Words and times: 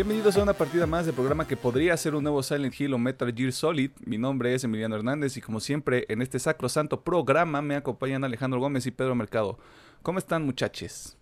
Bienvenidos 0.00 0.34
a 0.38 0.42
una 0.42 0.54
partida 0.54 0.86
más 0.86 1.04
del 1.04 1.14
programa 1.14 1.46
que 1.46 1.58
podría 1.58 1.94
ser 1.94 2.14
un 2.14 2.22
nuevo 2.22 2.42
Silent 2.42 2.80
Hill 2.80 2.94
o 2.94 2.98
Metal 2.98 3.30
Gear 3.36 3.52
Solid. 3.52 3.90
Mi 4.06 4.16
nombre 4.16 4.54
es 4.54 4.64
Emiliano 4.64 4.96
Hernández 4.96 5.36
y 5.36 5.42
como 5.42 5.60
siempre 5.60 6.06
en 6.08 6.22
este 6.22 6.38
sacrosanto 6.38 7.04
programa 7.04 7.60
me 7.60 7.76
acompañan 7.76 8.24
Alejandro 8.24 8.60
Gómez 8.60 8.86
y 8.86 8.92
Pedro 8.92 9.14
Mercado. 9.14 9.58
¿Cómo 10.02 10.18
están 10.18 10.46
muchachos? 10.46 11.18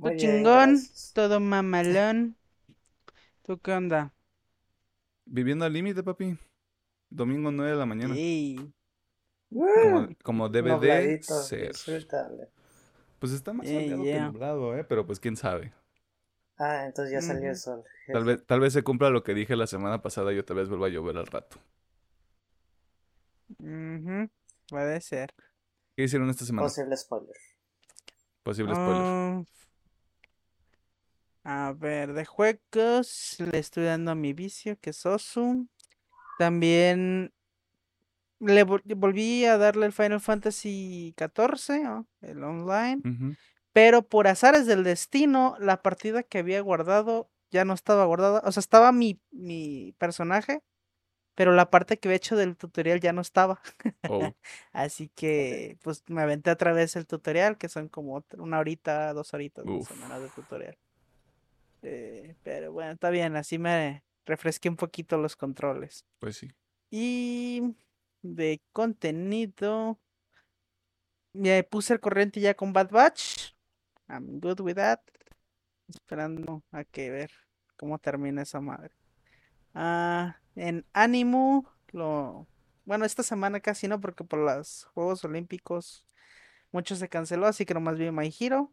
Todo 0.00 0.16
chingón, 0.16 0.78
todo 1.12 1.40
mamalón. 1.40 2.36
¿Tú 3.42 3.58
qué 3.58 3.72
onda? 3.72 4.14
Viviendo 5.26 5.66
al 5.66 5.74
límite, 5.74 6.02
papi. 6.02 6.38
Domingo 7.10 7.52
9 7.52 7.70
de 7.70 7.76
la 7.76 7.84
mañana. 7.84 8.14
Sí. 8.14 8.72
Como, 10.22 10.48
debe 10.48 10.78
de 10.78 11.22
ser. 11.22 11.72
Pues 13.18 13.32
está 13.32 13.52
más 13.52 13.66
soleado 13.66 14.02
que 14.02 14.20
nublado, 14.20 14.74
¿eh? 14.74 14.84
Pero 14.84 15.04
pues 15.04 15.20
quién 15.20 15.36
sabe. 15.36 15.74
Ah, 16.58 16.86
entonces 16.86 17.12
ya 17.12 17.20
salió 17.20 17.50
el 17.50 17.56
sol. 17.56 17.84
Tal 18.12 18.24
vez, 18.24 18.44
tal 18.46 18.60
vez 18.60 18.72
se 18.72 18.82
cumpla 18.82 19.10
lo 19.10 19.22
que 19.22 19.34
dije 19.34 19.54
la 19.54 19.66
semana 19.66 20.02
pasada 20.02 20.32
y 20.32 20.38
otra 20.38 20.56
vez 20.56 20.68
vuelva 20.68 20.86
a 20.86 20.90
llover 20.90 21.16
al 21.16 21.26
rato. 21.26 21.58
Puede 24.68 25.00
ser. 25.00 25.34
¿Qué 25.96 26.04
hicieron 26.04 26.28
esta 26.30 26.44
semana? 26.44 26.66
Posible 26.66 26.96
spoiler. 26.96 27.36
Posible 28.42 28.74
spoiler. 28.74 29.46
Ah, 31.44 31.68
a 31.68 31.72
ver, 31.72 32.12
de 32.12 32.24
juegos 32.24 33.36
le 33.38 33.58
estoy 33.58 33.84
dando 33.84 34.10
a 34.10 34.14
mi 34.14 34.32
vicio, 34.32 34.78
que 34.80 34.90
es 34.90 35.06
Osu. 35.06 35.66
También 36.38 37.32
le 38.40 38.62
volví 38.62 39.44
a 39.44 39.58
darle 39.58 39.86
el 39.86 39.92
Final 39.92 40.20
Fantasy 40.20 41.14
XIV, 41.16 42.04
el 42.20 42.44
online. 42.44 43.02
Pero 43.78 44.02
por 44.02 44.26
azares 44.26 44.66
del 44.66 44.82
destino, 44.82 45.54
la 45.60 45.82
partida 45.82 46.24
que 46.24 46.38
había 46.38 46.60
guardado 46.60 47.30
ya 47.52 47.64
no 47.64 47.74
estaba 47.74 48.06
guardada. 48.06 48.42
O 48.44 48.50
sea, 48.50 48.60
estaba 48.60 48.90
mi, 48.90 49.20
mi 49.30 49.94
personaje, 49.98 50.64
pero 51.36 51.52
la 51.52 51.70
parte 51.70 51.96
que 51.96 52.08
había 52.08 52.16
hecho 52.16 52.34
del 52.34 52.56
tutorial 52.56 52.98
ya 52.98 53.12
no 53.12 53.20
estaba. 53.20 53.60
Oh. 54.08 54.34
Así 54.72 55.10
que, 55.14 55.78
pues 55.84 56.02
me 56.08 56.22
aventé 56.22 56.50
otra 56.50 56.72
vez 56.72 56.96
el 56.96 57.06
tutorial, 57.06 57.56
que 57.56 57.68
son 57.68 57.88
como 57.88 58.24
una 58.38 58.58
horita, 58.58 59.12
dos 59.12 59.32
horitas 59.32 59.64
más 59.64 60.22
de 60.22 60.28
tutorial. 60.30 60.76
Eh, 61.82 62.34
pero 62.42 62.72
bueno, 62.72 62.90
está 62.90 63.10
bien, 63.10 63.36
así 63.36 63.58
me 63.58 64.02
refresqué 64.26 64.68
un 64.68 64.74
poquito 64.74 65.18
los 65.18 65.36
controles. 65.36 66.04
Pues 66.18 66.36
sí. 66.36 66.50
Y 66.90 67.76
de 68.22 68.60
contenido, 68.72 70.00
me 71.32 71.62
puse 71.62 71.92
el 71.92 72.00
corriente 72.00 72.40
ya 72.40 72.54
con 72.54 72.72
Bad 72.72 72.90
Batch. 72.90 73.56
I'm 74.08 74.40
good 74.40 74.60
with 74.60 74.76
that. 74.76 75.00
Esperando 75.88 76.62
a 76.72 76.84
que 76.84 77.10
ver 77.10 77.30
cómo 77.76 77.98
termina 77.98 78.42
esa 78.42 78.60
madre. 78.60 78.90
Ah, 79.74 80.40
en 80.56 80.84
Animu, 80.92 81.64
lo. 81.92 82.46
Bueno, 82.84 83.04
esta 83.04 83.22
semana 83.22 83.60
casi 83.60 83.86
no, 83.86 84.00
porque 84.00 84.24
por 84.24 84.38
los 84.38 84.84
Juegos 84.94 85.24
Olímpicos 85.24 86.06
mucho 86.72 86.96
se 86.96 87.08
canceló, 87.08 87.46
así 87.46 87.64
que 87.66 87.74
nomás 87.74 87.98
vi 87.98 88.10
My 88.10 88.34
Hero. 88.38 88.72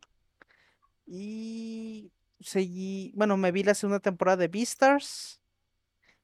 Y 1.06 2.12
seguí, 2.40 3.12
bueno, 3.16 3.38
me 3.38 3.52
vi 3.52 3.64
la 3.64 3.74
segunda 3.74 4.00
temporada 4.00 4.38
de 4.38 4.48
Beastars. 4.48 5.42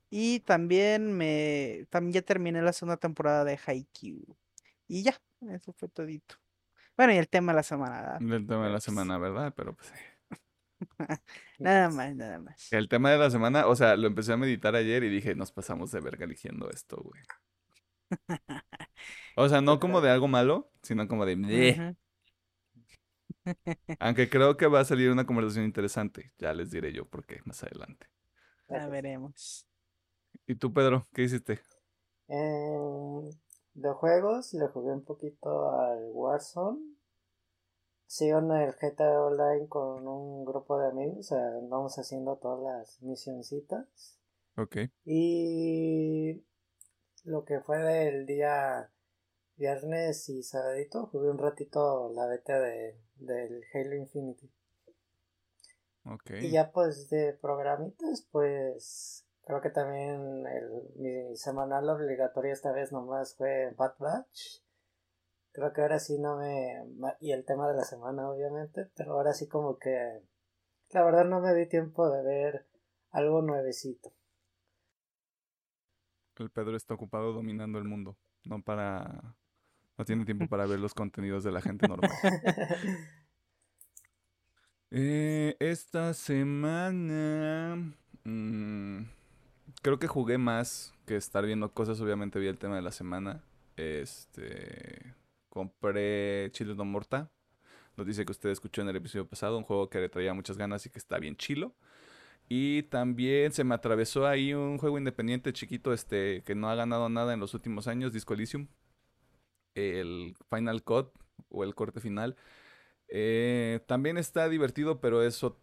Y 0.10 0.42
también 0.42 1.14
me, 1.14 1.88
también 1.90 2.14
ya 2.14 2.22
terminé 2.22 2.62
la 2.62 2.74
segunda 2.74 2.98
temporada 2.98 3.46
de 3.46 3.60
Haikyuu. 3.66 4.36
Y 4.88 5.04
ya, 5.04 5.22
eso 5.50 5.72
fue 5.74 5.88
todito. 5.88 6.36
Bueno, 6.98 7.14
y 7.14 7.18
el 7.18 7.30
tema 7.30 7.52
de 7.52 7.58
la 7.58 7.64
semana. 7.64 8.18
El 8.20 8.48
tema 8.48 8.66
de 8.66 8.72
la 8.72 8.80
semana, 8.80 9.18
¿verdad? 9.18 9.54
Pero 9.56 9.76
pues... 9.76 9.92
nada 11.60 11.90
más, 11.90 12.16
nada 12.16 12.40
más. 12.40 12.72
El 12.72 12.90
tema 12.90 13.12
de 13.12 13.18
la 13.18 13.30
semana, 13.30 13.68
o 13.68 13.76
sea, 13.76 13.96
lo 13.96 14.08
empecé 14.08 14.34
a 14.34 14.38
meditar 14.38 14.76
ayer 14.76 15.04
y 15.04 15.10
dije, 15.10 15.36
nos 15.36 15.52
pasamos 15.52 15.92
de 15.92 16.02
verga 16.02 16.26
eligiendo 16.26 16.70
esto, 16.70 16.98
güey. 16.98 17.22
O 19.36 19.48
sea, 19.48 19.62
no 19.62 19.80
como 19.80 20.02
de 20.02 20.12
algo 20.12 20.28
malo, 20.28 20.70
sino 20.84 21.08
como 21.08 21.26
de... 21.26 21.96
Aunque 24.00 24.30
creo 24.30 24.58
que 24.58 24.68
va 24.68 24.82
a 24.82 24.86
salir 24.86 25.10
una 25.10 25.26
conversación 25.26 25.66
interesante. 25.66 26.34
Ya 26.38 26.54
les 26.54 26.70
diré 26.70 26.94
yo 26.94 27.06
por 27.06 27.26
qué 27.26 27.40
más 27.46 27.64
adelante. 27.64 28.08
Ya 28.70 28.88
veremos. 28.88 29.66
¿Y 30.46 30.56
tú, 30.56 30.74
Pedro? 30.74 31.08
¿Qué 31.14 31.24
hiciste? 31.24 31.62
Eh, 32.28 33.30
de 33.74 33.92
juegos, 33.94 34.54
le 34.54 34.68
jugué 34.68 34.92
un 34.92 35.04
poquito 35.04 35.72
al 35.72 36.12
Warzone. 36.14 36.80
Sigo 38.06 38.40
en 38.40 38.52
el 38.52 38.74
GTA 38.74 39.24
Online 39.24 39.68
con 39.70 40.06
un 40.08 40.44
grupo 40.44 40.78
de 40.78 40.90
amigos, 40.90 41.34
vamos 41.70 41.98
haciendo 41.98 42.36
todas 42.36 42.62
las 42.62 43.02
misioncitas. 43.02 44.20
Ok. 44.58 44.78
Y 45.06 46.44
lo 47.24 47.46
que 47.46 47.62
fue 47.62 47.78
del 47.78 48.26
día 48.26 48.92
viernes 49.56 50.28
y 50.28 50.44
sabadito, 50.44 51.06
jugué 51.06 51.30
un 51.30 51.38
ratito 51.38 52.12
la 52.14 52.26
beta 52.26 52.60
de, 52.60 52.98
del 53.16 53.64
Halo 53.74 53.96
Infinity. 53.96 54.52
Ok. 56.06 56.32
Y 56.42 56.50
ya 56.50 56.72
pues 56.72 57.10
de 57.10 57.34
programitas, 57.34 58.28
pues 58.32 59.26
Creo 59.44 59.62
que 59.62 59.70
también 59.70 60.46
el, 60.46 60.84
mi 60.96 61.36
semanal 61.36 61.90
obligatorio 61.90 62.54
esta 62.54 62.72
vez 62.72 62.92
nomás 62.92 63.36
fue 63.36 63.74
Bad 63.78 63.96
Batch. 63.98 64.62
Creo 65.52 65.74
que 65.74 65.82
ahora 65.82 66.00
sí 66.00 66.18
no 66.20 66.38
me... 66.38 66.76
Y 67.20 67.32
el 67.32 67.44
tema 67.44 67.68
de 67.68 67.76
la 67.76 67.84
semana, 67.84 68.30
obviamente. 68.30 68.90
Pero 68.96 69.14
ahora 69.14 69.34
sí 69.34 69.48
como 69.48 69.78
que... 69.78 70.22
La 70.92 71.04
verdad 71.04 71.26
no 71.26 71.42
me 71.42 71.54
di 71.54 71.68
tiempo 71.68 72.10
de 72.10 72.24
ver 72.24 72.68
algo 73.12 73.42
nuevecito. 73.42 74.14
El 76.38 76.50
Pedro 76.50 76.78
está 76.78 76.94
ocupado 76.94 77.34
dominando 77.34 77.80
el 77.80 77.86
mundo. 77.86 78.18
No 78.46 78.62
para... 78.62 79.36
No 79.98 80.06
tiene 80.06 80.26
tiempo 80.26 80.48
para 80.48 80.66
ver 80.66 80.80
los 80.80 80.94
contenidos 80.94 81.44
de 81.44 81.52
la 81.52 81.62
gente 81.62 81.88
normal. 81.88 82.12
eh, 84.92 85.56
esta 85.60 86.14
semana... 86.14 87.76
Mmm, 88.24 89.04
creo 89.82 90.00
que 90.00 90.08
jugué 90.08 90.38
más 90.38 90.94
que 91.06 91.16
estar 91.16 91.46
viendo 91.46 91.74
cosas. 91.74 92.00
Obviamente 92.02 92.40
vi 92.40 92.48
el 92.48 92.58
tema 92.58 92.76
de 92.76 92.82
la 92.82 92.92
semana. 92.92 93.44
Este. 93.76 95.16
Compré 95.50 96.50
Chile 96.52 96.76
No 96.76 96.86
Morta. 96.86 97.32
dice 97.98 98.26
que 98.26 98.32
usted 98.32 98.50
escuchó 98.50 98.82
en 98.82 98.90
el 98.90 98.96
episodio 98.96 99.28
pasado. 99.28 99.58
Un 99.58 99.64
juego 99.64 99.90
que 99.90 100.00
le 100.00 100.10
traía 100.10 100.34
muchas 100.34 100.58
ganas 100.58 100.86
y 100.86 100.90
que 100.90 101.00
está 101.00 101.20
bien 101.20 101.36
chilo. 101.36 101.76
Y 102.50 102.84
también 102.84 103.54
se 103.54 103.64
me 103.64 103.76
atravesó 103.76 104.28
ahí 104.28 104.54
un 104.54 104.78
juego 104.78 104.98
independiente 104.98 105.54
chiquito 105.54 105.94
este 105.94 106.44
que 106.44 106.56
no 106.56 106.70
ha 106.70 106.76
ganado 106.76 107.10
nada 107.10 107.34
en 107.34 107.40
los 107.40 107.54
últimos 107.54 107.88
años, 107.88 108.14
Disco 108.14 108.34
Elysium. 108.34 108.68
El 109.76 110.36
Final 110.50 110.84
Cut 110.84 111.12
o 111.50 111.64
el 111.64 111.76
corte 111.76 112.02
final. 112.02 112.36
Eh, 113.08 113.82
también 113.88 114.18
está 114.18 114.50
divertido, 114.50 115.02
pero 115.02 115.24
eso 115.24 115.60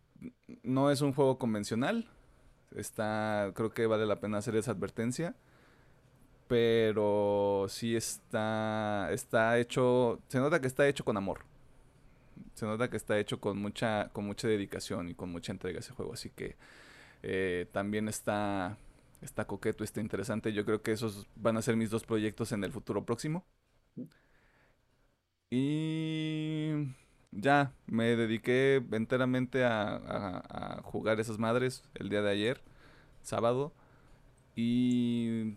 no 0.63 0.91
es 0.91 1.01
un 1.01 1.13
juego 1.13 1.39
convencional. 1.39 2.11
Está, 2.77 3.53
creo 3.55 3.71
que 3.71 3.87
vale 3.87 4.07
la 4.07 4.21
pena 4.21 4.39
hacer 4.39 4.57
esa 4.57 4.73
advertencia. 4.73 5.35
Pero 6.49 7.67
sí 7.69 7.95
está, 7.97 9.11
está 9.13 9.59
hecho, 9.59 10.21
se 10.29 10.39
nota 10.39 10.61
que 10.61 10.67
está 10.67 10.89
hecho 10.89 11.05
con 11.05 11.17
amor. 11.17 11.41
Se 12.55 12.67
nota 12.67 12.89
que 12.91 12.97
está 12.97 13.19
hecho 13.19 13.41
con 13.41 13.59
mucha, 13.59 14.09
con 14.13 14.25
mucha 14.25 14.49
dedicación 14.49 15.09
y 15.09 15.15
con 15.15 15.31
mucha 15.31 15.53
entrega 15.53 15.81
ese 15.81 15.93
juego. 15.93 16.15
Así 16.15 16.31
que 16.31 16.57
eh, 17.23 17.67
también 17.73 18.09
está, 18.09 18.79
está 19.23 19.47
coqueto, 19.47 19.85
está 19.85 20.01
interesante. 20.01 20.53
Yo 20.53 20.65
creo 20.65 20.83
que 20.83 20.93
esos 20.93 21.27
van 21.37 21.57
a 21.59 21.63
ser 21.63 21.77
mis 21.77 21.91
dos 21.91 22.05
proyectos 22.05 22.53
en 22.53 22.65
el 22.65 22.73
futuro 22.73 23.05
próximo. 23.05 23.45
Y 25.51 26.73
ya, 27.31 27.73
me 27.87 28.17
dediqué 28.17 28.83
enteramente 28.93 29.65
a, 29.65 30.81
jugar 30.85 31.21
esas 31.21 31.39
madres 31.39 31.85
el 31.95 32.09
día 32.09 32.23
de 32.23 32.31
ayer, 32.31 32.63
sábado, 33.23 33.73
y 34.57 35.55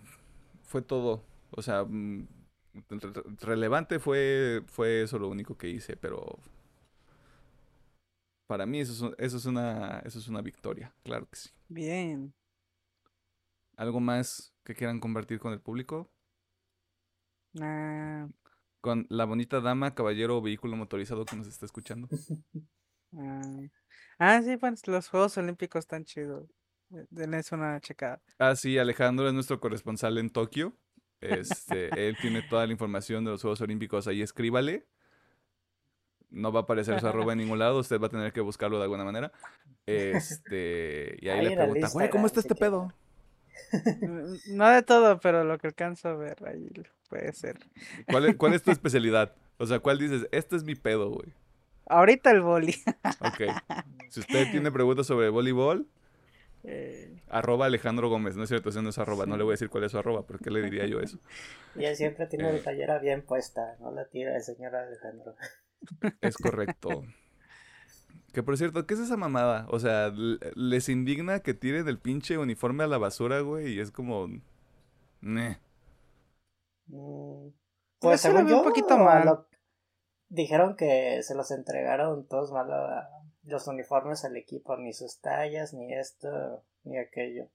fue 0.63 0.81
todo. 0.81 1.23
O 1.51 1.61
sea, 1.61 1.83
mm, 1.83 2.27
relevante 3.41 3.99
fue, 3.99 4.63
fue 4.67 5.03
eso 5.03 5.19
lo 5.19 5.29
único 5.29 5.57
que 5.57 5.69
hice, 5.69 5.97
pero 5.97 6.39
para 8.47 8.65
mí 8.65 8.81
eso 8.81 9.07
es, 9.07 9.15
eso 9.17 9.37
es, 9.37 9.45
una, 9.45 9.99
eso 9.99 10.19
es 10.19 10.27
una 10.27 10.41
victoria, 10.41 10.93
claro 11.03 11.27
que 11.29 11.37
sí. 11.37 11.49
Bien. 11.69 12.33
¿Algo 13.77 13.99
más 13.99 14.53
que 14.63 14.75
quieran 14.75 14.99
compartir 14.99 15.39
con 15.39 15.53
el 15.53 15.61
público? 15.61 16.11
Ah, 17.59 18.27
con 18.81 19.05
la 19.09 19.25
bonita 19.25 19.61
dama, 19.61 19.93
caballero 19.93 20.37
o 20.37 20.41
vehículo 20.41 20.75
motorizado 20.75 21.25
que 21.25 21.35
nos 21.35 21.47
está 21.47 21.65
escuchando. 21.65 22.09
Ah, 23.13 23.41
ah, 24.19 24.41
sí, 24.41 24.55
pues 24.55 24.87
los 24.87 25.09
Juegos 25.09 25.37
Olímpicos 25.37 25.79
están 25.79 26.05
chidos. 26.05 26.49
Denles 27.09 27.51
una 27.51 27.77
checada. 27.81 28.21
Ah, 28.39 28.55
sí, 28.55 28.77
Alejandro 28.77 29.27
es 29.27 29.33
nuestro 29.33 29.59
corresponsal 29.59 30.17
en 30.17 30.29
Tokio. 30.29 30.77
Este, 31.19 31.89
él 32.07 32.15
tiene 32.21 32.41
toda 32.41 32.65
la 32.65 32.71
información 32.71 33.25
de 33.25 33.31
los 33.31 33.41
Juegos 33.41 33.59
Olímpicos 33.59 34.07
ahí, 34.07 34.21
escríbale. 34.21 34.87
No 36.29 36.53
va 36.53 36.61
a 36.61 36.63
aparecer 36.63 37.01
su 37.01 37.07
arroba 37.07 37.33
en 37.33 37.39
ningún 37.39 37.59
lado, 37.59 37.79
usted 37.79 37.99
va 37.99 38.07
a 38.07 38.11
tener 38.11 38.31
que 38.31 38.39
buscarlo 38.39 38.77
de 38.77 38.83
alguna 38.83 39.03
manera. 39.03 39.31
Este, 39.87 41.17
y 41.19 41.27
ahí, 41.27 41.39
Ahí 41.39 41.49
le 41.49 41.55
pregunta, 41.57 41.89
güey, 41.91 42.09
¿cómo 42.09 42.27
está 42.27 42.39
este 42.39 42.55
pedo? 42.55 42.93
Mm, 44.01 44.55
No 44.57 44.69
de 44.69 44.83
todo, 44.83 45.19
pero 45.19 45.43
lo 45.43 45.57
que 45.57 45.67
alcanzo 45.67 46.09
a 46.09 46.15
ver 46.15 46.37
ahí 46.47 46.69
puede 47.09 47.31
ser. 47.33 47.57
¿Cuál 48.09 48.25
es, 48.25 48.35
cuál 48.35 48.53
es 48.53 48.63
tu 48.63 48.71
especialidad? 48.71 49.33
O 49.57 49.65
sea, 49.65 49.79
¿cuál 49.79 49.97
dices? 49.99 50.27
Este 50.31 50.55
es 50.55 50.63
mi 50.63 50.75
pedo, 50.75 51.09
güey. 51.09 51.33
Ahorita 51.87 52.31
el 52.31 52.41
boli. 52.41 52.75
Ok. 53.19 53.41
Si 54.09 54.19
usted 54.19 54.51
tiene 54.51 54.71
preguntas 54.71 55.07
sobre 55.07 55.29
voleibol, 55.29 55.87
Eh, 56.63 57.21
arroba 57.29 57.65
Alejandro 57.67 58.09
Gómez. 58.09 58.35
No 58.35 58.43
es 58.43 58.49
cierto, 58.49 58.69
ese 58.69 58.81
no 58.81 58.89
es 58.89 58.97
arroba. 58.97 59.25
No 59.25 59.37
le 59.37 59.43
voy 59.43 59.51
a 59.51 59.55
decir 59.55 59.69
cuál 59.69 59.85
es 59.85 59.91
su 59.93 59.97
arroba, 59.97 60.25
porque 60.27 60.51
le 60.51 60.61
diría 60.61 60.85
yo 60.85 60.99
eso? 60.99 61.17
Y 61.75 61.85
él 61.85 61.95
siempre 61.95 62.27
tiene 62.27 62.49
Eh. 62.49 62.53
la 62.57 62.59
playera 62.61 62.99
bien 62.99 63.21
puesta, 63.21 63.77
no 63.79 63.91
la 63.91 64.05
tira 64.09 64.35
el 64.35 64.43
señor 64.43 64.75
Alejandro. 64.75 65.35
Es 66.21 66.35
correcto. 66.37 66.89
Que 68.33 68.43
por 68.43 68.57
cierto, 68.57 68.85
¿qué 68.87 68.93
es 68.93 68.99
esa 69.01 69.17
mamada? 69.17 69.65
O 69.69 69.79
sea, 69.79 70.11
les 70.55 70.87
indigna 70.89 71.41
que 71.41 71.53
tiren 71.53 71.87
el 71.87 71.99
pinche 71.99 72.37
uniforme 72.37 72.83
a 72.83 72.87
la 72.87 72.97
basura, 72.97 73.41
güey, 73.41 73.73
y 73.73 73.79
es 73.79 73.91
como... 73.91 74.27
Neh. 75.21 75.59
Mm, 76.87 77.49
Pues 77.49 77.53
Pues 77.99 78.21
sí 78.21 78.31
lo 78.31 78.39
un 78.39 78.47
yo, 78.47 78.63
poquito 78.63 78.97
mal. 78.97 79.25
lo- 79.25 79.47
dijeron 80.29 80.75
que 80.77 81.21
se 81.23 81.35
los 81.35 81.51
entregaron 81.51 82.25
todos 82.27 82.51
mal 82.51 82.71
a- 82.71 83.09
los 83.43 83.67
uniformes 83.67 84.23
al 84.23 84.37
equipo, 84.37 84.77
ni 84.77 84.93
sus 84.93 85.19
tallas, 85.19 85.73
ni 85.73 85.93
esto, 85.93 86.63
ni 86.83 86.97
aquello. 86.97 87.49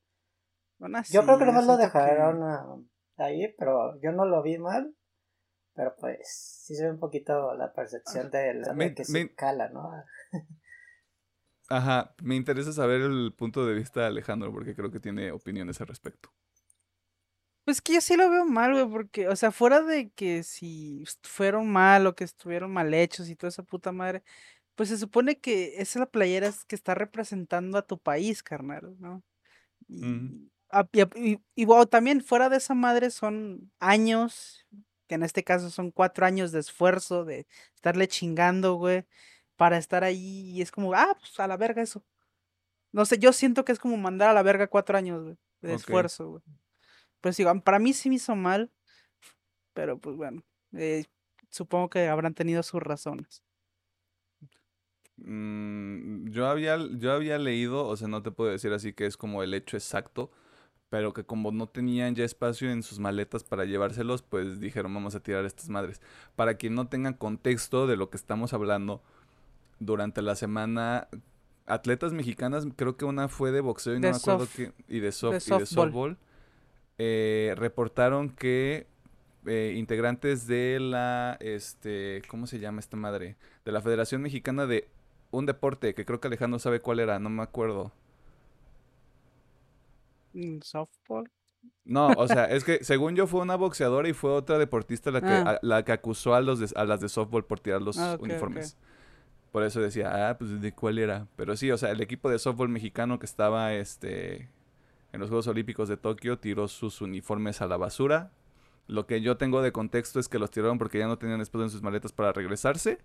bueno, 0.79 1.01
Yo 1.11 1.23
creo 1.25 1.39
que 1.39 1.47
nomás 1.47 1.67
lo 1.67 1.77
que- 1.79 1.85
dejaron 1.85 2.43
ah, 2.43 2.67
ahí, 3.17 3.49
pero 3.59 3.99
yo 4.03 4.13
no 4.13 4.27
lo 4.27 4.43
vi 4.43 4.59
mal. 4.59 4.95
Pero 5.75 5.95
pues 6.01 6.19
sí 6.65 6.75
se 6.75 6.85
ve 6.85 6.91
un 6.93 6.99
poquito 6.99 7.55
la 7.55 7.73
percepción 7.73 8.31
de, 8.31 8.55
la- 8.55 8.69
de 8.69 8.75
Me- 8.75 8.95
que 8.95 9.03
me- 9.09 9.23
se 9.23 9.35
cala, 9.35 9.69
¿no? 9.71 9.91
Ajá, 11.69 12.15
me 12.23 12.35
interesa 12.37 12.73
saber 12.73 13.01
el 13.03 13.33
punto 13.37 13.65
de 13.67 13.75
vista 13.75 14.01
de 14.01 14.07
Alejandro, 14.07 14.53
porque 14.53 14.75
creo 14.75 14.91
que 14.91 15.01
tiene 15.01 15.31
opiniones 15.33 15.81
al 15.81 15.87
respecto. 15.89 16.33
Pues 17.65 17.81
que 17.83 17.95
yo 17.95 18.01
sí 18.01 18.17
lo 18.17 18.31
veo 18.31 18.45
mal, 18.45 18.73
güey, 18.75 18.89
porque, 18.89 19.27
o 19.29 19.35
sea, 19.35 19.51
fuera 19.51 19.83
de 19.83 20.11
que 20.11 20.45
si 20.45 21.05
fueron 21.25 21.69
mal 21.73 22.07
o 22.07 22.15
que 22.15 22.23
estuvieron 22.25 22.73
mal 22.73 22.95
hechos 22.95 23.29
y 23.29 23.35
toda 23.35 23.49
esa 23.49 23.65
puta 23.65 23.91
madre, 23.91 24.23
pues 24.77 24.89
se 24.91 24.99
supone 24.99 25.39
que 25.41 25.75
esa 25.81 25.83
es 25.83 25.97
la 25.97 26.07
playera 26.11 26.53
que 26.69 26.77
está 26.77 26.95
representando 26.97 27.79
a 27.79 27.87
tu 27.87 27.99
país, 28.01 28.43
carnal, 28.43 28.97
¿no? 29.01 29.23
Y, 29.89 30.51
a- 30.71 30.89
y, 30.93 31.01
a- 31.03 31.11
y- 31.17 31.41
y, 31.57 31.65
bueno, 31.67 31.87
también 31.87 32.23
fuera 32.23 32.49
de 32.51 32.59
esa 32.59 32.75
madre 32.75 33.11
son 33.11 33.73
años, 33.81 34.67
que 35.09 35.17
en 35.17 35.23
este 35.25 35.45
caso 35.45 35.71
son 35.71 35.91
cuatro 35.93 36.27
años 36.27 36.53
de 36.53 36.61
esfuerzo, 36.61 37.25
de 37.25 37.47
estarle 37.77 38.09
chingando, 38.09 38.75
güey, 38.77 39.07
para 39.57 39.79
estar 39.79 40.05
ahí 40.05 40.51
y 40.51 40.63
es 40.63 40.71
como, 40.71 40.95
ah, 40.95 41.17
pues 41.19 41.39
a 41.41 41.47
la 41.47 41.57
verga 41.57 41.83
eso. 41.83 42.05
No 42.93 43.05
sé, 43.05 43.19
yo 43.19 43.33
siento 43.33 43.65
que 43.65 43.73
es 43.73 43.79
como 43.79 43.97
mandar 43.97 44.31
a 44.31 44.35
la 44.35 44.43
verga 44.43 44.69
cuatro 44.69 44.97
años, 44.97 45.23
güey, 45.23 45.37
de 45.61 45.75
esfuerzo, 45.75 46.29
güey. 46.31 46.43
Pues 47.21 47.37
digo, 47.37 47.53
para 47.63 47.79
mí 47.79 47.93
sí 47.93 48.09
me 48.09 48.17
hizo 48.17 48.37
mal, 48.37 48.71
pero 49.73 49.99
pues 49.99 50.17
bueno, 50.17 50.43
eh, 50.73 51.05
supongo 51.51 51.91
que 51.91 52.09
habrán 52.09 52.35
tenido 52.35 52.63
sus 52.63 52.83
razones. 52.83 53.43
Mm, 55.17 56.29
yo 56.31 56.47
había, 56.47 56.79
yo 56.99 57.13
había 57.13 57.39
leído, 57.39 57.87
o 57.87 57.97
sea, 57.97 58.09
no 58.09 58.23
te 58.23 58.31
puedo 58.31 58.51
decir 58.51 58.73
así 58.73 58.93
que 58.93 59.07
es 59.07 59.17
como 59.17 59.43
el 59.43 59.55
hecho 59.55 59.77
exacto, 59.77 60.31
pero 60.89 61.13
que 61.13 61.25
como 61.25 61.53
no 61.53 61.69
tenían 61.69 62.15
ya 62.15 62.25
espacio 62.25 62.71
en 62.71 62.83
sus 62.83 62.99
maletas 62.99 63.45
para 63.45 63.65
llevárselos, 63.65 64.23
pues 64.23 64.61
dijeron 64.61 64.95
vamos 64.95 65.15
a 65.15 65.21
tirar 65.21 65.45
estas 65.45 65.69
madres. 65.69 66.01
Para 66.37 66.55
quien 66.57 66.75
no 66.75 66.89
tenga 66.89 67.17
contexto 67.17 67.87
de 67.87 67.97
lo 67.97 68.11
que 68.11 68.17
estamos 68.17 68.53
hablando, 68.53 69.03
durante 69.79 70.23
la 70.23 70.35
semana, 70.37 71.09
atletas 71.67 72.13
mexicanas, 72.13 72.67
creo 72.77 72.97
que 72.97 73.05
una 73.05 73.29
fue 73.29 73.53
de 73.53 73.61
boxeo 73.61 73.95
y 73.95 74.01
no 74.01 74.11
me 74.11 74.17
acuerdo 74.17 74.47
soft- 74.47 74.57
qué, 74.57 74.73
y 74.89 75.01
de, 75.01 75.13
soft, 75.13 75.33
de 75.33 75.37
y 75.57 75.59
de 75.61 75.67
softball. 75.67 75.67
softball, 75.67 76.19
eh, 76.99 77.55
reportaron 77.57 78.31
que 78.31 78.87
eh, 79.47 79.75
integrantes 79.77 80.47
de 80.47 80.79
la, 80.81 81.37
este, 81.41 82.23
¿cómo 82.29 82.47
se 82.47 82.59
llama 82.59 82.81
esta 82.81 82.97
madre? 82.97 83.37
De 83.65 83.71
la 83.73 83.81
Federación 83.81 84.23
Mexicana 84.23 84.67
de 84.67 84.89
un 85.31 85.47
deporte, 85.47 85.95
que 85.95 86.05
creo 86.05 86.21
que 86.21 86.27
Alejandro 86.29 86.59
sabe 86.59 86.81
cuál 86.81 86.99
era, 87.01 87.19
no 87.19 87.31
me 87.31 87.43
acuerdo. 87.43 87.93
Mm, 90.33 90.59
Softball. 90.63 91.31
No, 91.85 92.09
o 92.17 92.29
sea, 92.29 92.45
es 92.47 92.63
que 92.65 92.83
según 92.85 93.17
yo 93.17 93.27
fue 93.27 93.41
una 93.41 93.57
boxeadora 93.57 94.09
y 94.09 94.13
fue 94.13 94.31
otra 94.31 94.59
deportista 94.59 95.11
la 95.11 95.21
que, 95.21 95.29
Ah. 95.29 95.51
a, 95.53 95.59
la 95.63 95.85
que 95.85 95.93
acusó 95.93 96.35
a, 96.35 96.41
los 96.41 96.59
de- 96.61 96.73
a 96.79 96.85
las 96.85 97.01
de 97.01 97.09
softball 97.09 97.45
por 97.45 97.59
tirar 97.61 97.83
los 97.83 97.99
Ah, 97.99 98.17
uniformes. 98.21 98.77
Por 99.57 99.63
eso 99.65 99.81
decía, 99.81 100.29
ah, 100.29 100.37
pues 100.37 100.61
de 100.61 100.73
cuál 100.75 100.99
era. 100.99 101.29
Pero 101.35 101.57
sí, 101.57 101.71
o 101.71 101.79
sea, 101.79 101.91
el 101.91 102.03
equipo 102.03 102.29
de 102.29 102.39
softball 102.39 102.69
mexicano 102.69 103.19
que 103.19 103.25
estaba 103.25 103.73
este, 103.73 104.51
en 105.15 105.21
los 105.21 105.31
Juegos 105.31 105.47
Olímpicos 105.47 105.89
de 105.89 105.97
Tokio 105.97 106.39
tiró 106.39 106.69
sus 106.69 107.01
uniformes 107.01 107.63
a 107.63 107.67
la 107.67 107.79
basura. 107.79 108.33
Lo 108.87 109.07
que 109.07 109.23
yo 109.23 109.39
tengo 109.39 109.63
de 109.63 109.73
contexto 109.73 110.21
es 110.21 110.29
que 110.29 110.39
los 110.39 110.51
tiraron 110.51 110.77
porque 110.77 110.99
ya 110.99 111.07
no 111.07 111.17
tenían 111.17 111.41
espacio 111.41 111.65
en 111.65 111.71
sus 111.71 111.81
maletas 111.81 112.13
para 112.13 112.33
regresarse. 112.35 112.99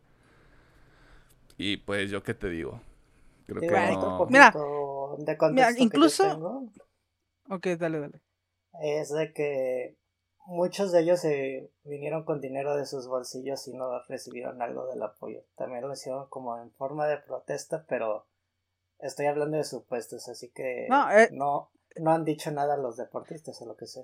Y 1.57 1.77
pues 1.77 2.11
yo 2.11 2.21
qué 2.21 2.33
te 2.33 2.49
digo. 2.49 2.81
Creo 3.45 3.61
que 3.61 3.69
Bueno, 3.69 4.01
no. 4.19 4.25
Mira, 4.29 4.51
de 4.51 5.73
que 5.73 5.79
yo 5.79 5.85
incluso- 5.85 6.27
tengo 6.27 6.69
Ok, 7.47 7.65
dale, 7.79 8.01
dale. 8.01 8.21
es 8.81 9.09
de 9.13 9.31
que 9.31 9.95
muchos 10.45 10.91
de 10.91 11.01
ellos 11.01 11.21
se 11.21 11.71
vinieron 11.83 12.23
con 12.23 12.41
dinero 12.41 12.75
de 12.75 12.85
sus 12.85 13.07
bolsillos 13.07 13.67
y 13.67 13.73
no 13.73 14.03
recibieron 14.07 14.61
algo 14.61 14.87
del 14.87 15.01
apoyo. 15.03 15.43
También 15.55 15.81
lo 15.81 15.93
hicieron 15.93 16.27
como 16.29 16.57
en 16.57 16.71
forma 16.71 17.07
de 17.07 17.17
protesta, 17.17 17.85
pero 17.87 18.27
estoy 18.99 19.27
hablando 19.27 19.57
de 19.57 19.63
supuestos, 19.63 20.27
así 20.27 20.49
que 20.49 20.87
No, 20.89 21.11
eh, 21.11 21.29
no, 21.31 21.71
no 21.97 22.11
han 22.11 22.25
dicho 22.25 22.51
nada 22.51 22.77
los 22.77 22.97
deportistas 22.97 23.61
o 23.61 23.65
lo 23.65 23.75
que 23.75 23.87
sea. 23.87 24.03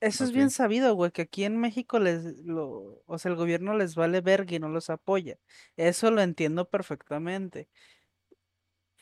Eso 0.00 0.24
es 0.24 0.32
bien 0.32 0.48
sabido, 0.48 0.94
güey, 0.94 1.10
que 1.10 1.22
aquí 1.22 1.44
en 1.44 1.58
México 1.58 1.98
les 1.98 2.24
lo, 2.38 3.02
o 3.04 3.18
sea, 3.18 3.30
el 3.30 3.36
gobierno 3.36 3.74
les 3.74 3.94
vale 3.94 4.22
verga 4.22 4.56
y 4.56 4.58
no 4.58 4.70
los 4.70 4.88
apoya. 4.88 5.38
Eso 5.76 6.10
lo 6.10 6.22
entiendo 6.22 6.70
perfectamente. 6.70 7.68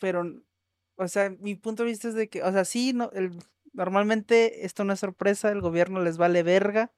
Pero, 0.00 0.24
o 0.96 1.06
sea, 1.06 1.30
mi 1.30 1.54
punto 1.54 1.84
de 1.84 1.90
vista 1.90 2.08
es 2.08 2.14
de 2.14 2.28
que, 2.28 2.42
o 2.42 2.50
sea, 2.50 2.64
sí, 2.64 2.92
no, 2.94 3.12
el, 3.12 3.30
normalmente 3.78 4.66
esto 4.66 4.84
no 4.84 4.92
es 4.92 5.00
sorpresa, 5.00 5.50
el 5.50 5.60
gobierno 5.60 6.02
les 6.02 6.18
vale 6.18 6.42
verga. 6.42 6.92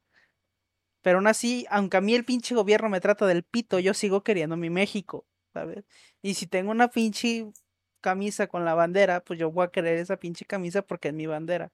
Pero 1.02 1.18
aún 1.18 1.26
así, 1.26 1.66
aunque 1.70 1.98
a 1.98 2.00
mí 2.00 2.14
el 2.14 2.24
pinche 2.24 2.54
gobierno 2.54 2.88
me 2.88 3.00
trata 3.00 3.26
del 3.26 3.42
pito, 3.44 3.78
yo 3.78 3.94
sigo 3.94 4.22
queriendo 4.22 4.56
mi 4.56 4.70
México, 4.70 5.26
¿sabes? 5.52 5.84
Y 6.22 6.34
si 6.34 6.46
tengo 6.46 6.70
una 6.70 6.88
pinche 6.88 7.52
camisa 8.00 8.46
con 8.46 8.64
la 8.64 8.74
bandera, 8.74 9.20
pues 9.22 9.38
yo 9.38 9.50
voy 9.50 9.66
a 9.66 9.70
querer 9.70 9.98
esa 9.98 10.16
pinche 10.16 10.44
camisa 10.46 10.82
porque 10.82 11.08
es 11.08 11.14
mi 11.14 11.26
bandera. 11.26 11.70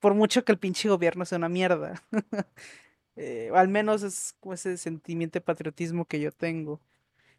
Por 0.00 0.14
mucho 0.14 0.44
que 0.44 0.52
el 0.52 0.58
pinche 0.58 0.88
gobierno 0.88 1.24
sea 1.24 1.38
una 1.38 1.48
mierda. 1.48 2.02
Eh, 3.16 3.48
al 3.54 3.68
menos 3.68 4.02
es 4.02 4.34
ese 4.52 4.76
sentimiento 4.76 5.34
de 5.38 5.40
patriotismo 5.40 6.04
que 6.04 6.18
yo 6.18 6.32
tengo. 6.32 6.80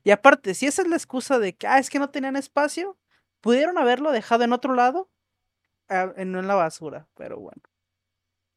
Y 0.05 0.11
aparte, 0.11 0.53
si 0.53 0.67
esa 0.67 0.83
es 0.83 0.87
la 0.87 0.95
excusa 0.95 1.37
de 1.37 1.53
que, 1.53 1.67
ah, 1.67 1.79
es 1.79 1.89
que 1.89 1.99
no 1.99 2.09
tenían 2.09 2.37
espacio, 2.37 2.97
pudieron 3.41 3.77
haberlo 3.77 4.13
dejado 4.13 4.45
en 4.45 4.53
otro 4.53 4.73
lado, 4.73 5.09
ah, 5.89 6.13
no 6.25 6.39
en 6.39 6.47
la 6.47 6.55
basura, 6.55 7.07
pero 7.15 7.39
bueno. 7.39 7.61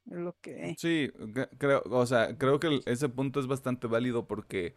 Es 0.07 0.17
lo 0.19 0.37
que... 0.41 0.77
Sí, 0.77 1.11
cre- 1.17 1.49
creo, 1.59 1.83
o 1.91 2.07
sea, 2.07 2.37
creo 2.39 2.61
que 2.61 2.81
ese 2.87 3.09
punto 3.09 3.41
es 3.41 3.47
bastante 3.49 3.87
válido 3.89 4.27
porque 4.29 4.75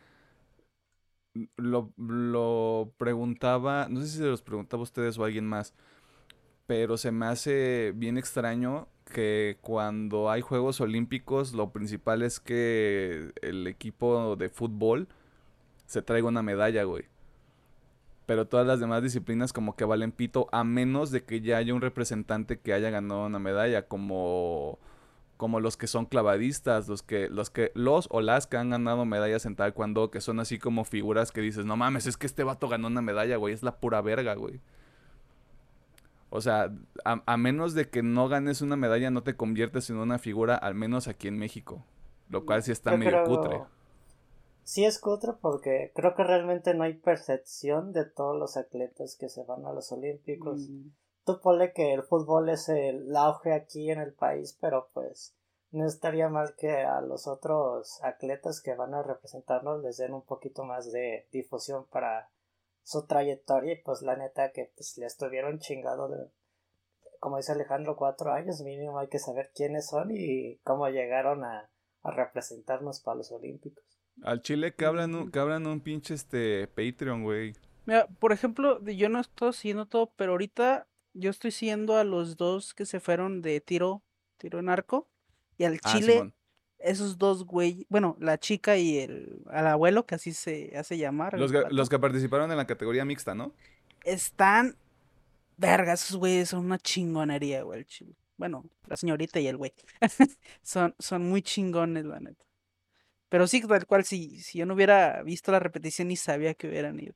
lo, 1.57 1.93
lo 1.97 2.93
preguntaba, 2.97 3.87
no 3.89 4.01
sé 4.01 4.07
si 4.07 4.17
se 4.17 4.25
los 4.25 4.41
preguntaba 4.41 4.81
a 4.81 4.83
ustedes 4.83 5.17
o 5.17 5.23
a 5.23 5.27
alguien 5.27 5.45
más, 5.47 5.73
pero 6.67 6.97
se 6.97 7.11
me 7.11 7.27
hace 7.27 7.93
bien 7.95 8.17
extraño 8.17 8.87
que 9.13 9.57
cuando 9.61 10.31
hay 10.31 10.41
Juegos 10.41 10.81
Olímpicos 10.81 11.53
lo 11.53 11.71
principal 11.71 12.23
es 12.23 12.39
que 12.39 13.31
el 13.41 13.67
equipo 13.67 14.35
de 14.37 14.49
fútbol 14.49 15.07
se 15.87 16.01
traiga 16.03 16.27
una 16.29 16.43
medalla, 16.43 16.83
güey. 16.85 17.05
Pero 18.25 18.47
todas 18.47 18.65
las 18.67 18.79
demás 18.79 19.01
disciplinas 19.03 19.51
como 19.51 19.75
que 19.75 19.83
valen 19.85 20.11
pito, 20.11 20.47
a 20.51 20.63
menos 20.63 21.11
de 21.11 21.23
que 21.23 21.41
ya 21.41 21.57
haya 21.57 21.73
un 21.73 21.81
representante 21.81 22.59
que 22.59 22.73
haya 22.73 22.89
ganado 22.89 23.25
una 23.25 23.39
medalla, 23.39 23.87
como 23.87 24.79
como 25.37 25.59
los 25.59 25.75
que 25.75 25.87
son 25.87 26.05
clavadistas, 26.05 26.87
los 26.87 27.01
que, 27.01 27.27
los 27.27 27.49
que, 27.49 27.71
los 27.73 28.07
o 28.11 28.21
las 28.21 28.45
que 28.45 28.57
han 28.57 28.69
ganado 28.69 29.05
medallas 29.05 29.47
en 29.47 29.55
taekwondo, 29.55 30.11
que 30.11 30.21
son 30.21 30.39
así 30.39 30.59
como 30.59 30.83
figuras 30.85 31.31
que 31.31 31.41
dices, 31.41 31.65
no 31.65 31.75
mames, 31.75 32.05
es 32.05 32.15
que 32.15 32.27
este 32.27 32.43
vato 32.43 32.69
ganó 32.69 32.85
una 32.89 33.01
medalla, 33.01 33.37
güey, 33.37 33.51
es 33.55 33.63
la 33.63 33.77
pura 33.79 34.01
verga, 34.01 34.35
güey. 34.35 34.61
O 36.29 36.41
sea, 36.41 36.71
a, 37.05 37.23
a 37.25 37.37
menos 37.37 37.73
de 37.73 37.89
que 37.89 38.03
no 38.03 38.29
ganes 38.29 38.61
una 38.61 38.75
medalla, 38.75 39.09
no 39.09 39.23
te 39.23 39.35
conviertes 39.35 39.89
en 39.89 39.97
una 39.97 40.19
figura, 40.19 40.55
al 40.55 40.75
menos 40.75 41.07
aquí 41.07 41.27
en 41.27 41.39
México. 41.39 41.83
Lo 42.29 42.45
cual 42.45 42.61
sí 42.61 42.71
está 42.71 42.91
Yo 42.91 42.97
medio 42.99 43.23
creo- 43.23 43.25
cutre. 43.25 43.61
Sí 44.71 44.85
es 44.85 44.99
cutre 44.99 45.33
porque 45.33 45.91
creo 45.93 46.15
que 46.15 46.23
realmente 46.23 46.73
no 46.73 46.85
hay 46.85 46.93
percepción 46.93 47.91
de 47.91 48.05
todos 48.05 48.37
los 48.39 48.55
atletas 48.55 49.17
que 49.19 49.27
se 49.27 49.43
van 49.43 49.65
a 49.65 49.73
los 49.73 49.91
olímpicos. 49.91 50.69
Mm, 50.69 50.91
Tú 51.25 51.41
ponle 51.41 51.73
que 51.73 51.93
el 51.93 52.03
fútbol 52.03 52.47
es 52.47 52.69
el 52.69 53.13
auge 53.13 53.51
aquí 53.53 53.91
en 53.91 53.99
el 53.99 54.13
país, 54.13 54.57
pero 54.61 54.87
pues 54.93 55.35
no 55.71 55.85
estaría 55.85 56.29
mal 56.29 56.55
que 56.55 56.71
a 56.71 57.01
los 57.01 57.27
otros 57.27 58.01
atletas 58.01 58.61
que 58.61 58.73
van 58.73 58.93
a 58.93 59.03
representarnos 59.03 59.83
les 59.83 59.97
den 59.97 60.13
un 60.13 60.21
poquito 60.21 60.63
más 60.63 60.89
de 60.89 61.27
difusión 61.33 61.85
para 61.87 62.29
su 62.81 63.05
trayectoria 63.05 63.73
y 63.73 63.81
pues 63.83 64.01
la 64.03 64.15
neta 64.15 64.53
que 64.53 64.71
pues 64.73 64.97
le 64.97 65.05
estuvieron 65.05 65.59
chingado 65.59 66.07
de, 66.07 66.31
como 67.19 67.35
dice 67.35 67.51
Alejandro, 67.51 67.97
cuatro 67.97 68.31
años 68.31 68.61
mínimo 68.61 68.99
hay 68.99 69.09
que 69.09 69.19
saber 69.19 69.51
quiénes 69.53 69.87
son 69.87 70.11
y 70.11 70.59
cómo 70.59 70.87
llegaron 70.87 71.43
a, 71.43 71.69
a 72.03 72.11
representarnos 72.11 73.01
para 73.01 73.17
los 73.17 73.33
Olímpicos. 73.33 73.90
Al 74.23 74.41
Chile 74.41 74.73
que 74.73 74.85
hablan 74.85 75.15
un, 75.15 75.31
que 75.31 75.39
hablan 75.39 75.65
un 75.67 75.79
pinche 75.81 76.13
este 76.13 76.67
Patreon, 76.67 77.23
güey. 77.23 77.53
Mira, 77.85 78.07
por 78.07 78.31
ejemplo, 78.31 78.83
yo 78.85 79.09
no 79.09 79.19
estoy 79.19 79.53
siguiendo 79.53 79.85
todo, 79.87 80.11
pero 80.15 80.33
ahorita 80.33 80.87
yo 81.13 81.29
estoy 81.29 81.51
siguiendo 81.51 81.97
a 81.97 82.03
los 82.03 82.37
dos 82.37 82.73
que 82.73 82.85
se 82.85 82.99
fueron 82.99 83.41
de 83.41 83.59
tiro, 83.61 84.01
tiro 84.37 84.59
en 84.59 84.69
arco, 84.69 85.07
y 85.57 85.63
al 85.65 85.79
Ah, 85.83 85.91
Chile, 85.93 86.13
Simón. 86.13 86.33
esos 86.79 87.17
dos 87.17 87.45
güey, 87.45 87.85
bueno, 87.89 88.15
la 88.19 88.37
chica 88.39 88.77
y 88.77 88.99
el 88.99 89.41
al 89.49 89.67
abuelo, 89.67 90.05
que 90.05 90.15
así 90.15 90.33
se 90.33 90.71
hace 90.77 90.97
llamar, 90.97 91.31
que- 91.51 91.63
los 91.71 91.89
que 91.89 91.99
participaron 91.99 92.51
en 92.51 92.57
la 92.57 92.67
categoría 92.67 93.03
mixta, 93.05 93.33
¿no? 93.35 93.53
están, 94.03 94.75
verga, 95.57 95.93
esos 95.93 96.17
güeyes 96.17 96.49
son 96.49 96.65
una 96.65 96.77
chingonería, 96.79 97.63
güey, 97.63 97.79
el 97.79 97.85
Chile. 97.85 98.15
Bueno, 98.37 98.63
la 98.87 98.97
señorita 98.97 99.39
y 99.39 99.45
el 99.47 99.57
güey. 99.57 99.73
Son, 100.63 100.95
son 100.97 101.29
muy 101.29 101.43
chingones, 101.43 102.05
la 102.05 102.19
neta. 102.19 102.43
Pero 103.31 103.47
sí, 103.47 103.61
tal 103.65 103.85
cual, 103.85 104.03
si, 104.03 104.41
si 104.41 104.57
yo 104.59 104.65
no 104.65 104.73
hubiera 104.73 105.23
visto 105.23 105.53
la 105.53 105.59
repetición 105.59 106.09
ni 106.09 106.17
sabía 106.17 106.53
que 106.53 106.67
hubieran 106.67 106.99
ido. 106.99 107.13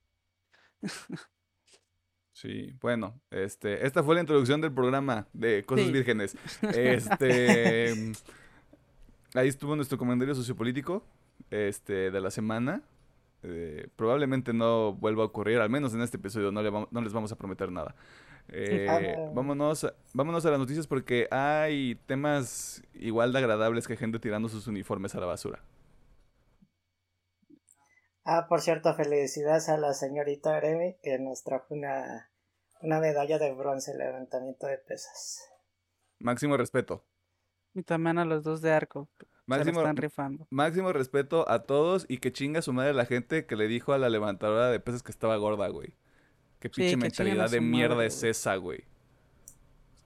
Sí, 2.31 2.73
bueno, 2.79 3.19
este, 3.31 3.85
esta 3.85 4.01
fue 4.01 4.15
la 4.15 4.21
introducción 4.21 4.61
del 4.61 4.71
programa 4.73 5.27
de 5.33 5.65
Cosas 5.65 5.87
Sí. 5.87 5.91
Vírgenes. 5.91 6.37
Este, 6.73 8.13
ahí 9.33 9.47
estuvo 9.49 9.75
nuestro 9.75 9.97
comentario 9.97 10.33
sociopolítico, 10.35 11.03
este, 11.49 12.11
de 12.11 12.21
la 12.21 12.31
semana. 12.31 12.81
Eh, 13.43 13.87
probablemente 13.97 14.53
no 14.53 14.93
vuelva 14.93 15.23
a 15.23 15.25
ocurrir, 15.27 15.59
al 15.59 15.69
menos 15.69 15.93
en 15.93 16.01
este 16.01 16.15
episodio 16.15 16.49
no, 16.51 16.63
le 16.63 16.71
no 16.71 17.01
les 17.01 17.11
vamos 17.11 17.31
a 17.33 17.35
prometer 17.37 17.71
nada. 17.71 17.93
Eh, 18.47 19.15
vámonos, 19.33 19.83
a- 19.83 19.93
vámonos 20.13 20.45
a 20.45 20.49
las 20.51 20.59
noticias 20.59 20.87
porque 20.87 21.27
hay 21.29 21.95
temas 22.05 22.83
igual 22.93 23.33
de 23.33 23.39
agradables 23.39 23.85
que 23.85 23.97
gente 23.97 24.17
tirando 24.19 24.47
sus 24.47 24.67
uniformes 24.67 25.13
a 25.13 25.19
la 25.19 25.25
basura. 25.25 25.61
Ah, 28.25 28.47
por 28.47 28.61
cierto, 28.61 28.93
felicidades 28.95 29.69
a 29.69 29.77
la 29.77 29.93
señorita 29.93 30.59
Remy 30.59 30.95
que 31.03 31.19
nos 31.19 31.43
trajo 31.43 31.67
una, 31.75 32.29
una 32.81 32.99
medalla 32.99 33.37
de 33.37 33.53
bronce 33.53 33.91
en 33.91 33.99
levantamiento 33.99 34.65
de 34.67 34.77
pesas. 34.79 35.41
Máximo 36.19 36.57
respeto. 36.57 37.03
Y 37.75 37.83
también 37.83 38.17
a 38.17 38.25
los 38.25 38.43
dos 38.43 38.61
de 38.61 38.71
arco. 38.71 39.07
Máximo, 39.45 39.81
están 39.81 39.95
rifando. 39.97 40.47
máximo 40.49 40.91
respeto 40.91 41.47
a 41.47 41.63
todos 41.63 42.05
y 42.09 42.17
que 42.17 42.33
chinga 42.33 42.63
su 42.63 42.73
madre 42.73 42.93
la 42.95 43.05
gente 43.05 43.45
que 43.45 43.55
le 43.55 43.67
dijo 43.67 43.93
a 43.93 43.99
la 43.99 44.09
levantadora 44.09 44.69
de 44.71 44.79
pesas 44.79 45.03
que 45.03 45.11
estaba 45.11 45.35
gorda, 45.37 45.67
güey. 45.67 45.93
Qué 46.59 46.69
pinche 46.71 46.97
mentalidad 46.97 47.51
de 47.51 47.61
mierda 47.61 47.93
madre, 47.93 48.07
es 48.07 48.19
güey. 48.21 48.31
esa, 48.31 48.55
güey. 48.55 48.85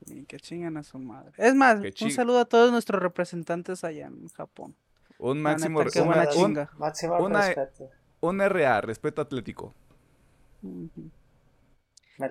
Sí, 0.05 0.25
que 0.25 0.37
chingan 0.41 0.75
a 0.75 0.83
su 0.83 0.97
madre. 0.99 1.31
Es 1.37 1.55
más, 1.55 1.79
Que 1.79 1.93
un 2.03 2.11
saludo 2.11 2.39
a 2.39 2.45
todos 2.45 2.71
nuestros 2.73 3.01
representantes 3.01 3.85
allá 3.85 4.07
en 4.07 4.27
Japón. 4.29 4.75
Un 5.19 5.41
máximo, 5.41 5.79
neta, 5.79 5.91
qué 5.91 6.01
un- 6.01 6.07
buena 6.07 6.23
un, 6.23 6.29
chinga. 6.31 6.69
Máximo 6.77 7.17
una- 7.19 7.45
respeto. 7.47 7.89
Un 8.21 8.41
RA, 8.41 8.81
respeto 8.81 9.21
atlético. 9.21 9.73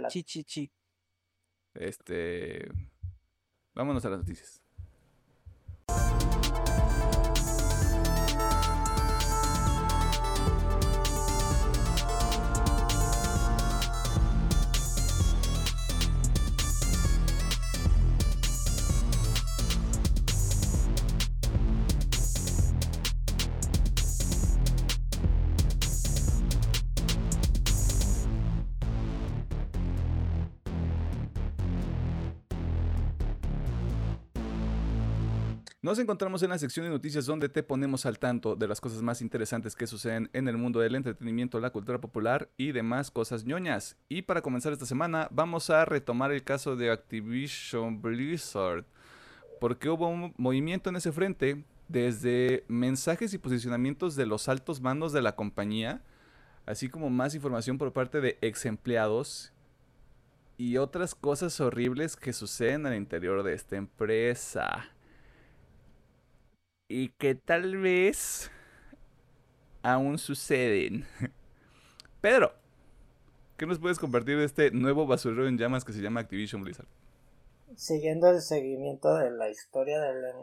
Chi, 0.09 0.23
chi, 0.23 0.45
chi. 0.45 0.71
Este, 1.75 2.69
vámonos 3.75 4.05
a 4.05 4.11
las 4.11 4.19
noticias. 4.19 4.61
Nos 35.89 35.99
encontramos 35.99 36.43
en 36.43 36.51
la 36.51 36.59
sección 36.59 36.85
de 36.85 36.91
noticias 36.91 37.25
donde 37.25 37.49
te 37.49 37.63
ponemos 37.63 38.05
al 38.05 38.19
tanto 38.19 38.55
de 38.55 38.69
las 38.69 38.79
cosas 38.79 39.01
más 39.01 39.23
interesantes 39.23 39.75
que 39.75 39.87
suceden 39.87 40.29
en 40.35 40.47
el 40.47 40.59
mundo 40.59 40.81
del 40.81 40.95
entretenimiento, 40.95 41.61
la 41.61 41.71
cultura 41.71 41.99
popular 41.99 42.51
y 42.59 42.73
demás 42.73 43.11
cosas 43.11 43.47
ñoñas. 43.47 43.97
Y 44.11 44.21
para 44.21 44.43
comenzar 44.43 44.75
esta 44.75 44.85
semana 44.85 45.29
vamos 45.31 45.71
a 45.71 45.87
retomar 45.87 46.31
el 46.31 46.45
caso 46.45 46.77
de 46.77 46.91
Activision 46.91 48.03
Blizzard, 48.03 48.85
porque 49.63 49.89
hubo 49.89 50.09
un 50.09 50.35
movimiento 50.37 50.91
en 50.91 50.97
ese 50.97 51.11
frente 51.11 51.65
desde 51.89 52.67
mensajes 52.69 53.33
y 53.33 53.39
posicionamientos 53.39 54.15
de 54.15 54.27
los 54.27 54.51
altos 54.51 54.83
mandos 54.83 55.15
de 55.15 55.23
la 55.23 55.37
compañía, 55.37 56.03
así 56.67 56.91
como 56.91 57.09
más 57.09 57.35
información 57.35 57.79
por 57.79 57.95
parte 57.95 58.21
de 58.21 58.37
ex 58.43 58.67
empleados 58.67 59.55
y 60.59 60.77
otras 60.77 61.15
cosas 61.15 61.59
horribles 61.63 62.15
que 62.15 62.35
suceden 62.35 62.85
al 62.85 62.95
interior 62.95 63.43
de 63.43 63.55
esta 63.55 63.77
empresa 63.77 64.91
y 66.89 67.11
que 67.11 67.35
tal 67.35 67.77
vez 67.77 68.51
aún 69.83 70.19
suceden. 70.19 71.07
Pedro, 72.21 72.53
¿qué 73.57 73.67
nos 73.67 73.79
puedes 73.79 73.99
compartir 73.99 74.39
de 74.39 74.45
este 74.45 74.71
nuevo 74.71 75.07
basurero 75.07 75.47
en 75.47 75.59
llamas 75.59 75.85
que 75.85 75.93
se 75.93 76.01
llama 76.01 76.21
Activision 76.21 76.65
Blizzard? 76.65 76.89
Siguiendo 77.77 78.31
el 78.31 78.41
seguimiento 78.41 79.15
de 79.15 79.31
la 79.31 79.51
historia 79.51 80.01
de 80.01 80.15
la, 80.15 80.35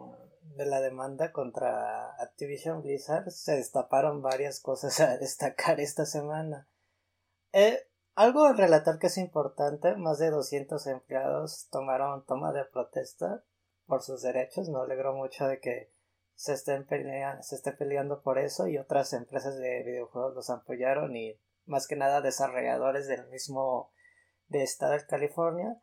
de 0.56 0.66
la 0.68 0.80
demanda 0.80 1.32
contra 1.32 2.16
Activision 2.22 2.84
Blizzard, 2.84 3.32
se 3.32 3.56
destaparon 3.56 4.22
varias 4.22 4.60
cosas 4.60 5.00
a 5.02 5.18
destacar 5.18 5.80
esta 5.80 6.06
semana. 6.06 6.68
Eh, 7.52 7.80
algo 8.16 8.46
a 8.46 8.54
relatar 8.54 9.00
que 9.00 9.08
es 9.08 9.18
importante, 9.18 9.96
más 9.98 10.20
de 10.20 10.30
200 10.30 10.88
empleados 10.88 11.68
tomaron 11.70 12.24
toma 12.26 12.54
de 12.54 12.64
protesta 12.64 13.44
por 13.88 14.04
sus 14.04 14.22
derechos. 14.22 14.70
Me 14.70 14.80
alegró 14.80 15.14
mucho 15.14 15.48
de 15.48 15.60
que 15.60 15.95
se 16.36 16.54
estén 16.54 16.86
pelea 16.86 17.42
se 17.42 17.56
esté 17.56 17.72
peleando 17.72 18.22
por 18.22 18.38
eso 18.40 18.68
y 18.68 18.78
otras 18.78 19.14
empresas 19.14 19.58
de 19.58 19.84
videojuegos 19.84 20.36
los 20.36 20.50
apoyaron 20.50 21.16
y 21.16 21.40
más 21.66 21.88
que 21.88 21.96
nada 21.96 22.22
desarrolladores 22.22 23.08
del 23.08 23.28
mismo 23.30 23.92
de 24.48 24.64
estado 24.64 24.94
de 24.94 25.06
California 25.06 25.82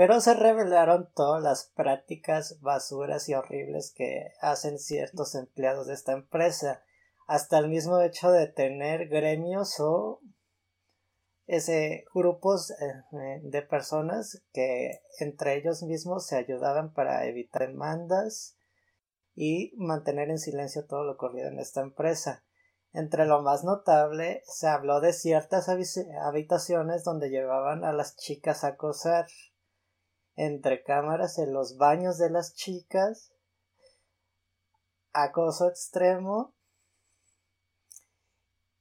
pero 0.00 0.20
se 0.22 0.32
revelaron 0.32 1.10
todas 1.14 1.42
las 1.42 1.72
prácticas 1.74 2.58
basuras 2.60 3.28
y 3.28 3.34
horribles 3.34 3.92
que 3.94 4.32
hacen 4.40 4.78
ciertos 4.78 5.34
empleados 5.34 5.88
de 5.88 5.92
esta 5.92 6.12
empresa. 6.12 6.82
Hasta 7.26 7.58
el 7.58 7.68
mismo 7.68 8.00
hecho 8.00 8.30
de 8.30 8.46
tener 8.46 9.08
gremios 9.08 9.78
o 9.78 10.20
ese 11.46 12.04
grupos 12.14 12.70
eh, 12.70 13.40
de 13.42 13.60
personas 13.60 14.42
que 14.54 15.02
entre 15.18 15.56
ellos 15.56 15.82
mismos 15.82 16.26
se 16.26 16.36
ayudaban 16.36 16.94
para 16.94 17.26
evitar 17.26 17.66
demandas 17.68 18.56
y 19.42 19.72
mantener 19.78 20.28
en 20.28 20.38
silencio 20.38 20.84
todo 20.84 21.02
lo 21.02 21.12
ocurrido 21.12 21.48
en 21.48 21.58
esta 21.60 21.80
empresa. 21.80 22.44
Entre 22.92 23.24
lo 23.24 23.40
más 23.40 23.64
notable 23.64 24.42
se 24.44 24.68
habló 24.68 25.00
de 25.00 25.14
ciertas 25.14 25.66
habitaciones 25.70 27.04
donde 27.04 27.30
llevaban 27.30 27.82
a 27.82 27.94
las 27.94 28.18
chicas 28.18 28.64
a 28.64 28.68
acosar 28.68 29.28
entre 30.36 30.82
cámaras 30.82 31.38
en 31.38 31.54
los 31.54 31.78
baños 31.78 32.18
de 32.18 32.28
las 32.28 32.52
chicas, 32.52 33.32
acoso 35.14 35.68
extremo 35.68 36.52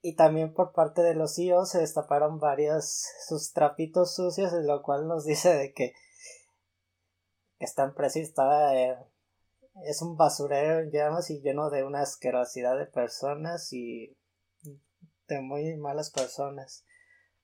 y 0.01 0.17
también 0.17 0.53
por 0.53 0.73
parte 0.73 1.03
de 1.03 1.15
los 1.15 1.35
CEOs 1.35 1.69
se 1.69 1.79
destaparon 1.79 2.37
varios 2.37 3.05
sus 3.29 3.53
trapitos 3.53 4.13
sucios, 4.13 4.51
lo 4.51 4.81
cual 4.81 5.07
nos 5.07 5.23
dice 5.23 5.53
de 5.53 5.71
que 5.71 5.93
esta 7.59 7.85
empresa 7.85 8.19
está 8.19 8.75
eh, 8.75 8.97
es 9.85 10.01
un 10.01 10.17
basurero 10.17 10.79
en 10.79 10.91
llamas 10.91 11.29
y 11.29 11.41
lleno 11.41 11.69
de 11.69 11.83
una 11.83 12.01
asquerosidad 12.01 12.77
de 12.77 12.85
personas 12.85 13.71
y 13.73 14.17
de 15.27 15.41
muy 15.41 15.77
malas 15.77 16.11
personas. 16.11 16.85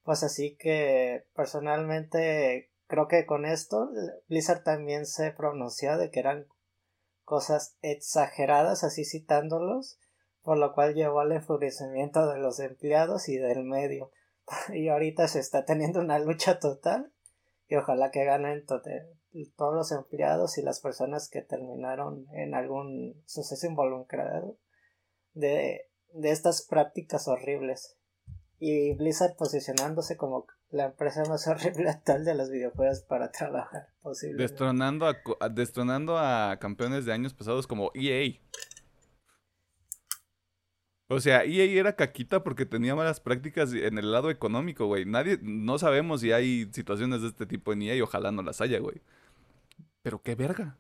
Pues 0.04 0.24
así 0.24 0.56
que 0.58 1.26
personalmente 1.36 2.72
creo 2.88 3.08
que 3.08 3.26
con 3.26 3.46
esto 3.46 3.90
Blizzard 4.28 4.64
también 4.64 5.06
se 5.06 5.32
pronunció 5.32 5.98
de 5.98 6.12
que 6.12 6.20
eran 6.20 6.48
cosas 7.24 7.78
exageradas, 7.82 8.84
así 8.84 9.04
citándolos, 9.04 10.00
por 10.44 10.58
lo 10.58 10.74
cual 10.74 10.94
llevó 10.94 11.22
al 11.22 11.32
enfurecimiento 11.32 12.28
de 12.32 12.40
los 12.40 12.60
empleados 12.60 13.30
y 13.30 13.38
del 13.38 13.64
medio. 13.64 14.12
Y 14.74 14.90
ahorita 14.90 15.28
se 15.28 15.40
está 15.40 15.66
teniendo 15.66 16.00
una 16.00 16.20
lucha 16.20 16.60
total 16.60 17.12
y 17.68 17.76
ojalá 17.76 18.12
que 18.12 18.26
ganen 18.26 18.64
todos 19.58 19.76
los 19.76 19.92
empleados 19.92 20.58
y 20.58 20.62
las 20.62 20.80
personas 20.80 21.30
que 21.30 21.42
terminaron 21.42 22.26
en 22.32 22.56
algún 22.56 23.22
suceso 23.26 23.68
involucrado 23.68 24.58
de, 25.34 25.90
de 26.14 26.32
estas 26.32 26.66
prácticas 26.66 27.28
horribles. 27.28 27.98
Y 28.58 28.94
Blizzard 28.96 29.36
posicionándose 29.36 30.16
como 30.16 30.48
la 30.70 30.86
empresa 30.86 31.24
más 31.28 31.48
horrible 31.48 32.02
tal 32.04 32.26
de 32.26 32.36
los 32.36 32.50
videojuegos 32.50 33.02
para 33.02 33.32
trabajar 33.32 33.90
posible. 34.02 34.42
Destronando 34.42 35.08
a, 35.08 35.50
destronando 35.50 36.18
a 36.18 36.58
campeones 36.60 37.06
de 37.06 37.14
años 37.14 37.34
pasados 37.34 37.68
como 37.68 37.92
EA. 37.94 38.40
O 41.08 41.20
sea, 41.20 41.44
EA 41.44 41.66
era 41.80 41.96
caquita 41.96 42.44
porque 42.44 42.66
tenía 42.66 42.96
malas 42.96 43.20
prácticas 43.20 43.72
en 43.74 44.00
el 44.00 44.12
lado 44.12 44.32
económico, 44.32 44.88
güey. 44.88 45.06
Nadie, 45.06 45.38
no 45.42 45.78
sabemos 45.78 46.22
si 46.22 46.32
hay 46.32 46.68
situaciones 46.72 47.22
de 47.22 47.28
este 47.28 47.46
tipo 47.46 47.74
en 47.74 47.84
EA 47.84 47.96
y 47.96 48.02
ojalá 48.02 48.32
no 48.32 48.42
las 48.42 48.60
haya, 48.60 48.80
güey. 48.80 49.02
Pero 50.06 50.22
qué 50.22 50.36
verga. 50.36 50.78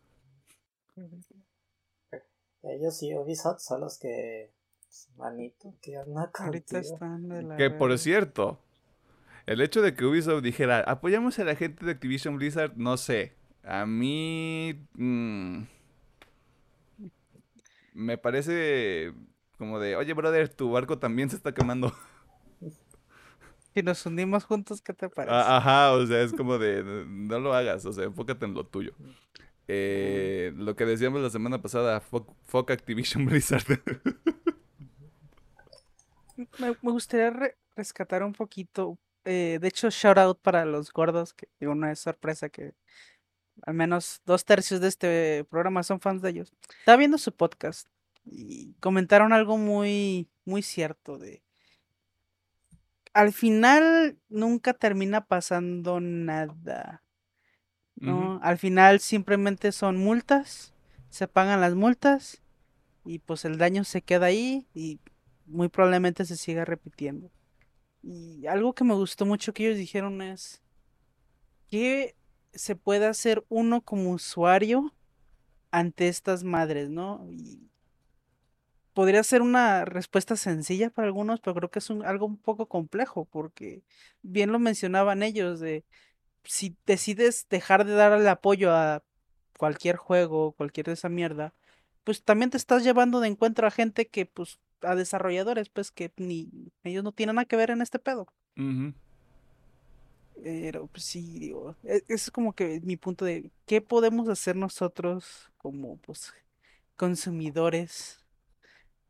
Ellos 2.62 3.01
y 3.01 3.15
Ubisoft 3.15 3.60
son 3.60 3.82
los 3.82 3.98
que. 3.98 4.51
Pues, 4.82 5.10
manito, 5.17 5.74
que 5.82 6.00
Que 7.58 7.72
por 7.72 7.98
cierto, 7.98 8.60
el 9.48 9.62
hecho 9.62 9.82
de 9.82 9.96
que 9.96 10.05
Ubisoft 10.05 10.44
dijera, 10.44 10.82
apoyamos 10.82 11.39
a 11.39 11.44
la 11.44 11.55
gente 11.55 11.84
de 11.88 11.94
Activision 11.94 12.38
Blizzard, 12.38 12.74
no 12.75 12.98
sé. 12.98 13.34
A 13.63 13.88
mí. 13.88 14.88
Mm, 14.94 15.63
me 17.96 18.20
parece 18.20 19.12
como 19.58 19.79
de, 19.79 19.96
oye, 19.96 20.13
brother, 20.13 20.50
tu 20.50 20.70
barco 20.70 21.00
también 21.00 21.32
se 21.32 21.36
está 21.36 21.51
quemando. 21.51 21.91
Si 23.75 23.84
nos 23.84 24.05
unimos 24.05 24.46
juntos, 24.46 24.82
¿qué 24.82 24.94
te 24.94 25.10
parece? 25.10 25.36
Ajá, 25.36 25.91
o 25.91 26.08
sea, 26.08 26.22
es 26.22 26.32
como 26.32 26.58
de, 26.58 26.82
no 27.05 27.39
lo 27.39 27.53
hagas, 27.53 27.86
o 27.86 27.91
sea, 27.91 28.05
enfócate 28.05 28.46
en 28.46 28.53
lo 28.53 28.65
tuyo. 28.65 28.94
Eh, 29.67 30.53
lo 30.55 30.77
que 30.77 30.86
decíamos 30.86 31.22
la 31.22 31.29
semana 31.29 31.62
pasada, 31.62 32.00
fuck, 32.00 32.72
Activision 32.72 33.25
Blizzard. 33.25 33.65
me, 36.58 36.72
gustaría 36.84 37.53
rescatar 37.75 38.24
un 38.24 38.32
poquito, 38.32 38.98
eh, 39.25 39.60
de 39.60 39.67
hecho, 39.67 39.89
shout 39.89 40.20
out 40.20 40.39
para 40.41 40.63
los 40.63 40.94
gordos, 40.94 41.34
que 41.34 41.50
digo, 41.60 41.75
no 41.75 41.89
es 41.89 42.00
sorpresa 42.00 42.48
que 42.48 42.75
al 43.63 43.74
menos 43.74 44.22
dos 44.25 44.46
tercios 44.46 44.79
de 44.79 44.88
este 44.88 45.44
programa 45.50 45.84
son 45.84 46.00
fans 46.00 46.22
de 46.22 46.29
ellos. 46.29 46.53
Estaba 46.79 46.96
viendo 46.96 47.17
su 47.17 47.34
podcast 47.34 47.89
y 48.24 48.74
comentaron 48.75 49.34
algo 49.34 49.58
muy, 49.58 50.29
muy 50.46 50.62
cierto 50.62 51.17
de... 51.17 51.45
Al 53.15 53.31
final 53.31 54.19
nunca 54.27 54.74
termina 54.74 55.25
pasando 55.25 56.01
nada. 56.01 57.01
¿no? 57.95 58.41
Al 58.43 58.57
final 58.57 59.00
simplemente 59.00 59.72
son 59.72 59.95
multas, 59.95 60.74
se 61.10 61.29
pagan 61.29 61.62
las 61.62 61.75
multas 61.75 62.41
y 63.05 63.19
pues 63.19 63.45
el 63.45 63.57
daño 63.57 63.86
se 63.86 64.01
queda 64.01 64.25
ahí 64.25 64.67
y 64.74 65.00
muy 65.45 65.69
probablemente 65.69 66.25
se 66.25 66.36
siga 66.36 66.65
repitiendo. 66.65 67.31
Y 68.03 68.48
algo 68.48 68.74
que 68.74 68.84
me 68.84 68.93
gustó 68.95 69.25
mucho 69.25 69.53
que 69.53 69.65
ellos 69.65 69.77
dijeron 69.77 70.22
es 70.22 70.62
que 71.69 72.17
se 72.53 72.75
puede 72.75 73.05
hacer 73.05 73.45
uno 73.48 73.79
como 73.79 74.12
usuario 74.12 74.93
ante 75.72 76.10
estas 76.10 76.43
madres, 76.43 76.89
¿no? 76.89 77.25
Y 77.32 77.69
podría 78.95 79.23
ser 79.23 79.41
una 79.43 79.86
respuesta 79.86 80.38
sencilla 80.38 80.89
para 80.89 81.08
algunos, 81.08 81.41
pero 81.41 81.53
creo 81.55 81.69
que 81.69 81.79
es 81.79 81.91
algo 81.91 82.25
un 82.25 82.38
poco 82.38 82.67
complejo, 82.67 83.25
porque 83.25 83.84
bien 84.23 84.51
lo 84.53 84.58
mencionaban 84.58 85.21
ellos, 85.21 85.60
de 85.60 85.84
si 86.45 86.77
decides 86.86 87.47
dejar 87.49 87.86
de 87.86 87.93
dar 87.93 88.13
el 88.13 88.27
apoyo 88.27 88.73
a 88.73 89.03
cualquier 89.58 89.97
juego, 89.97 90.53
cualquier 90.53 90.88
de 90.88 90.93
esa 90.93 91.10
mierda, 91.10 91.53
pues 92.05 92.23
también 92.23 92.51
te 92.51 92.58
estás 92.58 92.84
llevando 92.86 93.19
de 93.19 93.27
encuentro 93.27 93.67
a 93.67 93.71
gente 93.71 94.08
que, 94.08 94.25
pues, 94.25 94.60
a 94.81 94.95
desarrolladores, 94.95 95.69
pues, 95.69 95.91
que 95.91 96.13
ni 96.17 96.49
ellos 96.84 97.03
no 97.03 97.12
tienen 97.12 97.36
nada 97.36 97.45
que 97.45 97.58
ver 97.58 97.71
en 97.71 97.81
este 97.81 97.99
pedo. 97.99 98.27
Pero, 100.43 100.88
pues 100.88 101.03
sí, 101.05 101.39
digo, 101.39 101.75
e, 101.84 102.03
es 102.08 102.31
como 102.31 102.53
que 102.53 102.79
mi 102.81 102.97
punto 102.97 103.25
de, 103.25 103.51
¿qué 103.65 103.81
podemos 103.81 104.29
hacer 104.29 104.55
nosotros 104.55 105.51
como, 105.58 105.97
pues, 105.97 106.34
consumidores? 106.95 108.25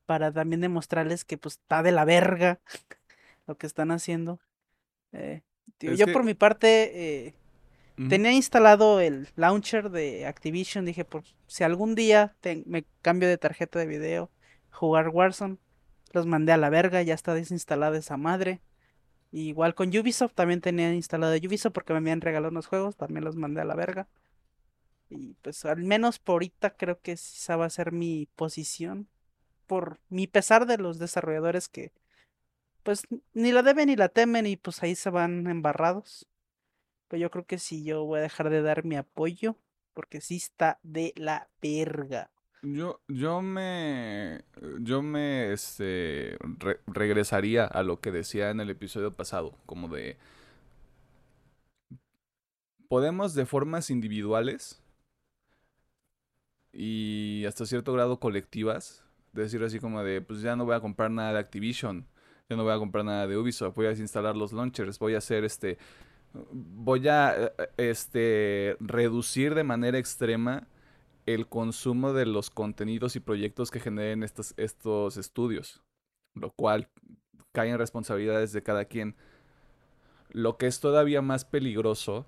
Para 0.06 0.32
también 0.32 0.62
demostrarles 0.62 1.26
que 1.26 1.38
pues 1.38 1.56
está 1.56 1.84
de 1.84 1.92
la 1.92 2.06
verga 2.06 2.60
lo 3.48 3.58
que 3.58 3.68
están 3.68 3.92
haciendo. 3.92 4.40
Eh, 5.12 5.42
yo 5.80 6.12
por 6.12 6.24
mi 6.24 6.34
parte 6.34 7.28
eh, 7.28 7.34
tenía 8.10 8.32
instalado 8.32 9.00
el 9.00 9.30
launcher 9.36 9.90
de 9.90 10.26
Activision, 10.26 10.86
dije, 10.86 11.06
por 11.06 11.24
si 11.48 11.64
algún 11.64 11.96
día 11.96 12.36
me 12.66 12.86
cambio 13.02 13.28
de 13.28 13.38
tarjeta 13.38 13.80
de 13.80 13.86
video, 13.86 14.32
jugar 14.72 15.10
Warzone, 15.10 15.58
los 16.12 16.26
mandé 16.26 16.52
a 16.52 16.58
la 16.58 16.70
verga, 16.70 17.02
ya 17.02 17.14
está 17.14 17.34
desinstalada 17.34 17.98
esa 17.98 18.18
madre. 18.18 18.62
igual 19.32 19.76
con 19.76 19.90
Ubisoft 19.90 20.34
también 20.34 20.62
tenía 20.62 20.94
instalado 20.94 21.36
Ubisoft 21.36 21.74
porque 21.74 21.94
me 21.94 22.00
habían 22.00 22.22
regalado 22.22 22.52
unos 22.52 22.68
juegos, 22.68 22.96
también 22.96 23.26
los 23.26 23.36
mandé 23.36 23.62
a 23.62 23.66
la 23.66 23.76
verga. 23.76 24.08
Y 25.10 25.36
pues 25.42 25.66
al 25.66 25.84
menos 25.84 26.20
por 26.20 26.36
ahorita 26.36 26.72
creo 26.72 27.00
que 27.00 27.14
esa 27.14 27.58
va 27.58 27.66
a 27.66 27.70
ser 27.70 27.92
mi 27.92 28.28
posición 28.36 29.08
por 29.68 30.00
mi 30.10 30.28
pesar 30.28 30.66
de 30.66 30.78
los 30.78 31.00
desarrolladores 31.00 31.70
que 31.70 31.92
pues 32.84 33.08
ni 33.34 33.52
la 33.52 33.64
deben 33.64 33.88
ni 33.88 33.96
la 33.96 34.10
temen 34.10 34.46
y 34.46 34.58
pues 34.58 34.84
ahí 34.84 34.94
se 34.94 35.10
van 35.10 35.48
embarrados. 35.48 36.28
Pero 37.08 37.22
yo 37.22 37.32
creo 37.32 37.46
que 37.46 37.58
sí, 37.58 37.84
yo 37.84 38.06
voy 38.06 38.20
a 38.20 38.24
dejar 38.24 38.52
de 38.52 38.62
dar 38.62 38.86
mi 38.86 38.96
apoyo 38.96 39.58
porque 39.96 40.22
sí 40.22 40.36
está 40.36 40.80
de 40.84 41.12
la 41.16 41.50
verga. 41.62 42.30
Yo, 42.62 43.02
yo 43.08 43.42
me, 43.42 44.44
yo 44.80 45.02
me, 45.02 45.52
este, 45.52 46.38
regresaría 46.88 47.66
a 47.66 47.82
lo 47.84 48.02
que 48.02 48.12
decía 48.12 48.50
en 48.50 48.60
el 48.60 48.70
episodio 48.70 49.16
pasado, 49.16 49.58
como 49.66 49.88
de, 49.88 50.18
podemos 52.88 53.34
de 53.34 53.46
formas 53.46 53.90
individuales 53.90 54.82
y 56.72 57.46
hasta 57.48 57.66
cierto 57.66 57.94
grado 57.94 58.20
colectivas 58.20 59.05
decir 59.44 59.64
así 59.64 59.80
como 59.80 60.04
de, 60.04 60.22
pues 60.22 60.42
ya 60.42 60.56
no 60.56 60.66
voy 60.66 60.76
a 60.76 60.80
comprar 60.80 61.12
nada 61.12 61.34
de 61.34 61.40
Activision, 61.40 62.08
ya 62.50 62.56
no 62.56 62.64
voy 62.64 62.74
a 62.74 62.78
comprar 62.78 63.06
nada 63.06 63.28
de 63.28 63.38
Ubisoft, 63.38 63.76
voy 63.76 63.88
a 63.88 63.90
desinstalar 63.90 64.36
los 64.36 64.54
launchers, 64.54 65.00
voy 65.00 65.16
a 65.16 65.20
hacer 65.20 65.44
este, 65.44 65.78
voy 66.52 67.08
a 67.08 67.54
este, 67.78 68.78
reducir 68.80 69.56
de 69.56 69.64
manera 69.64 69.98
extrema 69.98 70.68
el 71.26 71.48
consumo 71.48 72.14
de 72.14 72.26
los 72.26 72.50
contenidos 72.50 73.16
y 73.16 73.20
proyectos 73.20 73.72
que 73.72 73.80
generen 73.80 74.24
estos, 74.24 74.54
estos 74.58 75.18
estudios, 75.18 75.82
lo 76.36 76.52
cual 76.52 76.90
cae 77.52 77.70
en 77.70 77.78
responsabilidades 77.80 78.54
de 78.54 78.64
cada 78.64 78.86
quien. 78.86 79.16
Lo 80.30 80.58
que 80.58 80.68
es 80.68 80.80
todavía 80.80 81.22
más 81.22 81.46
peligroso, 81.46 82.28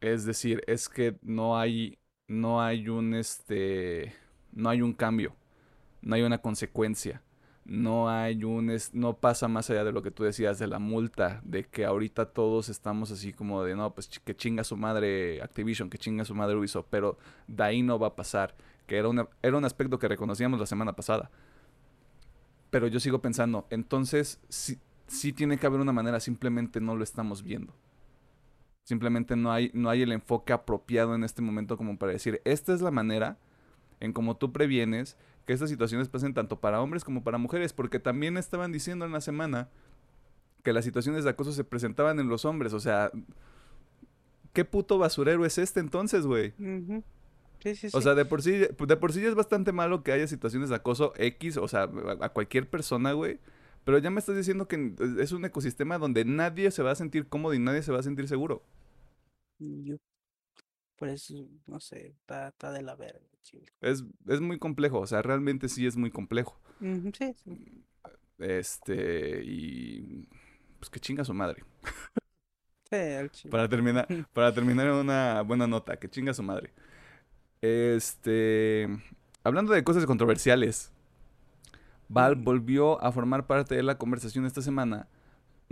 es 0.00 0.24
decir, 0.24 0.62
es 0.66 0.88
que 0.88 1.18
no 1.22 1.58
hay, 1.58 1.98
no 2.26 2.62
hay 2.62 2.88
un, 2.88 3.14
este, 3.14 4.14
no 4.52 4.70
hay 4.70 4.80
un 4.80 4.94
cambio 4.94 5.36
no 6.02 6.14
hay 6.14 6.22
una 6.22 6.38
consecuencia. 6.38 7.22
No 7.64 8.10
hay 8.10 8.42
un 8.42 8.76
no 8.92 9.18
pasa 9.18 9.46
más 9.46 9.70
allá 9.70 9.84
de 9.84 9.92
lo 9.92 10.02
que 10.02 10.10
tú 10.10 10.24
decías 10.24 10.58
de 10.58 10.66
la 10.66 10.80
multa, 10.80 11.40
de 11.44 11.64
que 11.64 11.84
ahorita 11.84 12.26
todos 12.26 12.68
estamos 12.68 13.12
así 13.12 13.32
como 13.32 13.62
de 13.62 13.76
no, 13.76 13.94
pues 13.94 14.08
que 14.08 14.34
chinga 14.34 14.64
su 14.64 14.76
madre 14.76 15.40
Activision, 15.40 15.88
que 15.88 15.96
chinga 15.96 16.24
su 16.24 16.34
madre 16.34 16.56
Ubisoft, 16.56 16.86
pero 16.90 17.18
de 17.46 17.62
ahí 17.62 17.82
no 17.82 18.00
va 18.00 18.08
a 18.08 18.16
pasar, 18.16 18.56
que 18.88 18.96
era, 18.96 19.08
era 19.42 19.56
un 19.56 19.64
aspecto 19.64 20.00
que 20.00 20.08
reconocíamos 20.08 20.58
la 20.58 20.66
semana 20.66 20.94
pasada. 20.94 21.30
Pero 22.70 22.88
yo 22.88 22.98
sigo 22.98 23.22
pensando, 23.22 23.68
entonces 23.70 24.40
sí, 24.48 24.80
sí 25.06 25.32
tiene 25.32 25.56
que 25.56 25.66
haber 25.66 25.80
una 25.80 25.92
manera, 25.92 26.18
simplemente 26.18 26.80
no 26.80 26.96
lo 26.96 27.04
estamos 27.04 27.44
viendo. 27.44 27.72
Simplemente 28.82 29.36
no 29.36 29.52
hay, 29.52 29.70
no 29.72 29.88
hay 29.88 30.02
el 30.02 30.10
enfoque 30.10 30.52
apropiado 30.52 31.14
en 31.14 31.22
este 31.22 31.42
momento 31.42 31.76
como 31.76 31.96
para 31.96 32.10
decir, 32.10 32.42
esta 32.44 32.74
es 32.74 32.80
la 32.80 32.90
manera 32.90 33.38
en 34.00 34.12
cómo 34.12 34.36
tú 34.36 34.52
previenes 34.52 35.16
que 35.46 35.52
estas 35.52 35.70
situaciones 35.70 36.08
pasen 36.08 36.34
tanto 36.34 36.60
para 36.60 36.80
hombres 36.80 37.04
como 37.04 37.24
para 37.24 37.38
mujeres, 37.38 37.72
porque 37.72 37.98
también 37.98 38.36
estaban 38.36 38.72
diciendo 38.72 39.04
en 39.04 39.12
la 39.12 39.20
semana 39.20 39.68
que 40.62 40.72
las 40.72 40.84
situaciones 40.84 41.24
de 41.24 41.30
acoso 41.30 41.52
se 41.52 41.64
presentaban 41.64 42.20
en 42.20 42.28
los 42.28 42.44
hombres, 42.44 42.72
o 42.72 42.80
sea, 42.80 43.10
¿qué 44.52 44.64
puto 44.64 44.98
basurero 44.98 45.44
es 45.44 45.58
este 45.58 45.80
entonces, 45.80 46.26
güey? 46.26 46.54
sí, 47.60 47.74
sí, 47.74 47.90
sí. 47.90 47.96
O 47.96 48.00
sea, 48.00 48.14
de 48.14 48.24
por 48.24 48.42
sí, 48.42 48.52
de 48.52 48.96
por 48.96 49.12
sí 49.12 49.24
es 49.24 49.34
bastante 49.34 49.72
malo 49.72 50.02
que 50.02 50.12
haya 50.12 50.26
situaciones 50.26 50.68
de 50.68 50.76
acoso 50.76 51.12
X, 51.16 51.56
o 51.56 51.68
sea, 51.68 51.90
a 52.20 52.28
cualquier 52.28 52.68
persona, 52.68 53.12
güey. 53.12 53.38
Pero 53.84 53.98
ya 53.98 54.10
me 54.10 54.20
estás 54.20 54.36
diciendo 54.36 54.68
que 54.68 54.94
es 55.18 55.32
un 55.32 55.44
ecosistema 55.44 55.98
donde 55.98 56.24
nadie 56.24 56.70
se 56.70 56.82
va 56.82 56.92
a 56.92 56.94
sentir 56.94 57.26
cómodo 57.26 57.54
y 57.54 57.58
nadie 57.58 57.82
se 57.82 57.90
va 57.90 57.98
a 57.98 58.02
sentir 58.04 58.28
seguro. 58.28 58.62
Por 61.02 61.08
eso, 61.08 61.34
no 61.66 61.80
sé, 61.80 62.14
está, 62.16 62.52
de 62.70 62.80
la 62.80 62.94
verga. 62.94 63.18
Es, 63.80 64.04
es 64.28 64.40
muy 64.40 64.60
complejo, 64.60 65.00
o 65.00 65.06
sea, 65.08 65.20
realmente 65.20 65.68
sí 65.68 65.84
es 65.84 65.96
muy 65.96 66.12
complejo. 66.12 66.60
sí, 66.80 67.34
Este, 68.38 69.42
y 69.44 70.28
pues 70.78 70.90
que 70.90 71.00
chinga 71.00 71.24
su 71.24 71.34
madre. 71.34 71.64
Sí. 72.88 73.48
Para 73.48 73.68
terminar, 73.68 74.06
para 74.32 74.54
terminar 74.54 74.86
en 74.86 74.92
una 74.92 75.42
buena 75.42 75.66
nota, 75.66 75.96
que 75.96 76.08
chinga 76.08 76.32
su 76.34 76.44
madre. 76.44 76.72
Este, 77.62 78.86
hablando 79.42 79.72
de 79.72 79.82
cosas 79.82 80.06
controversiales, 80.06 80.92
Mm. 82.08 82.44
volvió 82.44 83.02
a 83.02 83.10
formar 83.10 83.48
parte 83.48 83.74
de 83.74 83.82
la 83.82 83.98
conversación 83.98 84.46
esta 84.46 84.62
semana. 84.62 85.08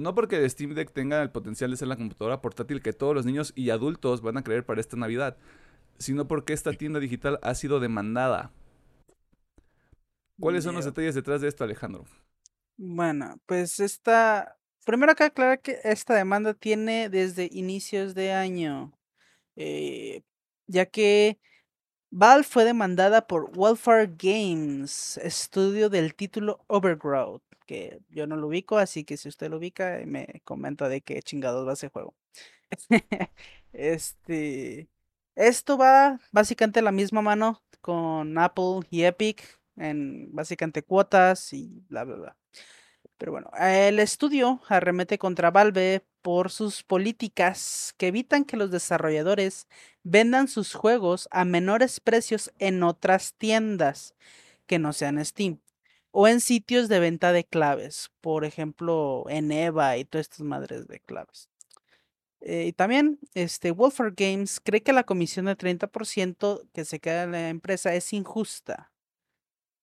No 0.01 0.15
porque 0.15 0.37
el 0.37 0.51
Steam 0.51 0.75
Deck 0.75 0.93
tenga 0.93 1.23
el 1.23 1.31
potencial 1.31 1.71
de 1.71 1.77
ser 1.77 1.89
la 1.89 1.97
computadora 1.97 2.41
portátil 2.41 2.83
que 2.83 2.93
todos 2.95 3.15
los 3.15 3.27
niños 3.27 3.53
y 3.55 3.71
adultos 3.71 4.23
van 4.23 4.39
a 4.39 4.43
creer 4.43 4.65
para 4.65 4.81
esta 4.81 4.97
Navidad, 4.97 5.37
sino 5.99 6.27
porque 6.27 6.55
esta 6.55 6.73
tienda 6.73 7.01
digital 7.01 7.39
ha 7.43 7.55
sido 7.55 7.81
demandada. 7.81 8.51
¿Cuáles 10.41 10.65
son 10.65 10.75
los 10.75 10.87
detalles 10.87 11.15
detrás 11.15 11.43
de 11.43 11.49
esto, 11.49 11.65
Alejandro? 11.65 12.07
Bueno, 12.77 13.41
pues 13.47 13.79
esta. 13.81 14.57
Primero 14.85 15.15
que 15.15 15.25
aclarar 15.25 15.61
que 15.61 15.79
esta 15.85 16.15
demanda 16.15 16.55
tiene 16.55 17.11
desde 17.11 17.49
inicios 17.53 18.15
de 18.15 18.33
año. 18.33 18.93
eh, 19.57 20.23
ya 20.67 20.87
que 20.87 21.39
Valve 22.11 22.45
fue 22.45 22.65
demandada 22.65 23.27
por 23.27 23.51
Welfare 23.57 24.09
Games, 24.19 25.19
estudio 25.19 25.91
del 25.91 26.15
título 26.15 26.65
Overgrowth, 26.69 27.43
que 27.71 28.01
yo 28.09 28.27
no 28.27 28.35
lo 28.35 28.49
ubico, 28.49 28.79
así 28.79 29.05
que 29.05 29.17
si 29.17 29.29
usted 29.29 29.49
lo 29.49 29.59
ubica, 29.59 30.01
me 30.05 30.43
comenta 30.45 30.89
de 30.89 31.03
qué 31.03 31.23
chingados 31.23 31.69
va 31.69 31.75
ese 31.75 31.89
juego. 31.89 32.17
Este, 33.73 34.89
esto 35.37 35.79
va 35.79 36.19
básicamente 36.33 36.83
la 36.83 36.91
misma 36.91 37.23
mano 37.23 37.63
con 37.81 38.37
Apple 38.39 38.81
y 38.91 39.05
Epic 39.05 39.61
en 39.77 40.35
básicamente 40.35 40.83
cuotas 40.83 41.53
y 41.53 41.85
bla 41.89 42.03
bla 42.03 42.17
bla. 42.17 42.37
Pero 43.17 43.31
bueno, 43.31 43.53
el 43.57 44.01
estudio 44.01 44.61
arremete 44.69 45.19
contra 45.19 45.53
Valve 45.53 46.05
por 46.23 46.51
sus 46.51 46.83
políticas 46.83 47.95
que 47.97 48.09
evitan 48.09 48.45
que 48.45 48.57
los 48.57 48.73
desarrolladores 48.73 49.69
vendan 50.03 50.49
sus 50.49 50.75
juegos 50.75 51.29
a 51.31 51.45
menores 51.45 52.01
precios 52.01 52.53
en 52.59 52.83
otras 52.83 53.35
tiendas 53.35 54.17
que 54.67 54.81
no 54.81 54.93
sean 54.93 55.25
Steam 55.25 55.61
o 56.13 56.29
en 56.29 56.41
sitios 56.41 56.89
de 56.89 57.01
venta 57.01 57.33
de 57.33 57.45
claves, 57.45 58.11
por 58.21 58.45
ejemplo, 58.45 59.25
en 59.29 59.53
EVA 59.53 59.99
y 59.99 60.05
todas 60.05 60.27
estas 60.27 60.41
madres 60.43 60.87
de 60.89 61.01
claves. 61.01 61.49
Eh, 62.41 62.67
y 62.69 62.73
también, 62.73 63.19
este, 63.35 63.71
Wolford 63.71 64.15
Games 64.17 64.61
cree 64.61 64.83
que 64.83 64.93
la 64.93 65.05
comisión 65.05 65.47
de 65.47 65.57
30% 65.57 66.63
que 66.73 66.85
se 66.85 67.01
queda 67.01 67.25
en 67.25 67.33
la 67.33 67.49
empresa 67.51 67.95
es 67.95 68.13
injusta. 68.13 68.93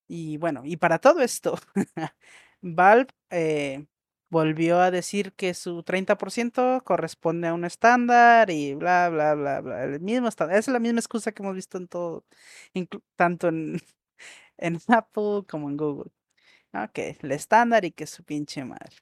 Y 0.08 0.38
bueno, 0.38 0.62
y 0.64 0.76
para 0.76 0.98
todo 0.98 1.20
esto, 1.20 1.58
Valve 2.62 3.08
eh, 3.30 3.86
volvió 4.30 4.80
a 4.80 4.90
decir 4.90 5.32
que 5.34 5.54
su 5.54 5.82
30% 5.82 6.82
corresponde 6.84 7.48
a 7.48 7.54
un 7.54 7.64
estándar 7.64 8.50
y 8.50 8.74
bla, 8.74 9.08
bla, 9.10 9.34
bla, 9.34 9.60
bla. 9.60 9.84
El 9.84 10.00
mismo 10.00 10.28
estándar. 10.28 10.58
Es 10.58 10.68
la 10.68 10.80
misma 10.80 11.00
excusa 11.00 11.32
que 11.32 11.42
hemos 11.42 11.54
visto 11.54 11.78
en 11.78 11.88
todo, 11.88 12.24
tanto 13.16 13.48
en, 13.48 13.80
en 14.58 14.80
Apple 14.88 15.44
como 15.48 15.68
en 15.70 15.76
Google. 15.76 16.10
Ok, 16.74 16.98
el 17.22 17.32
estándar 17.32 17.84
y 17.84 17.92
que 17.92 18.06
su 18.06 18.24
pinche 18.24 18.64
madre. 18.64 18.96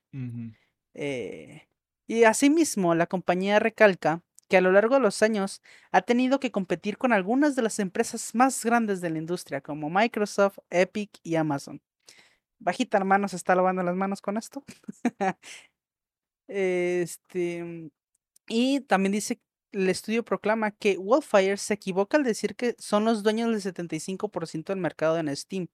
Eh, 0.94 1.68
y 2.07 2.24
asimismo, 2.24 2.94
la 2.94 3.07
compañía 3.07 3.59
recalca 3.59 4.22
que 4.48 4.57
a 4.57 4.61
lo 4.61 4.70
largo 4.72 4.94
de 4.94 5.00
los 5.00 5.22
años 5.22 5.61
ha 5.90 6.02
tenido 6.02 6.38
que 6.38 6.52
competir 6.52 6.98
con 6.98 7.12
algunas 7.12 7.57
de 7.57 7.62
las 7.62 7.79
empresas 7.81 8.35
más 8.35 8.64
grandes 8.64 9.00
de 9.00 9.11
la 9.11 9.18
industria, 9.18 9.61
como 9.61 9.90
Microsoft, 9.90 10.59
Epic 10.70 11.18
y 11.22 11.35
Amazon. 11.35 11.83
Bajita 12.59 12.96
hermano 12.98 13.29
se 13.29 13.37
está 13.37 13.55
lavando 13.55 13.83
las 13.83 13.96
manos 13.96 14.22
con 14.22 14.37
esto. 14.37 14.64
este, 16.48 17.90
y 18.48 18.81
también 18.83 19.12
dice, 19.12 19.40
el 19.72 19.88
estudio 19.90 20.24
proclama 20.24 20.70
que 20.70 20.96
Wildfire 20.96 21.57
se 21.59 21.74
equivoca 21.74 22.16
al 22.16 22.24
decir 22.24 22.57
que 22.57 22.76
son 22.79 23.05
los 23.05 23.22
dueños 23.22 23.50
del 23.50 23.74
75% 23.74 24.72
del 24.72 24.79
mercado 24.79 25.18
en 25.18 25.35
Steam, 25.37 25.68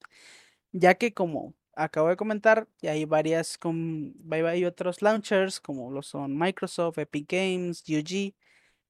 ya 0.73 0.95
que 0.95 1.15
como 1.15 1.55
acabo 1.75 2.09
de 2.09 2.17
comentar, 2.17 2.69
y 2.81 2.89
hay 2.89 3.05
varias 3.05 3.59
con, 3.59 4.15
hay, 4.31 4.65
otros 4.65 5.03
launchers 5.03 5.61
como 5.61 5.91
lo 5.91 6.03
son 6.03 6.37
Microsoft, 6.37 6.99
Epic 6.99 7.31
Games, 7.31 7.83
GOG, 7.87 8.35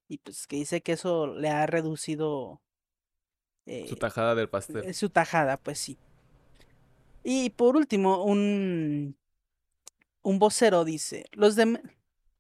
y 0.09 0.19
pues 0.23 0.47
que 0.47 0.57
dice 0.57 0.83
que 0.83 0.93
eso 0.93 1.29
le 1.29 1.49
ha 1.49 1.67
reducido 1.67 2.61
Su 3.65 3.71
eh, 3.71 3.97
tajada 3.99 4.35
del 4.35 4.49
pastel. 4.49 4.95
su 4.95 5.11
tajada, 5.11 5.57
pues 5.57 5.79
sí. 5.79 5.99
Y 7.25 7.51
por 7.51 7.77
último, 7.77 8.25
un, 8.25 9.17
un 10.23 10.39
vocero 10.39 10.85
dice, 10.85 11.27
los, 11.33 11.57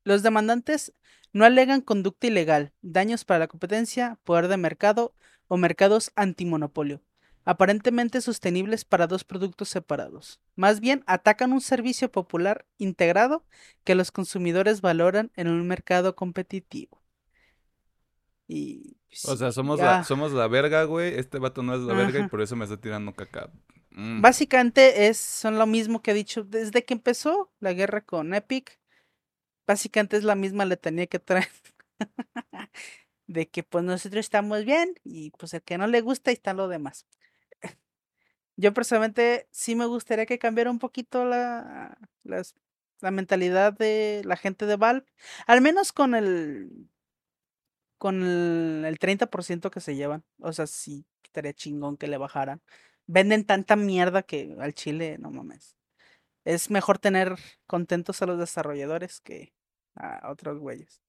los 0.05 0.23
demandantes 0.23 0.93
no 1.33 1.45
alegan 1.45 1.81
conducta 1.81 2.27
ilegal, 2.27 2.73
daños 2.83 3.25
para 3.25 3.41
la 3.41 3.49
competencia, 3.49 4.19
poder 4.25 4.49
de 4.49 4.57
mercado 4.57 5.15
o 5.49 5.57
mercados 5.57 6.13
antimonopolio, 6.15 7.01
aparentemente 7.45 8.21
sostenibles 8.21 8.85
para 8.85 9.07
dos 9.07 9.25
productos 9.25 9.69
separados. 9.69 10.41
Más 10.57 10.81
bien 10.81 11.03
atacan 11.07 11.53
un 11.53 11.61
servicio 11.61 12.11
popular 12.11 12.67
integrado 12.79 13.45
que 13.85 13.95
los 13.95 14.11
consumidores 14.11 14.81
valoran 14.81 15.31
en 15.37 15.49
un 15.49 15.67
mercado 15.67 16.15
competitivo. 16.15 17.03
Y 18.49 18.97
pues, 19.09 19.25
O 19.27 19.37
sea, 19.37 19.53
somos, 19.53 19.79
ya. 19.79 19.85
la, 19.85 20.05
somos 20.05 20.33
la 20.33 20.49
verga, 20.49 20.85
güey. 20.85 21.19
Este 21.19 21.39
vato 21.39 21.63
no 21.63 21.75
es 21.75 21.81
la 21.81 21.95
verga 21.95 22.21
y 22.21 22.29
por 22.29 22.43
eso 22.43 22.57
me 22.57 22.65
está 22.65 22.81
tirando 22.81 23.15
caca. 23.15 23.51
Mm. 23.91 24.21
Básicamente 24.21 25.09
es, 25.09 25.19
son 25.19 25.59
lo 25.59 25.67
mismo 25.67 26.03
que 26.03 26.13
he 26.13 26.15
dicho 26.15 26.45
desde 26.45 26.85
que 26.85 26.95
empezó 26.95 27.51
la 27.61 27.73
guerra 27.73 28.03
con 28.03 28.35
Epic. 28.35 28.79
Básicamente 29.67 30.17
es 30.17 30.25
la 30.25 30.35
misma 30.35 30.65
letanía 30.65 31.07
que 31.07 31.19
traen. 31.19 31.49
de 33.27 33.49
que 33.49 33.63
pues 33.63 33.85
nosotros 33.85 34.21
estamos 34.21 34.65
bien 34.65 34.95
y 35.05 35.31
pues 35.33 35.55
el 35.55 35.63
que 35.63 35.79
no 35.79 35.87
le 35.87 36.01
gusta 36.01 36.31
y 36.31 36.35
está 36.35 36.53
lo 36.53 36.69
demás. 36.69 37.07
Yo 38.57 38.73
personalmente 38.75 39.49
sí 39.51 39.75
me 39.75 39.87
gustaría 39.87 40.27
que 40.27 40.39
cambiara 40.39 40.71
un 40.71 40.79
poquito 40.79 41.25
la, 41.25 41.99
la 42.25 43.11
mentalidad 43.11 43.73
de 43.73 44.23
la 44.25 44.37
gente 44.37 44.67
de 44.67 44.77
Valve. 44.77 45.07
Al 45.47 45.61
menos 45.61 45.93
con 45.93 46.15
el 46.15 46.89
con 47.99 48.23
el, 48.23 48.85
el 48.85 48.99
30% 48.99 49.71
que 49.71 49.81
se 49.81 49.95
llevan. 49.97 50.25
O 50.41 50.53
sea, 50.53 50.67
sí, 50.67 51.07
estaría 51.25 51.53
chingón 51.55 51.97
que 51.97 52.09
le 52.09 52.19
bajaran. 52.19 52.61
Venden 53.07 53.45
tanta 53.45 53.77
mierda 53.77 54.23
que 54.23 54.57
al 54.61 54.75
chile, 54.75 55.19
no 55.19 55.31
mames. 55.31 55.77
Es 56.45 56.71
mejor 56.71 56.99
tener 56.99 57.37
contentos 57.67 58.23
a 58.23 58.27
los 58.27 58.39
desarrolladores 58.39 59.21
que 59.21 59.55
a 59.95 60.31
otros 60.31 60.59
güeyes. 60.59 61.03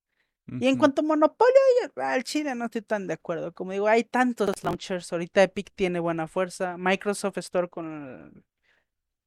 Y 0.45 0.67
en 0.67 0.77
cuanto 0.77 1.01
a 1.01 1.06
monopolio, 1.06 1.53
yo 1.82 2.03
al 2.03 2.23
chile 2.23 2.53
no 2.53 2.65
estoy 2.65 2.82
tan 2.82 3.08
de 3.08 3.13
acuerdo. 3.13 3.53
Como 3.53 3.71
digo, 3.71 3.88
hay 3.88 4.03
tantos 4.03 4.63
launchers. 4.63 5.12
Ahorita 5.13 5.41
Epic 5.41 5.71
tiene 5.73 5.99
buena 5.99 6.27
fuerza. 6.27 6.75
Microsoft 6.77 7.38
Store 7.38 7.69
con 7.69 8.34
el, 8.34 8.43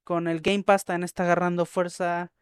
con 0.05 0.29
el 0.29 0.41
Game 0.41 0.63
Pass 0.63 0.85
también 0.85 1.05
está 1.05 1.25
agarrando 1.25 1.65
fuerza. 1.65 2.33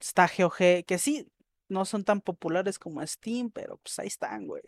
Está 0.00 0.28
GOG, 0.36 0.84
que 0.86 0.98
sí, 0.98 1.30
no 1.68 1.84
son 1.84 2.04
tan 2.04 2.20
populares 2.20 2.78
como 2.78 3.06
Steam, 3.06 3.50
pero 3.50 3.76
pues 3.78 3.98
ahí 3.98 4.08
están, 4.08 4.46
güey. 4.46 4.62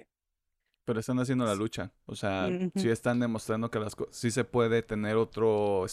Pero 0.84 1.00
están 1.00 1.18
haciendo 1.18 1.44
la 1.44 1.54
lucha. 1.54 1.92
O 2.06 2.14
sea, 2.14 2.48
sí 2.76 2.90
están 2.90 3.18
demostrando 3.18 3.70
que 3.70 3.80
las 3.80 3.96
cosas. 3.96 4.16
Sí 4.16 4.30
se 4.30 4.44
puede 4.44 4.82
tener 4.82 5.16
otro 5.16 5.84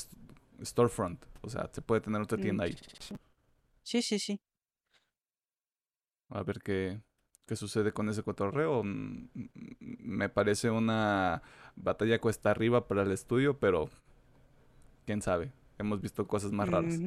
storefront. 0.63 1.25
O 1.41 1.49
sea, 1.49 1.69
se 1.71 1.81
puede 1.81 2.01
tener 2.01 2.21
otra 2.21 2.38
tienda 2.38 2.65
ahí. 2.65 2.75
Sí, 3.81 4.01
sí, 4.01 4.19
sí. 4.19 4.39
A 6.29 6.43
ver 6.43 6.59
qué, 6.59 7.01
qué 7.49 7.55
sucede 7.55 7.91
con 7.91 8.07
ese 8.09 8.21
cotorreo. 8.21 8.83
Mm, 8.83 9.27
mm, 9.33 9.47
Me 9.79 10.29
parece 10.29 10.69
una 10.69 11.41
batalla 11.75 12.21
cuesta 12.21 12.51
arriba 12.51 12.88
para 12.88 13.01
el 13.01 13.12
estudio, 13.12 13.57
pero 13.57 13.89
quién 15.07 15.23
sabe. 15.23 15.51
Hemos 15.79 15.99
visto 15.99 16.27
cosas 16.27 16.51
más 16.51 16.69
raras. 16.69 16.99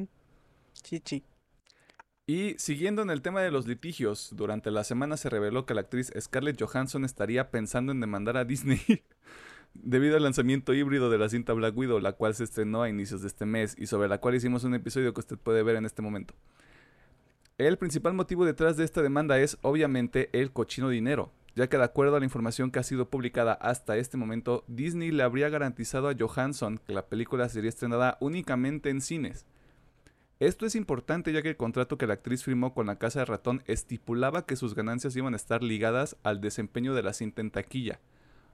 Sí, 0.73 1.01
sí. 1.05 1.23
Y 2.27 2.55
siguiendo 2.57 3.01
en 3.01 3.09
el 3.09 3.21
tema 3.21 3.41
de 3.41 3.51
los 3.51 3.67
litigios, 3.67 4.31
durante 4.35 4.69
la 4.69 4.83
semana 4.83 5.15
se 5.15 5.29
reveló 5.29 5.65
que 5.65 5.73
la 5.73 5.81
actriz 5.81 6.11
Scarlett 6.19 6.61
Johansson 6.61 7.05
estaría 7.05 7.49
pensando 7.49 7.93
en 7.93 8.01
demandar 8.01 8.35
a 8.35 8.43
Disney 8.43 8.81
debido 9.73 10.17
al 10.17 10.23
lanzamiento 10.23 10.73
híbrido 10.73 11.09
de 11.09 11.19
la 11.19 11.29
cinta 11.29 11.53
Black 11.53 11.77
Widow, 11.77 11.99
la 11.99 12.13
cual 12.13 12.35
se 12.35 12.43
estrenó 12.43 12.81
a 12.81 12.89
inicios 12.89 13.21
de 13.21 13.27
este 13.27 13.45
mes 13.45 13.75
y 13.77 13.87
sobre 13.87 14.09
la 14.09 14.17
cual 14.17 14.35
hicimos 14.35 14.65
un 14.65 14.73
episodio 14.75 15.13
que 15.13 15.21
usted 15.21 15.37
puede 15.37 15.63
ver 15.63 15.77
en 15.77 15.85
este 15.85 16.01
momento. 16.01 16.33
El 17.67 17.77
principal 17.77 18.13
motivo 18.13 18.43
detrás 18.43 18.75
de 18.75 18.83
esta 18.83 19.01
demanda 19.01 19.39
es 19.39 19.57
obviamente 19.61 20.29
el 20.33 20.51
cochino 20.51 20.89
dinero, 20.89 21.31
ya 21.55 21.69
que 21.69 21.77
de 21.77 21.85
acuerdo 21.85 22.17
a 22.17 22.19
la 22.19 22.25
información 22.25 22.71
que 22.71 22.79
ha 22.79 22.83
sido 22.83 23.09
publicada 23.09 23.53
hasta 23.53 23.95
este 23.95 24.17
momento, 24.17 24.65
Disney 24.67 25.11
le 25.11 25.23
habría 25.23 25.47
garantizado 25.47 26.09
a 26.09 26.13
Johansson 26.13 26.81
que 26.85 26.91
la 26.91 27.07
película 27.07 27.47
sería 27.47 27.69
estrenada 27.69 28.17
únicamente 28.19 28.89
en 28.89 28.99
cines. 28.99 29.45
Esto 30.41 30.65
es 30.65 30.75
importante 30.75 31.31
ya 31.31 31.41
que 31.41 31.51
el 31.51 31.55
contrato 31.55 31.97
que 31.97 32.05
la 32.05 32.15
actriz 32.15 32.43
firmó 32.43 32.73
con 32.73 32.85
la 32.85 32.97
Casa 32.97 33.19
de 33.19 33.25
Ratón 33.27 33.63
estipulaba 33.65 34.45
que 34.45 34.57
sus 34.57 34.75
ganancias 34.75 35.15
iban 35.15 35.31
a 35.31 35.37
estar 35.37 35.63
ligadas 35.63 36.17
al 36.23 36.41
desempeño 36.41 36.93
de 36.93 37.03
la 37.03 37.13
cinta 37.13 37.39
en 37.39 37.49
taquilla, 37.49 38.01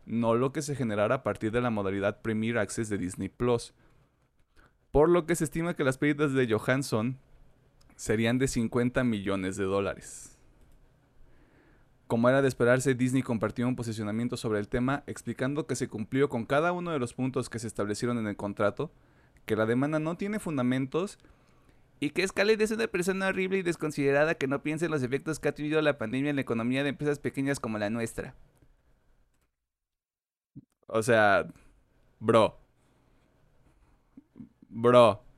no 0.05 0.35
lo 0.35 0.53
que 0.53 0.61
se 0.61 0.75
generara 0.75 1.15
a 1.15 1.23
partir 1.23 1.51
de 1.51 1.61
la 1.61 1.71
modalidad 1.71 2.21
Premier 2.21 2.59
Access 2.59 2.89
de 2.89 2.99
Disney 2.99 3.29
Plus. 3.29 3.73
Por 4.91 5.09
lo 5.09 5.25
que 5.25 5.33
se 5.33 5.45
estima 5.45 5.75
que 5.75 5.83
las 5.83 5.97
pérdidas 5.97 6.33
de 6.33 6.47
Johansson 6.47 7.17
serían 7.99 8.37
de 8.37 8.47
50 8.47 9.03
millones 9.03 9.57
de 9.57 9.65
dólares. 9.65 10.37
Como 12.07 12.29
era 12.29 12.41
de 12.41 12.47
esperarse, 12.47 12.95
Disney 12.95 13.23
compartió 13.23 13.67
un 13.67 13.75
posicionamiento 13.75 14.37
sobre 14.37 14.59
el 14.59 14.69
tema, 14.69 15.03
explicando 15.05 15.67
que 15.67 15.75
se 15.75 15.89
cumplió 15.89 16.29
con 16.29 16.45
cada 16.45 16.71
uno 16.71 16.91
de 16.91 16.99
los 16.99 17.13
puntos 17.13 17.49
que 17.49 17.59
se 17.59 17.67
establecieron 17.67 18.17
en 18.17 18.27
el 18.27 18.37
contrato, 18.37 18.89
que 19.45 19.57
la 19.57 19.65
demanda 19.65 19.99
no 19.99 20.15
tiene 20.15 20.39
fundamentos 20.39 21.19
y 21.99 22.11
que 22.11 22.25
Scarlett 22.25 22.61
es 22.61 22.71
una 22.71 22.87
persona 22.87 23.27
horrible 23.27 23.57
y 23.57 23.63
desconsiderada 23.63 24.35
que 24.35 24.47
no 24.47 24.63
piensa 24.63 24.85
en 24.85 24.91
los 24.91 25.03
efectos 25.03 25.39
que 25.39 25.49
ha 25.49 25.53
tenido 25.53 25.81
la 25.81 25.97
pandemia 25.97 26.29
en 26.29 26.37
la 26.37 26.41
economía 26.41 26.83
de 26.83 26.89
empresas 26.89 27.19
pequeñas 27.19 27.59
como 27.59 27.79
la 27.79 27.89
nuestra. 27.89 28.33
O 30.87 31.03
sea, 31.03 31.51
bro. 32.21 32.57
Bro. 34.69 35.28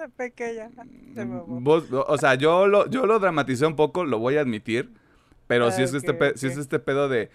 Pequeña. 0.16 0.70
se 1.14 1.24
mamó. 1.24 1.60
Vos- 1.60 1.90
o 1.90 2.18
sea, 2.18 2.34
yo 2.34 2.66
lo, 2.66 2.88
yo 2.88 3.06
lo 3.06 3.18
dramaticé 3.18 3.66
un 3.66 3.76
poco, 3.76 4.04
lo 4.04 4.18
voy 4.18 4.36
a 4.36 4.40
admitir. 4.40 4.92
Pero 5.46 5.70
si 5.70 5.82
es 5.82 5.92
este, 5.92 6.32
si 6.36 6.46
es 6.46 6.56
este 6.56 6.78
pedo 6.78 7.08
de. 7.08 7.30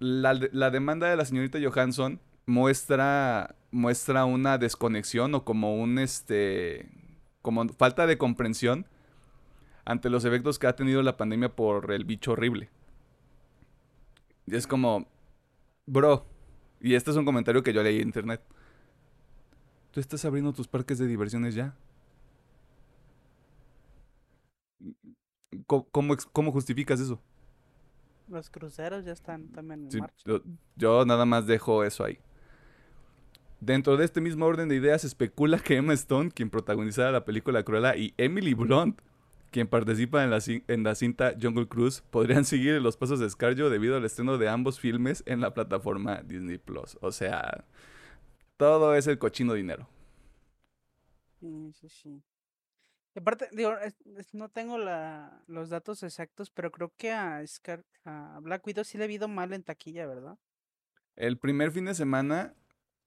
La, 0.00 0.34
la 0.34 0.70
demanda 0.70 1.08
de 1.08 1.16
la 1.16 1.24
señorita 1.24 1.58
Johansson 1.62 2.20
muestra. 2.46 3.54
muestra 3.70 4.24
una 4.24 4.58
desconexión 4.58 5.34
o 5.34 5.44
como 5.44 5.76
un 5.80 5.98
este. 5.98 6.88
como 7.42 7.66
falta 7.68 8.06
de 8.06 8.18
comprensión 8.18 8.86
ante 9.86 10.10
los 10.10 10.24
efectos 10.24 10.58
que 10.58 10.66
ha 10.66 10.76
tenido 10.76 11.02
la 11.02 11.16
pandemia 11.16 11.54
por 11.54 11.92
el 11.92 12.04
bicho 12.04 12.32
horrible. 12.32 12.70
Y 14.46 14.56
es 14.56 14.66
como. 14.66 15.06
Bro. 15.86 16.26
Y 16.80 16.94
este 16.96 17.12
es 17.12 17.16
un 17.16 17.24
comentario 17.24 17.62
que 17.62 17.72
yo 17.72 17.82
leí 17.82 17.96
en 18.00 18.08
internet. 18.08 18.42
Tú 19.90 20.00
estás 20.00 20.24
abriendo 20.24 20.52
tus 20.52 20.68
parques 20.68 20.98
de 20.98 21.06
diversiones 21.06 21.54
ya. 21.54 21.74
¿Cómo, 25.66 26.16
cómo 26.32 26.52
justificas 26.52 27.00
eso? 27.00 27.20
Los 28.26 28.50
cruceros 28.50 29.06
ya 29.06 29.12
están 29.12 29.50
también 29.50 29.86
en 29.86 29.92
Sí, 29.92 29.96
marcha. 29.96 30.26
yo, 30.26 30.40
yo 30.76 31.04
nada 31.06 31.24
más 31.24 31.46
dejo 31.46 31.84
eso 31.84 32.04
ahí. 32.04 32.18
Dentro 33.60 33.96
de 33.96 34.04
este 34.04 34.20
mismo 34.20 34.44
orden 34.46 34.68
de 34.68 34.76
ideas, 34.76 35.04
especula 35.04 35.58
que 35.58 35.76
Emma 35.76 35.94
Stone, 35.94 36.30
quien 36.30 36.50
protagonizara 36.50 37.10
la 37.12 37.24
película 37.24 37.62
Cruella, 37.62 37.96
y 37.96 38.12
Emily 38.18 38.52
Blunt, 38.54 39.00
quien 39.50 39.68
participa 39.68 40.22
en 40.24 40.30
la, 40.30 40.38
en 40.68 40.82
la 40.82 40.94
cinta 40.94 41.34
Jungle 41.40 41.66
Cruise, 41.68 42.02
podrían 42.10 42.44
seguir 42.44 42.80
los 42.82 42.96
pasos 42.96 43.20
de 43.20 43.30
Scarjo 43.30 43.70
debido 43.70 43.96
al 43.96 44.04
estreno 44.04 44.36
de 44.36 44.48
ambos 44.48 44.80
filmes 44.80 45.22
en 45.26 45.40
la 45.40 45.54
plataforma 45.54 46.22
Disney 46.22 46.58
Plus. 46.58 46.98
O 47.00 47.10
sea, 47.12 47.64
todo 48.56 48.94
es 48.96 49.06
el 49.06 49.18
cochino 49.18 49.54
dinero. 49.54 49.88
Sí, 51.38 51.72
sí, 51.72 51.88
sí. 51.88 52.22
Aparte, 53.16 53.48
digo, 53.52 53.76
es- 53.78 53.94
es- 54.18 54.34
no 54.34 54.48
tengo 54.48 54.76
la, 54.78 55.42
los 55.46 55.68
datos 55.70 56.02
exactos, 56.02 56.50
pero 56.50 56.70
creo 56.72 56.92
que 56.96 57.12
a, 57.12 57.40
Scar- 57.46 57.84
a 58.04 58.38
Black 58.42 58.66
Widow 58.66 58.84
sí 58.84 58.98
le 58.98 59.04
ha 59.04 59.10
ido 59.10 59.28
mal 59.28 59.52
en 59.52 59.62
taquilla, 59.62 60.06
¿verdad? 60.06 60.36
El 61.16 61.38
primer 61.38 61.70
fin 61.70 61.84
de 61.84 61.94
semana, 61.94 62.54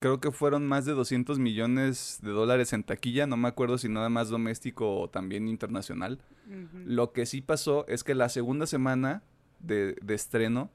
creo 0.00 0.18
que 0.20 0.30
fueron 0.32 0.66
más 0.66 0.86
de 0.86 0.92
200 0.92 1.38
millones 1.38 2.20
de 2.22 2.30
dólares 2.30 2.72
en 2.72 2.84
taquilla. 2.84 3.26
No 3.26 3.36
me 3.36 3.48
acuerdo 3.48 3.76
si 3.76 3.88
nada 3.90 4.08
más 4.08 4.30
doméstico 4.30 4.98
o 4.98 5.10
también 5.10 5.46
internacional. 5.46 6.20
Ujú. 6.46 6.78
Lo 6.86 7.12
que 7.12 7.26
sí 7.26 7.42
pasó 7.42 7.86
es 7.86 8.02
que 8.04 8.14
la 8.14 8.30
segunda 8.30 8.66
semana 8.66 9.22
de, 9.58 9.94
de 10.02 10.14
estreno 10.14 10.70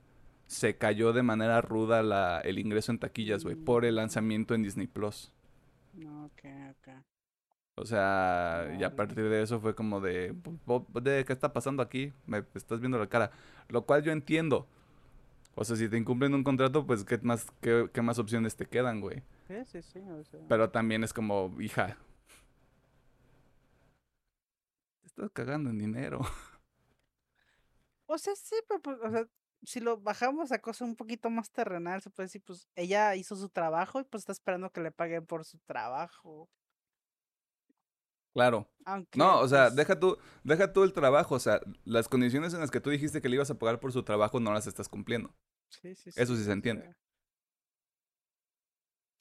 se 0.45 0.77
cayó 0.77 1.11
de 1.13 1.23
manera 1.23 1.61
ruda 1.61 2.03
la, 2.03 2.39
el 2.41 2.59
ingreso 2.59 2.91
en 2.91 2.99
taquillas, 2.99 3.43
güey, 3.43 3.55
por 3.55 3.85
el 3.85 3.95
Mm. 3.95 3.97
lanzamiento 3.97 4.53
en 4.53 4.61
Disney 4.61 4.85
Plus. 4.87 5.31
No, 5.93 6.25
ok, 6.25 6.41
ok. 6.71 6.89
O 7.75 7.85
sea, 7.85 8.75
y 8.79 8.83
a 8.83 8.95
partir 8.95 9.23
de 9.29 9.41
eso 9.41 9.59
fue 9.59 9.73
como 9.73 9.99
de, 9.99 10.33
"Bo- 10.65 10.85
bo- 10.89 11.01
de, 11.01 11.25
¿qué 11.25 11.33
está 11.33 11.53
pasando 11.53 11.81
aquí? 11.81 12.13
Me 12.27 12.43
estás 12.53 12.79
viendo 12.79 12.99
la 12.99 13.07
cara. 13.07 13.31
Lo 13.69 13.85
cual 13.85 14.03
yo 14.03 14.11
entiendo. 14.11 14.67
O 15.55 15.63
sea, 15.65 15.75
si 15.75 15.89
te 15.89 15.97
incumplen 15.97 16.33
un 16.35 16.43
contrato, 16.43 16.85
pues 16.85 17.03
¿qué 17.03 17.17
más, 17.19 17.47
qué, 17.61 17.89
qué 17.93 18.01
más 18.01 18.19
opciones 18.19 18.55
te 18.55 18.65
quedan, 18.67 19.01
güey? 19.01 19.23
Sí, 19.47 19.55
sí, 19.65 19.81
sí. 19.81 19.99
O 19.99 20.23
sea, 20.23 20.39
Pero 20.47 20.69
también 20.69 21.03
es 21.03 21.13
como, 21.13 21.53
hija, 21.59 21.97
te 25.01 25.07
estás 25.07 25.31
cagando 25.31 25.69
en 25.69 25.79
dinero. 25.79 26.21
o 28.05 28.17
sea, 28.17 28.35
sí, 28.35 28.55
pero 28.67 28.81
pues, 28.81 28.97
o 29.03 29.09
sea, 29.11 29.25
si 29.63 29.79
lo 29.79 29.97
bajamos 29.99 30.51
a 30.51 30.59
cosa 30.59 30.85
un 30.85 30.95
poquito 30.95 31.29
más 31.29 31.51
terrenal, 31.51 32.01
se 32.01 32.09
puede 32.09 32.25
decir, 32.27 32.41
pues 32.45 32.67
ella 32.75 33.15
hizo 33.15 33.35
su 33.35 33.49
trabajo 33.49 33.99
y 33.99 34.03
pues 34.03 34.21
está 34.21 34.31
esperando 34.31 34.71
que 34.71 34.81
le 34.81 34.91
paguen 34.91 35.25
por 35.25 35.45
su 35.45 35.57
trabajo. 35.59 36.49
Claro. 38.33 38.67
Aunque, 38.85 39.19
No, 39.19 39.39
o 39.39 39.47
sea, 39.47 39.65
pues, 39.65 39.75
deja 39.75 39.99
tú, 39.99 40.17
deja 40.43 40.73
tú 40.73 40.83
el 40.83 40.93
trabajo, 40.93 41.35
o 41.35 41.39
sea, 41.39 41.61
las 41.85 42.07
condiciones 42.09 42.53
en 42.53 42.59
las 42.61 42.71
que 42.71 42.81
tú 42.81 42.89
dijiste 42.89 43.21
que 43.21 43.29
le 43.29 43.35
ibas 43.35 43.51
a 43.51 43.59
pagar 43.59 43.79
por 43.79 43.91
su 43.91 44.03
trabajo 44.03 44.39
no 44.39 44.53
las 44.53 44.67
estás 44.67 44.89
cumpliendo. 44.89 45.35
Sí, 45.69 45.95
sí, 45.95 46.09
Eso 46.15 46.35
sí 46.35 46.43
se 46.43 46.51
o 46.51 46.53
entiende. 46.53 46.83
sea, 46.83 46.95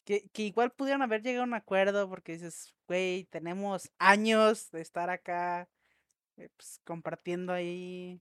Que, 0.04 0.28
que 0.30 0.42
igual 0.42 0.72
pudieron 0.72 1.02
haber 1.02 1.22
llegado 1.22 1.42
a 1.44 1.46
un 1.46 1.54
acuerdo 1.54 2.08
porque 2.08 2.32
dices, 2.32 2.74
güey, 2.88 3.24
tenemos 3.26 3.90
años 3.98 4.70
de 4.72 4.80
estar 4.80 5.10
acá, 5.10 5.68
eh, 6.36 6.50
pues, 6.56 6.80
compartiendo 6.84 7.52
ahí. 7.52 8.20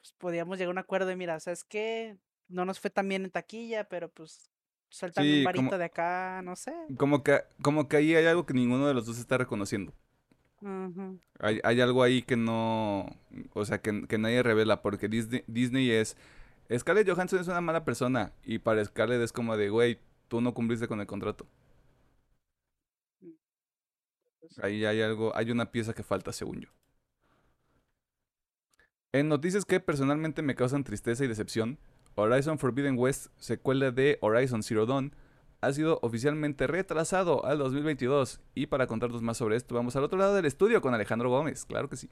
Pues 0.00 0.12
podíamos 0.18 0.58
llegar 0.58 0.68
a 0.70 0.72
un 0.72 0.78
acuerdo 0.78 1.10
y 1.10 1.16
mira, 1.16 1.40
¿sabes 1.40 1.64
qué? 1.64 2.18
No 2.48 2.64
nos 2.64 2.80
fue 2.80 2.90
tan 2.90 3.08
bien 3.08 3.24
en 3.24 3.30
taquilla, 3.30 3.84
pero 3.88 4.10
pues 4.10 4.50
suéltame 4.90 5.26
Sí, 5.26 5.32
un 5.32 5.44
como- 5.44 5.44
varito 5.70 5.78
de 5.78 5.84
acá, 5.84 6.42
no 6.42 6.56
sé. 6.56 6.72
Como 6.96 7.22
que, 7.22 7.42
como 7.62 7.88
que 7.88 7.96
ahí 7.98 8.14
hay 8.14 8.26
algo 8.26 8.46
que 8.46 8.54
ninguno 8.54 8.86
de 8.86 8.94
los 8.94 9.06
dos 9.06 9.18
está 9.18 9.38
reconociendo. 9.38 9.92
Hay, 11.38 11.60
hay 11.62 11.80
algo 11.80 12.02
ahí 12.02 12.22
que 12.22 12.36
no, 12.36 13.06
o 13.52 13.64
sea, 13.64 13.80
que, 13.80 14.06
que 14.08 14.18
nadie 14.18 14.42
revela, 14.42 14.82
porque 14.82 15.08
Disney, 15.08 15.44
Disney 15.46 15.88
es, 15.90 16.16
Scarlett 16.76 17.08
Johansson 17.08 17.38
es 17.38 17.46
una 17.48 17.60
mala 17.60 17.84
persona, 17.84 18.32
y 18.42 18.58
para 18.58 18.84
Scarlett 18.84 19.20
es 19.22 19.32
como 19.32 19.56
de, 19.56 19.70
güey, 19.70 20.00
tú 20.26 20.40
no 20.40 20.54
cumpliste 20.54 20.88
con 20.88 21.00
el 21.00 21.06
contrato. 21.06 21.46
pues, 24.40 24.58
Ahí 24.60 24.84
hay 24.84 25.00
algo, 25.00 25.34
hay 25.36 25.50
una 25.52 25.70
pieza 25.70 25.94
que 25.94 26.02
falta, 26.02 26.32
según 26.32 26.60
yo. 26.62 26.68
En 29.12 29.28
noticias 29.28 29.64
que 29.64 29.80
personalmente 29.80 30.42
me 30.42 30.54
causan 30.54 30.84
tristeza 30.84 31.24
y 31.24 31.28
decepción, 31.28 31.78
Horizon 32.18 32.58
Forbidden 32.58 32.98
West, 32.98 33.26
secuela 33.38 33.90
de 33.90 34.18
Horizon 34.20 34.62
Zero 34.62 34.86
Dawn, 34.86 35.14
ha 35.60 35.72
sido 35.72 35.98
oficialmente 36.02 36.66
retrasado 36.66 37.44
al 37.44 37.58
2022. 37.58 38.40
Y 38.54 38.66
para 38.66 38.86
contarnos 38.86 39.22
más 39.22 39.36
sobre 39.36 39.56
esto, 39.56 39.74
vamos 39.74 39.96
al 39.96 40.04
otro 40.04 40.18
lado 40.18 40.34
del 40.34 40.44
estudio 40.46 40.80
con 40.80 40.94
Alejandro 40.94 41.30
Gómez, 41.30 41.64
claro 41.64 41.88
que 41.88 41.96
sí. 41.96 42.10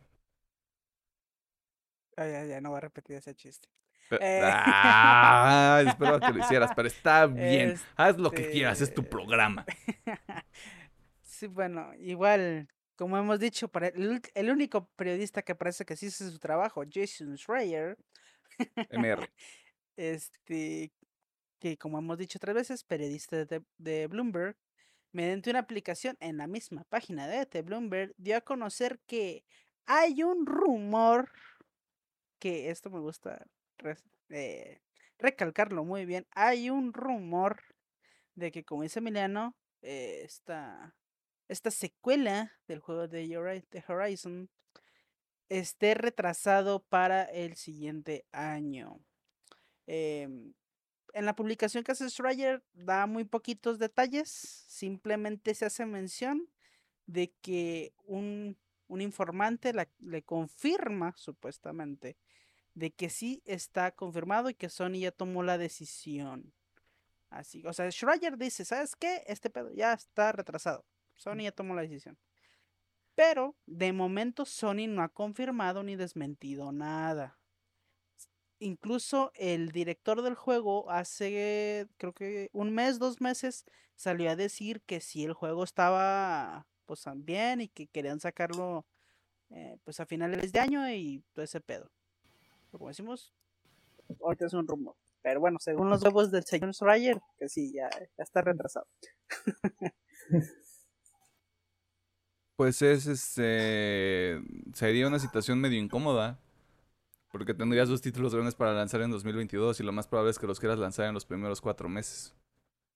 ay, 2.16 2.32
ay, 2.32 2.52
ay, 2.52 2.60
no 2.60 2.70
voy 2.70 2.78
a 2.78 2.80
repetir 2.80 3.16
ese 3.16 3.34
chiste. 3.34 3.68
Eh. 4.10 4.40
Ah, 4.44 5.82
espero 5.86 6.20
que 6.20 6.30
lo 6.32 6.38
hicieras, 6.38 6.70
pero 6.74 6.88
está 6.88 7.26
bien. 7.26 7.74
Haz 7.96 8.18
lo 8.18 8.30
que 8.30 8.50
quieras, 8.50 8.80
es 8.80 8.94
tu 8.94 9.00
Este, 9.02 9.10
programa. 9.10 9.64
Sí, 11.22 11.48
bueno, 11.48 11.92
igual, 11.98 12.66
como 12.96 13.18
hemos 13.18 13.38
dicho, 13.38 13.68
para 13.68 13.88
el, 13.88 14.10
ul- 14.10 14.30
el 14.34 14.48
único 14.50 14.88
periodista 14.96 15.42
que 15.42 15.54
parece 15.54 15.84
que 15.84 15.94
sí 15.96 16.06
hace 16.06 16.30
su 16.30 16.38
trabajo, 16.38 16.82
Jason 16.90 17.36
Schreier, 17.36 17.98
MR. 18.90 19.28
este, 19.96 20.92
que 21.58 21.76
como 21.78 21.98
hemos 21.98 22.18
dicho 22.18 22.38
tres 22.38 22.54
veces, 22.54 22.84
periodista 22.84 23.44
de, 23.78 24.06
Bloomberg, 24.06 24.56
mediante 25.12 25.50
una 25.50 25.60
aplicación 25.60 26.16
en 26.20 26.36
la 26.36 26.46
misma 26.46 26.84
página 26.84 27.26
de 27.26 27.46
The 27.46 27.62
Bloomberg, 27.62 28.14
dio 28.16 28.36
a 28.36 28.42
conocer 28.42 29.00
que 29.06 29.44
hay 29.86 30.22
un 30.22 30.46
rumor, 30.46 31.30
que 32.38 32.70
esto 32.70 32.90
me 32.90 33.00
gusta 33.00 33.46
eh, 34.28 34.80
recalcarlo 35.18 35.84
muy 35.84 36.04
bien, 36.04 36.26
hay 36.32 36.70
un 36.70 36.92
rumor 36.92 37.62
de 38.34 38.50
que, 38.52 38.64
como 38.64 38.82
dice 38.82 38.98
Emiliano, 38.98 39.56
eh, 39.82 40.22
esta, 40.24 40.94
esta 41.48 41.70
secuela 41.70 42.52
del 42.68 42.80
juego 42.80 43.08
de 43.08 43.82
Horizon 43.88 44.50
esté 45.48 45.94
retrasado 45.94 46.82
para 46.82 47.22
el 47.24 47.56
siguiente 47.56 48.26
año. 48.32 49.00
Em, 49.86 50.52
en 51.12 51.24
la 51.24 51.34
publicación 51.34 51.84
que 51.84 51.92
hace 51.92 52.10
Schreier 52.10 52.62
da 52.74 53.06
muy 53.06 53.24
poquitos 53.24 53.78
detalles, 53.78 54.28
simplemente 54.28 55.54
se 55.54 55.64
hace 55.64 55.86
mención 55.86 56.48
de 57.06 57.32
que 57.40 57.94
un, 58.04 58.58
un 58.88 59.00
informante 59.00 59.72
le 59.98 60.22
confirma 60.22 61.14
supuestamente 61.16 62.16
de 62.74 62.92
que 62.92 63.08
sí 63.08 63.42
está 63.46 63.90
confirmado 63.92 64.50
y 64.50 64.54
que 64.54 64.68
Sony 64.68 65.00
ya 65.00 65.10
tomó 65.10 65.42
la 65.42 65.56
decisión. 65.56 66.52
Así, 67.30 67.62
o 67.66 67.72
sea, 67.72 67.90
Schreier 67.90 68.36
dice, 68.36 68.64
¿sabes 68.66 68.94
qué? 68.94 69.24
Este 69.26 69.48
pedo 69.48 69.72
ya 69.72 69.94
está 69.94 70.30
retrasado. 70.32 70.84
Sony 71.14 71.44
ya 71.44 71.52
tomó 71.52 71.74
la 71.74 71.82
decisión. 71.82 72.18
Pero 73.14 73.56
de 73.64 73.94
momento 73.94 74.44
Sony 74.44 74.86
no 74.88 75.02
ha 75.02 75.08
confirmado 75.08 75.82
ni 75.82 75.96
desmentido 75.96 76.70
nada. 76.70 77.38
Incluso 78.58 79.32
el 79.34 79.70
director 79.70 80.22
del 80.22 80.34
juego 80.34 80.90
hace, 80.90 81.88
creo 81.98 82.12
que 82.12 82.48
un 82.52 82.72
mes, 82.72 82.98
dos 82.98 83.20
meses, 83.20 83.64
salió 83.94 84.30
a 84.30 84.36
decir 84.36 84.80
que 84.82 85.00
si 85.00 85.24
el 85.24 85.32
juego 85.32 85.64
estaba 85.64 86.66
pues 86.86 87.04
bien 87.16 87.60
y 87.60 87.68
que 87.68 87.88
querían 87.88 88.20
sacarlo 88.20 88.86
eh, 89.50 89.76
pues 89.84 90.00
a 90.00 90.06
finales 90.06 90.52
de 90.52 90.60
año 90.60 90.88
y 90.90 91.22
todo 91.32 91.44
ese 91.44 91.60
pedo. 91.60 91.90
Pero 92.70 92.78
como 92.78 92.88
decimos, 92.88 93.34
ahorita 94.22 94.46
es 94.46 94.54
un 94.54 94.66
rumor. 94.66 94.96
Pero 95.22 95.40
bueno, 95.40 95.58
según 95.58 95.90
los 95.90 96.02
huevos 96.02 96.30
del 96.30 96.44
señor 96.44 96.72
Schreier, 96.72 97.20
que 97.38 97.48
sí, 97.48 97.72
ya, 97.72 97.90
ya 97.90 98.22
está 98.22 98.42
retrasado. 98.42 98.86
Pues 102.56 102.80
es 102.80 103.06
este. 103.06 104.40
Sería 104.72 105.06
una 105.06 105.18
situación 105.18 105.60
medio 105.60 105.78
incómoda. 105.78 106.40
Porque 107.30 107.54
tendrías 107.54 107.88
dos 107.88 108.00
títulos 108.00 108.34
grandes 108.34 108.54
para 108.54 108.72
lanzar 108.72 109.02
en 109.02 109.10
2022 109.10 109.80
y 109.80 109.82
lo 109.82 109.92
más 109.92 110.06
probable 110.06 110.30
es 110.30 110.38
que 110.38 110.46
los 110.46 110.60
quieras 110.60 110.78
lanzar 110.78 111.06
en 111.06 111.14
los 111.14 111.26
primeros 111.26 111.60
cuatro 111.60 111.88
meses. 111.88 112.34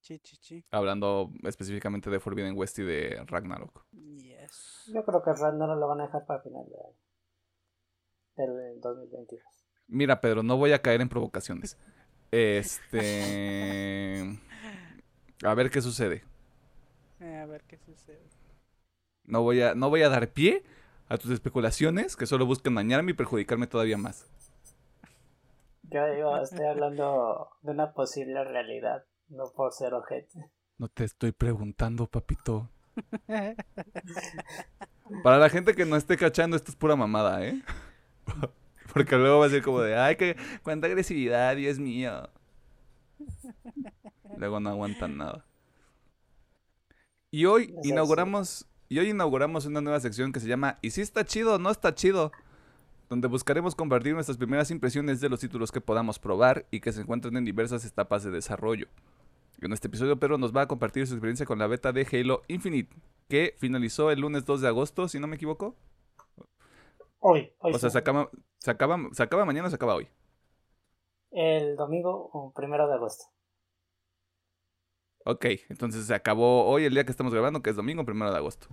Sí, 0.00 0.20
sí, 0.24 0.36
sí. 0.40 0.64
Hablando 0.70 1.30
específicamente 1.42 2.10
de 2.10 2.20
Forbidden 2.20 2.56
West 2.56 2.78
y 2.78 2.84
de 2.84 3.22
Ragnarok. 3.26 3.84
Yes. 3.92 4.90
Yo 4.94 5.04
creo 5.04 5.22
que 5.22 5.32
Ragnarok 5.32 5.78
lo 5.78 5.88
van 5.88 6.00
a 6.00 6.06
dejar 6.06 6.24
para 6.26 6.40
final 6.40 6.64
de 6.66 6.76
año. 6.76 6.96
Del 8.36 8.80
2022. 8.80 9.42
Mira, 9.88 10.20
Pedro, 10.20 10.42
no 10.42 10.56
voy 10.56 10.72
a 10.72 10.80
caer 10.80 11.00
en 11.00 11.08
provocaciones. 11.08 11.76
Este. 12.30 14.38
A 15.42 15.54
ver 15.54 15.70
qué 15.70 15.82
sucede. 15.82 16.24
Eh, 17.20 17.36
a 17.36 17.46
ver 17.46 17.64
qué 17.64 17.76
sucede. 17.76 18.22
No 19.24 19.42
voy 19.42 19.60
a, 19.60 19.74
no 19.74 19.90
voy 19.90 20.02
a 20.02 20.08
dar 20.08 20.32
pie 20.32 20.62
a 21.10 21.18
tus 21.18 21.32
especulaciones 21.32 22.16
que 22.16 22.24
solo 22.24 22.46
buscan 22.46 22.76
dañarme 22.76 23.10
y 23.10 23.14
perjudicarme 23.14 23.66
todavía 23.66 23.98
más. 23.98 24.26
Yo 25.82 26.06
digo, 26.14 26.36
estoy 26.40 26.64
hablando 26.64 27.50
de 27.62 27.72
una 27.72 27.92
posible 27.92 28.44
realidad, 28.44 29.04
no 29.28 29.50
por 29.50 29.72
ser 29.72 29.92
ojete. 29.92 30.48
No 30.78 30.86
te 30.88 31.02
estoy 31.02 31.32
preguntando, 31.32 32.06
papito. 32.06 32.70
Para 35.24 35.38
la 35.38 35.50
gente 35.50 35.74
que 35.74 35.84
no 35.84 35.96
esté 35.96 36.16
cachando, 36.16 36.56
esto 36.56 36.70
es 36.70 36.76
pura 36.76 36.94
mamada, 36.94 37.44
¿eh? 37.44 37.60
Porque 38.92 39.16
luego 39.16 39.40
va 39.40 39.46
a 39.46 39.50
ser 39.50 39.62
como 39.62 39.80
de, 39.80 39.96
ay, 39.96 40.14
que 40.14 40.36
cuánta 40.62 40.86
agresividad, 40.86 41.56
Dios 41.56 41.80
mío. 41.80 42.30
Luego 44.36 44.60
no 44.60 44.70
aguantan 44.70 45.16
nada. 45.16 45.44
Y 47.32 47.46
hoy 47.46 47.74
inauguramos, 47.82 48.69
y 48.90 48.98
hoy 48.98 49.10
inauguramos 49.10 49.66
una 49.66 49.80
nueva 49.80 50.00
sección 50.00 50.32
que 50.32 50.40
se 50.40 50.48
llama 50.48 50.78
¿Y 50.82 50.90
si 50.90 51.00
está 51.00 51.24
chido 51.24 51.54
o 51.54 51.58
no 51.58 51.70
está 51.70 51.94
chido? 51.94 52.32
Donde 53.08 53.28
buscaremos 53.28 53.76
compartir 53.76 54.14
nuestras 54.14 54.36
primeras 54.36 54.72
impresiones 54.72 55.20
de 55.20 55.28
los 55.28 55.38
títulos 55.38 55.70
que 55.70 55.80
podamos 55.80 56.18
probar 56.18 56.66
y 56.72 56.80
que 56.80 56.90
se 56.90 57.00
encuentran 57.02 57.36
en 57.36 57.44
diversas 57.44 57.84
etapas 57.84 58.24
de 58.24 58.32
desarrollo. 58.32 58.88
En 59.60 59.72
este 59.72 59.86
episodio 59.86 60.18
Pedro 60.18 60.38
nos 60.38 60.54
va 60.54 60.62
a 60.62 60.68
compartir 60.68 61.06
su 61.06 61.14
experiencia 61.14 61.46
con 61.46 61.60
la 61.60 61.68
beta 61.68 61.92
de 61.92 62.04
Halo 62.10 62.42
Infinite, 62.48 62.92
que 63.28 63.54
finalizó 63.58 64.10
el 64.10 64.20
lunes 64.20 64.44
2 64.44 64.60
de 64.60 64.68
agosto, 64.68 65.06
si 65.06 65.20
no 65.20 65.28
me 65.28 65.36
equivoco. 65.36 65.76
Hoy, 67.20 67.52
hoy 67.58 67.72
O 67.72 67.78
sea, 67.78 67.90
sí. 67.90 67.90
se 67.90 67.98
acaba, 67.98 68.28
se 68.58 68.72
acaba, 68.72 68.98
se 69.12 69.22
acaba 69.22 69.44
mañana 69.44 69.68
o 69.68 69.70
se 69.70 69.76
acaba 69.76 69.94
hoy. 69.94 70.08
El 71.32 71.76
domingo 71.76 72.30
o 72.32 72.52
primero 72.52 72.88
de 72.88 72.94
agosto. 72.94 73.26
Ok, 75.24 75.46
entonces 75.68 76.06
se 76.06 76.14
acabó 76.14 76.64
hoy 76.66 76.84
el 76.84 76.94
día 76.94 77.04
que 77.04 77.10
estamos 77.10 77.32
grabando, 77.32 77.62
que 77.62 77.70
es 77.70 77.76
domingo, 77.76 78.04
primero 78.04 78.30
de 78.30 78.36
agosto. 78.38 78.68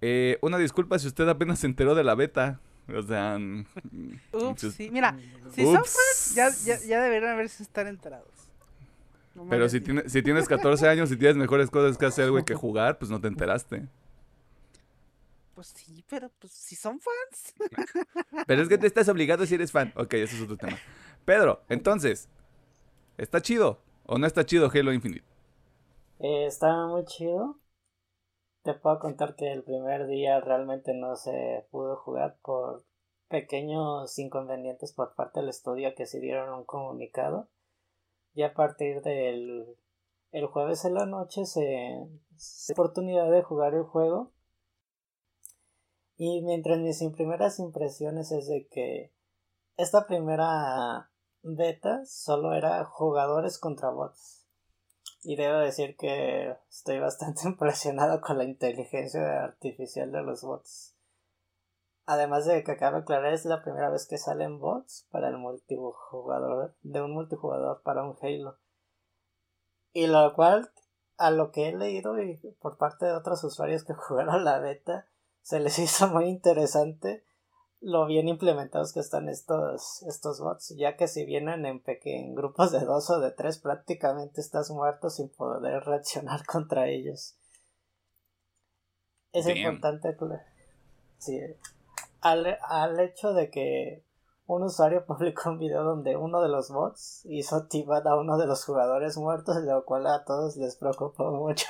Eh, 0.00 0.38
una 0.42 0.58
disculpa 0.58 0.98
si 0.98 1.06
usted 1.06 1.28
apenas 1.28 1.58
se 1.60 1.66
enteró 1.66 1.94
de 1.94 2.04
la 2.04 2.14
beta. 2.14 2.60
O 2.94 3.02
sea, 3.02 3.38
Ups, 4.32 4.72
sí. 4.74 4.90
Mira, 4.90 5.16
si 5.54 5.62
son 5.62 5.76
fans, 5.84 6.34
ya, 6.34 6.48
ya, 6.64 6.78
ya 6.80 7.02
deberían 7.02 7.32
haberse 7.32 7.62
estar 7.62 7.86
enterados. 7.86 8.32
No 9.34 9.46
Pero 9.48 9.68
tiene- 9.68 10.08
si 10.08 10.22
tienes 10.22 10.48
14 10.48 10.88
años 10.88 11.12
y 11.12 11.16
tienes 11.16 11.36
mejores 11.36 11.70
cosas 11.70 11.98
que 11.98 12.06
hacer, 12.06 12.30
güey, 12.30 12.44
que 12.44 12.54
jugar, 12.54 12.98
pues 12.98 13.10
no 13.10 13.20
te 13.20 13.28
enteraste. 13.28 13.86
Pues 15.54 15.68
sí, 15.68 16.04
pero 16.08 16.30
pues 16.38 16.52
si 16.52 16.76
son 16.76 17.00
fans. 17.00 17.54
Pero 18.46 18.62
es 18.62 18.68
que 18.68 18.78
te 18.78 18.86
estás 18.86 19.08
obligado 19.08 19.44
si 19.44 19.56
eres 19.56 19.72
fan. 19.72 19.92
Ok, 19.96 20.14
ese 20.14 20.36
es 20.36 20.42
otro 20.42 20.56
tema. 20.56 20.78
Pedro, 21.24 21.62
entonces, 21.68 22.28
¿está 23.16 23.42
chido 23.42 23.82
o 24.04 24.18
no 24.18 24.26
está 24.26 24.46
chido 24.46 24.70
Halo 24.72 24.92
Infinite? 24.92 25.24
Eh, 26.20 26.46
está 26.46 26.86
muy 26.86 27.04
chido. 27.04 27.58
Te 28.62 28.74
puedo 28.74 28.98
contar 28.98 29.36
que 29.36 29.52
el 29.52 29.62
primer 29.62 30.06
día 30.06 30.40
realmente 30.40 30.92
no 30.94 31.16
se 31.16 31.66
pudo 31.70 31.96
jugar 31.96 32.38
por 32.42 32.84
pequeños 33.28 34.18
inconvenientes 34.18 34.92
por 34.92 35.14
parte 35.14 35.40
del 35.40 35.48
estudio 35.48 35.94
que 35.94 36.06
sí 36.06 36.18
dieron 36.20 36.52
un 36.52 36.64
comunicado. 36.64 37.48
Y 38.34 38.42
a 38.42 38.54
partir 38.54 39.00
del 39.02 39.76
el 40.32 40.46
jueves 40.46 40.84
en 40.84 40.94
la 40.94 41.06
noche 41.06 41.46
se, 41.46 42.06
se 42.36 42.72
oportunidad 42.72 43.30
de 43.30 43.42
jugar 43.42 43.74
el 43.74 43.84
juego. 43.84 44.32
Y 46.16 46.42
mientras 46.42 46.78
mis 46.78 47.02
primeras 47.14 47.60
impresiones 47.60 48.32
es 48.32 48.48
de 48.48 48.66
que 48.66 49.12
esta 49.76 50.06
primera 50.06 51.10
beta 51.42 52.04
solo 52.04 52.54
era 52.54 52.84
jugadores 52.84 53.58
contra 53.58 53.90
bots. 53.90 54.37
Y 55.22 55.36
debo 55.36 55.58
decir 55.58 55.96
que 55.96 56.56
estoy 56.68 56.98
bastante 56.98 57.42
impresionado 57.46 58.20
con 58.20 58.38
la 58.38 58.44
inteligencia 58.44 59.44
artificial 59.44 60.12
de 60.12 60.22
los 60.22 60.42
bots. 60.42 60.94
Además 62.06 62.46
de 62.46 62.64
que 62.64 62.72
acabo 62.72 62.96
de 62.96 63.02
aclarar, 63.02 63.34
es 63.34 63.44
la 63.44 63.62
primera 63.62 63.90
vez 63.90 64.06
que 64.06 64.16
salen 64.16 64.58
bots 64.58 65.06
para 65.10 65.28
el 65.28 65.36
multijugador, 65.36 66.74
de 66.82 67.02
un 67.02 67.12
multijugador 67.12 67.82
para 67.82 68.02
un 68.02 68.16
Halo. 68.22 68.56
Y 69.92 70.06
lo 70.06 70.32
cual, 70.34 70.70
a 71.18 71.30
lo 71.30 71.50
que 71.52 71.68
he 71.68 71.76
leído 71.76 72.18
y 72.22 72.36
por 72.60 72.78
parte 72.78 73.04
de 73.04 73.12
otros 73.12 73.44
usuarios 73.44 73.84
que 73.84 73.92
jugaron 73.94 74.44
la 74.44 74.58
beta, 74.58 75.06
se 75.42 75.60
les 75.60 75.78
hizo 75.78 76.08
muy 76.08 76.26
interesante 76.26 77.24
lo 77.80 78.06
bien 78.06 78.28
implementados 78.28 78.92
que 78.92 79.00
están 79.00 79.28
estos, 79.28 80.02
estos 80.02 80.40
bots, 80.40 80.74
ya 80.76 80.96
que 80.96 81.08
si 81.08 81.24
vienen 81.24 81.64
en, 81.64 81.82
en 81.86 82.34
grupos 82.34 82.72
de 82.72 82.80
dos 82.80 83.08
o 83.10 83.20
de 83.20 83.30
tres, 83.30 83.58
prácticamente 83.58 84.40
estás 84.40 84.70
muerto 84.70 85.10
sin 85.10 85.28
poder 85.28 85.84
reaccionar 85.84 86.44
contra 86.46 86.88
ellos. 86.88 87.36
Es 89.32 89.44
Damn. 89.44 89.58
importante 89.58 90.16
sí, 91.18 91.38
al, 92.20 92.58
al 92.62 92.98
hecho 92.98 93.34
de 93.34 93.50
que 93.50 94.02
un 94.46 94.62
usuario 94.62 95.04
publicó 95.06 95.50
un 95.50 95.58
video 95.58 95.84
donde 95.84 96.16
uno 96.16 96.42
de 96.42 96.48
los 96.48 96.70
bots 96.70 97.24
hizo 97.26 97.66
tibar 97.66 98.06
a 98.08 98.16
uno 98.16 98.38
de 98.38 98.46
los 98.46 98.64
jugadores 98.64 99.16
muertos, 99.16 99.56
lo 99.62 99.84
cual 99.84 100.06
a 100.06 100.24
todos 100.24 100.56
les 100.56 100.76
preocupó 100.76 101.30
mucho 101.30 101.66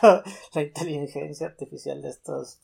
la 0.55 0.63
inteligencia 0.63 1.49
artificial 1.49 2.01
de 2.01 2.09
estos 2.09 2.61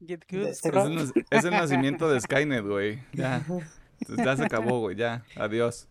Get 0.00 0.24
de 0.28 0.38
good. 0.38 0.46
Es 0.48 0.64
el, 0.64 0.72
juego. 0.72 0.88
nac- 0.88 1.26
es 1.30 1.44
el 1.44 1.50
nacimiento 1.52 2.08
de 2.08 2.20
Skynet, 2.20 2.64
güey. 2.66 3.02
Ya. 3.12 3.44
Ya 4.24 4.36
se 4.36 4.44
acabó, 4.44 4.80
güey. 4.80 4.96
Ya. 4.96 5.24
Adiós. 5.36 5.88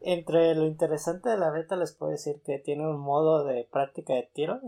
Entre 0.00 0.54
lo 0.54 0.64
interesante 0.66 1.28
de 1.30 1.38
la 1.38 1.50
beta 1.50 1.76
les 1.76 1.92
puedo 1.94 2.12
decir 2.12 2.40
que 2.44 2.58
tiene 2.58 2.86
un 2.86 2.98
modo 3.00 3.44
de 3.44 3.68
práctica 3.70 4.14
de 4.14 4.28
tiro 4.34 4.60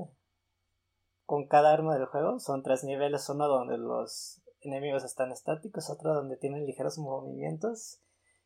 con 1.24 1.46
cada 1.46 1.72
arma 1.72 1.96
del 1.96 2.06
juego. 2.06 2.38
Son 2.38 2.62
tres 2.62 2.84
niveles, 2.84 3.28
uno 3.28 3.48
donde 3.48 3.76
los 3.78 4.42
enemigos 4.60 5.04
están 5.04 5.32
estáticos, 5.32 5.90
otro 5.90 6.14
donde 6.14 6.36
tienen 6.36 6.64
ligeros 6.66 6.98
movimientos 6.98 8.00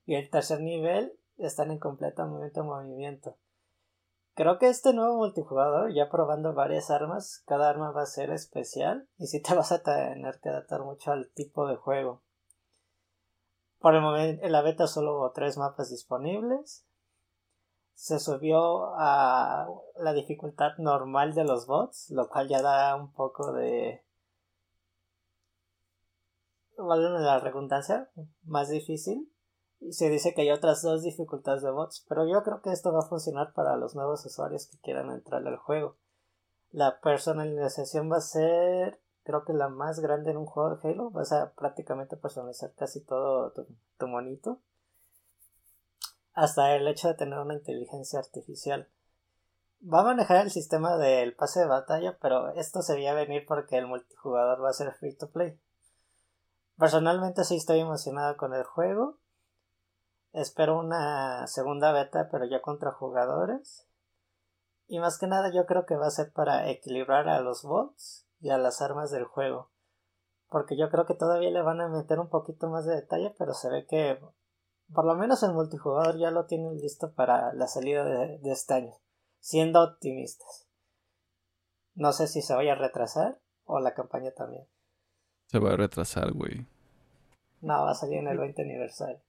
y 0.07 0.15
el 0.17 0.31
tercer 0.31 0.61
nivel 0.61 1.13
están 1.39 1.71
en 1.71 1.79
completo 1.79 2.27
movimiento 2.27 2.65
movimiento. 2.65 3.37
Creo 4.41 4.59
que 4.59 4.69
este 4.71 4.95
nuevo 4.95 5.19
multijugador, 5.19 5.93
ya 5.93 6.09
probando 6.09 6.55
varias 6.55 6.91
armas, 6.91 7.43
cada 7.45 7.69
arma 7.69 7.91
va 7.91 8.05
a 8.05 8.07
ser 8.07 8.31
especial 8.31 9.07
y 9.19 9.27
si 9.27 9.43
te 9.43 9.55
vas 9.55 9.71
a 9.71 9.83
tener 9.83 10.41
que 10.41 10.49
adaptar 10.49 10.83
mucho 10.83 11.13
al 11.13 11.29
tipo 11.33 11.69
de 11.69 11.77
juego. 11.77 12.23
Por 13.81 13.95
el 13.95 14.01
momento, 14.01 14.43
en 14.43 14.51
la 14.51 14.63
beta 14.63 14.87
solo 14.87 15.19
hubo 15.19 15.33
tres 15.33 15.59
mapas 15.59 15.91
disponibles. 15.91 16.87
Se 17.93 18.19
subió 18.19 18.95
a 18.97 19.69
la 19.99 20.15
dificultad 20.15 20.71
normal 20.79 21.35
de 21.35 21.45
los 21.45 21.67
bots, 21.67 22.09
lo 22.09 22.31
cual 22.31 22.49
ya 22.49 22.63
da 22.63 22.97
un 22.97 23.13
poco 23.13 23.53
de. 23.53 24.03
Vale 26.79 27.11
la 27.11 27.41
redundancia, 27.41 28.09
más 28.45 28.71
difícil. 28.71 29.30
Y 29.81 29.93
se 29.93 30.11
dice 30.11 30.35
que 30.35 30.43
hay 30.43 30.51
otras 30.51 30.83
dos 30.83 31.03
dificultades 31.03 31.63
de 31.63 31.71
bots, 31.71 32.05
pero 32.09 32.29
yo 32.29 32.43
creo 32.43 32.61
que 32.61 32.71
esto 32.71 32.93
va 32.93 33.01
a 33.01 33.09
funcionar 33.09 33.53
para 33.55 33.77
los 33.77 33.95
nuevos 33.95 34.25
usuarios 34.27 34.67
que 34.67 34.79
quieran 34.79 35.11
entrar 35.11 35.47
al 35.47 35.57
juego. 35.57 35.97
La 36.71 37.01
personalización 37.01 38.11
va 38.13 38.19
a 38.19 38.21
ser 38.21 39.01
creo 39.31 39.45
que 39.45 39.53
la 39.53 39.69
más 39.69 40.01
grande 40.01 40.31
en 40.31 40.39
un 40.39 40.47
juego 40.47 40.77
de 40.77 40.91
Halo. 40.91 41.11
Vas 41.11 41.33
a 41.33 41.53
prácticamente 41.53 42.17
personalizar 42.17 42.73
casi 42.75 43.01
todo 43.01 43.53
tu, 43.53 44.07
monito. 44.07 44.61
Hasta 46.33 46.75
el 46.75 46.87
hecho 46.89 47.09
de 47.09 47.15
tener 47.15 47.39
una 47.39 47.55
inteligencia 47.55 48.19
artificial. 48.19 48.89
Va 49.83 50.01
a 50.01 50.05
manejar 50.05 50.45
el 50.45 50.51
sistema 50.51 50.97
del 50.97 51.35
pase 51.35 51.61
de 51.61 51.67
batalla, 51.67 52.19
pero 52.21 52.51
esto 52.51 52.83
se 52.83 52.95
veía 52.95 53.15
venir 53.15 53.45
porque 53.47 53.79
el 53.79 53.87
multijugador 53.87 54.63
va 54.63 54.71
a 54.71 54.75
ser 54.75 54.93
free 54.95 55.15
to 55.15 55.31
play. 55.31 55.59
Personalmente 56.79 57.45
sí 57.45 57.57
estoy 57.57 57.81
emocionado 57.81 58.37
con 58.37 58.55
el 58.55 58.65
juego. 58.65 59.19
Espero 60.33 60.79
una 60.79 61.47
segunda 61.47 61.93
beta, 61.93 62.29
pero 62.31 62.45
ya 62.45 62.61
contra 62.61 62.93
jugadores. 62.93 63.87
Y 64.87 64.99
más 64.99 65.19
que 65.19 65.27
nada 65.27 65.53
yo 65.53 65.67
creo 65.67 65.87
que 65.87 65.97
va 65.97 66.07
a 66.07 66.11
ser 66.11 66.33
para 66.33 66.69
equilibrar 66.71 67.29
a 67.29 67.41
los 67.41 67.63
bots 67.63 68.27
y 68.41 68.51
a 68.51 68.59
las 68.59 68.81
armas 68.81 69.11
del 69.11 69.25
juego. 69.25 69.71
Porque 70.49 70.77
yo 70.77 70.91
creo 70.91 71.07
que 71.07 71.15
todavía 71.15 71.51
le 71.51 71.63
van 71.63 71.81
a 71.81 71.89
meter 71.89 72.19
un 72.19 72.29
poquito 72.29 72.69
más 72.69 72.85
de 72.85 72.97
detalle, 72.97 73.35
pero 73.39 73.55
se 73.55 73.71
ve 73.71 73.87
que 73.87 74.21
por 74.93 75.05
lo 75.05 75.15
menos 75.15 75.43
el 75.43 75.53
multijugador 75.53 76.19
ya 76.19 76.31
lo 76.31 76.47
tienen 76.47 76.77
listo 76.77 77.13
para 77.13 77.53
la 77.55 77.69
salida 77.69 78.05
de, 78.05 78.39
de 78.39 78.53
este 78.53 78.75
año, 78.75 78.95
siendo 79.39 79.83
optimistas. 79.83 80.69
No 81.95 82.13
sé 82.13 82.27
si 82.27 82.43
se 82.43 82.55
vaya 82.55 82.73
a 82.73 82.77
retrasar 82.77 83.41
o 83.65 83.79
la 83.79 83.95
campaña 83.95 84.33
también. 84.33 84.67
Se 85.47 85.59
va 85.59 85.73
a 85.73 85.77
retrasar, 85.77 86.33
güey. 86.33 86.67
No, 87.61 87.85
va 87.85 87.91
a 87.91 87.95
salir 87.95 88.19
en 88.19 88.29
el 88.29 88.39
20 88.39 88.63
aniversario. 88.63 89.21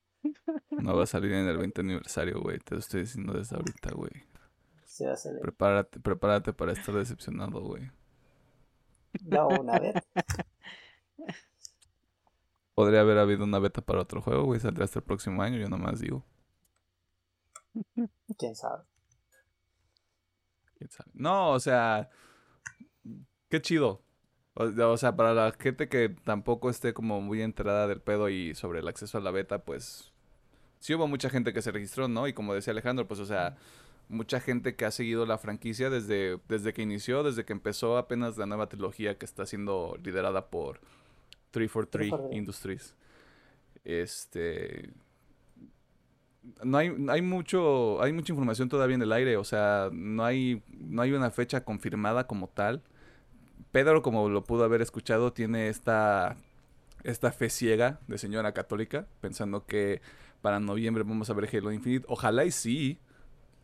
No 0.69 0.95
va 0.95 1.03
a 1.03 1.07
salir 1.07 1.34
en 1.34 1.47
el 1.47 1.57
20 1.57 1.82
aniversario, 1.82 2.41
güey. 2.41 2.59
Te 2.59 2.76
lo 2.76 2.80
estoy 2.80 3.01
diciendo 3.01 3.34
desde 3.34 3.55
ahorita, 3.55 3.91
güey. 3.93 4.11
Sí 4.86 5.05
va 5.05 5.13
a 5.13 5.17
salir. 5.17 5.41
Prepárate, 5.41 5.99
prepárate 5.99 6.53
para 6.53 6.74
estar 6.74 6.93
decepcionado, 6.95 7.61
güey. 7.61 7.91
Hubo 9.26 9.61
una 9.61 9.80
vez. 9.80 9.95
Podría 12.74 13.01
haber 13.01 13.17
habido 13.17 13.43
una 13.43 13.59
beta 13.59 13.82
para 13.82 14.01
otro 14.01 14.22
juego, 14.22 14.43
güey. 14.43 14.59
Saldrá 14.59 14.86
hasta 14.86 14.99
el 14.99 15.05
próximo 15.05 15.41
año, 15.41 15.57
yo 15.57 15.69
nomás 15.69 15.99
digo. 15.99 16.26
¿Quién 18.38 18.55
sabe? 18.55 18.84
¿Quién 20.78 20.89
sabe? 20.89 21.11
No, 21.13 21.51
o 21.51 21.59
sea, 21.59 22.09
qué 23.49 23.61
chido. 23.61 24.01
O, 24.55 24.65
o 24.65 24.97
sea, 24.97 25.15
para 25.15 25.34
la 25.34 25.51
gente 25.51 25.88
que 25.88 26.09
tampoco 26.09 26.69
esté 26.69 26.93
como 26.93 27.22
muy 27.22 27.41
enterada 27.41 27.88
del 27.88 28.01
pedo 28.01 28.30
y 28.30 28.55
sobre 28.55 28.80
el 28.80 28.88
acceso 28.88 29.17
a 29.17 29.22
la 29.22 29.32
beta, 29.32 29.63
pues 29.63 30.11
sí 30.82 30.93
hubo 30.93 31.07
mucha 31.07 31.29
gente 31.29 31.53
que 31.53 31.61
se 31.61 31.71
registró, 31.71 32.09
¿no? 32.09 32.27
Y 32.27 32.34
como 32.34 32.53
decía 32.53 32.71
Alejandro, 32.71 33.07
pues 33.07 33.21
o 33.21 33.25
sea, 33.25 33.55
mucha 34.09 34.41
gente 34.41 34.75
que 34.75 34.84
ha 34.84 34.91
seguido 34.91 35.25
la 35.25 35.38
franquicia 35.38 35.89
desde, 35.89 36.39
desde 36.49 36.73
que 36.73 36.82
inició, 36.82 37.23
desde 37.23 37.45
que 37.45 37.53
empezó 37.53 37.97
apenas 37.97 38.38
la 38.38 38.45
nueva 38.45 38.67
trilogía 38.67 39.17
que 39.17 39.25
está 39.25 39.45
siendo 39.45 39.97
liderada 40.03 40.49
por 40.49 40.82
343 41.51 42.09
343. 42.09 42.38
Industries. 42.38 42.95
Este 43.86 44.91
no 46.63 46.77
hay, 46.77 46.91
hay 47.09 47.21
mucho, 47.21 48.01
hay 48.01 48.13
mucha 48.13 48.34
información 48.34 48.67
todavía 48.69 48.95
en 48.95 49.01
el 49.03 49.11
aire, 49.11 49.38
o 49.38 49.43
sea, 49.43 49.89
no 49.93 50.25
hay, 50.25 50.63
no 50.69 51.01
hay 51.01 51.11
una 51.13 51.29
fecha 51.32 51.63
confirmada 51.63 52.25
como 52.25 52.47
tal. 52.47 52.82
Pedro, 53.71 54.01
como 54.01 54.27
lo 54.27 54.43
pudo 54.43 54.63
haber 54.63 54.82
escuchado, 54.82 55.34
tiene 55.34 55.69
esta, 55.69 56.36
esta 57.03 57.32
fe 57.32 57.49
ciega 57.49 57.99
de 58.07 58.17
señora 58.17 58.53
católica, 58.53 59.07
pensando 59.21 59.65
que 59.65 60.01
para 60.42 60.60
noviembre 60.60 61.04
vamos 61.04 61.30
a 61.30 61.34
ver 61.34 61.50
Halo 61.56 61.72
Infinite. 61.72 62.06
Ojalá 62.10 62.46
y 62.46 62.52
sí. 62.52 63.00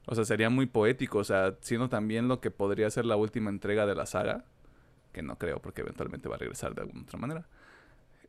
O 0.06 0.16
sea, 0.16 0.24
sería 0.24 0.50
muy 0.50 0.68
poético, 0.68 1.18
o 1.18 1.24
sea, 1.24 1.58
siendo 1.60 1.90
también 1.90 2.30
lo 2.30 2.40
que 2.40 2.50
podría 2.50 2.90
ser 2.90 3.06
la 3.06 3.18
última 3.18 3.50
entrega 3.50 3.86
de 3.86 3.94
la 3.94 4.06
saga, 4.06 4.46
que 5.12 5.22
no 5.22 5.38
creo 5.38 5.62
porque 5.62 5.82
eventualmente 5.82 6.30
va 6.30 6.36
a 6.36 6.40
regresar 6.40 6.74
de 6.76 6.82
alguna 6.82 7.02
otra 7.02 7.20
manera. 7.20 7.48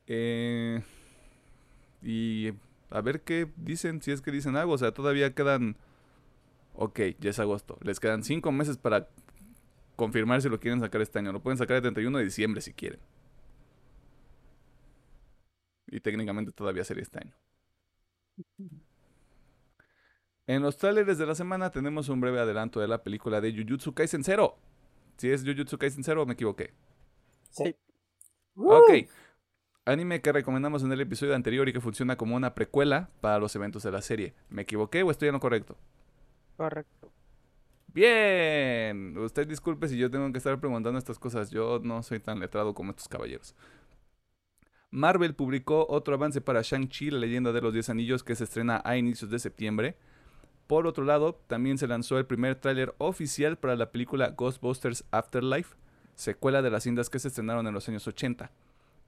Eh, 0.09 0.83
y 2.03 2.53
a 2.91 3.01
ver 3.01 3.23
qué 3.23 3.49
dicen, 3.57 4.03
si 4.03 4.11
es 4.11 4.23
que 4.23 4.31
dicen 4.31 4.57
algo. 4.57 4.73
O 4.73 4.79
sea, 4.79 4.93
todavía 4.93 5.35
quedan. 5.35 5.77
Ok, 6.75 7.01
ya 7.21 7.31
es 7.31 7.39
agosto. 7.39 7.79
Les 7.83 8.01
quedan 8.01 8.23
cinco 8.25 8.53
meses 8.53 8.77
para 8.77 9.09
confirmar 9.97 10.43
si 10.43 10.49
lo 10.49 10.61
quieren 10.61 10.81
sacar 10.81 11.01
este 11.01 11.19
año. 11.19 11.33
Lo 11.33 11.43
pueden 11.43 11.59
sacar 11.59 11.77
el 11.77 11.83
31 11.83 12.19
de 12.19 12.25
diciembre 12.25 12.61
si 12.61 12.73
quieren. 12.73 13.01
Y 15.89 16.01
técnicamente 16.01 16.53
todavía 16.53 16.85
sería 16.85 17.03
este 17.03 17.19
año. 17.19 17.35
En 20.47 20.63
los 20.63 20.77
trailers 20.79 21.19
de 21.19 21.27
la 21.27 21.35
semana 21.35 21.71
tenemos 21.71 22.09
un 22.09 22.21
breve 22.21 22.41
adelanto 22.41 22.81
de 22.81 22.89
la 22.89 23.03
película 23.03 23.41
de 23.41 23.53
Jujutsu 23.53 23.93
Kaisen 23.93 24.25
0. 24.25 24.57
Si 25.19 25.31
es 25.31 25.45
Jujutsu 25.45 25.77
Kaisen 25.77 26.03
0 26.03 26.25
me 26.25 26.33
equivoqué. 26.33 26.73
Sí. 27.51 27.77
Ok. 28.57 29.09
Anime 29.85 30.21
que 30.21 30.33
recomendamos 30.33 30.83
en 30.83 30.93
el 30.93 31.01
episodio 31.01 31.35
anterior 31.35 31.69
y 31.69 31.73
que 31.73 31.81
funciona 31.81 32.17
como 32.17 32.37
una 32.37 32.55
precuela 32.55 33.11
para 33.21 33.39
los 33.39 33.55
eventos 33.57 33.83
de 33.83 33.91
la 33.91 34.03
serie. 34.03 34.35
¿Me 34.49 34.63
equivoqué 34.63 35.03
o 35.03 35.11
estoy 35.11 35.29
en 35.29 35.35
lo 35.35 35.41
correcto? 35.41 35.77
Correcto. 36.57 37.13
Bien. 37.89 39.17
Usted 39.19 39.47
disculpe 39.47 39.89
si 39.89 39.97
yo 39.97 40.11
tengo 40.11 40.31
que 40.33 40.39
estar 40.39 40.59
preguntando 40.61 40.99
estas 40.99 41.19
cosas. 41.19 41.51
Yo 41.51 41.81
no 41.83 42.03
soy 42.03 42.21
tan 42.21 42.39
letrado 42.39 42.75
como 42.75 42.91
estos 42.91 43.09
caballeros. 43.09 43.55
Marvel 44.91 45.35
publicó 45.35 45.87
otro 45.89 46.15
avance 46.15 46.41
para 46.41 46.63
Shang-Chi, 46.63 47.11
la 47.11 47.19
leyenda 47.19 47.53
de 47.53 47.61
los 47.61 47.73
10 47.73 47.91
anillos, 47.91 48.25
que 48.25 48.35
se 48.35 48.45
estrena 48.45 48.81
a 48.85 48.97
inicios 48.97 49.31
de 49.31 49.39
septiembre. 49.39 49.97
Por 50.67 50.87
otro 50.87 51.05
lado, 51.05 51.35
también 51.47 51.79
se 51.79 51.87
lanzó 51.87 52.19
el 52.19 52.27
primer 52.27 52.55
tráiler 52.57 52.95
oficial 52.99 53.59
para 53.59 53.77
la 53.77 53.91
película 53.91 54.31
Ghostbusters 54.31 55.05
Afterlife, 55.11 55.77
secuela 56.15 56.63
de 56.63 56.71
las 56.71 56.85
cintas 56.85 57.11
que 57.11 57.19
se 57.19 57.29
estrenaron 57.29 57.67
en 57.67 57.75
los 57.75 57.89
años 57.89 58.07
80. 58.07 58.51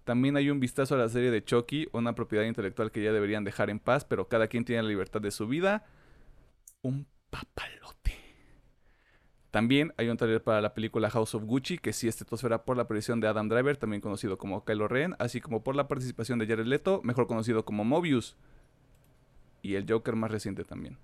También 0.04 0.36
hay 0.36 0.50
un 0.50 0.60
vistazo 0.60 0.94
a 0.94 0.98
la 0.98 1.08
serie 1.08 1.30
de 1.30 1.44
Chucky, 1.44 1.88
una 1.92 2.14
propiedad 2.14 2.44
intelectual 2.44 2.90
que 2.90 3.02
ya 3.02 3.12
deberían 3.12 3.44
dejar 3.44 3.70
en 3.70 3.78
paz, 3.78 4.04
pero 4.04 4.28
cada 4.28 4.48
quien 4.48 4.64
tiene 4.64 4.82
la 4.82 4.88
libertad 4.88 5.20
de 5.20 5.30
su 5.30 5.46
vida. 5.46 5.84
Un 6.82 7.06
papalote. 7.30 8.19
También 9.50 9.92
hay 9.96 10.08
un 10.08 10.16
trailer 10.16 10.42
para 10.42 10.60
la 10.60 10.74
película 10.74 11.10
House 11.10 11.34
of 11.34 11.44
Gucci, 11.44 11.78
que 11.78 11.92
sí 11.92 12.06
estetosfera 12.06 12.64
por 12.64 12.76
la 12.76 12.84
aparición 12.84 13.20
de 13.20 13.26
Adam 13.26 13.48
Driver, 13.48 13.76
también 13.76 14.00
conocido 14.00 14.38
como 14.38 14.64
Kylo 14.64 14.86
Ren, 14.86 15.16
así 15.18 15.40
como 15.40 15.64
por 15.64 15.74
la 15.74 15.88
participación 15.88 16.38
de 16.38 16.46
Jared 16.46 16.66
Leto, 16.66 17.00
mejor 17.02 17.26
conocido 17.26 17.64
como 17.64 17.84
Mobius. 17.84 18.36
Y 19.62 19.74
el 19.74 19.90
Joker 19.90 20.14
más 20.14 20.30
reciente 20.30 20.64
también. 20.64 20.98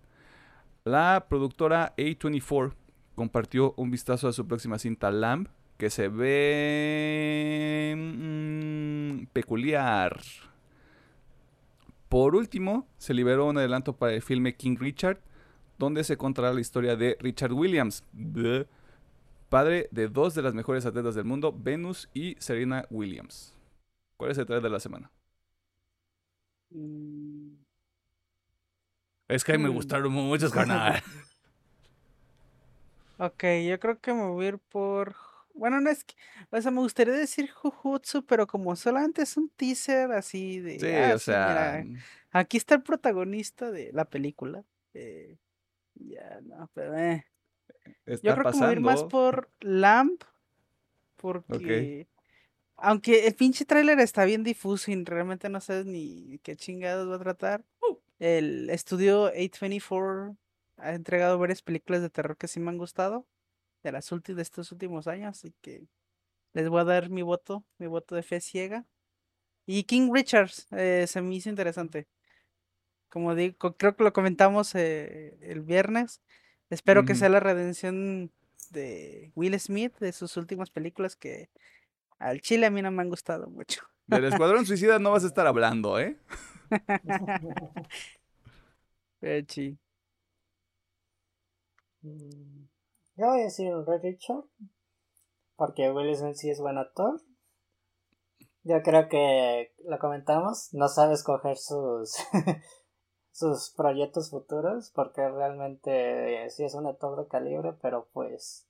La 0.84 1.26
productora 1.28 1.94
A24 1.97 2.74
compartió 3.16 3.74
un 3.76 3.90
vistazo 3.90 4.28
a 4.28 4.32
su 4.32 4.47
próxima 4.47 4.78
cinta 4.78 5.11
Lamb, 5.11 5.49
que 5.76 5.90
se 5.90 6.07
ve 6.09 7.94
mm, 7.97 9.26
peculiar. 9.32 10.20
Por 12.09 12.36
último, 12.36 12.86
se 12.99 13.12
liberó 13.14 13.47
un 13.47 13.59
adelanto 13.59 13.97
para 13.97 14.14
el 14.14 14.22
filme 14.22 14.55
King 14.55 14.76
Richard, 14.78 15.18
donde 15.78 16.04
se 16.04 16.16
contará 16.16 16.52
la 16.52 16.60
historia 16.60 16.96
de 16.96 17.16
Richard 17.20 17.52
Williams, 17.52 18.04
bleh, 18.12 18.66
padre 19.48 19.88
de 19.92 20.08
dos 20.08 20.34
de 20.34 20.42
las 20.42 20.54
mejores 20.54 20.86
atletas 20.86 21.14
del 21.14 21.24
mundo, 21.24 21.52
Venus 21.56 22.08
y 22.14 22.36
Serena 22.38 22.86
Williams. 22.90 23.54
¿Cuál 24.16 24.30
es 24.32 24.38
el 24.38 24.46
trailer 24.46 24.62
de 24.64 24.70
la 24.70 24.80
semana? 24.80 25.10
Mm, 26.74 27.56
Es 29.28 29.44
que 29.44 29.58
me 29.58 29.68
Hmm. 29.68 29.72
gustaron 29.74 30.12
muchos, 30.12 30.52
carnal. 30.52 31.02
Ok, 33.18 33.44
yo 33.66 33.78
creo 33.80 33.98
que 34.00 34.12
me 34.12 34.26
voy 34.28 34.46
a 34.46 34.48
ir 34.50 34.58
por. 34.58 35.16
Bueno, 35.54 35.80
no 35.80 35.88
es 35.90 36.04
que. 36.04 36.14
O 36.50 36.60
sea, 36.60 36.70
me 36.70 36.80
gustaría 36.80 37.14
decir 37.14 37.50
Jujutsu, 37.50 38.24
pero 38.26 38.46
como 38.46 38.76
solamente 38.76 39.22
es 39.22 39.36
un 39.36 39.48
teaser 39.50 40.12
así 40.12 40.60
de. 40.60 40.78
Sí, 40.78 40.86
"Ah, 40.92 41.14
o 41.14 41.18
sí, 41.18 41.24
sea, 41.24 41.84
mira, 41.84 42.02
aquí 42.30 42.56
está 42.58 42.74
el 42.74 42.82
protagonista 42.82 43.70
de 43.70 43.90
la 43.92 44.04
película. 44.04 44.64
eh, 44.98 45.36
ya, 45.99 46.40
no, 46.42 46.70
pero 46.74 46.97
eh. 46.97 47.24
está 48.05 48.28
Yo 48.28 48.34
creo 48.34 48.53
que 48.53 48.59
me 48.59 48.64
voy 48.64 48.68
a 48.68 48.72
ir 48.72 48.80
más 48.80 49.05
por 49.05 49.51
Lamp, 49.61 50.22
porque. 51.16 52.09
Aunque 52.78 53.26
el 53.26 53.34
pinche 53.34 53.64
tráiler 53.64 53.99
está 54.01 54.26
bien 54.26 54.44
difuso 54.44 54.90
y 54.90 55.03
realmente 55.03 55.49
no 55.49 55.62
sabes 55.62 55.86
ni 55.86 56.38
qué 56.42 56.57
chingados 56.57 57.11
va 57.11 57.16
a 57.16 57.20
tratar. 57.20 57.64
El 58.18 58.68
estudio 58.68 59.32
A24 59.32 60.36
ha 60.76 60.92
entregado 60.92 61.38
varias 61.38 61.62
películas 61.62 62.03
de 62.03 62.11
terror 62.11 62.36
que 62.36 62.49
sí 62.49 62.61
me 62.61 62.68
han 62.68 62.76
gustado 62.76 63.26
de 63.82 63.92
las 63.92 64.11
de 64.11 64.42
estos 64.42 64.72
últimos 64.72 65.07
años, 65.07 65.38
así 65.38 65.55
que 65.61 65.86
les 66.53 66.68
voy 66.68 66.80
a 66.80 66.84
dar 66.84 67.09
mi 67.09 67.22
voto, 67.22 67.64
mi 67.78 67.86
voto 67.86 68.14
de 68.14 68.22
fe 68.22 68.40
ciega. 68.40 68.84
Y 69.66 69.84
King 69.84 70.11
Richards 70.12 70.66
eh, 70.72 71.07
se 71.07 71.22
me 71.22 71.34
hizo 71.34 71.49
interesante. 71.49 72.07
Como 73.09 73.34
digo, 73.34 73.76
creo 73.76 73.96
que 73.96 74.04
lo 74.04 74.12
comentamos 74.12 74.74
eh, 74.74 75.38
el 75.40 75.62
viernes. 75.62 76.20
Espero 76.70 77.04
que 77.04 77.14
sea 77.14 77.28
la 77.28 77.40
redención 77.40 78.32
de 78.70 79.30
Will 79.34 79.59
Smith 79.61 79.96
de 79.98 80.12
sus 80.12 80.36
últimas 80.36 80.70
películas 80.70 81.14
que 81.16 81.48
al 82.18 82.40
chile 82.40 82.66
a 82.66 82.70
mí 82.70 82.82
no 82.82 82.90
me 82.90 83.02
han 83.02 83.09
gustado 83.09 83.48
mucho. 83.48 83.82
Del 84.07 84.24
Escuadrón 84.24 84.66
Suicida 84.66 84.98
no 84.98 85.12
vas 85.12 85.24
a 85.24 85.26
estar 85.28 85.46
hablando, 85.46 85.98
¿eh? 86.00 86.18
Sí. 89.48 89.78
Mm, 92.02 92.66
Yo 93.16 93.26
voy 93.26 93.40
a 93.40 93.44
decir 93.44 93.72
Red 93.86 94.02
Richard. 94.02 94.44
Porque 95.57 95.90
Will 95.90 96.14
Smith 96.14 96.36
sí 96.36 96.50
es 96.50 96.61
buen 96.61 96.76
actor. 96.78 97.20
Yo 98.62 98.82
creo 98.82 99.09
que 99.09 99.72
lo 99.84 99.98
comentamos. 99.98 100.68
No 100.72 100.88
sabe 100.88 101.14
escoger 101.14 101.57
sus 101.57 102.16
sus 103.37 103.70
proyectos 103.70 104.30
futuros. 104.30 104.91
Porque 104.95 105.28
realmente 105.28 106.45
eh, 106.45 106.51
sí 106.51 106.64
es 106.64 106.74
un 106.74 106.87
actor 106.87 107.18
de 107.18 107.28
calibre. 107.28 107.72
Pero 107.82 108.09
pues. 108.12 108.66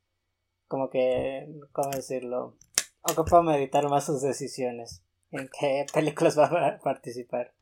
Como 0.68 0.90
que. 0.90 1.48
¿Cómo 1.72 1.90
decirlo? 1.90 2.56
Ocupa 3.02 3.42
meditar 3.42 3.88
más 3.88 4.06
sus 4.06 4.22
decisiones. 4.22 5.02
En 5.30 5.48
qué 5.58 5.86
películas 5.94 6.38
va 6.38 6.46
a 6.46 6.78
participar. 6.78 7.52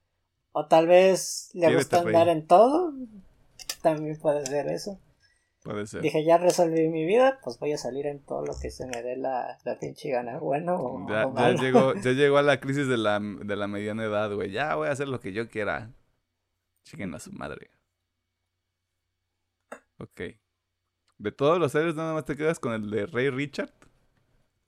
O 0.53 0.67
tal 0.67 0.87
vez 0.87 1.51
le 1.53 1.75
gusta 1.75 2.01
andar 2.01 2.29
en 2.29 2.47
todo. 2.47 2.93
También 3.83 4.17
puede 4.19 4.47
ser 4.47 4.69
eso. 4.69 5.01
Puede 5.65 5.87
ser. 5.87 6.03
Dije, 6.03 6.25
ya 6.25 6.39
resolví 6.39 6.89
mi 6.89 7.05
vida, 7.07 7.41
pues 7.43 7.59
voy 7.59 7.73
a 7.73 7.79
salir 7.79 8.07
en 8.07 8.21
todo 8.21 8.45
lo 8.45 8.53
que 8.61 8.71
se 8.71 8.87
me 8.87 9.03
dé 9.03 9.17
la, 9.17 9.59
la 9.65 9.79
pinche 9.79 10.11
gana. 10.11 10.39
Bueno 10.39 10.77
o, 10.77 11.09
Ya, 11.09 11.27
o 11.27 11.35
ya 11.35 11.53
llegó, 11.55 11.95
ya 12.03 12.13
llegó 12.13 12.37
a 12.37 12.43
la 12.43 12.61
crisis 12.61 12.87
de 12.87 12.99
la, 12.99 13.19
de 13.19 13.57
la 13.57 13.67
mediana 13.67 14.05
edad, 14.05 14.33
güey. 14.33 14.53
Ya 14.53 14.77
voy 14.77 14.89
a 14.89 14.93
hacer 14.93 15.09
lo 15.09 15.21
que 15.21 15.33
yo 15.33 15.49
quiera. 15.49 15.91
Chinguen 16.85 17.15
a 17.15 17.19
su 17.19 17.33
madre. 17.33 17.71
Ok. 19.99 20.21
De 21.19 21.33
todos 21.33 21.59
los 21.59 21.73
seres, 21.73 21.95
nada 21.95 22.15
más 22.15 22.25
te 22.25 22.37
quedas 22.37 22.59
con 22.59 22.73
el 22.73 22.91
de 22.91 23.07
Rey 23.07 23.31
Richard. 23.31 23.73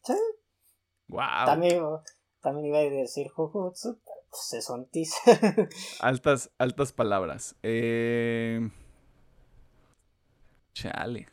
Sí. 0.02 0.14
Wow. 1.08 1.46
También, 1.46 1.82
también 2.40 2.66
iba 2.66 2.78
a 2.78 2.82
decir 2.82 3.28
Jujutsu, 3.28 4.00
pues 4.30 4.70
One 4.70 4.86
Piece. 4.92 5.14
Altas, 6.00 6.50
altas 6.58 6.92
palabras. 6.92 7.56
Eh... 7.62 8.70
Chale. 10.72 11.28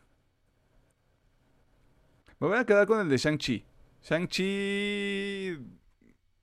Me 2.39 2.47
voy 2.47 2.57
a 2.57 2.65
quedar 2.65 2.87
con 2.87 2.99
el 2.99 3.09
de 3.09 3.17
Shang-Chi. 3.17 3.65
Shang-Chi. 4.01 5.59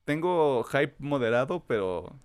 Tengo 0.05 0.63
hype 0.63 0.95
moderado, 0.99 1.63
pero. 1.65 2.15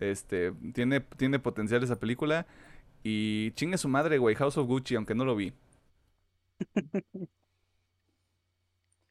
Este. 0.00 0.52
Tiene, 0.74 1.00
tiene 1.00 1.38
potencial 1.38 1.82
esa 1.82 1.98
película. 2.00 2.46
Y 3.02 3.52
chingue 3.52 3.78
su 3.78 3.88
madre, 3.88 4.18
güey. 4.18 4.34
House 4.34 4.56
of 4.58 4.66
Gucci, 4.66 4.94
aunque 4.96 5.14
no 5.14 5.24
lo 5.24 5.36
vi. 5.36 5.52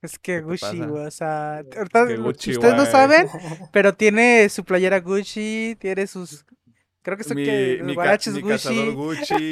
Es 0.02 0.18
que 0.18 0.36
¿Qué 0.36 0.38
te 0.40 0.42
Gucci, 0.44 0.78
güey, 0.80 1.06
o 1.08 1.12
sea, 1.12 1.58
ahorita, 1.58 2.06
Gucci, 2.16 2.52
ustedes 2.54 2.76
no 2.76 2.86
saben, 2.86 3.28
pero 3.74 3.94
tiene 3.94 4.48
su 4.48 4.64
playera 4.64 5.02
Gucci, 5.02 5.76
tiene 5.78 6.08
sus, 6.08 6.46
creo 7.02 7.18
que 7.18 7.26
son 7.26 7.36
Mi, 7.36 7.44
que 7.44 7.82
mi, 7.84 7.88
ca- 7.88 7.96
guaraches 7.96 8.34
mi 8.36 8.40
Gucci. 8.42 8.54
cazador 8.54 8.94
Gucci, 8.94 9.52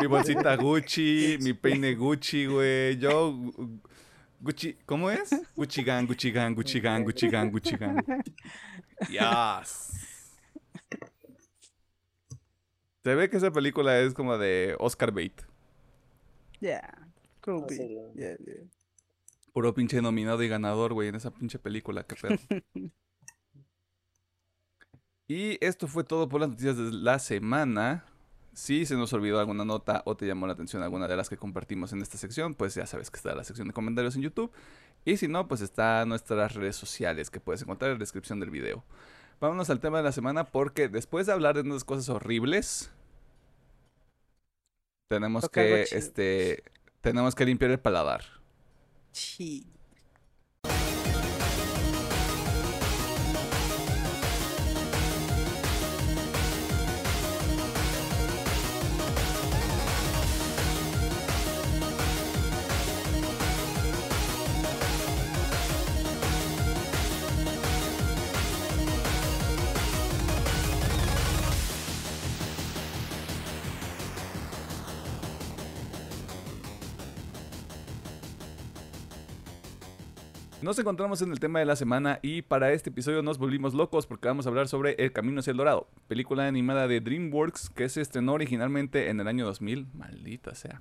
mi 0.00 0.06
bolsita 0.06 0.54
Gucci, 0.62 1.38
mi 1.40 1.54
peine 1.54 1.96
Gucci, 1.96 2.46
güey. 2.46 2.98
Yo, 2.98 3.32
gu- 3.32 3.80
Gucci, 4.40 4.76
¿cómo 4.86 5.10
es? 5.10 5.28
Gucci 5.56 5.82
Gang, 5.82 6.06
Gucci 6.06 6.30
Gang, 6.30 6.54
Gucci 6.54 6.78
Gang, 6.80 7.02
Gucci 7.02 7.28
Gang, 7.28 7.50
Gucci 7.50 7.76
Gang. 7.76 8.00
Yes. 9.08 9.90
Se 13.04 13.14
ve 13.14 13.30
que 13.30 13.38
esa 13.38 13.50
película 13.50 13.98
es 13.98 14.14
como 14.14 14.36
de 14.36 14.76
Oscar 14.78 15.12
bait. 15.12 15.40
Yeah, 16.60 17.08
could 17.40 17.66
be, 17.66 17.74
Así. 17.74 17.88
yeah, 18.14 18.36
yeah. 18.36 18.64
Puro 19.52 19.72
pinche 19.74 20.02
nominado 20.02 20.42
y 20.42 20.48
ganador, 20.48 20.92
güey, 20.92 21.08
en 21.08 21.14
esa 21.14 21.30
pinche 21.30 21.58
película, 21.58 22.04
qué 22.04 22.16
pedo. 22.16 22.36
Y 25.26 25.64
esto 25.64 25.86
fue 25.86 26.02
todo 26.02 26.28
por 26.28 26.40
las 26.40 26.50
noticias 26.50 26.76
de 26.76 26.90
la 26.90 27.20
semana. 27.20 28.04
Si 28.52 28.84
se 28.84 28.96
nos 28.96 29.12
olvidó 29.12 29.38
alguna 29.38 29.64
nota 29.64 30.02
o 30.04 30.16
te 30.16 30.26
llamó 30.26 30.48
la 30.48 30.54
atención 30.54 30.82
alguna 30.82 31.06
de 31.06 31.14
las 31.14 31.28
que 31.28 31.36
compartimos 31.36 31.92
en 31.92 32.02
esta 32.02 32.18
sección, 32.18 32.56
pues 32.56 32.74
ya 32.74 32.84
sabes 32.84 33.12
que 33.12 33.16
está 33.16 33.32
la 33.36 33.44
sección 33.44 33.68
de 33.68 33.72
comentarios 33.72 34.16
en 34.16 34.22
YouTube. 34.22 34.50
Y 35.04 35.18
si 35.18 35.28
no, 35.28 35.46
pues 35.46 35.60
está 35.60 36.04
nuestras 36.04 36.54
redes 36.54 36.74
sociales 36.74 37.30
que 37.30 37.38
puedes 37.38 37.62
encontrar 37.62 37.92
en 37.92 37.98
la 37.98 38.00
descripción 38.00 38.40
del 38.40 38.50
video. 38.50 38.82
Vámonos 39.40 39.70
al 39.70 39.80
tema 39.80 39.98
de 39.98 40.04
la 40.04 40.12
semana 40.12 40.44
porque 40.44 40.88
después 40.88 41.26
de 41.26 41.32
hablar 41.32 41.54
de 41.54 41.62
unas 41.62 41.84
cosas 41.84 42.10
horribles, 42.10 42.92
tenemos 45.08 45.42
Toca 45.42 45.62
que, 45.62 45.82
este, 45.82 46.62
tenemos 47.00 47.34
que 47.34 47.46
limpiar 47.46 47.70
el 47.70 47.80
paladar. 47.80 48.22
Sí. 49.12 49.66
Nos 80.70 80.78
encontramos 80.78 81.20
en 81.20 81.32
el 81.32 81.40
tema 81.40 81.58
de 81.58 81.64
la 81.64 81.74
semana 81.74 82.20
y 82.22 82.42
para 82.42 82.70
este 82.70 82.90
episodio 82.90 83.24
nos 83.24 83.38
volvimos 83.38 83.74
locos 83.74 84.06
porque 84.06 84.28
vamos 84.28 84.46
a 84.46 84.50
hablar 84.50 84.68
sobre 84.68 84.94
El 85.00 85.10
Camino 85.10 85.40
hacia 85.40 85.50
el 85.50 85.56
Dorado, 85.56 85.88
película 86.06 86.46
animada 86.46 86.86
de 86.86 87.00
DreamWorks 87.00 87.70
que 87.70 87.88
se 87.88 88.00
estrenó 88.00 88.34
originalmente 88.34 89.10
en 89.10 89.18
el 89.18 89.26
año 89.26 89.44
2000, 89.46 89.88
maldita 89.94 90.54
sea. 90.54 90.80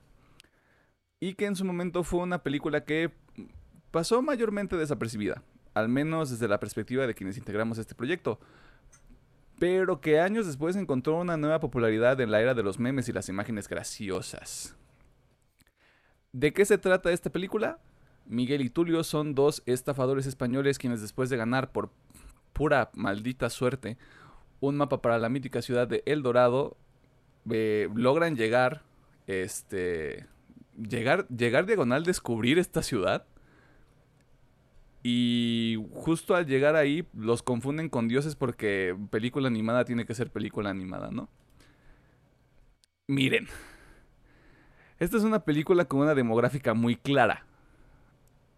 Y 1.20 1.34
que 1.34 1.48
en 1.48 1.56
su 1.56 1.66
momento 1.66 2.04
fue 2.04 2.20
una 2.20 2.44
película 2.44 2.86
que 2.86 3.10
pasó 3.90 4.22
mayormente 4.22 4.78
desapercibida, 4.78 5.42
al 5.74 5.90
menos 5.90 6.30
desde 6.30 6.48
la 6.48 6.60
perspectiva 6.60 7.08
de 7.08 7.16
quienes 7.16 7.40
integramos 7.40 7.80
este 7.80 7.96
proyecto. 7.96 8.40
Pero 9.58 10.02
que 10.02 10.20
años 10.20 10.46
después 10.46 10.76
encontró 10.76 11.18
una 11.18 11.36
nueva 11.36 11.60
popularidad 11.60 12.22
en 12.22 12.30
la 12.30 12.42
era 12.42 12.54
de 12.54 12.62
los 12.62 12.78
memes 12.78 13.10
y 13.10 13.12
las 13.12 13.28
imágenes 13.28 13.68
graciosas. 13.68 14.76
¿De 16.32 16.54
qué 16.54 16.64
se 16.64 16.78
trata 16.78 17.12
esta 17.12 17.32
película? 17.32 17.80
Miguel 18.30 18.62
y 18.62 18.70
Tulio 18.70 19.04
son 19.04 19.34
dos 19.34 19.64
estafadores 19.66 20.28
españoles 20.28 20.78
quienes 20.78 21.02
después 21.02 21.32
de 21.32 21.38
ganar 21.38 21.72
por 21.72 21.90
pura 22.54 22.92
maldita 22.94 23.50
suerte 23.50 23.98
un 24.60 24.78
mapa 24.78 25.02
para 25.02 25.18
la 25.18 25.30
mítica 25.30 25.64
ciudad 25.64 25.88
de 25.88 26.04
El 26.06 26.22
Dorado 26.22 26.78
eh, 27.50 27.90
logran 27.96 28.36
llegar 28.36 28.84
este 29.26 30.28
llegar 30.78 31.28
llegar 31.30 31.66
diagonal 31.66 32.04
descubrir 32.04 32.60
esta 32.60 32.84
ciudad 32.84 33.26
y 35.02 35.84
justo 35.92 36.36
al 36.36 36.46
llegar 36.46 36.76
ahí 36.76 37.08
los 37.14 37.42
confunden 37.42 37.90
con 37.90 38.08
dioses 38.08 38.36
porque 38.36 38.96
película 39.10 39.48
animada 39.48 39.86
tiene 39.86 40.06
que 40.06 40.14
ser 40.14 40.30
película 40.30 40.70
animada, 40.70 41.10
¿no? 41.10 41.30
Miren. 43.08 43.48
Esta 45.00 45.16
es 45.16 45.24
una 45.24 45.46
película 45.46 45.86
con 45.86 46.02
una 46.02 46.14
demográfica 46.14 46.74
muy 46.74 46.98
clara 46.98 47.46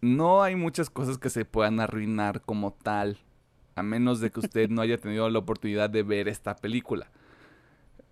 no 0.02 0.42
hay 0.42 0.56
muchas 0.56 0.90
cosas 0.90 1.18
que 1.18 1.30
se 1.30 1.46
puedan 1.46 1.80
arruinar 1.80 2.42
como 2.42 2.74
tal, 2.74 3.20
a 3.76 3.84
menos 3.84 4.20
de 4.20 4.32
que 4.32 4.40
usted 4.40 4.70
no 4.70 4.82
haya 4.82 4.98
tenido 4.98 5.30
la 5.30 5.40
oportunidad 5.40 5.90
de 5.90 6.04
ver 6.04 6.28
esta 6.28 6.56
película. 6.56 7.12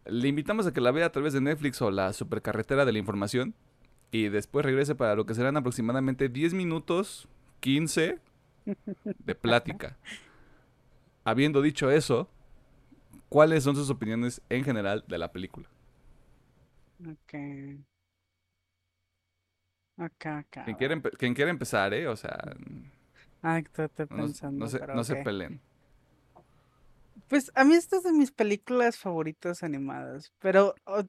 Le 0.05 0.27
invitamos 0.27 0.65
a 0.65 0.73
que 0.73 0.81
la 0.81 0.91
vea 0.91 1.07
a 1.07 1.11
través 1.11 1.33
de 1.33 1.41
Netflix 1.41 1.81
o 1.81 1.91
la 1.91 2.13
supercarretera 2.13 2.85
de 2.85 2.93
la 2.93 2.99
información 2.99 3.53
y 4.11 4.29
después 4.29 4.65
regrese 4.65 4.95
para 4.95 5.15
lo 5.15 5.25
que 5.25 5.35
serán 5.35 5.57
aproximadamente 5.57 6.29
10 6.29 6.53
minutos, 6.53 7.27
15 7.59 8.19
de 9.05 9.35
plática. 9.35 9.97
Habiendo 11.23 11.61
dicho 11.61 11.91
eso, 11.91 12.29
¿cuáles 13.29 13.63
son 13.63 13.75
sus 13.75 13.89
opiniones 13.89 14.41
en 14.49 14.63
general 14.63 15.03
de 15.07 15.17
la 15.17 15.31
película? 15.31 15.67
Ok. 17.05 17.33
Ok, 19.99 20.25
ok. 20.39 20.57
Quien 20.65 20.75
quiera, 20.77 20.95
empe- 20.95 21.17
quien 21.17 21.33
quiera 21.33 21.51
empezar, 21.51 21.93
¿eh? 21.93 22.07
O 22.07 22.15
sea, 22.15 22.37
Ah, 23.41 23.59
estoy, 23.59 23.87
no, 24.09 24.15
pensando, 24.15 24.59
no 24.59 24.67
se, 24.67 24.79
pero 24.79 24.95
no 24.95 25.03
se 25.03 25.13
ok. 25.15 25.23
peleen. 25.23 25.59
Pues 27.27 27.51
a 27.55 27.63
mí 27.63 27.75
esta 27.75 27.97
es 27.97 28.03
de 28.03 28.11
mis 28.11 28.31
películas 28.31 28.97
favoritas 28.97 29.61
animadas, 29.63 30.31
pero 30.39 30.73
oh, 30.85 31.03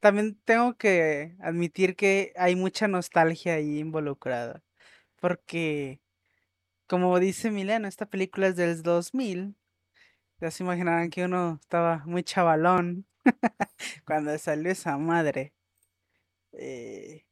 también 0.00 0.38
tengo 0.44 0.74
que 0.76 1.34
admitir 1.40 1.96
que 1.96 2.32
hay 2.36 2.56
mucha 2.56 2.88
nostalgia 2.88 3.54
ahí 3.54 3.78
involucrada, 3.78 4.62
porque 5.20 6.00
como 6.88 7.18
dice 7.20 7.50
Milena, 7.50 7.88
esta 7.88 8.06
película 8.06 8.48
es 8.48 8.56
del 8.56 8.82
2000, 8.82 9.56
ya 10.40 10.50
se 10.50 10.64
imaginarán 10.64 11.10
que 11.10 11.24
uno 11.24 11.58
estaba 11.60 12.02
muy 12.06 12.22
chavalón 12.24 13.06
cuando 14.06 14.36
salió 14.38 14.70
esa 14.72 14.98
madre. 14.98 15.54
Eh, 16.52 17.23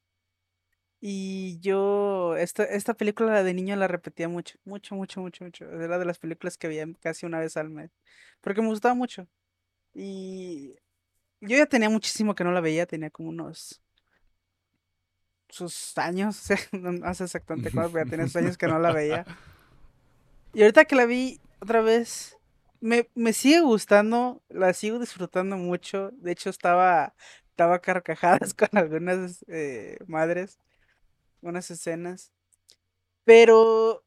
y 1.05 1.59
yo, 1.59 2.37
esta, 2.37 2.63
esta 2.63 2.93
película 2.93 3.43
de 3.43 3.53
niño 3.53 3.75
la 3.75 3.89
repetía 3.89 4.29
mucho, 4.29 4.57
mucho, 4.63 4.95
mucho, 4.95 5.19
mucho, 5.19 5.43
mucho. 5.43 5.65
Era 5.65 5.99
de 5.99 6.05
las 6.05 6.17
películas 6.17 6.57
que 6.57 6.69
veía 6.69 6.87
casi 7.01 7.25
una 7.25 7.39
vez 7.39 7.57
al 7.57 7.69
mes. 7.69 7.91
Porque 8.39 8.61
me 8.61 8.69
gustaba 8.69 8.95
mucho. 8.95 9.27
Y 9.93 10.75
yo 11.41 11.57
ya 11.57 11.65
tenía 11.65 11.89
muchísimo 11.89 12.35
que 12.35 12.45
no 12.45 12.53
la 12.53 12.61
veía, 12.61 12.85
tenía 12.85 13.09
como 13.09 13.27
unos 13.27 13.81
sus 15.49 15.97
años, 15.97 16.39
o 16.41 16.55
sea, 16.55 16.57
no 16.71 17.13
sé 17.13 17.25
exactamente 17.25 17.69
cuándo, 17.69 17.99
ya 17.99 18.05
tenía 18.05 18.27
sus 18.27 18.37
años 18.37 18.57
que 18.57 18.67
no 18.67 18.79
la 18.79 18.93
veía. 18.93 19.25
Y 20.53 20.61
ahorita 20.61 20.85
que 20.85 20.95
la 20.95 21.05
vi 21.05 21.41
otra 21.59 21.81
vez, 21.81 22.37
me, 22.79 23.09
me 23.13 23.33
sigue 23.33 23.59
gustando, 23.59 24.41
la 24.47 24.71
sigo 24.71 24.99
disfrutando 24.99 25.57
mucho. 25.57 26.11
De 26.13 26.31
hecho, 26.31 26.49
estaba, 26.49 27.13
estaba 27.49 27.79
carcajadas 27.79 28.53
con 28.53 28.69
algunas 28.71 29.43
eh, 29.49 29.97
madres, 30.07 30.59
unas 31.43 31.71
escenas. 31.71 32.31
Pero 33.25 34.03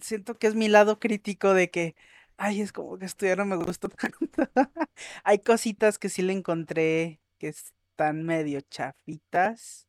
siento 0.00 0.38
que 0.38 0.46
es 0.46 0.54
mi 0.54 0.68
lado 0.68 0.98
crítico 0.98 1.54
de 1.54 1.70
que, 1.70 1.94
ay, 2.36 2.60
es 2.60 2.72
como 2.72 2.98
que 2.98 3.06
esto 3.06 3.26
ya 3.26 3.36
no 3.36 3.44
me 3.46 3.56
gustó 3.56 3.88
tanto. 3.88 4.18
Hay 5.24 5.38
cositas 5.40 5.98
que 5.98 6.08
sí 6.08 6.22
le 6.22 6.32
encontré 6.32 7.20
que 7.38 7.48
están 7.48 8.24
medio 8.24 8.60
chafitas. 8.62 9.86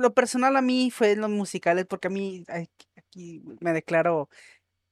Lo 0.00 0.14
personal 0.14 0.56
a 0.56 0.62
mí 0.62 0.90
fue 0.90 1.16
los 1.16 1.30
musicales, 1.30 1.86
porque 1.86 2.08
a 2.08 2.10
mí 2.10 2.44
aquí 2.96 3.42
me 3.60 3.72
declaro 3.72 4.28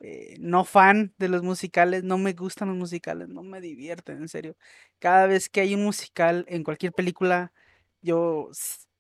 eh, 0.01 0.36
no 0.40 0.64
fan 0.64 1.14
de 1.18 1.28
los 1.28 1.42
musicales, 1.42 2.05
no 2.05 2.18
me 2.18 2.32
gustan 2.34 2.68
los 2.68 2.76
musicales, 2.78 3.28
no 3.28 3.42
me 3.42 3.61
divierten, 3.61 4.18
en 4.18 4.28
serio. 4.28 4.57
Cada 4.98 5.26
vez 5.26 5.48
que 5.51 5.61
hay 5.62 5.74
un 5.74 5.84
musical 5.84 6.44
en 6.48 6.64
cualquier 6.64 6.92
película, 6.92 7.53
yo, 8.03 8.51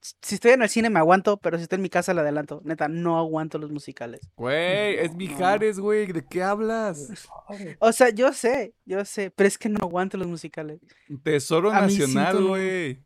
si 0.00 0.34
estoy 0.36 0.52
en 0.52 0.62
el 0.62 0.68
cine 0.68 0.88
me 0.90 0.98
aguanto, 0.98 1.36
pero 1.38 1.56
si 1.58 1.64
estoy 1.64 1.76
en 1.76 1.82
mi 1.82 1.90
casa 1.90 2.14
le 2.14 2.20
adelanto. 2.22 2.60
Neta, 2.64 2.88
no 2.88 3.18
aguanto 3.18 3.58
los 3.58 3.70
musicales. 3.70 4.20
Güey, 4.36 4.98
es 4.98 5.14
Mijares, 5.14 5.78
güey. 5.78 6.10
¿De 6.10 6.24
qué 6.24 6.42
hablas? 6.42 7.28
O 7.78 7.92
sea, 7.92 8.08
yo 8.10 8.32
sé, 8.32 8.74
yo 8.84 9.04
sé, 9.04 9.30
pero 9.30 9.46
es 9.48 9.58
que 9.58 9.68
no 9.68 9.78
aguanto 9.82 10.16
los 10.16 10.26
musicales. 10.26 10.80
Tesoro 11.22 11.70
A 11.70 11.82
Nacional, 11.82 12.32
siento- 12.36 12.48
güey. 12.48 13.04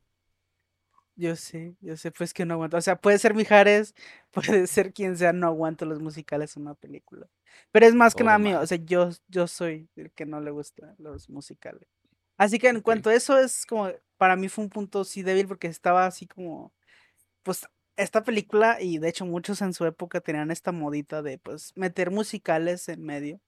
Yo 1.16 1.36
sé, 1.36 1.76
yo 1.80 1.96
sé, 1.96 2.10
pues 2.10 2.34
que 2.34 2.44
no 2.44 2.54
aguanto. 2.54 2.76
O 2.76 2.80
sea, 2.80 2.96
puede 2.96 3.18
ser 3.20 3.34
Mijares, 3.34 3.94
puede 4.32 4.66
ser 4.66 4.92
quien 4.92 5.16
sea, 5.16 5.32
no 5.32 5.46
aguanto 5.46 5.84
los 5.84 6.00
musicales 6.00 6.56
en 6.56 6.62
una 6.62 6.74
película. 6.74 7.28
Pero 7.70 7.86
es 7.86 7.94
más 7.94 8.14
que 8.16 8.24
nada 8.24 8.38
mío, 8.38 8.60
o 8.60 8.66
sea, 8.66 8.78
yo, 8.78 9.10
yo 9.28 9.46
soy 9.46 9.88
el 9.94 10.10
que 10.10 10.26
no 10.26 10.40
le 10.40 10.50
gusta 10.50 10.94
los 10.98 11.30
musicales. 11.30 11.88
Así 12.36 12.58
que 12.58 12.68
en 12.68 12.80
cuanto 12.80 13.10
a 13.10 13.14
eso 13.14 13.38
es 13.38 13.64
como, 13.64 13.90
para 14.16 14.34
mí 14.34 14.48
fue 14.48 14.64
un 14.64 14.70
punto 14.70 15.04
sí 15.04 15.22
débil 15.22 15.46
porque 15.46 15.68
estaba 15.68 16.04
así 16.06 16.26
como, 16.26 16.72
pues 17.44 17.66
esta 17.96 18.24
película 18.24 18.78
y 18.80 18.98
de 18.98 19.08
hecho 19.08 19.24
muchos 19.24 19.62
en 19.62 19.72
su 19.72 19.84
época 19.86 20.20
tenían 20.20 20.50
esta 20.50 20.72
modita 20.72 21.22
de 21.22 21.38
pues 21.38 21.72
meter 21.76 22.10
musicales 22.10 22.88
en 22.88 23.04
medio. 23.04 23.40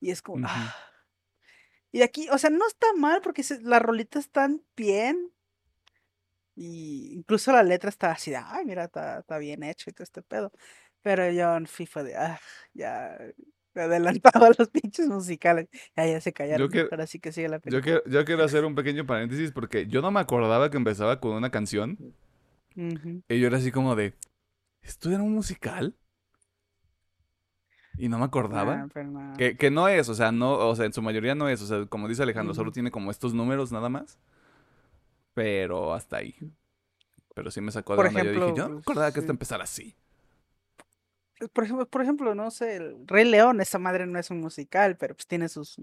Y 0.00 0.10
es 0.10 0.22
como, 0.22 0.46
ah. 0.48 0.74
Y 1.92 2.02
aquí, 2.02 2.28
o 2.30 2.38
sea, 2.38 2.48
no 2.50 2.66
está 2.66 2.86
mal 2.96 3.20
porque 3.22 3.42
se- 3.42 3.60
las 3.62 3.80
rolitas 3.82 4.24
están 4.24 4.62
bien. 4.76 5.30
Y 6.56 7.12
incluso 7.14 7.52
la 7.52 7.62
letra 7.62 7.88
está 7.90 8.12
así 8.12 8.30
de, 8.30 8.36
ay, 8.38 8.64
mira, 8.64 8.84
está, 8.84 9.18
está 9.20 9.38
bien 9.38 9.62
hecho 9.62 9.90
y 9.90 9.92
todo 9.92 10.04
este 10.04 10.22
pedo. 10.22 10.52
Pero 11.02 11.30
yo 11.30 11.56
en 11.56 11.66
FIFA 11.66 12.02
de, 12.04 12.16
ah, 12.16 12.40
ya 12.72 13.18
me 13.74 13.82
adelantaba 13.82 14.48
los 14.58 14.68
pinches 14.70 15.08
musicales. 15.08 15.68
Ya, 15.96 16.06
ya 16.06 16.20
se 16.20 16.32
callaron. 16.32 16.68
que- 16.70 16.86
Ahora 16.90 17.06
sí 17.06 17.18
que 17.18 17.32
sigue 17.32 17.48
la 17.48 17.56
Yo 17.56 17.60
película. 17.62 17.82
quiero, 17.82 18.04
yo 18.06 18.24
quiero 18.24 18.44
hacer 18.44 18.64
un 18.64 18.74
pequeño 18.74 19.04
paréntesis 19.06 19.50
porque 19.52 19.86
yo 19.86 20.00
no 20.00 20.10
me 20.10 20.20
acordaba 20.20 20.70
que 20.70 20.76
empezaba 20.76 21.20
con 21.20 21.32
una 21.32 21.50
canción. 21.50 21.98
Ujú. 22.76 23.22
Y 23.28 23.40
yo 23.40 23.46
era 23.46 23.58
así 23.58 23.70
como 23.70 23.94
de, 23.96 24.14
¿esto 24.82 25.10
era 25.10 25.22
un 25.22 25.32
musical? 25.34 25.94
Y 27.96 28.08
no 28.08 28.18
me 28.18 28.24
acordaba. 28.24 28.76
Nah, 28.76 28.88
pero 28.92 29.08
no. 29.08 29.36
Que, 29.36 29.56
que 29.56 29.70
no 29.70 29.88
es, 29.88 30.08
o 30.08 30.14
sea, 30.14 30.32
no, 30.32 30.54
o 30.54 30.74
sea, 30.74 30.84
en 30.86 30.92
su 30.92 31.00
mayoría 31.02 31.34
no 31.34 31.48
es, 31.48 31.62
o 31.62 31.66
sea, 31.66 31.86
como 31.86 32.08
dice 32.08 32.22
Alejandro, 32.22 32.54
solo 32.54 32.72
tiene 32.72 32.90
como 32.90 33.10
estos 33.10 33.34
números 33.34 33.70
nada 33.70 33.88
más. 33.88 34.18
Pero 35.32 35.94
hasta 35.94 36.16
ahí. 36.18 36.34
Pero 37.34 37.50
sí 37.50 37.60
me 37.60 37.72
sacó 37.72 37.94
de 37.94 37.96
Por 37.96 38.06
onda. 38.06 38.22
yo 38.22 38.30
dije, 38.30 38.36
ejemplo, 38.36 38.56
yo 38.56 38.68
no 38.68 38.74
me 38.76 38.80
acordaba 38.80 39.12
que 39.12 39.20
esto 39.20 39.32
empezara 39.32 39.64
así. 39.64 39.94
Eh, 41.40 41.48
Por 41.48 41.64
ejemplo, 41.64 41.86
por 41.86 42.02
ejemplo, 42.02 42.34
no 42.34 42.50
sé, 42.50 42.76
el 42.76 43.06
Rey 43.06 43.24
León, 43.24 43.60
esa 43.60 43.78
madre 43.78 44.06
no 44.06 44.18
es 44.18 44.30
un 44.30 44.40
musical, 44.40 44.96
pero 44.96 45.14
pues 45.14 45.26
tiene 45.26 45.48
sus, 45.48 45.76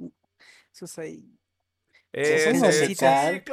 sus 0.71 0.99
ahí. 0.99 1.29
es 2.13 2.53
un 2.53 2.59
musical. 2.59 3.43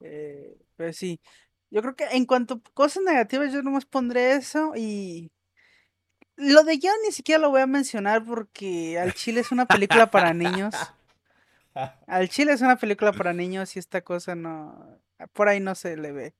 Eh, 0.00 0.56
pero 0.76 0.92
sí, 0.92 1.20
yo 1.70 1.82
creo 1.82 1.96
que 1.96 2.04
en 2.12 2.24
cuanto 2.24 2.54
a 2.54 2.70
cosas 2.74 3.02
negativas, 3.02 3.52
yo 3.52 3.62
nomás 3.62 3.84
pondré 3.84 4.32
eso 4.32 4.72
y 4.76 5.30
lo 6.36 6.62
de 6.62 6.78
John 6.80 6.94
ni 7.04 7.12
siquiera 7.12 7.40
lo 7.40 7.50
voy 7.50 7.60
a 7.60 7.66
mencionar 7.66 8.24
porque 8.24 8.98
al 8.98 9.12
chile 9.14 9.40
es 9.40 9.50
una 9.50 9.66
película 9.66 10.10
para 10.10 10.32
niños. 10.32 10.74
Al 12.08 12.28
chile 12.28 12.54
es 12.54 12.60
una 12.60 12.76
película 12.76 13.12
para 13.12 13.32
niños 13.32 13.76
y 13.76 13.78
esta 13.78 14.00
cosa 14.00 14.34
no, 14.34 15.00
por 15.32 15.48
ahí 15.48 15.60
no 15.60 15.76
se 15.76 15.96
le 15.96 16.10
ve. 16.10 16.34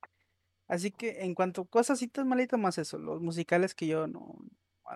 Así 0.67 0.91
que 0.91 1.21
en 1.21 1.35
cuanto 1.35 1.63
a 1.63 1.67
cosas 1.67 2.03
malitas 2.25 2.59
más 2.59 2.77
eso, 2.79 2.99
los 2.99 3.21
musicales 3.21 3.73
que 3.73 3.87
yo 3.87 4.09
no, 4.09 4.37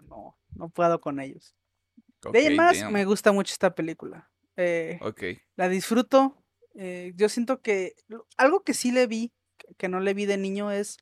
no, 0.03 0.37
no 0.51 0.69
puedo 0.69 1.01
con 1.01 1.21
ellos. 1.21 1.55
De 2.33 2.39
ahí 2.41 2.57
más, 2.57 2.81
damn. 2.81 2.93
me 2.93 3.05
gusta 3.05 3.31
mucho 3.31 3.53
esta 3.53 3.75
película. 3.75 4.31
Eh, 4.57 4.99
la 5.57 5.69
disfruto. 5.69 6.42
Eh, 6.75 7.13
yo 7.17 7.29
siento 7.29 7.61
que 7.61 7.95
algo 8.37 8.63
que 8.63 8.75
sí 8.75 8.93
le 8.93 9.07
vi, 9.07 9.33
que- 9.79 9.89
no 9.89 10.01
le 10.01 10.15
vi 10.15 10.27
de 10.27 10.39
niño, 10.39 10.71
es 10.71 10.99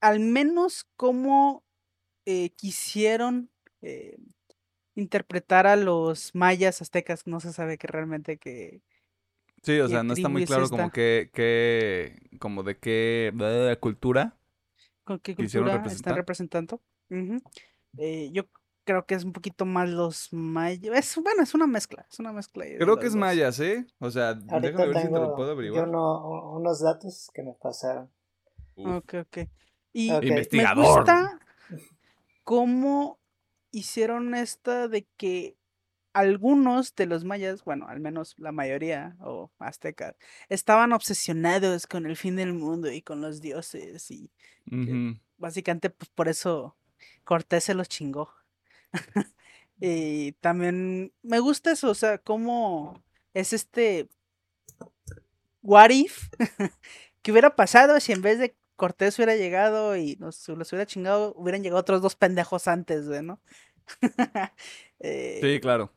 al 0.00 0.20
menos 0.20 0.86
cómo 0.96 1.64
eh, 2.26 2.50
quisieron 2.50 3.50
eh, 3.82 4.16
interpretar 4.94 5.66
a 5.66 5.76
los 5.76 6.34
mayas 6.34 6.82
aztecas. 6.82 7.26
No 7.26 7.40
se 7.40 7.52
sabe 7.52 7.78
que 7.78 7.86
realmente 7.86 8.38
que... 8.38 8.82
Sí, 9.62 9.78
o 9.80 9.86
¿Qué 9.86 9.94
sea, 9.94 10.02
no 10.02 10.12
está 10.12 10.28
muy 10.28 10.44
claro 10.44 10.68
como 10.68 10.90
que, 10.90 11.30
que, 11.32 12.18
como 12.38 12.62
de 12.62 12.78
qué 12.78 13.32
cultura. 13.80 14.36
con 15.04 15.20
qué 15.20 15.34
cultura 15.34 15.82
están 15.86 16.16
representando. 16.16 16.82
Ujú. 17.10 17.42
Eh, 17.96 18.30
yo 18.32 18.44
creo 18.84 19.06
que 19.06 19.14
es 19.14 19.24
un 19.24 19.32
poquito 19.32 19.64
más 19.66 19.88
los 19.88 20.32
mayas. 20.32 20.96
Es, 20.96 21.16
bueno, 21.22 21.42
es 21.42 21.54
una 21.54 21.66
mezcla. 21.66 22.06
Es 22.10 22.18
una 22.18 22.32
mezcla. 22.32 22.64
Creo 22.78 22.98
que 22.98 23.06
es 23.06 23.12
dos. 23.12 23.20
mayas, 23.20 23.58
¿eh? 23.60 23.86
O 23.98 24.10
sea, 24.10 24.28
Ahorita 24.30 24.60
déjame 24.60 24.86
ver 24.88 24.96
si 25.02 25.12
te 25.12 25.18
lo 25.18 25.34
puedo 25.34 25.48
yo 25.48 25.52
averiguar. 25.54 25.88
uno- 25.88 26.28
u- 26.28 26.56
unos 26.58 26.80
datos 26.80 27.30
que 27.34 27.42
me 27.42 27.52
pasaron. 27.54 28.10
Uf. 28.76 28.86
Ok, 28.96 29.14
ok. 29.22 29.38
Y 29.92 30.10
Ok. 30.12 30.24
me 30.52 30.74
gusta 30.74 31.38
cómo 32.42 33.18
hicieron 33.70 34.34
esta 34.34 34.88
de 34.88 35.06
que 35.16 35.56
algunos 36.12 36.94
de 36.94 37.06
los 37.06 37.24
mayas, 37.24 37.64
bueno, 37.64 37.88
al 37.88 37.98
menos 38.00 38.34
la 38.38 38.52
mayoría 38.52 39.16
o 39.20 39.50
aztecas, 39.58 40.14
estaban 40.48 40.92
obsesionados 40.92 41.86
con 41.86 42.06
el 42.06 42.16
fin 42.16 42.36
del 42.36 42.52
mundo 42.52 42.90
y 42.92 43.02
con 43.02 43.20
los 43.20 43.40
dioses 43.40 44.10
y 44.10 44.30
básicamente 45.38 45.90
pues 45.90 46.08
por 46.10 46.28
eso 46.28 46.76
Cortés 47.24 47.64
se 47.64 47.74
los 47.74 47.88
chingó. 47.88 48.30
y 49.80 50.32
también 50.34 51.12
me 51.22 51.40
gusta 51.40 51.72
eso, 51.72 51.90
o 51.90 51.94
sea, 51.94 52.18
cómo 52.18 53.02
es 53.34 53.52
este 53.52 54.08
what 55.62 55.90
if 55.90 56.28
que 57.22 57.32
hubiera 57.32 57.56
pasado 57.56 57.98
si 58.00 58.12
en 58.12 58.22
vez 58.22 58.38
de 58.38 58.56
Cortés 58.76 59.16
hubiera 59.18 59.36
llegado 59.36 59.96
y 59.96 60.16
nos 60.16 60.48
los 60.48 60.72
hubiera 60.72 60.86
chingado, 60.86 61.32
hubieran 61.36 61.62
llegado 61.62 61.80
otros 61.80 62.02
dos 62.02 62.16
pendejos 62.16 62.66
antes, 62.68 63.06
güey, 63.08 63.22
¿no? 63.22 63.40
Eh, 65.00 65.40
Sí, 65.42 65.60
claro. 65.60 65.92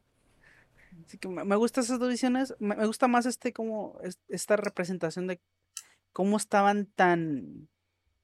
Así 1.06 1.18
que 1.18 1.30
me 1.30 1.46
me 1.46 1.56
gustan 1.56 1.84
esas 1.86 2.00
dos 2.00 2.10
visiones. 2.10 2.54
Me, 2.60 2.76
me 2.76 2.86
gusta 2.86 3.08
más 3.08 3.26
este 3.26 3.54
como 3.54 3.98
es- 4.04 4.20
esta 4.28 4.58
representación 4.58 5.28
de 5.28 5.40
cómo 6.12 6.36
estaban 6.38 6.88
tan 6.88 7.70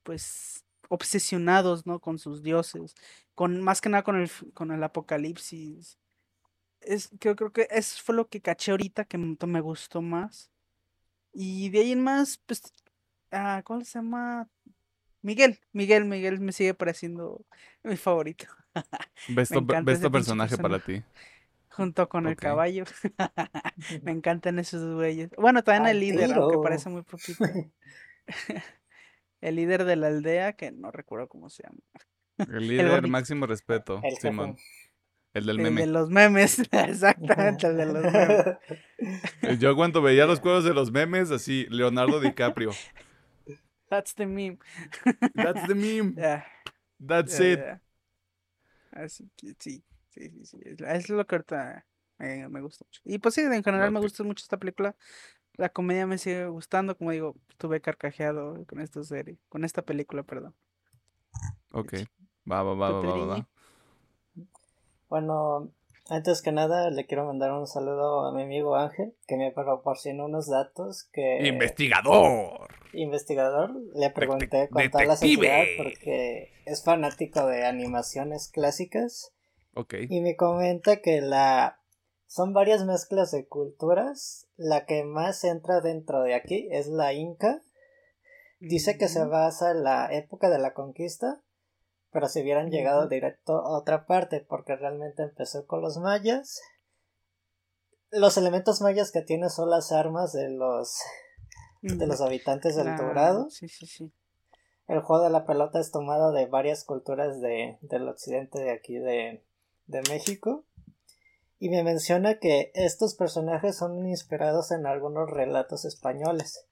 pues 0.04 0.66
obsesionados, 0.94 1.86
¿no? 1.86 2.00
Con 2.00 2.20
sus 2.20 2.44
dioses. 2.44 2.94
Con 3.36 3.62
más 3.62 3.82
que 3.82 3.90
nada 3.90 4.04
con 4.04 4.16
el 4.22 4.30
con 4.54 4.72
el 4.72 4.84
apocalipsis. 4.84 5.98
Es, 6.82 7.10
creo, 7.20 7.36
creo 7.36 7.52
que 7.52 7.68
eso 7.72 8.02
fue 8.04 8.16
lo 8.16 8.28
que 8.28 8.42
caché 8.42 8.72
ahorita 8.72 9.06
que 9.06 9.18
me 9.18 9.62
gustó 9.62 10.02
más. 10.02 10.52
Y 11.34 11.70
de 11.70 11.80
ahí 11.80 11.92
en 11.94 12.04
más, 12.04 12.38
pues, 12.46 12.62
ah, 13.32 13.62
¿cuál 13.66 13.86
se 13.86 14.00
llama? 14.00 14.48
Miguel, 15.22 15.60
Miguel, 15.72 16.06
Miguel 16.06 16.40
me 16.40 16.52
sigue 16.52 16.74
pareciendo 16.74 17.44
mi 17.82 17.98
favorito. 17.98 18.46
Besto, 19.30 19.62
besto 19.62 20.12
personaje 20.12 20.58
para 20.58 20.80
ti. 20.80 21.04
Junto 21.70 22.08
con 22.10 22.28
el 22.28 22.36
caballo. 22.36 22.84
Me 24.04 24.12
encantan 24.12 24.60
esos 24.60 24.94
güeyes. 24.96 25.32
Bueno, 25.38 25.64
también 25.64 25.88
el 25.88 26.00
líder, 26.00 26.34
aunque 26.34 26.58
parece 26.58 26.90
muy 26.90 27.02
poquito. 27.02 27.46
El 29.44 29.58
líder 29.58 29.84
de 29.84 29.98
la 29.98 30.08
aldea, 30.08 30.54
que 30.54 30.72
no 30.72 30.90
recuerdo 30.90 31.28
cómo 31.28 31.50
se 31.50 31.64
llama. 31.64 31.80
El 32.58 32.68
líder, 32.68 33.06
máximo 33.10 33.46
respeto. 33.46 34.00
El. 34.02 34.16
Simón. 34.16 34.56
El 35.34 35.46
del 35.46 35.58
El 35.58 35.64
meme. 35.64 35.82
de 35.82 35.88
los 35.88 36.10
memes, 36.10 36.60
exactamente, 36.72 37.68
el 37.68 37.76
de 37.78 37.86
los 37.88 38.04
memes. 38.04 39.60
Yo 39.60 39.76
cuando 39.76 40.02
veía 40.02 40.28
los 40.28 40.40
juegos 40.42 40.64
de 40.64 40.74
los 40.74 40.92
memes, 40.92 41.32
así, 41.32 41.66
Leonardo 41.70 42.20
DiCaprio. 42.22 42.72
That's 43.90 44.14
the 44.16 44.28
meme. 44.28 44.60
That's 45.34 45.68
the 45.68 45.76
meme. 45.76 46.16
That's 47.06 47.40
it. 47.40 47.60
ya. 47.60 47.82
Así 48.92 49.30
que 49.36 49.56
sí, 49.60 49.84
sí, 50.10 50.30
sí, 50.30 50.46
sí. 50.46 50.58
Es, 50.64 50.80
es 50.82 51.10
lo 51.10 51.26
que 51.26 51.36
ahorita 51.36 51.86
eh, 52.20 52.48
me 52.48 52.62
gusta 52.62 52.86
mucho. 52.86 53.02
Y 53.04 53.18
pues 53.18 53.36
sí, 53.36 53.42
en 53.42 53.64
general 53.64 53.92
me 53.92 54.00
gusta 54.00 54.24
mucho 54.24 54.44
esta 54.44 54.58
película. 54.58 54.96
La 55.56 55.70
comedia 55.70 56.08
me 56.08 56.18
sigue 56.18 56.48
gustando, 56.48 56.98
como 56.98 57.12
digo, 57.12 57.36
estuve 57.50 57.80
carcajeado 57.82 58.66
con 58.66 58.80
esta 58.82 59.04
serie, 59.04 59.38
con 59.50 59.64
esta 59.64 59.84
película, 59.84 60.24
perdón. 60.24 60.56
Ok. 61.72 61.94
Va, 62.50 62.64
va, 62.64 62.74
va, 62.74 62.90
¿Tú, 62.90 63.08
va, 63.08 63.26
va. 63.26 63.48
Bueno, 65.10 65.70
antes 66.10 66.42
que 66.42 66.52
nada 66.52 66.90
le 66.90 67.06
quiero 67.06 67.26
mandar 67.26 67.52
un 67.52 67.68
saludo 67.68 68.26
a 68.26 68.34
mi 68.34 68.44
amigo 68.44 68.76
Ángel, 68.76 69.14
que 69.28 69.38
me 69.38 69.52
proporcionó 69.52 70.26
unos 70.26 70.50
datos 70.50 71.08
que... 71.14 71.46
Investigador. 71.48 72.68
investigador, 72.94 73.72
le 73.96 74.10
pregunté 74.10 74.70
con 74.70 74.90
toda 74.90 75.06
la 75.06 75.16
sociedad 75.16 75.64
porque 75.78 76.52
es 76.66 76.84
fanático 76.84 77.46
de 77.46 77.66
animaciones 77.66 78.50
clásicas 78.50 79.34
Ok. 79.76 79.96
y 80.10 80.22
me 80.22 80.36
comenta 80.36 80.98
que 80.98 81.22
la 81.22 81.80
son 82.34 82.52
varias 82.52 82.84
mezclas 82.84 83.30
de 83.30 83.48
culturas, 83.48 84.48
la 84.58 84.88
que 84.88 85.04
más 85.04 85.44
entra 85.44 85.82
dentro 85.82 86.24
de 86.24 86.34
aquí 86.34 86.68
es 86.72 86.88
la 86.88 87.14
inca, 87.14 87.62
dice 88.60 88.98
que 88.98 89.08
se 89.08 89.24
basa 89.24 89.70
en 89.70 89.84
la 89.84 90.12
época 90.12 90.50
de 90.50 90.58
la 90.58 90.74
conquista, 90.74 91.44
pero 92.12 92.28
si 92.28 92.42
hubieran 92.42 92.72
llegado 92.72 93.08
directo 93.08 93.60
a 93.60 93.78
otra 93.78 94.08
parte, 94.08 94.40
porque 94.40 94.76
realmente 94.76 95.22
empezó 95.22 95.68
con 95.68 95.82
los 95.82 96.00
mayas. 96.00 96.60
Los 98.10 98.36
elementos 98.38 98.82
mayas 98.82 99.12
que 99.12 99.22
tiene 99.22 99.52
son 99.52 99.70
las 99.70 99.92
armas 99.92 100.34
de 100.34 100.50
los 100.50 101.04
de 101.84 102.08
los 102.08 102.20
habitantes 102.20 102.76
del 102.76 102.98
Dorado. 102.98 103.52
Sí, 103.52 103.68
sí, 103.68 103.86
sí. 103.86 104.12
El 104.88 105.02
juego 105.02 105.24
de 105.24 105.30
la 105.30 105.46
pelota 105.46 105.80
es 105.80 105.92
tomado 105.92 106.32
de 106.32 106.48
varias 106.48 106.84
culturas 106.84 107.42
de, 107.42 107.78
del 107.82 108.10
occidente 108.10 108.60
de 108.60 108.72
aquí 108.72 108.98
de, 108.98 109.46
de 109.86 110.02
México. 110.10 110.66
Y 111.64 111.70
me 111.70 111.82
menciona 111.82 112.40
que 112.40 112.74
estos 112.74 113.16
personajes 113.16 113.78
son 113.78 114.06
inspirados 114.06 114.72
en 114.72 114.86
algunos 114.86 115.30
relatos 115.30 115.86
españoles. 115.86 116.66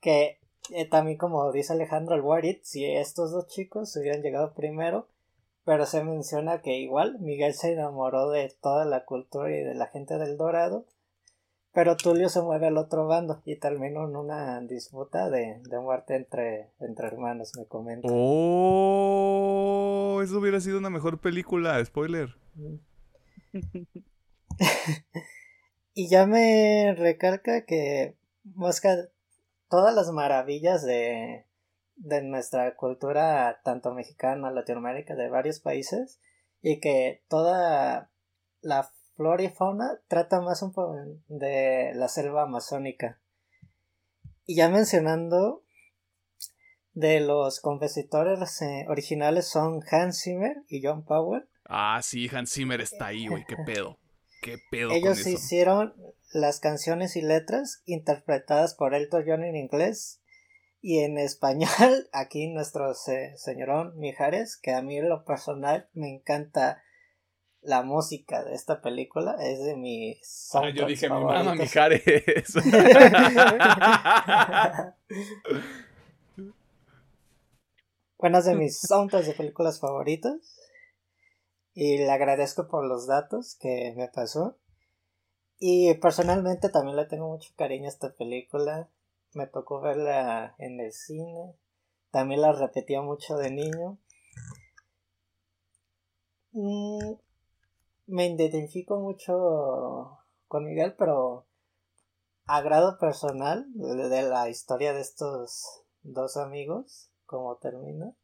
Que 0.00 0.40
eh, 0.68 0.86
también 0.86 1.16
como 1.16 1.50
dice 1.52 1.72
Alejandro 1.72 2.14
el 2.14 2.20
Warit, 2.20 2.62
si 2.64 2.84
estos 2.84 3.30
dos 3.32 3.46
chicos 3.46 3.96
hubieran 3.96 4.20
llegado 4.20 4.52
primero, 4.52 5.08
pero 5.64 5.86
se 5.86 6.04
menciona 6.04 6.60
que 6.60 6.76
igual 6.76 7.18
Miguel 7.20 7.54
se 7.54 7.72
enamoró 7.72 8.28
de 8.28 8.52
toda 8.60 8.84
la 8.84 9.06
cultura 9.06 9.50
y 9.50 9.64
de 9.64 9.74
la 9.74 9.86
gente 9.86 10.18
del 10.18 10.36
Dorado, 10.36 10.84
pero 11.72 11.96
Tulio 11.96 12.28
se 12.28 12.42
mueve 12.42 12.66
al 12.66 12.76
otro 12.76 13.06
bando 13.06 13.40
y 13.46 13.56
terminó 13.56 14.06
en 14.06 14.16
una 14.16 14.60
disputa 14.60 15.30
de, 15.30 15.62
de 15.62 15.80
muerte 15.80 16.14
entre, 16.16 16.68
entre 16.78 17.06
hermanos, 17.06 17.52
me 17.56 17.64
comenta. 17.64 18.06
Oh, 18.12 19.40
eso 20.22 20.38
hubiera 20.38 20.60
sido 20.60 20.76
una 20.76 20.90
mejor 20.90 21.22
película, 21.22 21.82
spoiler. 21.82 22.36
y 25.94 26.08
ya 26.08 26.26
me 26.26 26.94
recalca 26.96 27.64
que 27.64 28.16
Mosca 28.42 29.08
todas 29.68 29.94
las 29.94 30.10
maravillas 30.10 30.84
de, 30.84 31.46
de 31.96 32.22
nuestra 32.22 32.76
cultura, 32.76 33.60
tanto 33.64 33.94
mexicana, 33.94 34.50
Latinoamérica, 34.50 35.14
de 35.14 35.28
varios 35.28 35.60
países, 35.60 36.20
y 36.62 36.80
que 36.80 37.22
toda 37.28 38.10
la 38.60 38.90
flora 39.16 39.42
y 39.42 39.48
fauna 39.48 40.00
trata 40.08 40.40
más 40.40 40.62
un 40.62 40.72
poco 40.72 40.96
de 41.28 41.92
la 41.94 42.08
selva 42.08 42.42
amazónica. 42.42 43.20
Y 44.46 44.56
ya 44.56 44.68
mencionando 44.68 45.62
de 46.92 47.20
los 47.20 47.60
compositores 47.60 48.62
eh, 48.62 48.86
originales 48.88 49.48
son 49.48 49.80
Hans 49.90 50.22
Zimmer 50.22 50.62
y 50.68 50.82
John 50.82 51.04
Powell. 51.04 51.48
Ah, 51.66 52.00
sí, 52.02 52.28
Hans 52.32 52.52
Zimmer 52.52 52.80
está 52.80 53.06
ahí, 53.06 53.26
güey, 53.26 53.44
qué 53.46 53.56
pedo. 53.66 53.98
Qué 54.42 54.58
pedo. 54.70 54.90
Ellos 54.90 55.26
hicieron 55.26 55.94
las 56.32 56.60
canciones 56.60 57.16
y 57.16 57.22
letras 57.22 57.82
interpretadas 57.86 58.74
por 58.74 58.94
Elton 58.94 59.24
John 59.26 59.44
en 59.44 59.56
inglés 59.56 60.20
y 60.86 60.98
en 60.98 61.16
español 61.16 61.70
aquí 62.12 62.48
nuestro 62.48 62.92
señorón 62.92 63.96
Mijares 63.96 64.58
que 64.60 64.72
a 64.72 64.82
mí 64.82 64.98
en 64.98 65.08
lo 65.08 65.24
personal 65.24 65.88
me 65.94 66.12
encanta 66.12 66.82
la 67.62 67.82
música 67.82 68.44
de 68.44 68.54
esta 68.54 68.82
película 68.82 69.34
es 69.40 69.64
de 69.64 69.76
mis 69.76 70.50
ah, 70.52 70.68
yo 70.68 70.84
dije 70.86 71.08
mi 71.08 71.14
mamá 71.14 71.54
Mijares 71.54 72.02
bueno 78.18 78.38
es 78.38 78.44
de 78.44 78.54
mis 78.54 78.78
soundtracks 78.78 79.28
de 79.28 79.32
películas 79.32 79.80
favoritas 79.80 80.34
y 81.74 81.98
le 81.98 82.10
agradezco 82.10 82.68
por 82.68 82.86
los 82.86 83.06
datos 83.06 83.56
que 83.56 83.92
me 83.96 84.08
pasó 84.08 84.56
y 85.58 85.94
personalmente 85.94 86.68
también 86.68 86.96
le 86.96 87.06
tengo 87.06 87.28
mucho 87.28 87.52
cariño 87.56 87.86
a 87.86 87.88
esta 87.88 88.12
película. 88.12 88.90
Me 89.32 89.46
tocó 89.46 89.80
verla 89.80 90.54
en 90.58 90.80
el 90.80 90.92
cine. 90.92 91.54
También 92.10 92.42
la 92.42 92.52
repetía 92.52 93.02
mucho 93.02 93.36
de 93.36 93.50
niño. 93.50 93.98
Mm, 96.52 97.14
me 98.06 98.26
identifico 98.26 99.00
mucho 99.00 100.18
con 100.48 100.64
Miguel, 100.64 100.94
pero 100.98 101.46
a 102.46 102.60
grado 102.60 102.98
personal 102.98 103.66
de 103.72 104.22
la 104.22 104.48
historia 104.48 104.92
de 104.92 105.00
estos 105.00 105.82
dos 106.02 106.36
amigos, 106.36 107.10
como 107.26 107.56
termina. 107.56 108.14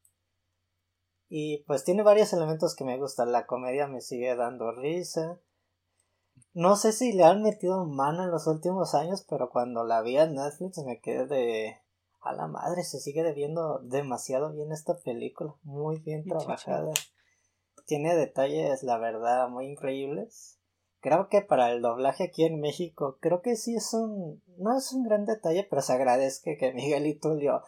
Y 1.32 1.58
pues 1.58 1.84
tiene 1.84 2.02
varios 2.02 2.32
elementos 2.32 2.74
que 2.74 2.84
me 2.84 2.98
gustan. 2.98 3.30
La 3.30 3.46
comedia 3.46 3.86
me 3.86 4.00
sigue 4.00 4.34
dando 4.34 4.72
risa. 4.72 5.38
No 6.52 6.74
sé 6.74 6.92
si 6.92 7.12
le 7.12 7.22
han 7.22 7.40
metido 7.40 7.86
mano 7.86 8.24
en 8.24 8.32
los 8.32 8.48
últimos 8.48 8.96
años, 8.96 9.24
pero 9.30 9.48
cuando 9.48 9.84
la 9.84 10.02
vi 10.02 10.18
en 10.18 10.34
Netflix 10.34 10.78
me 10.84 11.00
quedé 11.00 11.26
de... 11.26 11.76
A 12.22 12.34
la 12.34 12.48
madre, 12.48 12.82
se 12.82 12.98
sigue 12.98 13.32
viendo 13.32 13.78
demasiado 13.78 14.52
bien 14.52 14.72
esta 14.72 14.98
película. 14.98 15.54
Muy 15.62 16.00
bien 16.00 16.24
trabajada. 16.24 16.92
Tiene 17.86 18.14
detalles, 18.16 18.82
la 18.82 18.98
verdad, 18.98 19.48
muy 19.48 19.68
increíbles. 19.68 20.58
Creo 20.98 21.28
que 21.28 21.42
para 21.42 21.70
el 21.70 21.80
doblaje 21.80 22.24
aquí 22.24 22.44
en 22.44 22.60
México, 22.60 23.18
creo 23.20 23.40
que 23.40 23.54
sí 23.54 23.76
es 23.76 23.94
un... 23.94 24.42
No 24.58 24.76
es 24.76 24.92
un 24.92 25.04
gran 25.04 25.24
detalle, 25.26 25.64
pero 25.70 25.80
se 25.80 25.92
agradezca 25.92 26.50
que 26.58 26.72
Miguel 26.74 27.06
y 27.06 27.14
Tulio 27.14 27.62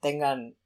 tengan 0.00 0.56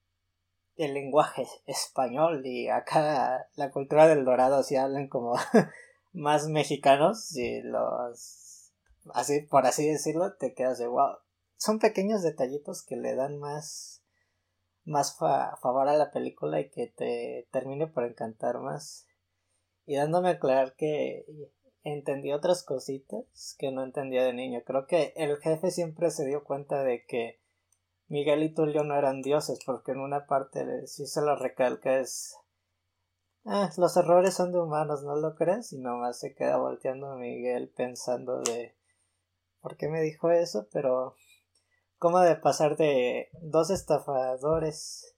el 0.76 0.94
lenguaje 0.94 1.46
español 1.66 2.44
y 2.46 2.68
acá 2.68 3.48
la 3.56 3.70
cultura 3.70 4.06
del 4.08 4.24
dorado 4.24 4.62
si 4.62 4.76
hablan 4.76 5.08
como 5.08 5.34
más 6.12 6.48
mexicanos 6.48 7.36
y 7.36 7.62
los 7.62 8.72
así 9.12 9.42
por 9.42 9.66
así 9.66 9.86
decirlo 9.88 10.34
te 10.34 10.54
quedas 10.54 10.78
de 10.78 10.86
wow 10.86 11.18
son 11.56 11.78
pequeños 11.78 12.22
detallitos 12.22 12.82
que 12.82 12.96
le 12.96 13.14
dan 13.14 13.38
más 13.38 14.04
más 14.84 15.16
favor 15.16 15.88
a 15.88 15.96
la 15.96 16.10
película 16.10 16.60
y 16.60 16.68
que 16.70 16.86
te 16.86 17.48
termine 17.50 17.86
por 17.86 18.04
encantar 18.04 18.58
más. 18.60 19.06
Y 19.86 19.96
dándome 19.96 20.28
a 20.28 20.32
aclarar 20.32 20.74
que 20.76 21.24
entendí 21.82 22.32
otras 22.32 22.62
cositas 22.62 23.56
que 23.58 23.70
no 23.70 23.82
entendía 23.82 24.24
de 24.24 24.32
niño. 24.32 24.62
Creo 24.64 24.86
que 24.86 25.12
el 25.16 25.36
jefe 25.38 25.70
siempre 25.70 26.10
se 26.10 26.26
dio 26.26 26.44
cuenta 26.44 26.82
de 26.84 27.04
que 27.06 27.40
Miguel 28.08 28.42
y 28.42 28.54
Tulio 28.54 28.84
no 28.84 28.96
eran 28.96 29.22
dioses 29.22 29.58
porque 29.64 29.92
en 29.92 30.00
una 30.00 30.26
parte 30.26 30.86
sí 30.86 31.06
se 31.06 31.22
lo 31.22 31.36
recalca 31.36 31.98
es 31.98 32.36
Ah, 33.46 33.70
los 33.76 33.94
errores 33.98 34.32
son 34.32 34.52
de 34.52 34.58
humanos, 34.58 35.02
¿no 35.02 35.16
lo 35.16 35.34
crees? 35.34 35.70
Y 35.74 35.78
nomás 35.78 36.18
se 36.18 36.34
queda 36.34 36.56
volteando 36.56 37.14
Miguel 37.16 37.68
pensando 37.68 38.40
de 38.40 38.74
¿por 39.60 39.76
qué 39.76 39.88
me 39.88 40.00
dijo 40.00 40.30
eso? 40.30 40.66
Pero 40.72 41.14
¿cómo 41.98 42.20
de 42.20 42.36
pasar 42.36 42.78
de 42.78 43.28
dos 43.42 43.68
estafadores 43.68 45.14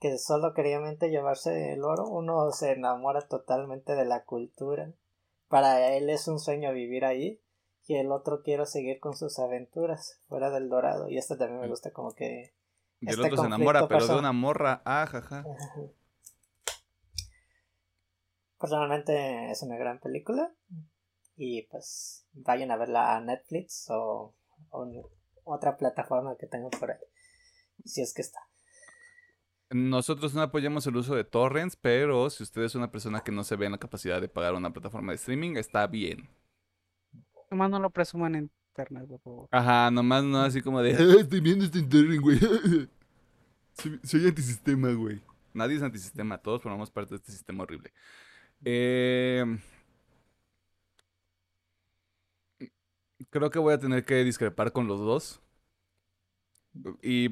que 0.00 0.18
solo 0.18 0.54
querían 0.54 0.98
llevarse 0.98 1.72
el 1.72 1.84
oro? 1.84 2.08
Uno 2.08 2.50
se 2.50 2.72
enamora 2.72 3.28
totalmente 3.28 3.94
de 3.94 4.06
la 4.06 4.24
cultura. 4.24 4.92
Para 5.46 5.94
él 5.96 6.10
es 6.10 6.26
un 6.26 6.40
sueño 6.40 6.72
vivir 6.72 7.04
ahí. 7.04 7.40
Y 7.88 7.96
el 7.96 8.10
otro 8.10 8.42
quiere 8.42 8.66
seguir 8.66 8.98
con 8.98 9.16
sus 9.16 9.38
aventuras 9.38 10.20
fuera 10.28 10.50
del 10.50 10.68
dorado. 10.68 11.08
Y 11.08 11.18
esto 11.18 11.36
también 11.36 11.60
me 11.60 11.68
gusta 11.68 11.92
como 11.92 12.14
que... 12.14 12.52
Y 13.00 13.06
el 13.08 13.14
este 13.14 13.26
otro 13.26 13.36
se 13.42 13.46
enamora, 13.46 13.86
pero 13.86 14.06
de 14.06 14.18
una 14.18 14.32
morra. 14.32 14.82
Ah, 14.84 15.06
Personalmente 18.58 19.50
es 19.50 19.62
una 19.62 19.76
gran 19.76 20.00
película. 20.00 20.52
Y 21.36 21.62
pues 21.66 22.26
vayan 22.32 22.70
a 22.70 22.76
verla 22.76 23.16
a 23.16 23.20
Netflix 23.20 23.86
o, 23.90 24.34
otra 25.44 25.76
plataforma 25.76 26.36
que 26.36 26.46
tengan 26.46 26.70
por 26.70 26.90
ahí. 26.90 26.98
Si 27.84 28.00
es 28.00 28.14
que 28.14 28.22
está. 28.22 28.40
Nosotros 29.70 30.34
no 30.34 30.42
apoyamos 30.42 30.86
el 30.86 30.96
uso 30.96 31.14
de 31.14 31.24
torrents, 31.24 31.76
pero 31.76 32.30
si 32.30 32.42
usted 32.42 32.62
es 32.62 32.74
una 32.74 32.90
persona 32.90 33.20
que 33.22 33.32
no 33.32 33.44
se 33.44 33.56
ve 33.56 33.66
en 33.66 33.72
la 33.72 33.78
capacidad 33.78 34.20
de 34.20 34.28
pagar 34.28 34.54
una 34.54 34.72
plataforma 34.72 35.12
de 35.12 35.16
streaming, 35.16 35.56
está 35.56 35.86
bien. 35.86 36.28
Nomás 37.50 37.70
no 37.70 37.78
lo 37.78 37.90
presuman 37.90 38.34
en 38.34 38.50
internet, 38.70 39.06
por 39.08 39.20
favor. 39.20 39.48
Ajá, 39.50 39.90
nomás 39.90 40.24
no 40.24 40.40
así 40.40 40.60
como 40.60 40.82
de, 40.82 40.92
ah, 40.96 41.20
estoy 41.20 41.40
viendo 41.40 41.64
este 41.64 41.78
internet, 41.78 42.20
güey. 42.20 42.38
soy, 43.72 44.00
soy 44.02 44.26
antisistema, 44.26 44.92
güey. 44.92 45.20
Nadie 45.54 45.76
es 45.76 45.82
antisistema, 45.82 46.38
todos 46.38 46.62
formamos 46.62 46.90
parte 46.90 47.10
de 47.10 47.16
este 47.16 47.32
sistema 47.32 47.62
horrible. 47.62 47.92
Eh, 48.64 49.44
creo 53.30 53.50
que 53.50 53.58
voy 53.58 53.74
a 53.74 53.78
tener 53.78 54.04
que 54.04 54.24
discrepar 54.24 54.72
con 54.72 54.86
los 54.86 55.00
dos. 55.00 55.40
Y 57.02 57.28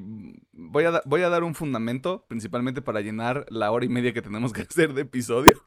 voy 0.52 0.84
a, 0.84 1.02
voy 1.04 1.22
a 1.22 1.28
dar 1.28 1.44
un 1.44 1.54
fundamento, 1.54 2.24
principalmente 2.28 2.80
para 2.80 3.02
llenar 3.02 3.44
la 3.50 3.70
hora 3.70 3.84
y 3.84 3.90
media 3.90 4.14
que 4.14 4.22
tenemos 4.22 4.52
que 4.52 4.62
hacer 4.68 4.94
de 4.94 5.02
episodio. 5.02 5.60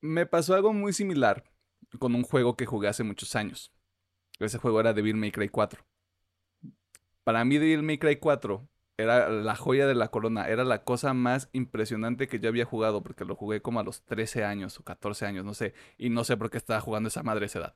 Me 0.00 0.26
pasó 0.26 0.54
algo 0.54 0.72
muy 0.72 0.92
similar 0.92 1.44
con 1.98 2.14
un 2.14 2.22
juego 2.22 2.56
que 2.56 2.66
jugué 2.66 2.88
hace 2.88 3.04
muchos 3.04 3.36
años. 3.36 3.72
Ese 4.38 4.58
juego 4.58 4.80
era 4.80 4.92
Devil 4.94 5.16
May 5.16 5.32
Cry 5.32 5.48
4. 5.48 5.84
Para 7.24 7.44
mí 7.44 7.58
Devil 7.58 7.82
May 7.82 7.98
Cry 7.98 8.16
4 8.16 8.68
era 8.96 9.28
la 9.30 9.56
joya 9.56 9.86
de 9.86 9.94
la 9.94 10.08
corona, 10.08 10.48
era 10.48 10.64
la 10.64 10.84
cosa 10.84 11.14
más 11.14 11.48
impresionante 11.52 12.28
que 12.28 12.38
yo 12.40 12.48
había 12.48 12.64
jugado, 12.66 13.02
porque 13.02 13.24
lo 13.24 13.34
jugué 13.34 13.62
como 13.62 13.80
a 13.80 13.82
los 13.84 14.02
13 14.04 14.44
años 14.44 14.78
o 14.78 14.84
14 14.84 15.26
años, 15.26 15.44
no 15.44 15.54
sé, 15.54 15.74
y 15.96 16.10
no 16.10 16.24
sé 16.24 16.36
por 16.36 16.50
qué 16.50 16.58
estaba 16.58 16.80
jugando 16.80 17.08
esa 17.08 17.22
madre 17.22 17.46
esa 17.46 17.60
edad. 17.60 17.74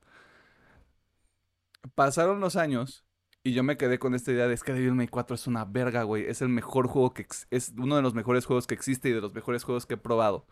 Pasaron 1.94 2.40
los 2.40 2.56
años 2.56 3.04
Y 3.46 3.52
yo 3.52 3.62
me 3.62 3.76
quedé 3.76 3.98
con 3.98 4.14
esta 4.14 4.32
idea 4.32 4.48
de 4.48 4.54
es 4.54 4.62
que 4.62 4.72
Devil 4.72 4.94
May 4.94 5.08
4 5.08 5.34
es 5.34 5.46
una 5.46 5.64
verga, 5.66 6.02
güey. 6.04 6.24
Es 6.26 6.40
el 6.42 6.48
mejor 6.48 6.86
juego 6.88 7.12
que 7.14 7.26
es 7.50 7.74
uno 7.76 7.96
de 7.96 8.02
los 8.02 8.14
mejores 8.14 8.46
juegos 8.46 8.66
que 8.66 8.74
existe 8.74 9.10
y 9.10 9.12
de 9.12 9.20
los 9.20 9.34
mejores 9.34 9.64
juegos 9.64 9.86
que 9.86 9.94
he 9.94 9.96
probado. 9.98 10.46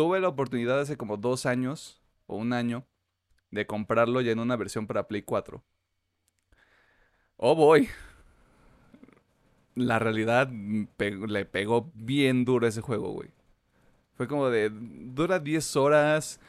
Tuve 0.00 0.18
la 0.18 0.28
oportunidad 0.28 0.80
hace 0.80 0.96
como 0.96 1.18
dos 1.18 1.44
años 1.44 2.00
o 2.26 2.36
un 2.36 2.54
año 2.54 2.86
de 3.50 3.66
comprarlo 3.66 4.22
ya 4.22 4.32
en 4.32 4.38
una 4.38 4.56
versión 4.56 4.86
para 4.86 5.06
Play 5.06 5.20
4. 5.20 5.62
Oh 7.36 7.54
boy. 7.54 7.86
La 9.74 9.98
realidad 9.98 10.48
le 10.48 11.44
pegó 11.44 11.92
bien 11.94 12.46
duro 12.46 12.66
ese 12.66 12.80
juego, 12.80 13.10
güey. 13.10 13.28
Fue 14.14 14.26
como 14.26 14.48
de 14.48 14.70
dura 14.72 15.38
10 15.38 15.76
horas, 15.76 16.40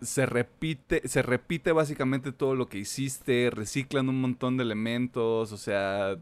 se 0.00 0.24
repite, 0.24 1.06
se 1.06 1.20
repite 1.20 1.72
básicamente 1.72 2.32
todo 2.32 2.54
lo 2.54 2.70
que 2.70 2.78
hiciste, 2.78 3.50
reciclan 3.50 4.08
un 4.08 4.22
montón 4.22 4.56
de 4.56 4.62
elementos, 4.62 5.52
o 5.52 5.58
sea, 5.58 6.16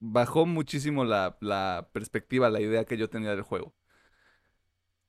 bajó 0.00 0.46
muchísimo 0.46 1.04
la 1.04 1.88
perspectiva, 1.92 2.50
la 2.50 2.60
idea 2.60 2.84
que 2.84 2.96
yo 2.96 3.08
tenía 3.08 3.30
del 3.30 3.42
juego. 3.42 3.72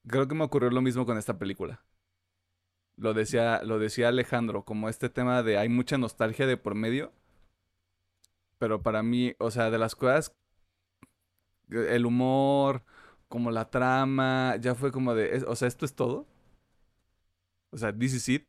Creo 0.08 0.28
que 0.28 0.34
me 0.36 0.44
ocurrió 0.46 0.70
lo 0.72 0.82
mismo 0.82 1.06
con 1.06 1.18
esta 1.18 1.38
película. 1.38 1.84
Lo 2.98 3.14
decía, 3.14 3.62
lo 3.64 3.80
decía 3.80 4.10
Alejandro, 4.10 4.66
como 4.66 4.90
este 4.90 5.08
tema 5.10 5.44
de 5.44 5.58
hay 5.58 5.70
mucha 5.70 5.98
nostalgia 5.98 6.46
de 6.46 6.58
por 6.58 6.76
medio. 6.76 7.14
Pero 8.58 8.82
para 8.84 9.02
mí, 9.04 9.34
o 9.40 9.50
sea, 9.52 9.70
de 9.72 9.78
las 9.78 9.96
cosas, 9.96 10.34
el 11.70 12.06
humor, 12.06 12.84
como 13.28 13.52
la 13.52 13.70
trama, 13.70 14.56
ya 14.62 14.76
fue 14.76 14.92
como 14.92 15.14
de, 15.16 15.44
o 15.48 15.56
sea, 15.56 15.68
esto 15.68 15.86
es 15.86 15.96
todo. 15.96 16.28
O 17.72 17.78
sea, 17.78 17.92
this 17.94 18.14
is 18.14 18.28
it. 18.30 18.48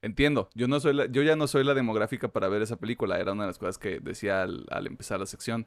Entiendo, 0.00 0.48
yo 0.54 0.68
no 0.68 0.78
soy 0.78 0.94
la- 0.94 1.06
yo 1.06 1.22
ya 1.22 1.34
no 1.34 1.48
soy 1.48 1.64
la 1.64 1.74
demográfica 1.74 2.28
para 2.28 2.48
ver 2.48 2.62
esa 2.62 2.76
película, 2.76 3.18
era 3.18 3.32
una 3.32 3.44
de 3.44 3.48
las 3.48 3.58
cosas 3.58 3.78
que 3.78 3.98
decía 4.00 4.42
al, 4.42 4.66
al 4.70 4.86
empezar 4.86 5.18
la 5.18 5.26
sección. 5.26 5.66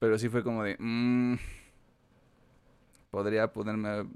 Pero 0.00 0.18
sí 0.18 0.28
fue 0.30 0.44
como 0.44 0.64
de, 0.64 0.76
mm, 0.78 1.36
podría 3.16 3.50
ponerme, 3.50 4.06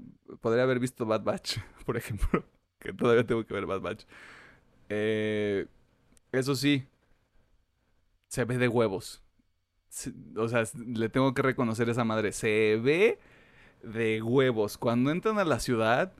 podría 0.41 0.61
haber 0.61 0.77
visto 0.77 1.07
Bad 1.07 1.23
Batch, 1.23 1.57
por 1.87 1.97
ejemplo, 1.97 2.45
que 2.77 2.93
todavía 2.93 3.25
tengo 3.25 3.43
que 3.43 3.51
ver 3.55 3.65
Bad 3.65 3.81
Batch. 3.81 4.05
Eh, 4.89 5.65
eso 6.31 6.53
sí, 6.53 6.85
se 8.27 8.45
ve 8.45 8.59
de 8.59 8.67
huevos. 8.67 9.23
O 10.37 10.47
sea, 10.47 10.65
le 10.85 11.09
tengo 11.09 11.33
que 11.33 11.41
reconocer 11.41 11.89
esa 11.89 12.03
madre. 12.03 12.31
Se 12.31 12.79
ve 12.79 13.17
de 13.81 14.21
huevos. 14.21 14.77
Cuando 14.77 15.09
entran 15.09 15.39
a 15.39 15.45
la 15.45 15.59
ciudad 15.59 16.13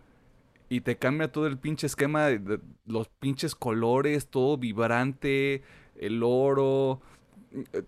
y 0.68 0.82
te 0.82 0.98
cambia 0.98 1.32
todo 1.32 1.46
el 1.46 1.60
pinche 1.60 1.86
esquema, 1.86 2.30
los 2.88 3.10
pinches 3.10 3.54
colores, 3.54 4.28
todo 4.28 4.58
vibrante, 4.58 5.62
el 5.98 6.24
oro, 6.24 7.00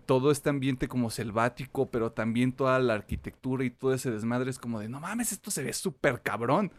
todo 0.05 0.31
este 0.31 0.49
ambiente 0.49 0.87
como 0.87 1.09
selvático, 1.09 1.89
pero 1.91 2.11
también 2.11 2.53
toda 2.53 2.79
la 2.79 2.93
arquitectura 2.95 3.63
y 3.65 3.69
todo 3.71 3.93
ese 3.93 4.11
desmadre 4.11 4.49
es 4.49 4.59
como 4.59 4.79
de, 4.79 4.89
no 4.89 4.99
mames, 4.99 5.31
esto 5.31 5.51
se 5.51 5.63
ve 5.63 5.73
súper 5.73 6.21
cabrón. 6.21 6.71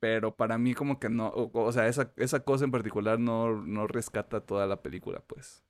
Pero 0.00 0.36
para 0.36 0.58
mí 0.58 0.74
como 0.74 0.98
que 1.00 1.08
no, 1.08 1.28
o, 1.28 1.50
o 1.64 1.72
sea, 1.72 1.88
esa, 1.88 2.12
esa 2.16 2.40
cosa 2.40 2.64
en 2.64 2.70
particular 2.70 3.18
no, 3.18 3.62
no 3.64 3.86
rescata 3.86 4.40
toda 4.40 4.66
la 4.66 4.82
película, 4.82 5.20
pues. 5.26 5.64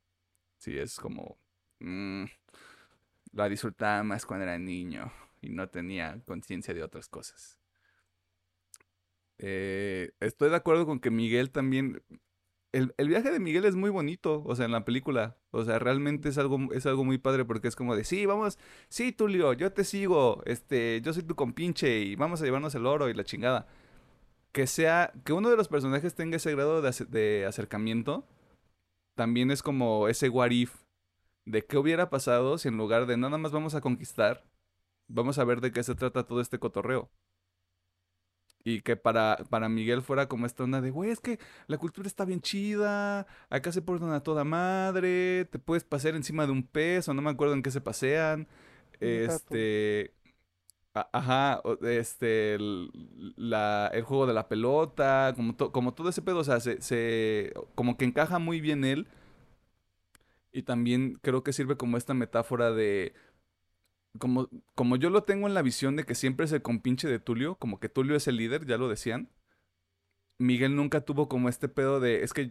Sí, 0.58 0.78
es 0.78 0.96
como... 0.98 1.38
mm, 1.80 2.24
la 3.32 3.48
disfrutaba 3.48 4.02
más 4.02 4.26
cuando 4.26 4.44
era 4.44 4.58
niño 4.58 5.12
y 5.40 5.50
no 5.50 5.68
tenía 5.68 6.20
conciencia 6.26 6.74
de 6.74 6.82
otras 6.82 7.08
cosas. 7.08 7.58
Eh, 9.38 10.12
estoy 10.20 10.50
de 10.50 10.56
acuerdo 10.56 10.86
con 10.86 11.00
que 11.00 11.10
Miguel 11.10 11.50
también... 11.50 12.02
El, 12.76 12.94
el 12.98 13.08
viaje 13.08 13.30
de 13.30 13.40
Miguel 13.40 13.64
es 13.64 13.74
muy 13.74 13.88
bonito, 13.88 14.42
o 14.44 14.54
sea, 14.54 14.66
en 14.66 14.72
la 14.72 14.84
película. 14.84 15.38
O 15.50 15.64
sea, 15.64 15.78
realmente 15.78 16.28
es 16.28 16.36
algo, 16.36 16.58
es 16.74 16.84
algo 16.84 17.04
muy 17.04 17.16
padre 17.16 17.46
porque 17.46 17.68
es 17.68 17.76
como 17.76 17.96
de, 17.96 18.04
sí, 18.04 18.26
vamos, 18.26 18.58
sí, 18.90 19.12
Tulio, 19.12 19.54
yo 19.54 19.72
te 19.72 19.82
sigo, 19.82 20.42
este, 20.44 21.00
yo 21.02 21.14
soy 21.14 21.22
tu 21.22 21.34
compinche 21.36 22.00
y 22.00 22.16
vamos 22.16 22.42
a 22.42 22.44
llevarnos 22.44 22.74
el 22.74 22.84
oro 22.84 23.08
y 23.08 23.14
la 23.14 23.24
chingada. 23.24 23.66
Que 24.52 24.66
sea, 24.66 25.12
que 25.24 25.32
uno 25.32 25.50
de 25.50 25.56
los 25.56 25.68
personajes 25.68 26.14
tenga 26.14 26.36
ese 26.36 26.52
grado 26.52 26.82
de, 26.82 26.92
de 27.08 27.46
acercamiento, 27.46 28.26
también 29.14 29.50
es 29.50 29.62
como 29.62 30.08
ese 30.08 30.28
what 30.28 30.50
de 31.46 31.64
qué 31.66 31.78
hubiera 31.78 32.10
pasado 32.10 32.58
si 32.58 32.68
en 32.68 32.76
lugar 32.76 33.06
de 33.06 33.16
nada 33.16 33.38
más 33.38 33.52
vamos 33.52 33.74
a 33.74 33.80
conquistar, 33.80 34.44
vamos 35.08 35.38
a 35.38 35.44
ver 35.44 35.62
de 35.62 35.72
qué 35.72 35.82
se 35.82 35.94
trata 35.94 36.24
todo 36.24 36.42
este 36.42 36.58
cotorreo. 36.58 37.10
Y 38.68 38.80
que 38.80 38.96
para, 38.96 39.36
para 39.48 39.68
Miguel 39.68 40.02
fuera 40.02 40.26
como 40.28 40.44
esta 40.44 40.64
onda 40.64 40.80
de, 40.80 40.90
güey, 40.90 41.10
es 41.10 41.20
que 41.20 41.38
la 41.68 41.78
cultura 41.78 42.08
está 42.08 42.24
bien 42.24 42.40
chida, 42.40 43.24
acá 43.48 43.70
se 43.70 43.80
portan 43.80 44.10
a 44.12 44.24
toda 44.24 44.42
madre, 44.42 45.44
te 45.46 45.60
puedes 45.60 45.84
pasear 45.84 46.16
encima 46.16 46.46
de 46.46 46.52
un 46.52 46.64
pez, 46.64 47.08
o 47.08 47.14
no 47.14 47.22
me 47.22 47.30
acuerdo 47.30 47.54
en 47.54 47.62
qué 47.62 47.70
se 47.70 47.80
pasean. 47.80 48.48
Este. 49.00 50.12
a- 50.94 51.08
Ajá, 51.12 51.62
este, 51.82 52.54
el, 52.54 52.90
la- 53.36 53.90
el 53.94 54.02
juego 54.04 54.26
de 54.26 54.34
la 54.34 54.48
pelota, 54.48 55.32
como, 55.36 55.54
to- 55.56 55.72
como 55.72 55.94
todo 55.94 56.08
ese 56.10 56.22
pedo, 56.22 56.38
o 56.40 56.44
sea, 56.44 56.60
se, 56.60 56.80
se- 56.82 57.52
como 57.76 57.96
que 57.98 58.04
encaja 58.06 58.38
muy 58.38 58.60
bien 58.60 58.84
él. 58.84 59.08
Y 60.52 60.62
también 60.62 61.18
creo 61.22 61.42
que 61.42 61.52
sirve 61.52 61.76
como 61.76 61.96
esta 61.98 62.14
metáfora 62.14 62.70
de, 62.72 63.12
como, 64.18 64.48
como 64.74 64.96
yo 64.96 65.10
lo 65.10 65.24
tengo 65.24 65.46
en 65.46 65.54
la 65.54 65.62
visión 65.62 65.96
de 65.96 66.04
que 66.04 66.14
siempre 66.14 66.46
es 66.46 66.52
el 66.52 66.62
compinche 66.62 67.08
de 67.08 67.18
Tulio, 67.20 67.56
como 67.56 67.80
que 67.80 67.88
Tulio 67.88 68.16
es 68.16 68.28
el 68.28 68.36
líder, 68.36 68.66
ya 68.66 68.78
lo 68.78 68.88
decían. 68.88 69.30
Miguel 70.38 70.76
nunca 70.76 71.00
tuvo 71.02 71.28
como 71.28 71.48
este 71.48 71.68
pedo 71.68 72.00
de, 72.00 72.22
es 72.22 72.32
que 72.34 72.50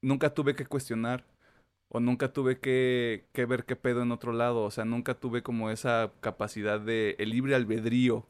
nunca 0.00 0.34
tuve 0.34 0.54
que 0.56 0.66
cuestionar 0.66 1.24
o 1.88 2.00
nunca 2.00 2.32
tuve 2.32 2.60
que, 2.60 3.26
que 3.32 3.46
ver 3.46 3.64
qué 3.66 3.76
pedo 3.76 4.02
en 4.02 4.12
otro 4.12 4.32
lado, 4.32 4.64
o 4.64 4.70
sea, 4.72 4.84
nunca 4.86 5.14
tuve 5.20 5.42
como 5.42 5.70
esa 5.70 6.12
capacidad 6.20 6.80
de 6.80 7.16
el 7.18 7.30
libre 7.30 7.54
albedrío. 7.56 8.26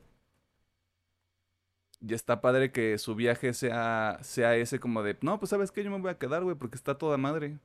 Y 2.00 2.14
está 2.14 2.40
padre 2.40 2.72
que 2.72 2.98
su 2.98 3.14
viaje 3.14 3.54
sea, 3.54 4.18
sea 4.22 4.56
ese 4.56 4.80
como 4.80 5.02
de, 5.02 5.16
no, 5.22 5.38
pues 5.38 5.50
sabes 5.50 5.70
que 5.70 5.84
yo 5.84 5.90
me 5.90 5.98
voy 6.00 6.10
a 6.10 6.18
quedar, 6.18 6.42
güey, 6.42 6.56
porque 6.56 6.76
está 6.76 6.98
toda 6.98 7.16
madre. 7.16 7.58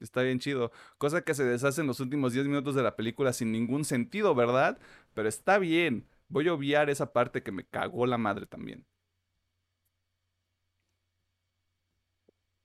Está 0.00 0.22
bien 0.22 0.38
chido. 0.38 0.72
Cosa 0.98 1.22
que 1.22 1.34
se 1.34 1.44
deshace 1.44 1.80
en 1.80 1.86
los 1.86 2.00
últimos 2.00 2.32
10 2.32 2.46
minutos 2.46 2.74
de 2.74 2.82
la 2.82 2.96
película 2.96 3.32
sin 3.32 3.52
ningún 3.52 3.84
sentido, 3.84 4.34
¿verdad? 4.34 4.78
Pero 5.14 5.28
está 5.28 5.58
bien. 5.58 6.06
Voy 6.28 6.48
a 6.48 6.54
obviar 6.54 6.90
esa 6.90 7.12
parte 7.12 7.42
que 7.42 7.52
me 7.52 7.64
cagó 7.64 8.06
la 8.06 8.18
madre 8.18 8.46
también. 8.46 8.86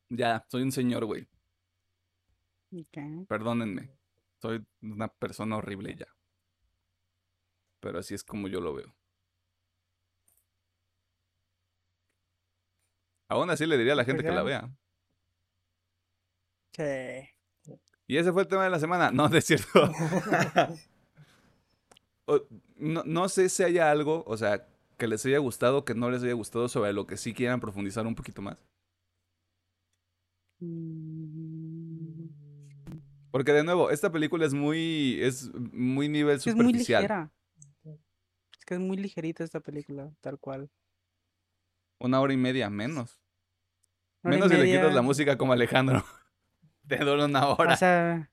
Ya, 0.09 0.45
soy 0.49 0.61
un 0.63 0.71
señor, 0.71 1.05
güey. 1.05 1.27
Perdónenme. 3.27 3.89
Soy 4.41 4.65
una 4.81 5.07
persona 5.07 5.57
horrible 5.57 5.95
ya. 5.95 6.07
Pero 7.81 7.99
así 7.99 8.13
es 8.15 8.23
como 8.23 8.47
yo 8.47 8.61
lo 8.61 8.73
veo. 8.73 8.95
Aún 13.29 13.49
así 13.49 13.65
le 13.65 13.77
diría 13.77 13.93
a 13.93 13.95
la 13.95 14.05
gente 14.05 14.23
que 14.23 14.31
la 14.31 14.43
Oigan. 14.43 14.45
vea. 14.45 14.69
Sí. 16.73 17.73
Y 18.07 18.17
ese 18.17 18.31
fue 18.31 18.41
el 18.43 18.47
tema 18.47 18.63
de 18.63 18.69
la 18.69 18.79
semana. 18.79 19.11
No, 19.11 19.27
es 19.27 19.45
cierto. 19.45 19.91
No, 22.77 23.03
no 23.05 23.27
sé 23.29 23.49
si 23.49 23.61
haya 23.61 23.91
algo, 23.91 24.23
o 24.25 24.37
sea, 24.37 24.65
que 24.97 25.05
les 25.05 25.25
haya 25.25 25.39
gustado, 25.39 25.83
que 25.83 25.95
no 25.95 26.09
les 26.09 26.23
haya 26.23 26.33
gustado, 26.33 26.69
sobre 26.69 26.93
lo 26.93 27.05
que 27.05 27.17
sí 27.17 27.33
quieran 27.33 27.59
profundizar 27.59 28.07
un 28.07 28.15
poquito 28.15 28.41
más. 28.41 28.57
Porque 33.31 33.51
de 33.51 33.63
nuevo, 33.63 33.89
esta 33.89 34.11
película 34.11 34.45
es 34.45 34.53
muy, 34.53 35.19
es 35.21 35.51
muy 35.53 36.07
nivel 36.07 36.39
que 36.41 36.49
es 36.49 36.55
muy 36.55 36.65
superficial. 36.65 37.01
ligera. 37.01 37.31
Es 38.57 38.65
que 38.65 38.75
es 38.75 38.79
muy 38.79 38.97
ligerita 38.97 39.43
esta 39.43 39.59
película, 39.59 40.11
tal 40.21 40.39
cual. 40.39 40.69
Una 41.99 42.21
hora 42.21 42.33
y 42.33 42.37
media, 42.37 42.69
menos. 42.69 43.19
Hora 44.23 44.35
y 44.35 44.37
Menos 44.37 44.51
si 44.51 44.57
le 44.57 44.65
quitas 44.65 44.93
la 44.93 45.01
música 45.01 45.37
como 45.37 45.53
Alejandro. 45.53 46.03
Te 46.91 47.05
dura 47.05 47.23
una 47.23 47.47
hora. 47.47 47.73
O 47.73 47.77
sea, 47.77 48.29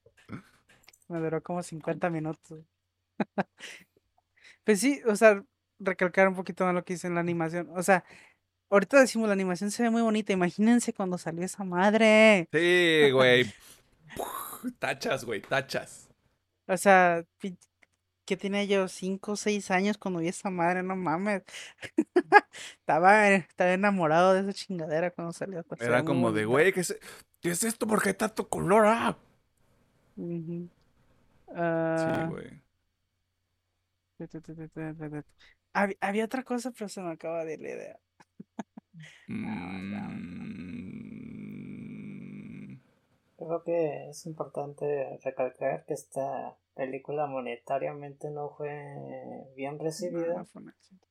me 1.06 1.20
duró 1.20 1.40
como 1.40 1.62
50 1.62 2.10
minutos. 2.10 2.64
Pues 4.64 4.80
sí, 4.80 5.00
o 5.06 5.14
sea, 5.14 5.44
recalcar 5.78 6.26
un 6.26 6.34
poquito 6.34 6.64
más 6.64 6.74
lo 6.74 6.84
que 6.84 6.94
hice 6.94 7.06
en 7.06 7.14
la 7.14 7.20
animación. 7.20 7.70
O 7.76 7.82
sea, 7.84 8.04
ahorita 8.68 8.98
decimos 8.98 9.28
la 9.28 9.34
animación 9.34 9.70
se 9.70 9.84
ve 9.84 9.90
muy 9.90 10.02
bonita. 10.02 10.32
Imagínense 10.32 10.92
cuando 10.92 11.18
salió 11.18 11.44
esa 11.44 11.62
madre. 11.62 12.48
Sí, 12.52 13.10
güey. 13.12 13.46
Tachas, 14.80 15.24
güey, 15.24 15.40
tachas. 15.40 16.08
O 16.66 16.76
sea, 16.76 17.24
que 18.28 18.36
tenía 18.36 18.64
yo 18.64 18.88
5 18.88 19.32
o 19.32 19.36
6 19.36 19.70
años 19.70 19.96
cuando 19.96 20.20
vi 20.20 20.28
esa 20.28 20.50
madre, 20.50 20.82
no 20.82 20.96
mames. 20.96 21.42
Estaba, 22.80 23.28
estaba 23.30 23.72
enamorado 23.72 24.34
de 24.34 24.40
esa 24.40 24.52
chingadera 24.52 25.10
cuando 25.10 25.32
salió. 25.32 25.64
Era 25.78 25.98
muy 25.98 26.06
como 26.06 26.32
de, 26.32 26.44
güey, 26.44 26.72
¿qué 26.72 26.80
es, 26.80 26.98
¿qué 27.40 27.50
es 27.50 27.64
esto? 27.64 27.86
¿Por 27.86 28.02
qué 28.02 28.12
tanto 28.14 28.48
color? 28.48 28.86
Ah? 28.86 29.16
Sí, 30.16 30.68
Ah, 31.54 32.26
güey. 32.30 32.62
Hab- 35.72 35.96
Había 36.00 36.24
otra 36.26 36.42
cosa, 36.42 36.70
pero 36.72 36.88
se 36.88 37.00
me 37.00 37.12
acaba 37.12 37.44
de 37.44 37.54
ir 37.54 37.60
la 37.60 37.68
idea. 37.70 37.98
Mm, 39.28 39.94
Creo 43.36 43.62
que 43.64 44.10
es 44.10 44.26
importante 44.26 45.18
recalcar 45.24 45.84
que 45.86 45.94
esta 45.94 46.56
película 46.78 47.26
monetariamente 47.26 48.30
no 48.30 48.50
fue 48.50 48.70
bien 49.56 49.80
recibida 49.80 50.46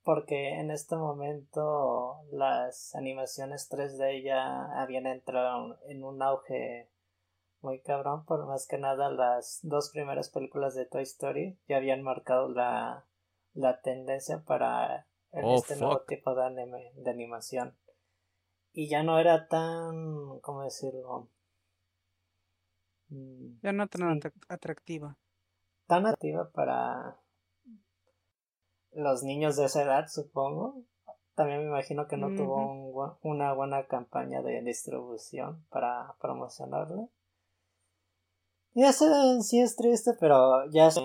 porque 0.03 0.59
en 0.59 0.72
este 0.72 0.95
momento 0.95 2.22
las 2.32 2.95
animaciones 2.95 3.70
3D 3.70 4.24
ya 4.24 4.82
habían 4.82 5.05
entrado 5.07 5.78
en 5.89 6.05
un 6.05 6.24
auge 6.24 6.89
muy 7.59 7.82
cabrón 7.82 8.24
por 8.24 8.47
más 8.47 8.65
que 8.65 8.78
nada 8.78 9.11
las 9.11 9.59
dos 9.63 9.91
primeras 9.91 10.30
películas 10.30 10.74
de 10.74 10.86
Toy 10.86 11.03
Story 11.03 11.59
ya 11.68 11.76
habían 11.76 12.01
marcado 12.01 12.47
la, 12.47 13.05
la 13.53 13.82
tendencia 13.82 14.43
para 14.45 15.05
Oh, 15.32 15.55
este 15.57 15.76
nuevo 15.76 16.01
tipo 16.07 16.34
de 16.34 16.45
anime, 16.45 16.91
de 16.95 17.11
animación. 17.11 17.76
Y 18.74 18.88
ya 18.88 19.03
no 19.03 19.20
era 19.20 19.47
tan 19.47 20.39
cómo 20.41 20.63
decirlo 20.63 21.30
Ya 23.61 23.72
no 23.72 23.88
tan 23.88 24.20
atractiva. 24.49 25.18
Tan 25.88 26.06
activa 26.06 26.50
para 26.52 27.18
los 28.94 29.24
niños 29.24 29.56
de 29.56 29.66
esa 29.66 29.84
edad, 29.84 30.08
supongo. 30.08 30.84
También 31.36 31.60
me 31.60 31.68
imagino 31.68 32.08
que 32.08 32.18
no 32.18 32.36
tuvo 32.36 32.56
un 32.56 32.88
una 33.22 33.54
buena 33.54 33.86
campaña 33.86 34.42
de 34.42 34.62
distribución 34.62 35.66
para 35.70 36.16
promocionarla. 36.20 37.08
Y 38.74 38.84
eso 38.84 39.06
en 39.34 39.44
sí 39.44 39.60
es 39.60 39.76
triste, 39.76 40.14
pero 40.20 40.70
ya 40.72 40.90
se 40.92 41.02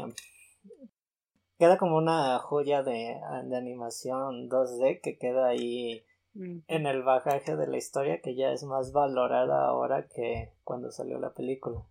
queda 1.58 1.78
como 1.78 1.96
una 1.96 2.38
joya 2.38 2.82
de, 2.82 3.20
de 3.44 3.56
animación 3.56 4.48
2D 4.48 5.00
que 5.00 5.16
queda 5.18 5.46
ahí 5.48 6.04
en 6.34 6.86
el 6.86 7.02
bagaje 7.02 7.56
de 7.56 7.66
la 7.66 7.76
historia 7.76 8.20
que 8.20 8.34
ya 8.34 8.52
es 8.52 8.64
más 8.64 8.92
valorada 8.92 9.66
ahora 9.66 10.08
que 10.08 10.52
cuando 10.64 10.90
salió 10.90 11.18
la 11.18 11.34
película. 11.34 11.84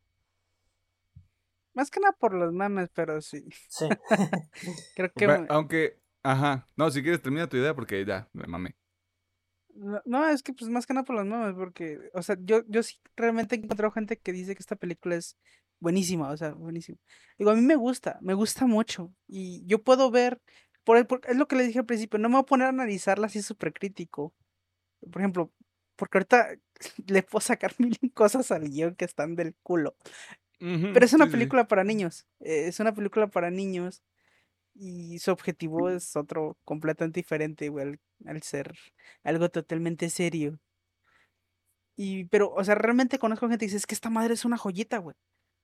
Más 1.73 1.89
que 1.89 1.99
nada 1.99 2.13
por 2.13 2.33
los 2.33 2.51
memes, 2.53 2.89
pero 2.93 3.21
sí. 3.21 3.45
Sí. 3.69 3.85
Creo 4.95 5.11
que 5.13 5.27
me- 5.27 5.45
Aunque, 5.49 5.97
ajá. 6.23 6.67
No, 6.75 6.91
si 6.91 7.01
quieres 7.01 7.21
termina 7.21 7.47
tu 7.47 7.57
idea 7.57 7.73
porque 7.73 8.03
ya, 8.05 8.27
me 8.33 8.45
mamé. 8.47 8.75
No, 9.73 10.01
no, 10.05 10.27
es 10.27 10.43
que 10.43 10.53
pues 10.53 10.69
más 10.69 10.85
que 10.85 10.93
nada 10.93 11.05
por 11.05 11.15
los 11.15 11.25
memes, 11.25 11.55
porque, 11.55 11.97
o 12.13 12.21
sea, 12.21 12.35
yo, 12.41 12.61
yo 12.67 12.83
sí 12.83 12.97
realmente 13.15 13.55
he 13.55 13.59
encontrado 13.59 13.91
gente 13.91 14.17
que 14.19 14.33
dice 14.33 14.53
que 14.53 14.59
esta 14.59 14.75
película 14.75 15.15
es 15.15 15.37
buenísima, 15.79 16.29
o 16.29 16.37
sea, 16.37 16.51
buenísima. 16.51 16.97
Digo, 17.37 17.51
a 17.51 17.55
mí 17.55 17.61
me 17.61 17.75
gusta, 17.75 18.19
me 18.21 18.33
gusta 18.33 18.67
mucho, 18.67 19.13
y 19.27 19.65
yo 19.65 19.81
puedo 19.81 20.11
ver, 20.11 20.41
por, 20.83 20.97
el- 20.97 21.07
por- 21.07 21.21
es 21.27 21.37
lo 21.37 21.47
que 21.47 21.55
le 21.55 21.63
dije 21.65 21.79
al 21.79 21.85
principio, 21.85 22.19
no 22.19 22.27
me 22.29 22.35
voy 22.35 22.41
a 22.43 22.45
poner 22.45 22.65
a 22.67 22.69
analizarla 22.69 23.27
así 23.27 23.41
súper 23.41 23.71
crítico. 23.73 24.33
Por 25.11 25.21
ejemplo, 25.21 25.51
porque 25.95 26.17
ahorita 26.19 26.49
le 27.07 27.23
puedo 27.23 27.41
sacar 27.41 27.73
mil 27.79 27.97
cosas 28.13 28.51
al 28.51 28.69
guion 28.69 28.95
que 28.95 29.05
están 29.05 29.35
del 29.35 29.55
culo. 29.63 29.95
Pero 30.61 31.05
es 31.05 31.13
una 31.13 31.27
película 31.27 31.67
para 31.67 31.83
niños, 31.83 32.27
eh, 32.39 32.67
es 32.67 32.79
una 32.79 32.93
película 32.93 33.27
para 33.27 33.49
niños, 33.49 34.03
y 34.75 35.19
su 35.19 35.31
objetivo 35.31 35.89
es 35.89 36.15
otro 36.15 36.57
completamente 36.65 37.19
diferente, 37.19 37.69
güey, 37.69 37.87
al, 37.87 37.99
al 38.27 38.41
ser 38.43 38.73
algo 39.23 39.49
totalmente 39.49 40.09
serio. 40.09 40.59
Y, 41.95 42.25
pero, 42.25 42.51
o 42.53 42.63
sea, 42.63 42.75
realmente 42.75 43.19
conozco 43.19 43.47
gente 43.47 43.59
que 43.59 43.65
dice, 43.67 43.77
es 43.77 43.85
que 43.87 43.95
esta 43.95 44.09
madre 44.09 44.33
es 44.33 44.45
una 44.45 44.57
joyita, 44.57 44.97
güey. 44.99 45.15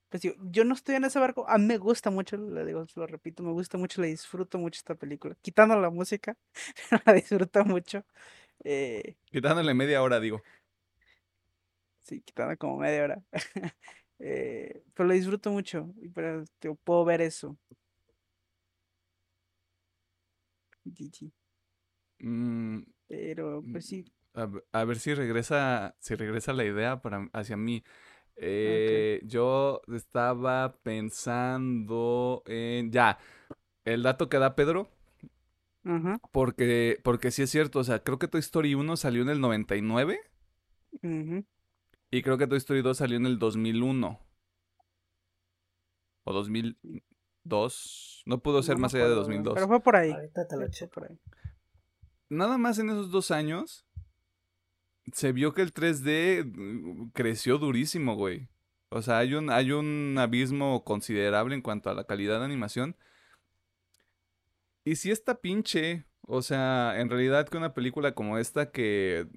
Pues 0.10 0.22
digo, 0.24 0.36
yo 0.52 0.64
no 0.64 0.74
estoy 0.74 0.96
en 0.96 1.04
ese 1.06 1.20
barco, 1.20 1.48
a 1.50 1.58
mí 1.58 1.66
me 1.66 1.78
gusta 1.78 2.10
mucho, 2.12 2.38
le 2.38 2.66
digo, 2.66 2.86
lo 2.96 3.08
repito, 3.08 3.44
me 3.44 3.52
gusta 3.52 3.78
mucho, 3.78 4.02
le 4.02 4.08
disfruto 4.08 4.58
mucho 4.58 4.80
esta 4.80 4.96
película. 4.96 5.36
Quitando 5.42 5.80
la 5.80 5.90
música, 5.90 6.38
la 7.06 7.14
disfruto 7.14 7.66
mucho. 7.66 8.06
Eh, 8.64 9.16
Quitándole 9.32 9.74
media 9.74 10.02
hora, 10.02 10.20
digo. 10.20 10.42
sí, 12.02 12.22
quitando 12.22 12.58
como 12.58 12.78
media 12.78 13.04
hora. 13.04 13.24
Eh, 14.20 14.84
pero 14.94 15.08
lo 15.10 15.14
disfruto 15.14 15.52
mucho, 15.52 15.94
pero 16.14 16.44
digo, 16.62 16.76
puedo 16.84 17.06
ver 17.06 17.22
eso. 17.22 17.58
GG. 20.86 21.32
Mm, 22.22 22.84
Pero, 23.08 23.66
pues 23.72 23.86
sí, 23.88 24.06
a, 24.34 24.46
ve- 24.46 24.64
a 24.72 24.84
ver 24.86 25.00
si 25.00 25.14
regresa, 25.14 25.96
si 26.00 26.16
regresa 26.16 26.54
la 26.54 26.66
idea 26.66 27.02
para, 27.02 27.30
hacia 27.34 27.58
mí. 27.58 27.84
Eh, 28.38 29.22
yo 29.26 29.82
estaba 29.94 30.78
pensando 30.84 32.44
en... 32.46 32.92
Ya, 32.92 33.20
el 33.86 34.04
dato 34.04 34.30
que 34.30 34.40
da 34.40 34.56
Pedro, 34.56 34.90
porque, 36.32 37.00
porque 37.04 37.32
sí 37.32 37.44
es 37.44 37.50
cierto, 37.52 37.80
o 37.80 37.84
sea, 37.84 38.04
creo 38.04 38.20
que 38.20 38.28
Toy 38.28 38.40
Story 38.40 38.76
1 38.76 38.98
salió 38.98 39.22
en 39.24 39.30
el 39.30 39.42
99 39.42 40.20
ujú, 41.04 41.44
y 42.12 42.22
creo 42.22 42.38
que 42.38 42.48
Toy 42.48 42.58
Story 42.58 42.82
2 42.82 42.98
salió 42.98 43.18
en 43.18 43.26
el 43.26 43.40
2001 43.40 44.20
o 46.24 46.34
2002, 46.34 48.24
no 48.26 48.40
pudo 48.40 48.62
ser 48.62 48.76
no 48.76 48.82
más 48.82 48.94
allá 48.94 49.06
de 49.06 49.12
acuerdo, 49.12 49.26
güey, 49.26 49.38
2002. 49.38 49.54
Pero 49.56 49.68
fue 49.68 49.80
por 49.82 49.96
ahí. 49.96 50.12
Ahorita 50.12 50.48
te 50.48 50.58
lo 50.58 50.68
checo. 50.70 50.92
por 50.94 51.10
ahí. 51.10 51.18
Nada 52.30 52.58
más 52.58 52.78
en 52.80 52.90
esos 52.90 53.12
dos 53.12 53.32
años 53.32 53.86
se 55.14 55.32
vio 55.32 55.54
que 55.54 55.62
el 55.62 55.74
3D 55.74 56.44
mm, 56.46 57.12
creció 57.14 57.58
durísimo, 57.58 58.16
güey. 58.16 58.50
O 58.90 59.02
sea, 59.02 59.20
hay 59.20 59.34
un, 59.34 59.50
hay 59.50 59.72
un 59.72 60.16
abismo 60.18 60.84
considerable 60.84 61.56
en 61.56 61.62
cuanto 61.62 61.90
a 61.90 61.94
la 61.94 62.06
calidad 62.06 62.40
de 62.40 62.46
animación. 62.46 62.96
Y 64.84 64.96
si 64.96 65.12
esta 65.12 65.36
pinche, 65.36 66.06
o 66.22 66.42
sea, 66.42 67.00
en 67.00 67.10
realidad 67.10 67.48
que 67.48 67.58
una 67.58 67.74
película 67.74 68.14
como 68.14 68.38
esta 68.38 68.72
que, 68.72 69.28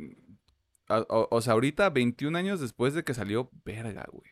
o, 0.90 1.28
o 1.30 1.40
sea, 1.40 1.52
ahorita 1.54 1.88
21 1.90 2.36
años 2.36 2.60
después 2.60 2.94
de 2.94 3.04
que 3.04 3.14
salió, 3.14 3.50
verga, 3.64 4.06
güey. 4.10 4.30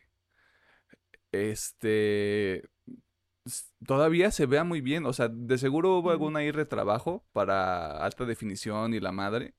Este, 1.31 2.67
todavía 3.85 4.31
se 4.31 4.45
vea 4.45 4.63
muy 4.63 4.81
bien. 4.81 5.05
O 5.05 5.13
sea, 5.13 5.27
de 5.29 5.57
seguro 5.57 5.97
hubo 5.97 6.11
algún 6.11 6.35
ahí 6.35 6.51
retrabajo 6.51 7.25
para 7.31 8.03
alta 8.03 8.25
definición 8.25 8.93
y 8.93 8.99
la 8.99 9.11
madre. 9.11 9.53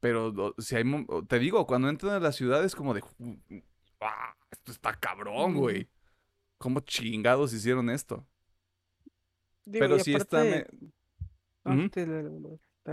Pero 0.00 0.28
o- 0.28 0.54
si 0.58 0.76
hay, 0.76 0.84
te 1.28 1.38
digo, 1.38 1.66
cuando 1.66 1.88
entran 1.88 2.12
a 2.14 2.20
la 2.20 2.32
ciudad 2.32 2.64
es 2.64 2.74
como 2.74 2.94
de, 2.94 3.02
"Ju- 3.02 3.64
"Ah, 4.00 4.34
esto 4.50 4.72
está 4.72 4.94
cabrón, 4.94 5.54
güey. 5.54 5.88
¿Cómo 6.58 6.80
chingados 6.80 7.52
hicieron 7.52 7.88
esto? 7.90 8.26
Digo, 9.64 9.84
Pero 9.84 9.98
sí 9.98 10.14
está, 10.14 10.42
me- 10.44 10.66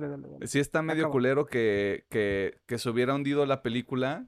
dale, 0.01 0.47
sí 0.47 0.59
está 0.59 0.81
medio 0.81 1.03
Acaba. 1.03 1.11
culero 1.11 1.45
que, 1.45 2.05
que, 2.09 2.59
que 2.65 2.77
se 2.77 2.89
hubiera 2.89 3.15
hundido 3.15 3.45
la 3.45 3.61
película 3.61 4.27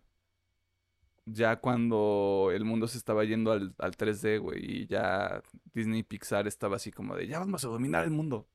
ya 1.27 1.57
cuando 1.57 2.51
el 2.53 2.63
mundo 2.63 2.87
se 2.87 2.97
estaba 2.97 3.25
yendo 3.25 3.51
al, 3.51 3.75
al 3.79 3.97
3D, 3.97 4.39
güey, 4.39 4.83
y 4.83 4.87
ya 4.87 5.41
Disney 5.73 5.99
y 5.99 6.03
Pixar 6.03 6.47
estaba 6.47 6.77
así 6.77 6.91
como 6.91 7.15
de, 7.15 7.27
ya 7.27 7.39
vamos 7.39 7.65
a 7.65 7.67
dominar 7.67 8.05
el 8.05 8.11
mundo. 8.11 8.47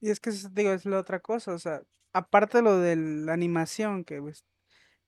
Y 0.00 0.10
es 0.10 0.20
que, 0.20 0.30
digo, 0.52 0.72
es 0.72 0.86
la 0.86 0.98
otra 0.98 1.20
cosa, 1.20 1.52
o 1.52 1.58
sea, 1.58 1.82
aparte 2.12 2.58
de 2.58 2.62
lo 2.64 2.78
de 2.78 2.96
la 2.96 3.34
animación, 3.34 4.04
que 4.04 4.20
pues, 4.20 4.44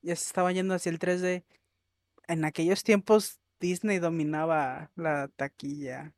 ya 0.02 0.14
se 0.14 0.26
estaba 0.26 0.52
yendo 0.52 0.74
hacia 0.74 0.90
el 0.90 0.98
3D, 0.98 1.44
en 2.28 2.44
aquellos 2.44 2.84
tiempos 2.84 3.40
Disney 3.58 3.98
dominaba 3.98 4.90
la 4.96 5.28
taquilla, 5.28 6.12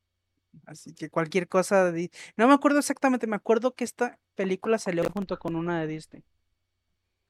así 0.64 0.94
que 0.94 1.11
cualquier 1.11 1.48
cosa 1.48 1.90
de 1.92 2.11
No 2.36 2.48
me 2.48 2.54
acuerdo 2.54 2.78
exactamente, 2.78 3.26
me 3.26 3.36
acuerdo 3.36 3.74
que 3.74 3.84
esta 3.84 4.18
película 4.34 4.78
salió 4.78 5.04
junto 5.11 5.38
con 5.38 5.57
una 5.57 5.80
de 5.80 5.86
Disney. 5.86 6.24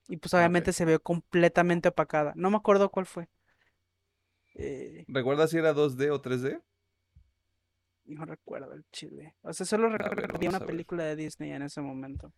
Y 0.09 0.19
pues 0.19 0.35
Ah, 0.35 0.39
obviamente 0.39 0.73
se 0.73 0.85
ve 0.85 0.99
completamente 0.99 1.89
opacada. 1.89 2.33
No 2.37 2.51
me 2.51 2.57
acuerdo 2.57 2.91
cuál 2.91 3.07
fue. 3.07 3.29
Eh, 4.55 5.05
¿Recuerdas 5.09 5.51
si 5.51 5.59
era 5.59 5.73
2D 5.75 6.11
o 6.11 6.23
3D? 6.23 6.63
no 8.07 8.25
recuerdo 8.25 8.73
el 8.73 8.85
chile. 8.93 9.35
O 9.43 9.53
sea, 9.53 9.67
solo 9.67 9.89
recuerdo 9.89 10.49
una 10.49 10.61
película 10.61 11.05
de 11.05 11.17
Disney 11.17 11.53
en 11.53 11.63
ese 11.63 11.81
momento. 11.81 12.33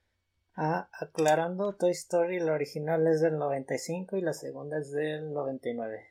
Ah, 0.57 0.89
aclarando, 0.93 1.77
Toy 1.77 1.93
Story, 1.93 2.41
la 2.41 2.53
original 2.53 3.07
es 3.07 3.21
del 3.21 3.39
95 3.39 4.17
y 4.17 4.23
la 4.23 4.33
segunda 4.33 4.79
es 4.79 4.91
del 4.91 5.33
99. 5.33 6.09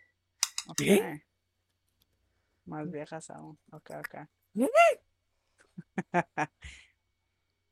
¿Qué? 0.78 0.96
Ok. 0.96 1.22
Más 2.66 2.90
viejas 2.92 3.30
aún. 3.30 3.58
Ok, 3.72 3.92
ok. 4.00 4.16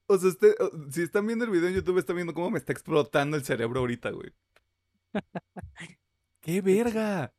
O 0.08 0.18
sea, 0.20 0.30
este- 0.30 0.56
si 0.92 1.02
están 1.02 1.26
viendo 1.26 1.46
el 1.46 1.52
video 1.52 1.68
en 1.68 1.76
YouTube, 1.76 1.98
están 1.98 2.16
viendo 2.16 2.34
cómo 2.34 2.52
me 2.52 2.60
está 2.60 2.72
explotando 2.72 3.38
el 3.38 3.44
cerebro 3.44 3.80
ahorita, 3.80 4.12
güey. 4.12 4.34
¡Qué 6.42 6.62
verga! 6.62 7.34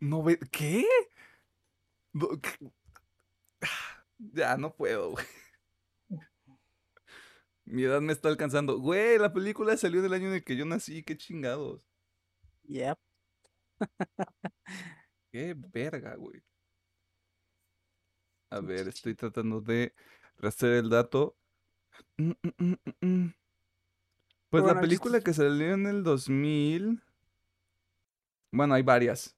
No 0.00 0.22
ve... 0.22 0.38
¿qué? 0.50 0.84
Ya, 4.18 4.56
no 4.56 4.74
puedo, 4.74 5.10
güey. 5.10 5.26
Mi 7.66 7.82
edad 7.82 8.00
me 8.00 8.12
está 8.14 8.28
alcanzando. 8.28 8.78
Güey, 8.78 9.18
la 9.18 9.32
película 9.32 9.76
salió 9.76 10.00
del 10.00 10.14
año 10.14 10.28
en 10.28 10.34
el 10.34 10.44
que 10.44 10.56
yo 10.56 10.64
nací. 10.64 11.02
¡Qué 11.02 11.18
chingados! 11.18 11.86
Yep. 12.68 12.98
¡Qué 15.30 15.54
verga, 15.54 16.14
güey! 16.16 16.42
A 18.50 18.60
ver, 18.60 18.88
estoy 18.88 19.14
tratando 19.14 19.60
de 19.60 19.92
rastrear 20.38 20.76
el 20.76 20.90
dato. 20.90 21.36
Mm, 22.16 22.32
mm, 22.58 22.74
mm. 23.00 23.34
Pues 24.48 24.62
Bueno, 24.62 24.74
la 24.74 24.80
película 24.80 25.20
que 25.20 25.34
salió 25.34 25.74
en 25.74 25.86
el 25.86 26.04
2000 26.04 27.02
Bueno, 28.52 28.74
hay 28.74 28.82
varias. 28.82 29.36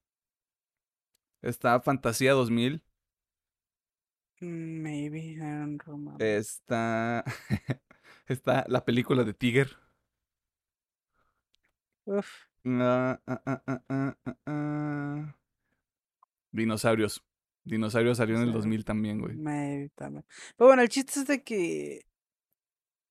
Está 1.40 1.80
Fantasía 1.80 2.32
2000. 2.32 2.82
Mm, 4.40 4.82
Maybe, 4.82 5.18
I 5.18 5.38
don't 5.38 5.82
remember. 5.84 6.22
Está. 6.22 7.24
está 8.26 8.64
la 8.68 8.84
película 8.84 9.24
de 9.24 9.34
Tiger. 9.34 9.76
Uf, 12.04 12.28
ah, 12.64 13.20
ah, 13.26 14.14
ah. 14.46 15.34
Dinosaurios. 16.52 17.27
Dinosaurios 17.68 18.18
salió 18.18 18.36
en 18.36 18.42
el 18.42 18.48
Dinosaurios. 18.48 18.64
2000 18.64 18.84
también, 18.84 19.20
güey. 19.20 19.36
Pero 20.56 20.68
bueno, 20.68 20.82
el 20.82 20.88
chiste 20.88 21.20
es 21.20 21.26
de 21.26 21.42
que 21.42 22.08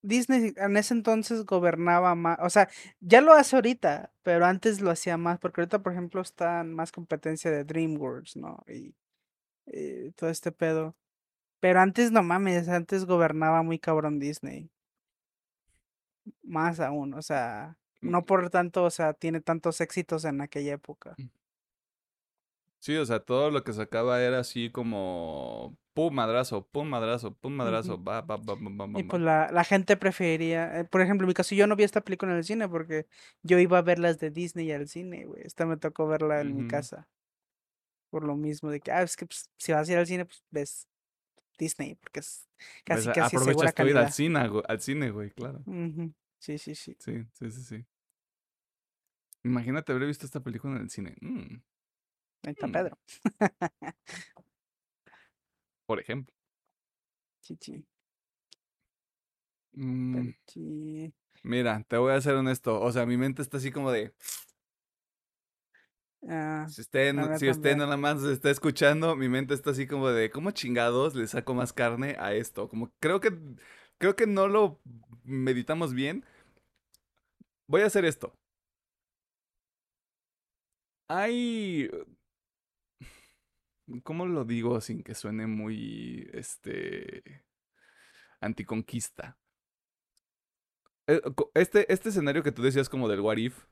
Disney 0.01 0.53
en 0.55 0.77
ese 0.77 0.93
entonces 0.93 1.45
gobernaba 1.45 2.15
más, 2.15 2.37
o 2.41 2.49
sea, 2.49 2.69
ya 2.99 3.21
lo 3.21 3.33
hace 3.33 3.55
ahorita, 3.55 4.11
pero 4.23 4.45
antes 4.45 4.81
lo 4.81 4.91
hacía 4.91 5.17
más, 5.17 5.39
porque 5.39 5.61
ahorita, 5.61 5.79
por 5.79 5.91
ejemplo, 5.91 6.21
está 6.21 6.61
en 6.61 6.73
más 6.73 6.91
competencia 6.91 7.51
de 7.51 7.63
DreamWorks, 7.63 8.37
¿no? 8.37 8.63
Y 8.67 8.95
eh, 9.67 10.11
todo 10.15 10.29
este 10.29 10.51
pedo. 10.51 10.95
Pero 11.59 11.79
antes, 11.79 12.11
no 12.11 12.23
mames, 12.23 12.69
antes 12.69 13.05
gobernaba 13.05 13.63
muy 13.63 13.79
cabrón 13.79 14.19
Disney. 14.19 14.69
Más 16.43 16.79
aún, 16.79 17.13
o 17.13 17.21
sea, 17.21 17.77
no 18.01 18.25
por 18.25 18.49
tanto, 18.49 18.83
o 18.83 18.89
sea, 18.89 19.13
tiene 19.13 19.41
tantos 19.41 19.81
éxitos 19.81 20.25
en 20.25 20.41
aquella 20.41 20.73
época. 20.73 21.15
Sí, 22.79 22.95
o 22.95 23.05
sea, 23.05 23.19
todo 23.19 23.51
lo 23.51 23.63
que 23.63 23.73
sacaba 23.73 24.21
era 24.21 24.39
así 24.39 24.71
como. 24.71 25.77
Pum, 25.93 26.13
madrazo, 26.13 26.67
pum, 26.67 26.87
madrazo, 26.87 27.33
pum, 27.33 27.53
madrazo. 27.53 28.01
Va, 28.03 28.21
va, 28.21 28.37
va, 28.37 28.53
va, 28.55 28.99
Y 28.99 29.03
pues 29.03 29.19
la, 29.21 29.49
la 29.51 29.63
gente 29.63 29.97
preferiría, 29.97 30.79
eh, 30.81 30.83
por 30.85 31.01
ejemplo, 31.01 31.25
en 31.25 31.29
mi 31.29 31.33
caso, 31.33 31.55
yo 31.55 31.65
no 31.65 31.75
vi 31.75 31.83
esta 31.83 32.01
película 32.01 32.31
en 32.33 32.37
el 32.37 32.43
cine 32.43 32.69
porque 32.69 33.07
yo 33.41 33.57
iba 33.57 33.79
a 33.79 33.81
ver 33.81 33.97
las 33.97 34.19
de 34.19 34.29
Disney 34.29 34.71
al 34.71 34.87
cine, 34.87 35.25
güey. 35.25 35.41
Esta 35.43 35.65
me 35.65 35.75
tocó 35.77 36.07
verla 36.07 36.41
en 36.41 36.55
mi 36.55 36.63
Ujú. 36.63 36.67
casa. 36.67 37.07
Por 38.09 38.23
lo 38.23 38.35
mismo 38.35 38.69
de 38.69 38.79
que, 38.79 38.91
ah, 38.91 39.01
es 39.01 39.15
que 39.15 39.25
pues, 39.25 39.49
si 39.57 39.71
vas 39.73 39.87
a 39.89 39.91
ir 39.91 39.97
al 39.97 40.07
cine, 40.07 40.25
pues 40.25 40.43
ves 40.49 40.87
Disney, 41.59 41.95
porque 41.95 42.21
es 42.21 42.47
casi, 42.85 43.09
Pues, 43.09 43.15
casi 43.15 43.37
aprovechas 43.37 43.43
segura 43.45 43.71
tu 43.73 43.83
ir 43.87 43.97
al 43.97 44.09
cine, 44.09 44.47
güey, 44.47 44.63
al 44.67 44.81
cine, 44.81 45.11
güey, 45.11 45.31
claro. 45.31 45.63
Ujú, 45.65 46.13
Sí, 46.39 46.57
sí, 46.57 46.75
sí. 46.75 46.97
Sí, 46.99 47.23
sí, 47.33 47.51
sí, 47.51 47.63
sí. 47.63 47.85
Imagínate 49.43 49.91
haber 49.91 50.07
visto 50.07 50.25
esta 50.25 50.41
película 50.43 50.75
en 50.75 50.81
el 50.83 50.89
cine. 50.89 51.15
Mm, 51.21 51.57
Ahí 52.43 52.53
está 52.53 52.67
Mm. 52.67 52.71
Pedro. 52.71 52.97
por 55.85 55.99
ejemplo. 55.99 56.33
Sí, 57.41 57.57
sí. 57.61 57.85
Mm, 59.73 60.29
mira, 61.43 61.83
te 61.87 61.97
voy 61.97 62.13
a 62.13 62.21
ser 62.21 62.35
honesto. 62.35 62.81
O 62.81 62.91
sea, 62.91 63.05
mi 63.05 63.17
mente 63.17 63.41
está 63.41 63.57
así 63.57 63.71
como 63.71 63.91
de. 63.91 64.13
Ah, 66.27 66.65
Si 66.67 66.81
usted, 66.81 67.13
no- 67.13 67.37
si 67.37 67.49
usted 67.49 67.75
nada 67.77 67.95
más 67.95 68.23
está 68.23 68.49
escuchando, 68.49 69.15
mi 69.15 69.29
mente 69.29 69.53
está 69.53 69.69
así 69.71 69.87
como 69.87 70.09
de, 70.09 70.29
¿cómo 70.29 70.51
chingados 70.51 71.15
le 71.15 71.27
saco 71.27 71.53
más 71.53 71.71
carne 71.73 72.15
a 72.19 72.33
esto? 72.33 72.67
Como 72.67 72.91
creo 72.99 73.19
que 73.21 73.31
creo 73.97 74.15
que 74.15 74.27
no 74.27 74.47
lo 74.47 74.79
meditamos 75.23 75.93
bien. 75.93 76.25
Voy 77.67 77.81
a 77.81 77.85
hacer 77.85 78.03
esto. 78.05 78.33
Hay 81.09 81.89
¿cómo 84.03 84.25
lo 84.25 84.45
digo 84.45 84.81
sin 84.81 85.03
que 85.03 85.15
suene 85.15 85.47
muy 85.47 86.29
este 86.33 87.45
anticonquista? 88.41 89.37
Eh, 91.07 91.21
Este, 91.53 91.91
este 91.91 92.09
escenario 92.09 92.43
que 92.43 92.51
tú 92.51 92.61
decías 92.61 92.89
como 92.89 93.07
del 93.07 93.21
what 93.21 93.37
if, 93.37 93.65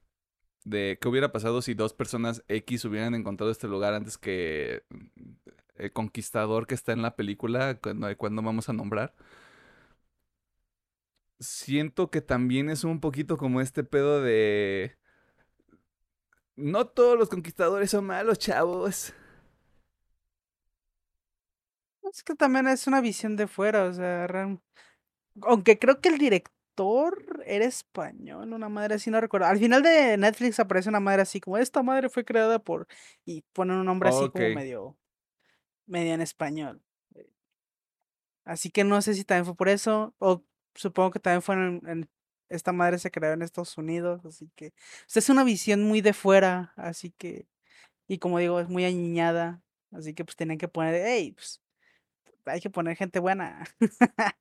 de 0.66 0.98
qué 1.02 1.08
hubiera 1.10 1.32
pasado 1.32 1.62
si 1.62 1.74
dos 1.74 1.94
personas 1.94 2.44
X 2.48 2.86
hubieran 2.86 3.16
encontrado 3.16 3.52
este 3.52 3.68
lugar 3.68 3.94
antes 3.94 4.18
que 4.18 4.84
mm, 4.90 5.32
el 5.78 5.94
conquistador 5.94 6.68
que 6.68 6.76
está 6.76 6.94
en 6.94 7.02
la 7.02 7.16
película, 7.16 7.80
cuando, 7.82 8.16
cuando 8.18 8.42
vamos 8.42 8.70
a 8.70 8.74
nombrar. 8.74 9.16
Siento 11.40 12.10
que 12.10 12.22
también 12.22 12.70
es 12.70 12.84
un 12.84 13.00
poquito 13.02 13.38
como 13.38 13.62
este 13.62 13.84
pedo 13.84 14.22
de... 14.22 14.98
No 16.58 16.86
todos 16.88 17.18
los 17.18 17.30
conquistadores 17.30 17.92
son 17.92 18.06
malos, 18.06 18.40
chavos. 18.40 19.14
Es 22.16 22.24
que 22.24 22.34
también 22.36 22.68
es 22.68 22.88
una 22.88 23.02
visión 23.02 23.36
de 23.36 23.46
fuera, 23.48 23.84
o 23.86 23.94
sea, 23.94 24.26
real- 24.28 24.62
aunque 25.44 25.80
creo 25.80 26.02
que 26.02 26.10
el 26.10 26.18
director 26.18 27.44
era 27.46 27.66
español, 27.66 28.54
una 28.54 28.70
madre 28.70 28.96
así, 28.96 29.12
no 29.12 29.22
recuerdo. 29.22 29.48
Al 29.48 29.60
final 29.60 29.84
de 29.84 30.18
Netflix 30.18 30.60
aparece 30.60 30.90
una 30.90 31.02
madre 31.02 31.24
así 31.24 31.42
como, 31.42 31.58
esta 31.58 31.84
madre 31.84 32.10
fue 32.10 32.26
creada 32.26 32.60
por, 32.60 32.88
y 33.26 33.44
ponen 33.54 33.78
un 33.78 33.86
nombre 33.86 34.10
así 34.10 34.30
como 34.30 34.50
medio, 34.56 34.98
medio 35.88 36.14
en 36.14 36.22
español. 36.22 36.82
Eh, 37.16 37.30
Así 38.46 38.70
que 38.70 38.84
no 38.84 39.02
sé 39.02 39.14
si 39.16 39.24
también 39.26 39.46
fue 39.46 39.56
por 39.56 39.70
eso, 39.70 40.14
o 40.20 40.44
supongo 40.76 41.12
que 41.12 41.20
también 41.20 41.42
fue 41.42 41.56
en, 41.56 41.82
en- 41.88 42.10
esta 42.50 42.72
madre 42.72 43.00
se 43.00 43.10
creó 43.12 43.34
en 43.34 43.42
Estados 43.42 43.78
Unidos, 43.78 44.24
así 44.26 44.52
que, 44.56 44.68
o 44.68 44.72
sea, 45.08 45.20
es 45.20 45.30
una 45.30 45.44
visión 45.44 45.84
muy 45.84 46.02
de 46.02 46.14
fuera, 46.14 46.74
así 46.78 47.12
que, 47.12 47.48
y 48.08 48.20
como 48.20 48.40
digo, 48.40 48.60
es 48.60 48.70
muy 48.70 48.86
añiñada, 48.86 49.64
así 49.92 50.14
que 50.14 50.26
pues 50.26 50.36
tenían 50.38 50.60
que 50.60 50.68
poner, 50.68 50.96
hey, 51.08 51.34
pues 51.34 51.62
hay 52.46 52.62
que 52.62 52.70
poner 52.70 52.96
gente 52.96 53.20
buena. 53.20 53.66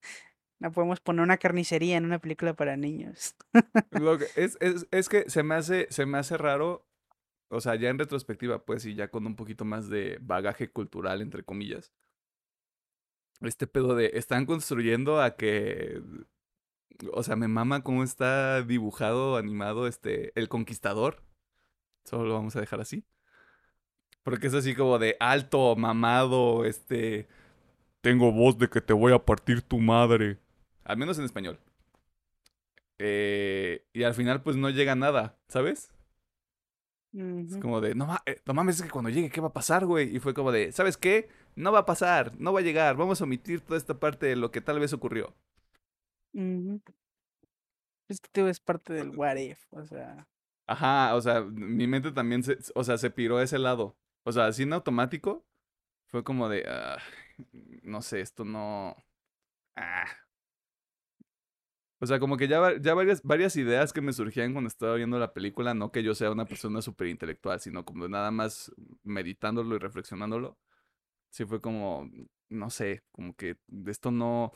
No 0.61 0.73
podemos 0.73 1.01
poner 1.01 1.23
una 1.23 1.37
carnicería 1.37 1.97
en 1.99 2.07
una 2.07 2.21
película 2.21 2.55
para 2.55 2.77
niños. 2.77 3.35
Lo 3.91 4.17
que- 4.17 4.25
es, 4.37 4.57
es, 4.61 4.87
es 4.93 5.09
que 5.11 5.29
se 5.29 5.43
me 5.43 5.57
hace, 5.57 5.89
se 5.91 6.07
me 6.07 6.17
hace 6.17 6.39
raro, 6.39 6.87
o 7.49 7.61
sea, 7.61 7.75
ya 7.75 7.91
en 7.91 7.99
retrospectiva, 7.99 8.65
pues, 8.65 8.87
y 8.87 8.95
ya 8.95 9.09
con 9.09 9.27
un 9.27 9.37
poquito 9.37 9.67
más 9.67 9.91
de 9.91 10.17
bagaje 10.23 10.71
cultural, 10.71 11.21
entre 11.21 11.43
comillas. 11.43 11.93
Este 13.41 13.67
pedo 13.67 13.95
de, 13.95 14.13
están 14.15 14.47
construyendo 14.47 15.21
a 15.21 15.37
que, 15.37 16.01
o 17.13 17.23
sea, 17.23 17.37
me 17.37 17.49
mama 17.49 17.83
cómo 17.83 18.03
está 18.03 18.63
dibujado, 18.63 19.37
animado, 19.37 19.87
este, 19.87 20.33
el 20.39 20.49
conquistador. 20.49 21.23
Solo 22.05 22.25
lo 22.25 22.35
vamos 22.35 22.57
a 22.57 22.61
dejar 22.61 22.81
así. 22.81 23.05
Porque 24.23 24.47
es 24.47 24.55
así 24.55 24.75
como 24.75 24.99
de 24.99 25.17
alto, 25.21 25.77
mamado, 25.77 26.65
este, 26.65 27.29
tengo 28.05 28.31
voz 28.33 28.59
de 28.59 28.69
que 28.69 28.83
te 28.83 28.93
voy 28.93 29.13
a 29.15 29.25
partir 29.25 29.63
tu 29.63 29.79
madre. 29.81 30.39
Al 30.85 30.97
menos 30.99 31.19
en 31.19 31.25
español. 31.25 31.59
Eh, 32.99 33.85
y 33.93 34.05
al 34.05 34.15
final 34.15 34.43
pues 34.43 34.57
no 34.57 34.71
llega 34.71 34.95
nada, 34.95 35.37
¿sabes? 35.49 35.91
Es 37.13 37.57
como 37.59 37.81
de, 37.81 37.95
no, 37.95 38.07
ma- 38.07 38.23
eh, 38.27 38.41
no 38.45 38.55
mames, 38.55 38.77
es 38.77 38.83
que 38.83 38.91
cuando 38.91 39.09
llegue, 39.11 39.31
¿qué 39.31 39.41
va 39.41 39.49
a 39.49 39.53
pasar, 39.53 39.87
güey? 39.87 40.15
Y 40.15 40.19
fue 40.19 40.35
como 40.35 40.51
de, 40.53 40.73
¿sabes 40.73 40.97
qué? 40.97 41.29
No 41.55 41.71
va 41.73 41.81
a 41.81 41.87
pasar, 41.87 42.33
no 42.41 42.53
va 42.53 42.59
a 42.61 42.63
llegar, 42.63 42.97
vamos 42.97 43.21
a 43.21 43.25
omitir 43.25 43.61
toda 43.61 43.79
esta 43.79 43.99
parte 44.01 44.27
de 44.27 44.37
lo 44.37 44.51
que 44.51 44.61
tal 44.61 44.81
vez 44.81 44.93
ocurrió. 44.93 45.33
ujú. 46.35 46.81
Es 48.09 48.21
que 48.21 48.29
tío, 48.33 48.49
es 48.49 48.61
parte 48.61 48.93
del 48.93 49.11
what 49.11 49.37
if, 49.37 49.59
o 49.71 49.85
sea. 49.85 50.27
Ajá, 50.67 51.15
o 51.15 51.21
sea, 51.21 51.43
mi 51.43 51.87
mente 51.87 52.11
también 52.13 52.43
se, 52.43 52.59
o 52.75 52.85
sea, 52.85 52.97
se 52.99 53.11
piró 53.11 53.39
a 53.39 53.43
ese 53.43 53.59
lado. 53.59 53.97
O 54.25 54.33
sea, 54.33 54.47
así 54.47 54.63
en 54.63 54.73
automático, 54.73 55.45
fue 56.07 56.25
como 56.25 56.49
de, 56.49 56.65
ah, 56.69 56.99
no 57.83 58.03
sé, 58.03 58.21
esto 58.21 58.45
no... 58.45 58.97
Ah. 59.77 60.07
O 62.01 62.07
sea, 62.07 62.19
como 62.19 62.37
que 62.37 62.49
ya, 62.49 62.79
ya 62.81 62.95
varias, 62.95 63.23
varias 63.23 63.57
ideas 63.57 63.93
que 63.93 64.03
me 64.03 64.13
surgían 64.13 64.53
cuando 64.53 64.69
estaba 64.69 64.95
viendo 64.95 65.19
la 65.19 65.33
película, 65.33 65.75
no 65.75 65.91
que 65.91 66.03
yo 66.03 66.15
sea 66.15 66.31
una 66.31 66.45
persona 66.45 66.83
súper 66.83 67.09
intelectual, 67.09 67.61
sino 67.61 67.85
como 67.85 68.09
nada 68.09 68.31
más 68.31 68.73
meditándolo 69.05 69.77
y 69.77 69.79
reflexionándolo. 69.79 70.59
Sí 71.31 71.45
fue 71.47 71.61
como, 71.61 72.11
no 72.49 72.71
sé, 72.71 73.05
como 73.13 73.35
que 73.35 73.57
esto 73.87 74.11
no, 74.11 74.53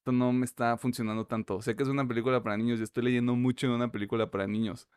esto 0.00 0.12
no 0.12 0.32
me 0.32 0.46
está 0.46 0.76
funcionando 0.78 1.26
tanto. 1.26 1.62
Sé 1.62 1.76
que 1.76 1.82
es 1.82 1.88
una 1.88 2.08
película 2.08 2.42
para 2.42 2.56
niños 2.56 2.80
y 2.80 2.82
estoy 2.82 3.04
leyendo 3.04 3.36
mucho 3.36 3.68
de 3.68 3.74
una 3.74 3.92
película 3.92 4.30
para 4.30 4.46
niños. 4.46 4.88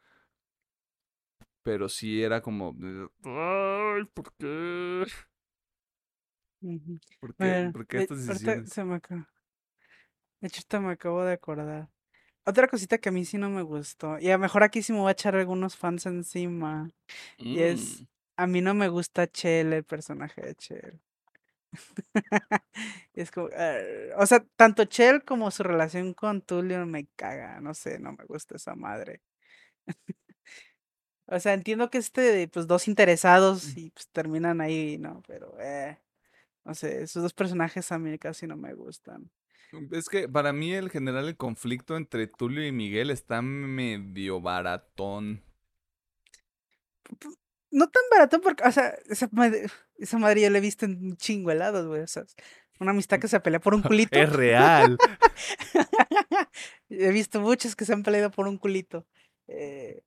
Pero 1.63 1.89
sí 1.89 2.23
era 2.23 2.41
como, 2.41 2.75
ay, 3.23 4.03
¿por 4.13 4.33
qué? 4.37 5.05
Ujú. 6.61 6.99
¿Por 7.19 7.35
qué? 7.35 7.37
Bueno, 7.45 7.71
¿Por 7.71 7.87
qué 7.87 7.97
de- 7.97 8.03
estas 8.03 8.17
ahorita 8.27 8.33
decisiones? 8.33 8.69
se 8.73 8.83
me 8.83 8.95
acaba. 8.95 9.29
De 10.41 10.47
hecho, 10.47 10.57
ahorita 10.59 10.79
me 10.79 10.91
acabo 10.93 11.23
de 11.23 11.33
acordar. 11.33 11.89
Otra 12.45 12.67
cosita 12.67 12.97
que 12.97 13.09
a 13.09 13.11
mí 13.11 13.25
sí 13.25 13.37
no 13.37 13.49
me 13.49 13.61
gustó. 13.61 14.17
Y 14.19 14.29
a 14.29 14.33
lo 14.33 14.39
mejor 14.39 14.63
aquí 14.63 14.81
sí 14.81 14.93
me 14.93 14.99
voy 14.99 15.09
a 15.09 15.11
echar 15.13 15.35
algunos 15.35 15.77
fans 15.77 16.05
encima. 16.07 16.89
Y 17.37 17.59
es. 17.61 18.01
Mm. 18.01 18.05
A 18.37 18.47
mí 18.47 18.61
no 18.61 18.73
me 18.73 18.87
gusta 18.89 19.27
Chell, 19.27 19.73
el 19.73 19.83
personaje 19.83 20.41
de 20.41 20.55
Chell. 20.55 20.99
Y 21.73 21.77
es 23.21 23.31
como. 23.31 23.49
"Ah", 23.55 23.77
o 24.17 24.25
sea, 24.25 24.43
tanto 24.55 24.85
Chell 24.85 25.23
como 25.23 25.51
su 25.51 25.63
relación 25.63 26.13
con 26.13 26.41
Tulio 26.41 26.85
me 26.85 27.07
caga. 27.15 27.61
No 27.61 27.73
sé, 27.73 27.99
no 27.99 28.13
me 28.13 28.25
gusta 28.25 28.55
esa 28.55 28.75
madre. 28.75 29.21
O 31.27 31.39
sea, 31.39 31.53
entiendo 31.53 31.89
que 31.89 31.97
este, 31.97 32.21
de, 32.21 32.47
pues, 32.47 32.67
dos 32.67 32.87
interesados 32.89 33.77
y 33.77 33.91
pues 33.91 34.09
terminan 34.09 34.59
ahí, 34.59 34.97
¿no? 34.97 35.23
Pero, 35.27 35.55
eh, 35.61 35.97
no 36.63 36.73
sé, 36.75 37.03
esos 37.03 37.23
dos 37.23 37.33
personajes 37.33 37.91
a 37.91 37.99
mí 37.99 38.17
casi 38.17 38.47
no 38.47 38.55
me 38.55 38.73
gustan. 38.73 39.31
Es 39.91 40.09
que 40.09 40.27
para 40.27 40.51
mí 40.51 40.73
el 40.73 40.89
general 40.89 41.27
el 41.27 41.37
conflicto 41.37 41.95
entre 41.95 42.27
Tulio 42.27 42.65
y 42.65 42.71
Miguel 42.71 43.09
está 43.09 43.41
medio 43.41 44.41
baratón. 44.41 45.43
no 47.71 47.89
tan 47.89 48.03
barato 48.11 48.41
porque, 48.41 48.63
o 48.63 48.71
sea, 48.71 48.89
esa 49.09 49.29
madre, 49.31 49.67
esa 49.97 50.17
madre 50.17 50.41
yo 50.41 50.49
la 50.49 50.57
he 50.57 50.61
visto 50.61 50.85
en 50.85 51.17
helados, 51.49 51.87
güey. 51.87 52.01
O 52.01 52.07
sea, 52.07 52.25
una 52.79 52.91
amistad 52.91 53.19
que 53.19 53.29
se 53.29 53.39
pelea 53.39 53.61
por 53.61 53.73
un 53.73 53.81
culito. 53.83 54.19
Es 54.19 54.29
real. 54.29 54.97
he 56.89 57.11
visto 57.11 57.39
muchos 57.39 57.75
que 57.75 57.85
se 57.85 57.93
han 57.93 58.03
peleado 58.03 58.29
por 58.29 58.47
un 58.47 58.57
culito. 58.57 59.07
Eh, 59.47 60.03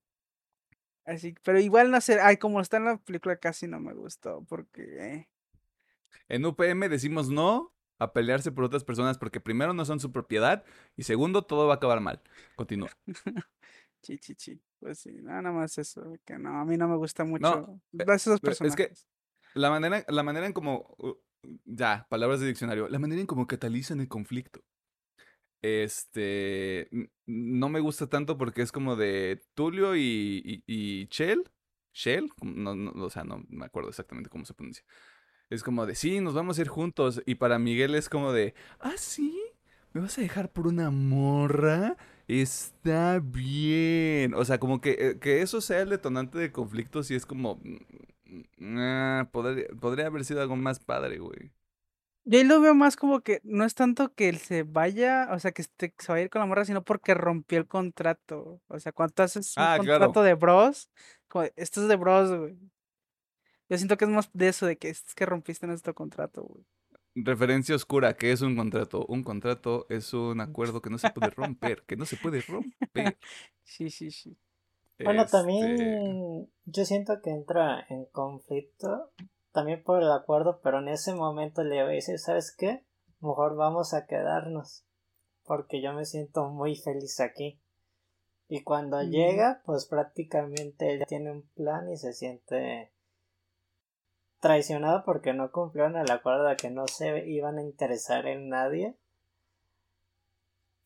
así, 1.07 1.35
pero 1.43 1.59
igual 1.59 1.91
no 1.91 2.01
sé, 2.01 2.21
ay, 2.21 2.37
como 2.37 2.61
está 2.61 2.77
en 2.77 2.85
la 2.85 2.97
película 2.99 3.37
casi 3.37 3.67
no 3.67 3.81
me 3.81 3.95
gustó 3.95 4.45
porque... 4.49 4.83
eh, 4.83 5.29
En 6.29 6.45
UPM 6.45 6.89
decimos 6.89 7.29
no 7.31 7.75
a 7.99 8.13
pelearse 8.13 8.51
por 8.53 8.65
otras 8.65 8.85
personas 8.85 9.19
porque 9.19 9.41
primero 9.41 9.73
no 9.73 9.85
son 9.85 10.01
su 10.01 10.11
propiedad 10.13 10.65
y 10.97 11.05
segundo 11.05 11.43
todo 11.43 11.67
va 11.67 11.75
a 11.75 11.77
acabar 11.77 12.01
mal. 12.01 12.23
Continúa. 12.57 12.91
chi, 14.03 14.19
chi, 14.19 14.35
chi. 14.35 14.61
Pues 14.81 14.99
sí, 14.99 15.13
nada 15.23 15.51
más 15.53 15.79
eso, 15.79 16.17
que 16.25 16.39
no, 16.39 16.59
a 16.61 16.65
mí 16.65 16.77
no 16.77 16.89
me 16.89 16.97
gusta 16.97 17.25
mucho 17.25 17.43
No, 17.43 17.81
eh, 17.99 18.05
esos 18.15 18.41
pero 18.41 18.53
es 18.53 18.59
que- 18.59 18.67
personajes. 18.67 19.09
La 19.55 19.71
manera, 19.71 20.05
la 20.09 20.23
manera 20.25 20.47
en 20.47 20.53
como. 20.53 20.97
Ya, 21.65 22.07
palabras 22.11 22.41
de 22.41 22.47
diccionario. 22.49 22.89
La 22.89 22.99
manera 22.99 23.21
en 23.21 23.27
como 23.27 23.47
catalizan 23.47 24.01
el 24.01 24.09
conflicto. 24.09 24.65
Este. 25.63 26.89
No 27.27 27.69
me 27.69 27.81
gusta 27.81 28.09
tanto 28.09 28.37
porque 28.37 28.63
es 28.63 28.73
como 28.73 28.97
de 28.97 29.43
Tulio 29.55 29.97
y, 29.97 30.43
y, 30.45 30.65
y 30.67 31.07
Shell. 31.11 31.51
Shell, 31.93 32.29
no, 32.43 32.75
no, 32.75 32.91
o 33.05 33.11
sea, 33.11 33.25
no 33.25 33.45
me 33.49 33.65
acuerdo 33.67 33.89
exactamente 33.91 34.29
cómo 34.29 34.45
se 34.45 34.55
pronuncia. 34.55 34.85
Es 35.51 35.63
como 35.63 35.87
de, 35.87 35.95
sí, 35.95 36.21
nos 36.21 36.35
vamos 36.35 36.59
a 36.59 36.63
ir 36.63 36.69
juntos. 36.69 37.23
Y 37.27 37.37
para 37.37 37.59
Miguel 37.59 37.95
es 37.95 38.09
como 38.09 38.33
de, 38.33 38.55
ah, 38.81 38.95
sí, 38.97 39.39
¿me 39.93 40.01
vas 40.01 40.19
a 40.19 40.23
dejar 40.23 40.51
por 40.51 40.67
una 40.67 40.91
morra? 40.91 41.97
Está 42.27 43.21
bien. 43.23 44.35
O 44.35 44.45
sea, 44.45 44.59
como 44.59 44.81
que, 44.81 44.93
eh, 44.99 45.19
que 45.21 45.43
eso 45.43 45.61
sea 45.61 45.81
el 45.83 45.91
detonante 45.91 46.39
de 46.39 46.51
conflictos 46.53 47.11
y 47.11 47.15
es 47.15 47.27
como, 47.27 47.61
mm, 47.63 48.77
ah, 48.79 49.29
podría, 49.33 49.67
podría 49.81 50.07
haber 50.07 50.25
sido 50.25 50.41
algo 50.41 50.57
más 50.57 50.81
padre, 50.81 51.19
güey. 51.19 51.53
Yo 52.27 52.39
ahí 52.39 52.45
lo 52.45 52.59
veo 52.63 52.75
más 52.75 52.97
como 52.97 53.21
que 53.21 53.43
no 53.45 53.67
es 53.67 53.75
tanto 53.75 54.15
que 54.15 54.31
él 54.31 54.39
se 54.39 54.63
vaya, 54.63 55.29
o 55.33 55.39
sea, 55.39 55.53
que, 55.53 55.61
este- 55.61 55.93
se 55.99 56.11
vaya 56.11 56.23
a 56.23 56.25
ir 56.25 56.31
con 56.31 56.41
la 56.41 56.47
morra, 56.47 56.65
sino 56.65 56.83
porque 56.83 57.13
rompió 57.13 57.59
el 57.59 57.67
contrato. 57.69 58.63
O 58.67 58.81
sea, 58.81 58.93
cuando 58.93 59.23
haces 59.23 59.55
un 59.59 59.63
Ah, 59.63 59.77
claro. 59.79 60.07
contrato 60.07 60.23
de 60.23 60.33
bros, 60.33 60.89
como 61.29 61.45
esto 61.57 61.83
es 61.83 61.89
de 61.89 61.97
bros, 61.97 62.31
güey. 62.35 62.57
Yo 63.69 63.77
siento 63.79 63.97
que 63.97 64.05
es 64.05 64.11
más 64.11 64.31
de 64.33 64.49
eso, 64.49 64.67
de 64.67 64.77
que 64.77 64.91
es 64.91 65.15
que 65.15 65.27
rompiste 65.27 65.67
nuestro 65.67 65.95
contrato, 65.95 66.43
güey. 66.43 66.65
Referencia 67.17 67.77
oscura, 67.77 68.17
¿qué 68.17 68.33
es 68.33 68.43
un 68.43 68.57
contrato? 68.57 69.07
Un 69.07 69.23
contrato 69.23 69.87
es 69.89 70.13
un 70.15 70.41
acuerdo 70.41 70.83
que 70.83 70.91
no 70.91 70.99
se 70.99 71.11
puede 71.11 71.31
romper, 71.31 71.83
que 71.85 71.97
no 71.97 72.07
se 72.07 72.17
puede 72.17 72.43
romper. 72.43 72.71
Sí, 73.67 73.89
sí, 73.91 74.11
sí. 74.11 74.37
Bueno, 75.03 75.23
Este, 75.23 75.39
también 75.39 76.49
yo 76.67 76.85
siento 76.85 77.21
que 77.23 77.31
entra 77.31 77.85
en 77.89 78.05
conflicto 78.07 79.11
también 79.53 79.83
por 79.83 80.03
el 80.03 80.11
acuerdo, 80.13 80.61
pero 80.63 80.81
en 80.81 80.89
ese 80.89 81.15
momento 81.15 81.65
le 81.65 81.83
voy 81.83 81.93
a 81.93 81.95
decir, 81.95 82.19
¿sabes 82.19 82.55
qué? 82.57 82.85
Mejor 83.21 83.57
vamos 83.57 83.95
a 83.95 84.07
quedarnos, 84.07 84.85
porque 85.45 85.81
yo 85.81 85.93
me 85.93 86.05
siento 86.05 86.51
muy 86.51 86.77
feliz 86.77 87.21
aquí. 87.21 87.61
Y 88.49 88.63
cuando 88.63 89.03
Mm. 89.03 89.11
llega, 89.11 89.63
pues 89.65 89.87
prácticamente 89.87 90.93
él 90.93 91.05
tiene 91.09 91.33
un 91.33 91.43
plan 91.55 91.91
y 91.91 91.97
se 91.97 92.13
siente 92.13 92.93
traicionado 94.45 95.05
porque 95.07 95.33
no 95.33 95.51
cumplieron 95.51 95.97
el 95.97 96.11
acuerdo 96.11 96.45
de 96.45 96.57
que 96.57 96.69
no 96.69 96.87
se 96.87 97.27
iban 97.27 97.57
a 97.57 97.63
interesar 97.63 98.27
en 98.27 98.51
nadie. 98.51 98.95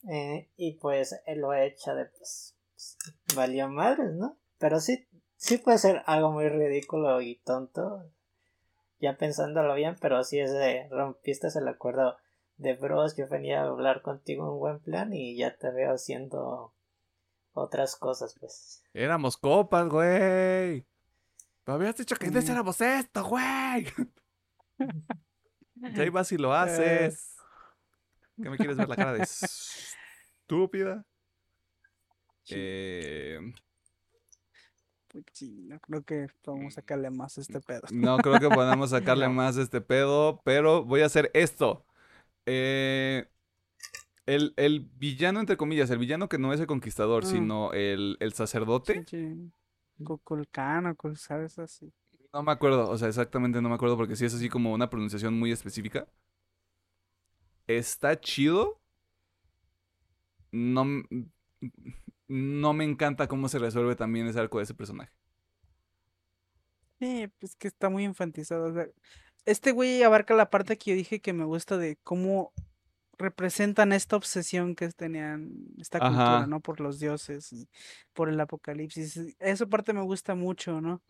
Eh, 0.08 0.48
y 0.56 0.74
pues 0.74 1.20
él 1.26 1.40
lo 1.40 1.52
echa 1.52 1.92
de 1.96 2.04
pues, 2.06 2.56
valió 3.34 3.68
madres, 3.68 4.14
¿no? 4.14 4.36
Pero 4.58 4.78
sí, 4.78 5.08
sí 5.36 5.58
puede 5.58 5.78
ser 5.78 6.04
algo 6.06 6.30
muy 6.30 6.48
ridículo 6.48 7.20
y 7.20 7.34
tonto. 7.44 8.04
Ya 9.00 9.16
pensándolo 9.16 9.74
bien, 9.74 9.96
pero 10.00 10.22
sí 10.22 10.38
es 10.38 10.52
de 10.52 10.88
rompiste 10.90 11.48
el 11.56 11.66
acuerdo 11.66 12.16
de 12.58 12.74
bros, 12.74 13.16
yo 13.16 13.26
venía 13.26 13.62
a 13.62 13.66
hablar 13.66 14.02
contigo 14.02 14.52
un 14.52 14.60
buen 14.60 14.78
plan 14.78 15.12
y 15.12 15.36
ya 15.36 15.56
te 15.56 15.72
veo 15.72 15.94
haciendo 15.94 16.74
otras 17.54 17.96
cosas, 17.96 18.36
pues. 18.38 18.84
Éramos 18.94 19.36
copas, 19.36 19.88
güey. 19.88 20.86
Me 21.68 21.74
habías 21.74 21.96
dicho 21.98 22.16
que 22.16 22.26
antes 22.28 22.48
Mm. 22.48 22.52
éramos 22.52 22.80
esto, 22.80 23.24
güey. 23.24 23.86
Ya 25.76 26.04
ibas 26.06 26.32
y 26.32 26.38
lo 26.38 26.54
haces. 26.54 27.36
¿Qué 28.42 28.48
me 28.48 28.56
quieres 28.56 28.78
ver 28.78 28.88
la 28.88 28.96
cara 28.96 29.12
de 29.12 29.22
estúpida? 29.22 31.04
Eh, 32.50 33.38
sí, 35.34 35.66
no 35.68 35.78
creo 35.80 36.02
que 36.04 36.28
podamos 36.42 36.72
sacarle 36.72 37.10
más 37.10 37.36
a 37.36 37.42
este 37.42 37.60
pedo. 37.60 37.82
no 37.90 38.16
creo 38.18 38.40
que 38.40 38.48
podamos 38.48 38.88
sacarle 38.90 39.26
No. 39.28 39.34
más 39.34 39.56
de 39.56 39.64
este 39.64 39.82
pedo, 39.82 40.40
pero 40.44 40.84
voy 40.84 41.02
a 41.02 41.06
hacer 41.06 41.30
esto. 41.34 41.84
Eh, 42.46 43.28
el, 44.24 44.54
el 44.56 44.80
villano, 44.96 45.40
entre 45.40 45.58
comillas, 45.58 45.90
el 45.90 45.98
villano 45.98 46.30
que 46.30 46.38
no 46.38 46.54
es 46.54 46.60
el 46.60 46.66
conquistador, 46.66 47.24
Mm. 47.24 47.26
sino 47.28 47.72
el, 47.74 48.16
el 48.20 48.32
sacerdote. 48.32 49.04
Sí, 49.04 49.04
sí. 49.34 49.52
Kukulkan 50.04 50.86
o 50.86 50.96
cosas, 50.96 51.20
¿sabes? 51.20 51.58
Así. 51.58 51.92
No 52.32 52.42
me 52.42 52.52
acuerdo, 52.52 52.88
o 52.90 52.98
sea, 52.98 53.08
exactamente 53.08 53.60
no 53.62 53.68
me 53.68 53.74
acuerdo 53.74 53.96
porque 53.96 54.16
sí 54.16 54.24
es 54.24 54.34
así 54.34 54.48
como 54.48 54.72
una 54.72 54.90
pronunciación 54.90 55.38
muy 55.38 55.50
específica. 55.50 56.06
Está 57.66 58.18
chido. 58.18 58.80
No, 60.50 60.84
no 62.26 62.72
me 62.72 62.84
encanta 62.84 63.28
cómo 63.28 63.48
se 63.48 63.58
resuelve 63.58 63.96
también 63.96 64.26
ese 64.26 64.40
arco 64.40 64.58
de 64.58 64.64
ese 64.64 64.74
personaje. 64.74 65.12
Sí, 66.98 67.28
pues 67.38 67.54
que 67.54 67.68
está 67.68 67.88
muy 67.88 68.04
infantizado. 68.04 68.66
o 68.66 68.72
sea, 68.72 68.88
este 69.44 69.72
güey 69.72 70.02
abarca 70.02 70.34
la 70.34 70.50
parte 70.50 70.76
que 70.76 70.90
yo 70.90 70.96
dije 70.96 71.20
que 71.20 71.32
me 71.32 71.44
gusta 71.44 71.78
de 71.78 71.96
cómo 72.02 72.52
representan 73.18 73.92
esta 73.92 74.16
obsesión 74.16 74.74
que 74.74 74.88
tenían 74.90 75.50
esta 75.78 76.00
cultura, 76.00 76.38
Ajá. 76.38 76.46
¿no? 76.46 76.60
Por 76.60 76.80
los 76.80 76.98
dioses 77.00 77.52
y 77.52 77.68
por 78.12 78.28
el 78.28 78.40
apocalipsis. 78.40 79.36
Esa 79.38 79.66
parte 79.66 79.92
me 79.92 80.02
gusta 80.02 80.34
mucho, 80.34 80.80
¿no? 80.80 81.02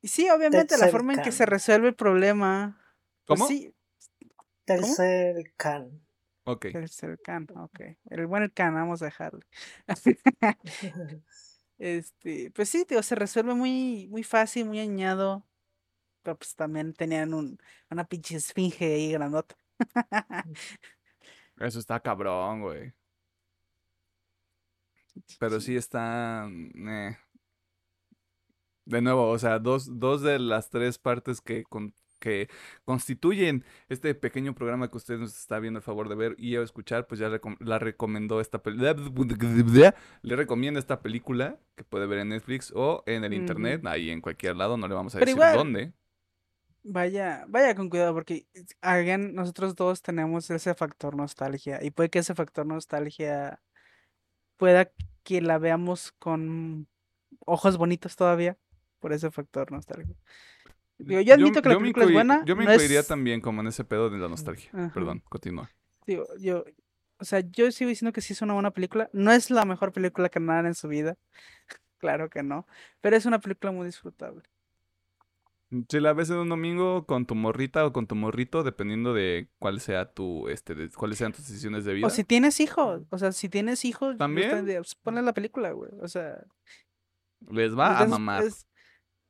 Y 0.00 0.08
sí, 0.08 0.28
obviamente 0.30 0.76
la 0.78 0.88
forma 0.88 1.14
en 1.14 1.22
que 1.22 1.32
se 1.32 1.46
resuelve 1.46 1.88
el 1.88 1.94
problema. 1.94 2.80
pues 3.26 3.38
¿Cómo? 3.38 3.48
sí, 3.48 3.72
Tercer 4.64 5.52
can. 5.56 6.00
Ok. 6.44 6.66
el 6.66 6.88
cercano, 6.88 7.64
ok. 7.64 7.80
El 8.10 8.26
buen 8.26 8.48
can, 8.50 8.74
vamos 8.74 9.02
a 9.02 9.06
dejarle. 9.06 9.46
Este, 11.78 12.52
pues 12.52 12.68
sí, 12.68 12.84
tío, 12.84 13.02
se 13.02 13.16
resuelve 13.16 13.54
muy, 13.54 14.06
muy 14.08 14.22
fácil, 14.22 14.66
muy 14.66 14.78
añado. 14.78 15.44
Pero 16.22 16.38
pues 16.38 16.54
también 16.54 16.94
tenían 16.94 17.34
un, 17.34 17.58
una 17.90 18.04
pinche 18.04 18.36
esfinge 18.36 18.84
ahí 18.94 19.12
grandota. 19.12 19.56
Eso 21.58 21.78
está 21.78 22.00
cabrón, 22.00 22.62
güey. 22.62 22.92
Pero 25.38 25.60
sí 25.60 25.76
está... 25.76 26.48
eh. 26.48 27.16
De 28.84 29.00
nuevo, 29.00 29.28
o 29.30 29.38
sea, 29.38 29.58
dos, 29.60 29.98
dos 30.00 30.22
de 30.22 30.38
las 30.40 30.68
tres 30.70 30.98
partes 30.98 31.40
que, 31.40 31.62
con- 31.64 31.94
que 32.18 32.48
constituyen 32.84 33.64
este 33.88 34.12
pequeño 34.14 34.54
programa 34.56 34.90
que 34.90 34.96
usted 34.96 35.18
nos 35.18 35.38
está 35.38 35.60
viendo 35.60 35.78
el 35.78 35.84
favor 35.84 36.08
de 36.08 36.16
ver 36.16 36.34
y 36.36 36.56
escuchar, 36.56 37.06
pues 37.06 37.20
ya 37.20 37.28
recom- 37.28 37.58
la 37.60 37.78
recomendó 37.78 38.40
esta 38.40 38.60
película. 38.62 38.96
Le 40.22 40.34
recomiendo 40.34 40.80
esta 40.80 41.00
película 41.00 41.60
que 41.76 41.84
puede 41.84 42.06
ver 42.06 42.18
en 42.20 42.30
Netflix 42.30 42.72
o 42.74 43.04
en 43.06 43.22
el 43.24 43.34
internet, 43.34 43.82
ahí 43.86 44.10
en 44.10 44.20
cualquier 44.20 44.56
lado, 44.56 44.76
no 44.76 44.88
le 44.88 44.94
vamos 44.94 45.14
a 45.14 45.18
Pero 45.20 45.26
decir 45.26 45.36
igual- 45.36 45.56
dónde. 45.56 45.92
Vaya, 46.84 47.44
vaya 47.48 47.74
con 47.76 47.88
cuidado 47.88 48.12
porque, 48.12 48.46
again, 48.80 49.34
nosotros 49.34 49.76
dos 49.76 50.02
tenemos 50.02 50.50
ese 50.50 50.74
factor 50.74 51.14
nostalgia 51.14 51.78
y 51.82 51.90
puede 51.92 52.10
que 52.10 52.18
ese 52.18 52.34
factor 52.34 52.66
nostalgia 52.66 53.60
pueda 54.56 54.90
que 55.22 55.40
la 55.40 55.58
veamos 55.58 56.12
con 56.18 56.88
ojos 57.46 57.76
bonitos 57.76 58.16
todavía 58.16 58.58
por 58.98 59.12
ese 59.12 59.30
factor 59.30 59.70
nostalgia. 59.70 60.14
Digo, 60.98 61.20
yo 61.20 61.34
admito 61.34 61.62
que 61.62 61.68
la 61.68 61.78
película 61.78 62.06
es 62.06 62.12
buena. 62.12 62.44
Yo 62.44 62.56
me 62.56 62.64
no 62.64 62.72
incluiría 62.72 63.00
es- 63.00 63.06
también 63.08 63.40
como 63.40 63.60
en 63.60 63.68
ese 63.68 63.84
pedo 63.84 64.10
de 64.10 64.18
la 64.18 64.28
nostalgia. 64.28 64.70
Ajá. 64.72 64.90
Perdón, 64.92 65.22
continúa. 65.28 65.70
Digo, 66.06 66.26
yo, 66.38 66.64
o 67.18 67.24
sea, 67.24 67.40
yo 67.40 67.70
sigo 67.70 67.88
diciendo 67.88 68.12
que 68.12 68.20
sí 68.20 68.32
es 68.32 68.42
una 68.42 68.54
buena 68.54 68.72
película. 68.72 69.08
No 69.12 69.30
es 69.32 69.50
la 69.50 69.64
mejor 69.64 69.92
película 69.92 70.28
que 70.28 70.40
nada 70.40 70.66
en 70.66 70.74
su 70.74 70.88
vida. 70.88 71.16
Claro 71.98 72.28
que 72.28 72.42
no. 72.42 72.66
Pero 73.00 73.14
es 73.16 73.26
una 73.26 73.38
película 73.38 73.70
muy 73.70 73.86
disfrutable. 73.86 74.42
Si 75.88 76.00
la 76.00 76.12
ves 76.12 76.28
en 76.28 76.36
un 76.36 76.48
domingo 76.50 77.06
con 77.06 77.24
tu 77.24 77.34
morrita 77.34 77.86
o 77.86 77.92
con 77.92 78.06
tu 78.06 78.14
morrito, 78.14 78.62
dependiendo 78.62 79.14
de 79.14 79.48
cuál 79.58 79.80
sea 79.80 80.12
tu, 80.12 80.48
este, 80.48 80.74
de 80.74 80.90
cuáles 80.90 81.16
sean 81.18 81.32
tus 81.32 81.46
decisiones 81.46 81.84
de 81.86 81.94
vida. 81.94 82.06
O 82.06 82.10
si 82.10 82.24
tienes 82.24 82.60
hijos. 82.60 83.02
O 83.10 83.16
sea, 83.18 83.32
si 83.32 83.48
tienes 83.48 83.84
hijos, 83.86 84.18
¿También? 84.18 84.66
pues, 84.66 84.94
ponle 84.96 85.22
la 85.22 85.32
película, 85.32 85.70
güey. 85.72 85.90
O 86.02 86.08
sea, 86.08 86.44
Les 87.48 87.70
es 87.70 87.78
va 87.78 87.98
a 87.98 88.06
mamar. 88.06 88.42
Es, 88.44 88.66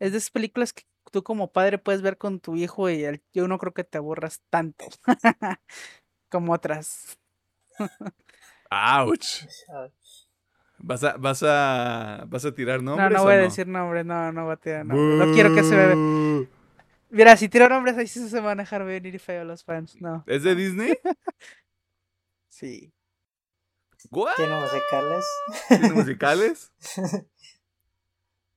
es 0.01 0.13
de 0.13 0.19
esas 0.19 0.31
películas 0.31 0.73
que 0.73 0.83
tú 1.13 1.23
como 1.23 1.53
padre 1.53 1.79
puedes 1.79 2.03
ver 2.03 2.19
con 2.19 2.41
tu 2.41 2.57
hijo 2.57 2.91
y 2.91 3.05
el- 3.05 3.23
yo 3.33 3.47
no 3.47 3.59
creo 3.59 3.73
que 3.73 3.85
te 3.85 3.99
aburras 3.99 4.43
tanto 4.51 4.85
como 6.29 6.53
otras. 6.55 7.19
¡Auch! 8.71 9.47
Vas 10.85 11.05
a, 11.05 11.17
vas 11.17 11.43
a, 11.45 12.25
vas 12.29 12.45
a 12.45 12.53
tirar 12.53 12.83
No, 12.83 12.97
nombres. 12.97 13.13
no 13.13 13.21
o 13.23 13.25
voy 13.25 13.35
a 13.35 13.39
decir 13.39 13.69
nombres, 13.69 14.05
no, 14.05 14.33
no 14.33 14.45
voy 14.45 14.55
a 14.55 14.57
tirar 14.57 14.85
nombres. 14.85 15.29
No 15.29 15.33
quiero 15.33 15.55
que 15.55 15.63
se 15.63 15.77
me... 15.77 16.49
Mira, 17.11 17.37
si 17.37 17.49
tiro 17.49 17.69
nombres 17.69 17.97
ahí 17.97 18.07
sí 18.07 18.29
se 18.29 18.41
van 18.41 18.59
a 18.59 18.63
dejar 18.63 18.85
venir 18.85 19.19
feo 19.21 19.45
los 19.45 19.63
fans, 19.63 20.01
no. 20.01 20.25
¿Es 20.27 20.43
de 20.43 20.55
Disney? 20.55 20.93
Sí. 22.49 22.93
¿What? 24.11 24.35
Tiene 24.37 24.61
musicales. 24.61 25.25
¿Tiene 25.69 25.91
musicales? 25.93 26.73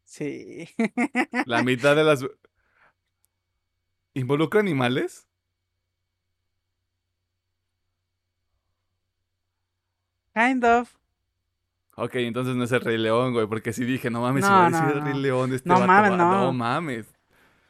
Sí. 0.04 0.70
La 1.46 1.62
mitad 1.64 1.96
de 1.96 2.04
las. 2.04 2.26
¿Involucra 4.14 4.60
animales? 4.62 5.28
Kind 10.36 10.64
of. 10.64 10.96
Ok, 11.98 12.16
entonces 12.16 12.56
no 12.56 12.64
es 12.66 12.72
el 12.74 12.82
Rey 12.82 12.98
León, 12.98 13.34
güey, 13.34 13.48
porque 13.48 13.72
sí 13.74 13.86
dije, 13.86 14.10
no 14.10 14.22
mames, 14.22 14.44
si 14.44 14.52
No, 14.52 14.58
va 14.58 14.66
a 14.66 14.70
no, 14.70 14.78
decir 14.82 14.94
el 14.98 15.00
no. 15.04 15.06
Rey 15.12 15.22
León, 15.22 15.54
este 15.54 15.70
No 15.70 15.76
vato 15.76 15.88
mames, 15.88 16.12
va- 16.12 16.18
no. 16.18 16.42
No 16.42 16.54
mames. 16.54 17.06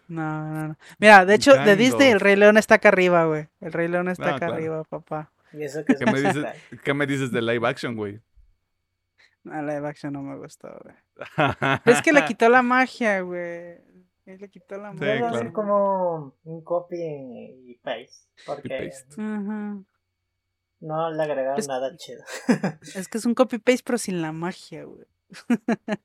No, 0.08 0.52
no, 0.54 0.68
no. 0.70 0.78
Mira, 1.00 1.26
de 1.26 1.36
hecho, 1.36 1.52
de 1.54 1.64
Kind 1.64 1.78
Disney 1.78 2.10
el. 2.10 2.20
Rey 2.20 2.36
León 2.36 2.58
está 2.58 2.76
acá 2.76 2.90
arriba, 2.90 3.26
güey. 3.26 3.48
El 3.62 3.72
Rey 3.74 3.88
León 3.88 4.08
está 4.08 4.26
Ah, 4.26 4.30
acá 4.30 4.38
claro. 4.48 4.54
arriba, 4.56 4.84
papá. 4.84 5.32
Y 5.54 5.64
eso 5.64 5.84
que 5.86 5.94
es 5.94 6.00
¿Qué 6.00 6.06
me 6.12 6.22
dices. 6.22 6.46
¿qué 6.84 6.94
me 6.94 7.08
dices 7.08 7.32
de 7.32 7.42
live 7.42 7.68
action, 7.68 7.96
güey? 7.96 8.20
No, 9.44 9.62
live 9.62 9.88
action 9.88 10.14
no 10.14 10.22
me 10.22 10.36
gustó, 10.38 10.70
güey. 10.84 10.96
Es 11.86 12.02
que 12.02 12.12
le 12.12 12.26
quitó 12.26 12.50
la 12.50 12.62
magia, 12.62 13.22
güey. 13.22 13.78
Él 14.26 14.40
le 14.40 14.50
quitó 14.50 14.78
la 14.78 14.92
Sí, 14.92 14.98
magia. 15.00 15.14
Debe 15.16 15.30
claro. 15.30 15.54
como 15.54 16.34
un 16.44 16.64
copy 16.64 16.98
y 16.98 17.80
paste. 17.84 18.10
Porque 18.46 18.70
paste. 18.70 19.22
Ujú. 19.22 19.86
No 20.86 21.12
le 21.12 21.24
agregaron 21.24 21.60
Es- 21.60 21.68
nada 21.68 21.96
chido. 21.98 22.24
Es 22.96 23.08
que 23.08 23.18
es 23.18 23.26
un 23.26 23.34
copy-paste, 23.36 23.84
pero 23.86 23.98
sin 23.98 24.22
la 24.22 24.32
magia, 24.32 24.84
güey. 24.86 25.06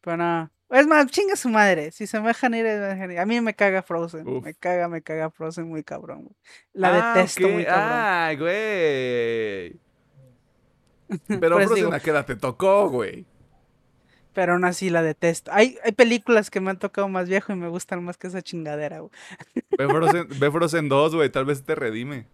pero 0.00 0.16
no. 0.16 0.50
Es 0.70 0.86
más, 0.86 1.06
chinga 1.06 1.34
su 1.34 1.48
madre. 1.48 1.90
Si 1.92 2.06
se 2.06 2.20
me 2.20 2.28
dejan 2.28 2.52
ir, 2.54 2.64
me 2.64 2.70
dejan 2.72 3.10
ir. 3.12 3.18
A 3.18 3.24
mí 3.26 3.40
me 3.40 3.54
caga 3.54 3.82
Frozen. 3.82 4.28
Uf. 4.28 4.44
Me 4.44 4.52
caga, 4.54 4.86
me 4.88 5.00
caga 5.02 5.30
Frozen 5.30 5.66
muy 5.68 5.82
cabrón, 5.82 6.24
güey. 6.24 6.36
La 6.74 7.12
Ah, 7.12 7.14
detesto 7.16 7.46
ok. 7.46 7.52
muy 7.52 7.64
cabrón. 7.64 7.88
Ay, 7.90 8.36
güey. 8.36 9.80
Pero 11.40 11.56
Frozen, 11.56 11.74
digo, 11.74 11.92
¿a 11.94 12.00
qué 12.00 12.10
edad 12.10 12.26
te 12.26 12.36
tocó, 12.36 12.88
güey? 12.90 13.26
pero 14.34 14.52
aún 14.52 14.64
así 14.64 14.88
la 14.88 15.02
detesto. 15.02 15.50
Hay, 15.52 15.78
hay 15.82 15.90
películas 15.90 16.48
que 16.48 16.60
me 16.60 16.70
han 16.70 16.78
tocado 16.78 17.08
más 17.08 17.28
viejo 17.28 17.52
y 17.52 17.56
me 17.56 17.66
gustan 17.66 18.04
más 18.04 18.16
que 18.16 18.28
esa 18.28 18.40
chingadera, 18.40 19.00
güey. 19.00 19.10
Ve 19.76 19.88
Frozen, 19.88 20.28
ve 20.38 20.50
Frozen 20.52 20.88
2, 20.88 21.14
güey, 21.16 21.28
tal 21.28 21.44
vez 21.44 21.64
te 21.64 21.74
redime. 21.74 22.28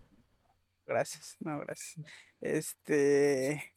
Gracias, 0.86 1.36
no, 1.40 1.58
gracias. 1.60 2.04
Este. 2.40 3.72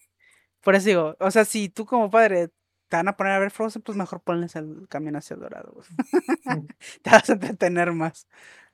Por 0.61 0.75
eso 0.75 0.87
digo, 0.87 1.15
o 1.19 1.31
sea, 1.31 1.45
si 1.45 1.69
tú 1.69 1.85
como 1.85 2.09
padre 2.09 2.49
te 2.89 2.97
van 2.97 3.07
a 3.07 3.17
poner 3.17 3.33
a 3.33 3.39
ver 3.39 3.51
Frozen, 3.51 3.81
pues 3.81 3.97
mejor 3.97 4.21
ponles 4.21 4.55
el 4.55 4.87
camión 4.89 5.15
hacia 5.15 5.35
el 5.35 5.41
dorado, 5.41 5.73
güey. 5.73 5.87
te 7.01 7.09
vas 7.09 7.29
a 7.29 7.33
entretener 7.33 7.91
más. 7.91 8.27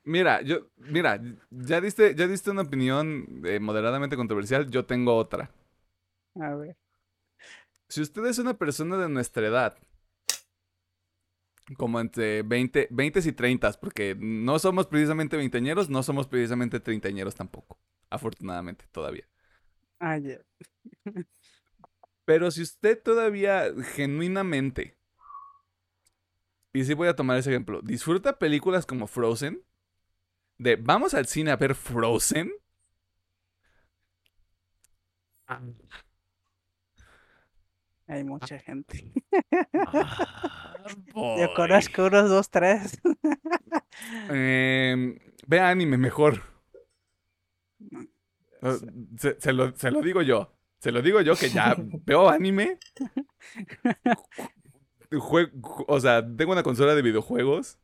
Mira, 0.04 0.42
yo, 0.42 0.68
mira, 0.78 1.22
ya 1.50 1.80
diste, 1.80 2.14
ya 2.16 2.28
diste 2.28 2.52
una 2.52 2.64
opinión 2.64 3.42
eh, 3.46 3.60
moderadamente 3.60 4.18
controversial, 4.18 4.70
yo 4.70 4.86
tengo 4.86 5.16
otra. 5.16 5.50
A 6.36 6.56
ver. 6.56 6.76
Si 7.88 8.02
usted 8.02 8.26
es 8.26 8.40
una 8.40 8.58
persona 8.58 8.98
de 8.98 9.08
nuestra 9.08 9.48
edad, 9.48 9.78
como 11.78 12.00
entre 12.00 12.44
20, 12.44 12.90
20 12.92 13.20
y 13.20 13.32
30, 13.32 13.72
porque 13.74 14.16
no 14.20 14.60
somos 14.60 14.88
precisamente 14.88 15.38
veinteañeros, 15.38 15.90
no 15.90 16.04
somos 16.04 16.28
precisamente 16.28 16.80
treintañeros 16.80 17.36
tampoco, 17.36 17.80
afortunadamente 18.14 18.86
todavía. 18.92 19.28
Ah, 20.00 20.18
ya. 20.18 20.40
Pero 22.26 22.52
si 22.52 22.62
usted 22.62 23.02
todavía 23.02 23.68
genuinamente, 23.96 24.98
y 26.74 26.84
sí 26.86 26.94
voy 26.94 27.08
a 27.08 27.16
tomar 27.16 27.38
ese 27.38 27.52
ejemplo, 27.52 27.82
disfruta 27.82 28.40
películas 28.40 28.86
como 28.86 29.08
Frozen, 29.08 29.62
de 30.58 30.76
vamos 30.78 31.14
al 31.14 31.26
cine 31.28 31.52
a 31.52 31.58
ver 31.58 31.76
Frozen, 31.76 32.52
Hay 38.08 38.24
mucha 38.24 38.60
gente. 38.60 39.12
ah, 39.74 40.76
Yo 41.16 41.54
conozco 41.56 42.06
unos 42.06 42.30
dos, 42.30 42.50
tres. 42.50 43.00
Em, 44.30 45.18
ve 45.48 45.60
anime 45.60 45.98
mejor. 45.98 46.53
Se, 49.18 49.40
se 49.40 49.54
lo, 49.54 49.76
se 49.76 49.92
lo 49.92 50.02
digo 50.02 50.22
yo. 50.22 50.54
Se 50.80 50.92
lo 50.92 51.02
digo 51.02 51.22
yo 51.22 51.36
que 51.36 51.50
ya 51.50 51.76
veo 52.06 52.30
anime. 52.30 52.78
Jue- 55.12 55.52
ju- 55.62 55.86
o 55.88 56.00
sea, 56.00 56.24
tengo 56.36 56.52
una 56.54 56.64
consola 56.64 56.96
de 56.96 57.02
videojuegos. 57.02 57.78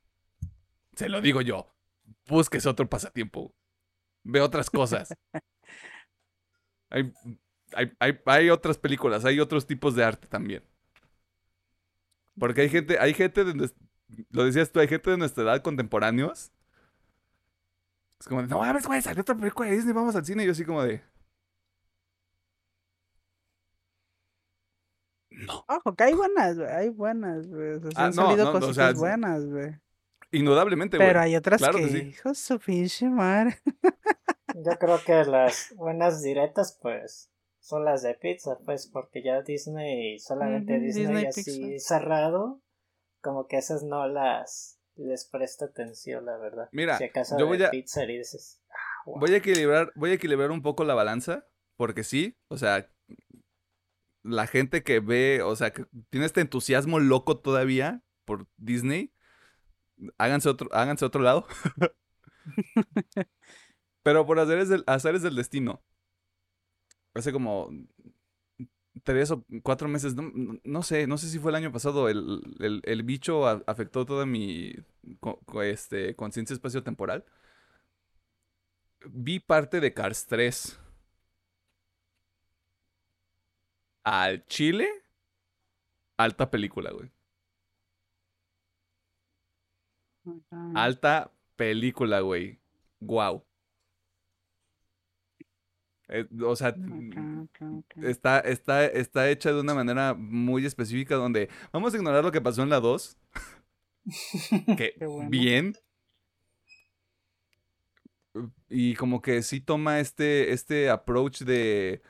Se 0.95 1.09
lo 1.09 1.21
digo 1.21 1.41
yo. 1.41 1.73
Busques 2.27 2.65
otro 2.65 2.89
pasatiempo. 2.89 3.53
Ve 4.23 4.41
otras 4.41 4.69
cosas. 4.69 5.09
Hay, 6.91 7.13
hay, 7.73 7.91
hay, 7.99 8.19
hay 8.25 8.49
otras 8.49 8.79
películas, 8.79 9.23
hay 9.23 9.39
otros 9.39 9.67
tipos 9.67 9.93
de 9.95 10.03
arte 10.03 10.27
también. 10.27 10.63
Porque 12.39 12.61
hay 12.61 12.69
gente, 12.69 12.97
hay 12.97 13.13
gente 13.13 13.43
de 13.43 13.69
lo 14.31 14.43
decías 14.43 14.71
tú, 14.71 14.79
hay 14.79 14.87
gente 14.87 15.11
de 15.11 15.17
nuestra 15.17 15.43
edad 15.43 15.61
contemporáneos. 15.61 16.51
Es 18.19 18.27
como 18.27 18.41
de, 18.41 18.47
no 18.47 18.59
mames, 18.59 18.85
güey, 18.85 19.01
salió 19.01 19.21
otra 19.21 19.35
película 19.35 19.69
de 19.69 19.75
Disney, 19.75 19.93
vamos 19.93 20.15
al 20.15 20.25
cine. 20.25 20.43
Y 20.43 20.45
yo 20.47 20.51
así 20.51 20.65
como 20.65 20.83
de. 20.83 21.01
No. 25.29 25.63
Ojo, 25.67 25.95
que 25.95 26.03
hay 26.03 26.13
buenas, 26.13 26.57
güey. 26.57 26.69
Hay 26.69 26.89
buenas, 26.89 27.47
güey. 27.47 27.73
O 27.75 27.79
sea, 27.81 27.89
Ah, 27.95 28.05
han 28.07 28.15
no, 28.15 28.27
salido 28.27 28.59
no, 28.59 28.67
o 28.67 28.73
sea, 28.73 28.91
buenas, 28.93 29.45
güey. 29.45 29.75
Indudablemente, 30.31 30.97
güey. 30.97 31.07
Pero 31.07 31.21
hay 31.21 31.35
otras 31.35 31.59
claro 31.59 31.77
que, 31.77 31.85
que 31.85 31.89
sí. 31.89 31.97
hijo 32.09 32.33
su 32.33 32.59
pinche 32.59 33.09
madre. 33.09 33.57
Yo 34.55 34.77
creo 34.77 34.99
que 35.05 35.23
las 35.23 35.73
buenas 35.77 36.21
directas, 36.21 36.77
pues, 36.81 37.31
son 37.59 37.85
las 37.85 38.01
de 38.01 38.15
Pixar, 38.15 38.57
pues, 38.65 38.87
porque 38.87 39.23
ya 39.23 39.41
Disney, 39.41 40.19
solamente 40.19 40.79
Disney, 40.79 41.05
Disney, 41.05 41.25
así 41.27 41.43
Pixar. 41.43 41.79
cerrado, 42.01 42.61
como 43.21 43.47
que 43.47 43.57
esas 43.57 43.83
no 43.83 44.07
las 44.07 44.78
les 44.99 45.25
presta 45.25 45.65
atención, 45.65 46.25
la 46.25 46.37
verdad. 46.37 46.69
Mira, 46.71 46.97
si 46.97 47.05
acaso 47.05 47.35
yo 47.37 47.45
de 47.45 47.49
voy 47.57 47.63
a- 47.63 47.69
y 47.73 48.17
dices, 48.17 48.61
ah, 48.69 49.03
wow. 49.05 49.19
Voy 49.19 49.33
a 49.33 49.37
equilibrar, 49.37 49.91
voy 49.95 50.11
a 50.11 50.13
equilibrar 50.13 50.51
un 50.51 50.61
poco 50.61 50.83
la 50.83 50.93
balanza, 50.93 51.47
porque 51.75 52.03
sí, 52.03 52.37
o 52.47 52.57
sea, 52.57 52.91
la 54.23 54.47
gente 54.47 54.83
que 54.83 54.99
ve, 54.99 55.41
o 55.41 55.55
sea, 55.55 55.71
que 55.71 55.85
tiene 56.09 56.25
este 56.25 56.41
entusiasmo 56.41 56.99
loco 56.99 57.39
todavía 57.39 58.03
por 58.25 58.47
Disney, 58.57 59.13
háganse 60.17 60.49
otro, 60.49 60.69
háganse 60.73 61.05
otro 61.05 61.21
lado. 61.21 61.47
Pero 64.03 64.25
por 64.25 64.39
azares 64.39 64.69
del, 64.69 64.83
azares 64.87 65.21
del 65.21 65.35
destino, 65.35 65.83
hace 67.13 67.31
como 67.31 67.69
tres 69.03 69.31
o 69.31 69.45
cuatro 69.63 69.87
meses, 69.87 70.15
no, 70.15 70.31
no- 70.63 70.83
sé, 70.83 71.07
no 71.07 71.17
sé 71.17 71.29
si 71.29 71.39
fue 71.39 71.51
el 71.51 71.55
año 71.55 71.71
pasado, 71.71 72.09
el, 72.09 72.41
el- 72.59 72.81
el 72.85 73.03
bicho 73.03 73.47
a- 73.47 73.63
afectó 73.67 74.05
toda 74.05 74.25
mi 74.25 74.73
co- 75.19 75.41
este, 75.63 76.15
conciencia 76.15 76.53
espacio-temporal 76.53 77.25
vi 79.23 79.39
parte 79.41 79.79
de 79.81 79.93
Cars 79.93 80.25
3. 80.25 80.79
Al 84.03 84.43
Chile. 84.47 84.89
Alta 86.17 86.51
película, 86.51 86.91
güey. 86.91 87.09
Alta 90.75 91.31
película, 91.55 92.21
güey. 92.21 92.59
Wow. 92.99 93.43
O 96.43 96.55
sea, 96.55 96.69
ok, 96.69 97.61
ok. 97.61 98.03
está, 98.03 98.39
está, 98.39 98.85
está 98.85 99.29
hecha 99.29 99.51
de 99.53 99.59
una 99.61 99.73
manera 99.75 100.13
muy 100.15 100.65
específica 100.65 101.15
donde 101.15 101.49
vamos 101.71 101.93
a 101.93 101.97
ignorar 101.97 102.23
lo 102.23 102.31
que 102.31 102.41
pasó 102.41 102.63
en 102.63 102.69
la 102.69 102.79
2. 102.79 103.17
que 104.77 104.93
bueno. 105.05 105.29
bien. 105.29 105.75
Y 108.69 108.95
como 108.95 109.21
que 109.21 109.41
sí 109.43 109.59
toma 109.59 109.99
este, 109.99 110.51
este 110.53 110.89
approach 110.89 111.41
de... 111.41 112.01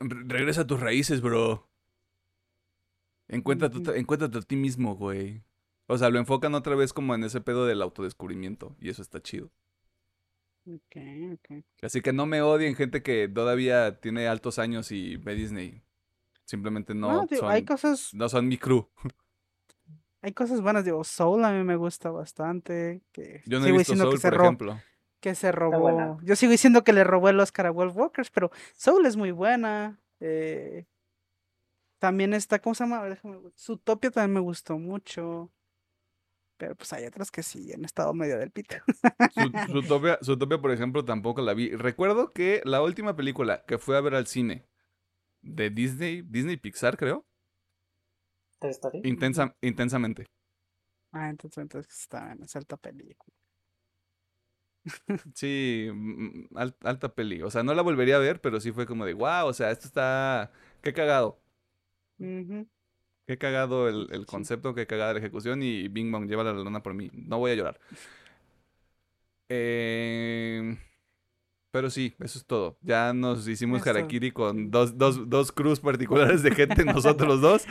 "Re- 0.00 0.24
Regresa 0.26 0.62
a 0.62 0.66
tus 0.66 0.80
raíces, 0.80 1.20
bro. 1.20 1.68
Encuéntrate, 3.28 3.78
Ujú. 3.78 3.92
encuéntrate 3.92 4.38
a 4.38 4.42
ti 4.42 4.56
mismo, 4.56 4.96
güey. 4.96 5.42
O 5.86 5.96
sea, 5.98 6.10
lo 6.10 6.18
enfocan 6.18 6.54
otra 6.54 6.74
vez 6.74 6.92
como 6.92 7.14
en 7.14 7.24
ese 7.24 7.40
pedo 7.40 7.64
del 7.66 7.82
autodescubrimiento. 7.82 8.76
Y 8.80 8.88
eso 8.90 9.02
está 9.02 9.20
chido. 9.22 9.50
Ok, 10.66 10.96
ok. 11.34 11.64
Así 11.82 12.00
que 12.00 12.12
no 12.12 12.26
me 12.26 12.42
odien 12.42 12.74
gente 12.76 13.02
que 13.02 13.28
todavía 13.28 14.00
tiene 14.00 14.28
altos 14.28 14.58
años 14.58 14.92
y 14.92 15.16
ve 15.16 15.34
Disney. 15.34 15.82
Simplemente 16.44 16.94
no, 16.94 17.08
No, 17.12 17.26
digo, 17.26 17.42
son, 17.42 17.50
hay 17.50 17.64
cosas, 17.64 18.12
no 18.14 18.28
son 18.28 18.48
mi 18.48 18.58
crew. 18.58 18.88
hay 20.22 20.32
cosas 20.32 20.60
buenas, 20.60 20.84
digo, 20.84 21.02
Soul 21.04 21.44
a 21.44 21.52
mí 21.52 21.64
me 21.64 21.76
gusta 21.76 22.10
bastante. 22.10 23.02
Que 23.12 23.42
Yo 23.46 23.58
no 23.58 23.64
he 23.64 23.68
sigo 23.68 23.78
visto 23.78 23.92
diciendo 23.94 24.04
Soul, 24.04 24.14
que 24.14 24.20
se 24.20 24.28
por 24.30 24.38
ro- 24.38 24.44
ejemplo. 24.44 24.80
que 25.20 25.34
se 25.34 25.52
robó. 25.52 26.20
Yo 26.22 26.36
sigo 26.36 26.52
diciendo 26.52 26.84
que 26.84 26.92
le 26.92 27.04
robó 27.04 27.28
el 27.30 27.40
Oscar 27.40 27.66
a 27.66 27.70
Wolf 27.70 27.96
Walkers, 27.96 28.30
pero 28.30 28.50
Soul 28.74 29.06
es 29.06 29.16
muy 29.16 29.30
buena. 29.32 29.98
Eh, 30.20 30.86
también 31.98 32.34
está, 32.34 32.58
¿cómo 32.58 32.74
se 32.74 32.84
llama? 32.84 33.04
Déjame. 33.04 33.38
Zootopia 33.58 34.10
también 34.10 34.34
me 34.34 34.40
gustó 34.40 34.78
mucho. 34.78 35.50
Pero 36.60 36.76
pues 36.76 36.92
hay 36.92 37.06
otras 37.06 37.30
que 37.32 37.42
sí 37.42 37.72
han 37.72 37.86
estado 37.86 38.14
medio 38.14 38.38
del 38.38 38.52
pito. 38.52 38.76
Su- 39.28 39.54
Zootopia, 39.66 40.18
Zootopia, 40.22 40.60
por 40.60 40.72
ejemplo, 40.72 41.04
tampoco 41.04 41.40
la 41.42 41.54
vi. 41.54 41.70
Recuerdo 41.76 42.32
que 42.32 42.60
la 42.64 42.82
última 42.82 43.16
película 43.16 43.64
que 43.66 43.78
fui 43.78 43.94
a 43.96 44.00
ver 44.00 44.14
al 44.14 44.26
cine 44.26 44.66
de 45.42 45.70
Disney, 45.70 46.22
Disney 46.22 46.56
Pixar, 46.58 46.96
creo, 46.98 47.26
¿Toy 48.58 48.70
Story? 48.70 49.02
intensa, 49.02 49.54
intensamente. 49.60 50.26
Ah, 51.12 51.28
entonces, 51.30 51.58
entonces 51.62 51.92
está 52.00 52.32
en 52.32 52.42
esa 52.42 52.58
alta 52.58 52.76
película. 52.76 53.32
Sí, 55.34 55.88
al- 56.54 56.76
alta 56.82 57.14
peli. 57.14 57.42
O 57.42 57.50
sea, 57.50 57.62
no 57.62 57.74
la 57.74 57.82
volvería 57.82 58.16
a 58.16 58.18
ver, 58.18 58.40
pero 58.40 58.60
sí 58.60 58.72
fue 58.72 58.86
como 58.86 59.04
de, 59.06 59.14
wow, 59.14 59.46
o 59.46 59.52
sea, 59.52 59.70
esto 59.70 59.86
está... 59.86 60.52
Qué 60.82 60.92
cagado. 60.92 61.40
Ujú. 62.20 62.68
Qué 63.30 63.38
cagado 63.38 63.88
el, 63.88 64.08
el 64.10 64.22
Sí. 64.22 64.26
concepto, 64.26 64.74
qué 64.74 64.88
cagada 64.88 65.12
la 65.12 65.20
ejecución 65.20 65.62
y 65.62 65.86
Bing 65.86 66.10
Bong, 66.10 66.28
llévala 66.28 66.52
la 66.52 66.64
luna 66.64 66.82
por 66.82 66.94
mí. 66.94 67.12
No 67.14 67.38
voy 67.38 67.52
a 67.52 67.54
llorar. 67.54 67.78
Eh, 69.48 70.76
pero 71.70 71.90
sí, 71.90 72.12
eso 72.18 72.40
es 72.40 72.44
todo. 72.44 72.76
Ya 72.82 73.12
nos 73.12 73.46
hicimos 73.46 73.86
harakiri 73.86 74.32
con 74.32 74.72
dos, 74.72 74.98
dos, 74.98 75.30
dos 75.30 75.52
crews 75.52 75.78
particulares 75.78 76.42
de 76.42 76.50
gente, 76.56 76.84
nosotros 76.84 77.40
dos. 77.40 77.66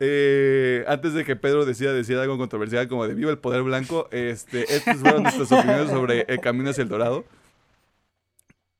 Eh, 0.00 0.84
antes 0.88 1.14
de 1.14 1.24
que 1.24 1.36
Pedro 1.36 1.64
decida 1.64 1.92
decir 1.92 2.16
algo 2.18 2.36
controversial 2.36 2.88
como 2.88 3.06
de 3.06 3.14
viva 3.14 3.30
el 3.30 3.38
poder 3.38 3.62
blanco, 3.62 4.08
este, 4.10 4.74
estas 4.74 4.96
fueron 4.98 5.22
nuestras 5.22 5.52
opiniones 5.52 5.90
sobre 5.90 6.22
el 6.22 6.40
camino 6.40 6.70
hacia 6.70 6.82
el 6.82 6.88
dorado. 6.88 7.24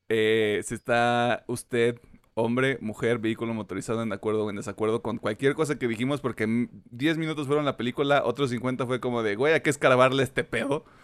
Eh, 0.09 0.61
si 0.65 0.75
está 0.75 1.45
usted, 1.47 2.01
hombre, 2.39 2.79
mujer, 2.81 3.19
vehículo 3.19 3.53
motorizado 3.53 4.01
en 4.03 4.13
acuerdo 4.13 4.45
o 4.45 4.51
en 4.51 4.57
desacuerdo 4.57 5.03
con 5.03 5.19
cualquier 5.19 5.55
cosa 5.55 5.77
que 5.77 5.89
dijimos, 5.89 6.21
porque 6.21 6.47
mm, 6.47 6.69
10 6.93 7.19
minutos 7.19 7.49
fueron 7.49 7.65
la 7.65 7.77
película, 7.77 8.23
otros 8.25 8.51
50 8.51 8.87
fue 8.87 9.01
como 9.01 9.25
de, 9.25 9.35
güey, 9.35 9.55
hay 9.55 9.61
que 9.61 9.71
escarabarle 9.71 10.23
este 10.23 10.45
pedo. 10.45 10.85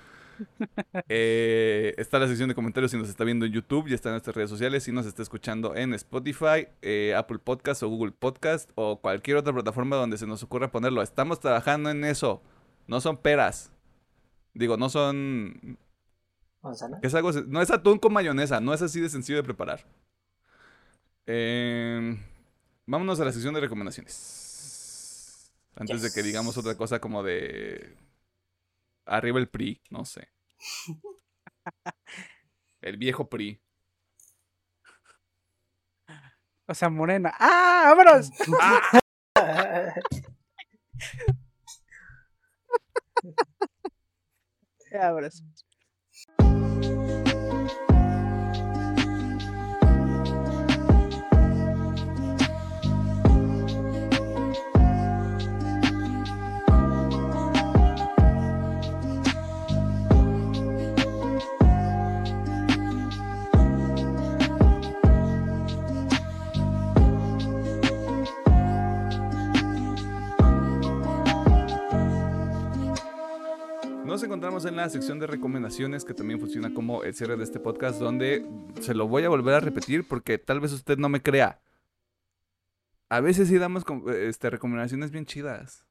Eh, 1.08 1.94
está 1.96 2.18
la 2.18 2.26
sección 2.26 2.48
de 2.48 2.56
comentarios 2.56 2.90
si 2.90 2.98
nos 2.98 3.08
está 3.08 3.22
viendo 3.22 3.46
en 3.46 3.52
YouTube, 3.52 3.86
ya 3.86 3.94
está 3.94 4.08
en 4.08 4.14
nuestras 4.14 4.34
redes 4.34 4.50
sociales, 4.50 4.82
si 4.82 4.90
nos 4.90 5.06
está 5.06 5.22
escuchando 5.22 5.76
en 5.76 5.94
Spotify, 5.94 6.66
eh, 6.82 7.14
Apple 7.16 7.38
Podcast 7.38 7.84
o 7.84 7.88
Google 7.88 8.10
Podcast 8.10 8.68
o 8.74 9.00
cualquier 9.00 9.36
otra 9.36 9.52
plataforma 9.52 9.94
donde 9.94 10.18
se 10.18 10.26
nos 10.26 10.42
ocurra 10.42 10.72
ponerlo. 10.72 11.02
Estamos 11.02 11.38
trabajando 11.38 11.88
en 11.90 12.04
eso. 12.04 12.42
No 12.88 13.00
son 13.00 13.16
peras. 13.16 13.70
Digo, 14.54 14.76
no 14.76 14.88
son 14.88 15.78
¿Manzana? 16.62 16.98
es 17.02 17.14
algo, 17.14 17.30
no 17.30 17.62
es 17.62 17.70
atún 17.70 17.98
con 17.98 18.12
mayonesa, 18.12 18.60
no 18.60 18.74
es 18.74 18.82
así 18.82 19.00
de 19.00 19.10
sencillo 19.10 19.36
de 19.36 19.44
preparar. 19.44 19.84
Em, 21.26 22.18
vámonos 22.86 23.20
a 23.20 23.24
la 23.24 23.32
sección 23.32 23.54
de 23.54 23.60
recomendaciones. 23.60 25.52
Antes 25.76 26.02
de 26.02 26.12
que 26.12 26.22
digamos 26.22 26.56
otra 26.56 26.76
cosa 26.76 27.00
como 27.00 27.22
de 27.22 27.96
arriba 29.06 29.38
el 29.38 29.48
PRI, 29.48 29.80
no 29.90 30.04
sé. 30.04 30.28
El 32.80 32.98
viejo 32.98 33.30
PRI. 33.30 33.62
O 36.66 36.74
sea, 36.74 36.90
morena. 36.90 37.32
¡Ah! 37.38 37.94
¡Vámonos! 37.94 38.30
Vámonos. 44.92 45.42
Nos 74.14 74.22
encontramos 74.22 74.64
en 74.64 74.76
la 74.76 74.88
sección 74.88 75.18
de 75.18 75.26
recomendaciones 75.26 76.04
que 76.04 76.14
también 76.14 76.38
funciona 76.38 76.72
como 76.72 77.02
el 77.02 77.16
cierre 77.16 77.36
de 77.36 77.42
este 77.42 77.58
podcast 77.58 77.98
donde 77.98 78.48
se 78.80 78.94
lo 78.94 79.08
voy 79.08 79.24
a 79.24 79.28
volver 79.28 79.56
a 79.56 79.58
repetir 79.58 80.06
porque 80.06 80.38
tal 80.38 80.60
vez 80.60 80.70
usted 80.70 80.98
no 80.98 81.08
me 81.08 81.20
crea. 81.20 81.60
A 83.08 83.18
veces 83.18 83.48
sí 83.48 83.58
damos 83.58 83.84
com- 83.84 84.04
este, 84.08 84.50
recomendaciones 84.50 85.10
bien 85.10 85.26
chidas. 85.26 85.84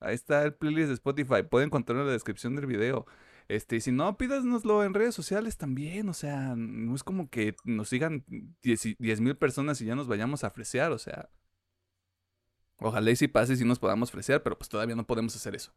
Ahí 0.00 0.16
está 0.16 0.42
el 0.42 0.54
playlist 0.54 0.88
de 0.88 0.94
Spotify. 0.94 1.44
Pueden 1.48 1.68
encontrarlo 1.68 2.02
en 2.02 2.08
la 2.08 2.14
descripción 2.14 2.56
del 2.56 2.66
video. 2.66 3.06
Este, 3.46 3.76
y 3.76 3.80
si 3.80 3.92
no, 3.92 4.16
pídanoslo 4.16 4.82
en 4.82 4.92
redes 4.92 5.14
sociales 5.14 5.56
también. 5.56 6.08
O 6.08 6.12
sea, 6.12 6.54
no 6.56 6.92
es 6.96 7.04
como 7.04 7.30
que 7.30 7.54
nos 7.62 7.88
sigan 7.88 8.24
10 8.62 9.20
mil 9.20 9.36
personas 9.36 9.80
y 9.80 9.84
ya 9.84 9.94
nos 9.94 10.08
vayamos 10.08 10.42
a 10.42 10.50
fresear. 10.50 10.90
O 10.90 10.98
sea, 10.98 11.30
ojalá 12.78 13.12
y 13.12 13.14
si 13.14 13.28
pase 13.28 13.52
y 13.52 13.56
si 13.58 13.64
nos 13.64 13.78
podamos 13.78 14.10
fresear, 14.10 14.42
pero 14.42 14.58
pues 14.58 14.68
todavía 14.68 14.96
no 14.96 15.06
podemos 15.06 15.36
hacer 15.36 15.54
eso. 15.54 15.72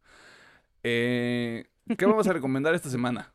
Eh, 0.82 1.64
¿Qué 1.96 2.06
vamos 2.06 2.28
a 2.28 2.32
recomendar 2.32 2.74
esta 2.74 2.90
semana? 2.90 3.34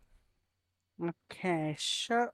Ok, 0.97 1.35
yo, 1.77 2.33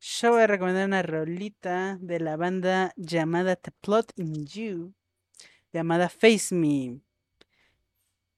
yo 0.00 0.32
voy 0.32 0.42
a 0.42 0.46
recomendar 0.46 0.86
una 0.88 1.02
rolita 1.02 1.98
de 2.00 2.20
la 2.20 2.36
banda 2.36 2.92
llamada 2.96 3.56
The 3.56 3.72
Plot 3.80 4.12
in 4.16 4.46
You, 4.46 4.94
llamada 5.72 6.08
Face 6.10 6.54
Me. 6.54 7.00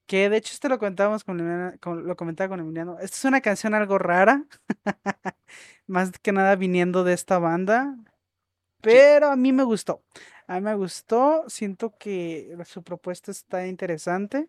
Que 0.07 0.29
de 0.31 0.37
hecho 0.37 0.53
esto 0.55 0.69
lo 0.69 0.79
contamos 0.79 1.25
con, 1.25 1.41
Emiliano- 1.41 1.79
con- 1.81 2.07
lo 2.07 2.15
comentaba 2.17 2.49
con 2.51 2.61
Emiliano. 2.61 2.99
Esta 3.01 3.17
es 3.17 3.25
una 3.25 3.41
canción 3.41 3.75
algo 3.75 3.99
rara, 3.99 4.45
más 5.87 6.13
que 6.21 6.33
nada 6.33 6.57
viniendo 6.57 7.05
de 7.05 7.13
esta 7.15 7.39
banda, 7.39 7.97
pero 8.83 9.29
a 9.31 9.37
mí 9.37 9.53
me 9.53 9.65
gustó. 9.65 10.05
A 10.49 10.57
mí 10.57 10.63
me 10.63 10.75
gustó, 10.77 11.45
siento 11.49 11.97
que 11.99 12.57
su 12.67 12.83
propuesta 12.85 13.31
está 13.33 13.67
interesante. 13.69 14.49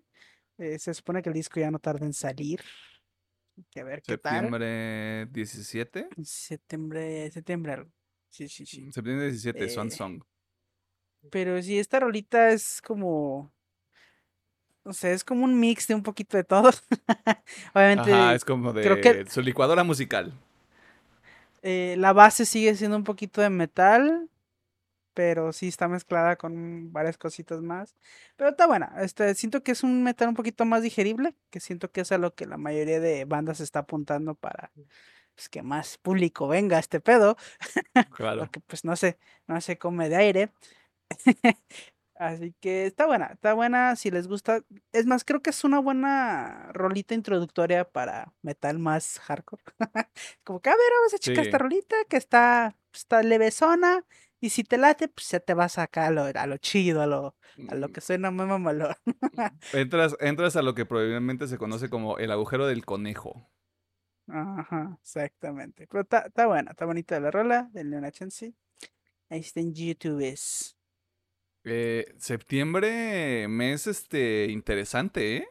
Eh, 0.58 0.80
se 0.80 0.94
supone 0.94 1.22
que 1.22 1.30
el 1.30 1.36
disco 1.36 1.60
ya 1.60 1.72
no 1.72 1.80
tarda 1.80 2.06
en 2.06 2.14
salir. 2.14 2.62
Que 3.72 3.84
ver 3.84 4.02
qué 4.04 4.18
tal. 4.18 4.34
Septiembre 4.34 5.26
17. 5.32 6.10
Septiembre, 6.24 7.32
septiembre 7.32 7.74
algo. 7.74 7.92
Sí, 8.30 8.48
sí, 8.48 8.66
sí. 8.66 8.92
Septiembre 8.92 9.26
17, 9.28 9.70
Swan 9.70 9.88
Eh, 9.88 9.92
Song. 9.92 10.24
Pero 11.32 11.62
sí, 11.62 11.80
esta 11.80 12.00
rolita 12.00 12.52
es 12.52 12.82
como. 12.82 13.52
No 14.86 14.94
sé, 14.94 15.12
es 15.12 15.24
como 15.24 15.44
un 15.44 15.60
mix 15.60 15.88
de 15.88 15.96
un 15.96 16.04
poquito 16.04 16.38
de 16.38 16.44
todo. 16.44 16.70
Obviamente, 17.74 18.12
Ajá, 18.14 18.36
es 18.36 18.46
como 18.46 18.72
de 18.72 18.84
creo 18.84 19.02
que- 19.02 19.30
su 19.30 19.42
licuadora 19.42 19.84
musical. 19.84 20.32
eh, 21.64 21.96
la 21.98 22.14
base 22.14 22.46
sigue 22.46 22.76
siendo 22.76 22.96
un 22.96 23.04
poquito 23.04 23.42
de 23.42 23.50
metal. 23.50 24.30
Pero 25.18 25.52
sí 25.52 25.68
está 25.68 25.88
mezclada 25.88 26.36
con 26.36 26.92
varias 26.94 27.18
cositas 27.18 27.60
más. 27.64 27.96
Pero 28.36 28.52
está 28.52 28.68
buena. 28.68 28.94
Este, 29.00 29.34
siento 29.34 29.64
que 29.64 29.72
es 29.72 29.82
un 29.84 30.04
metal 30.04 30.30
un 30.30 30.36
poquito 30.36 30.64
más 30.64 30.84
digerible. 30.84 31.34
Que 31.50 31.60
siento 31.60 31.92
que 31.92 32.02
es 32.02 32.12
a 32.12 32.20
lo 32.20 32.36
que 32.36 32.46
la 32.46 32.58
mayoría 32.58 33.00
de 33.00 33.26
bandas 33.26 33.60
está 33.60 33.80
apuntando 33.80 34.36
para 34.36 34.72
pues, 35.36 35.50
que 35.50 35.64
más 35.64 35.98
público 35.98 36.48
venga 36.48 36.78
a 36.78 36.80
este 36.82 37.00
pedo. 37.00 37.36
Claro. 38.16 38.42
porque 38.42 38.60
pues 38.60 38.86
no 38.86 38.96
se, 38.96 39.18
no 39.48 39.60
se 39.60 39.80
come 39.80 40.08
de 40.10 40.18
aire. 40.18 40.52
Así 42.20 42.54
que 42.60 42.88
está 42.88 43.06
buena, 43.06 43.28
está 43.28 43.54
buena 43.54 43.96
si 43.96 44.10
les 44.12 44.28
gusta. 44.28 44.62
Es 44.92 45.06
más, 45.06 45.24
creo 45.24 45.42
que 45.44 45.52
es 45.52 45.64
una 45.64 45.80
buena 45.80 46.70
rolita 46.74 47.14
introductoria 47.14 47.88
para 47.90 48.34
metal 48.42 48.80
más 48.80 49.20
hardcore. 49.20 49.64
Como 50.44 50.60
que, 50.62 50.70
a 50.70 50.74
ver, 50.74 50.92
vamos 51.00 51.14
a 51.14 51.20
checar 51.20 51.46
esta 51.46 51.58
Sí. 51.58 51.62
rolita 51.64 51.96
que 52.10 52.18
está, 52.18 52.76
está 52.94 53.22
levesona. 53.24 54.04
Y 54.40 54.50
si 54.50 54.64
te 54.64 54.78
late, 54.78 55.08
pues 55.08 55.30
ya 55.32 55.40
te 55.40 55.54
vas 55.54 55.78
acá 55.80 56.08
a 56.08 56.12
lo, 56.12 56.24
a 56.24 56.48
lo 56.48 56.58
chido, 56.58 57.02
a 57.02 57.08
lo, 57.08 57.36
a 57.70 57.76
lo 57.76 57.90
que 57.90 58.02
suena 58.02 58.30
muy 58.32 58.46
mamalón. 58.46 58.94
Entras, 59.74 60.16
entras 60.20 60.56
a 60.56 60.62
lo 60.62 60.76
que 60.76 60.86
probablemente 60.86 61.48
se 61.48 61.58
conoce 61.58 61.90
como 61.90 62.18
el 62.20 62.32
agujero 62.32 62.68
del 62.68 62.86
conejo. 62.86 63.50
Ajá, 64.28 64.98
exactamente. 65.02 65.88
Pero 65.88 66.04
está, 66.04 66.20
está 66.28 66.48
buena, 66.48 66.72
está 66.72 66.86
bonita 66.86 67.20
la 67.20 67.32
rola 67.32 67.70
del 67.74 67.90
Leona 67.90 68.12
Chansi. 68.12 68.56
Ahí 69.30 69.40
está 69.40 69.60
en 69.60 69.74
YouTube. 69.74 70.36
Eh, 71.64 72.06
septiembre, 72.18 73.48
mes 73.48 73.88
este 73.88 74.48
interesante, 74.50 75.38
¿eh? 75.38 75.48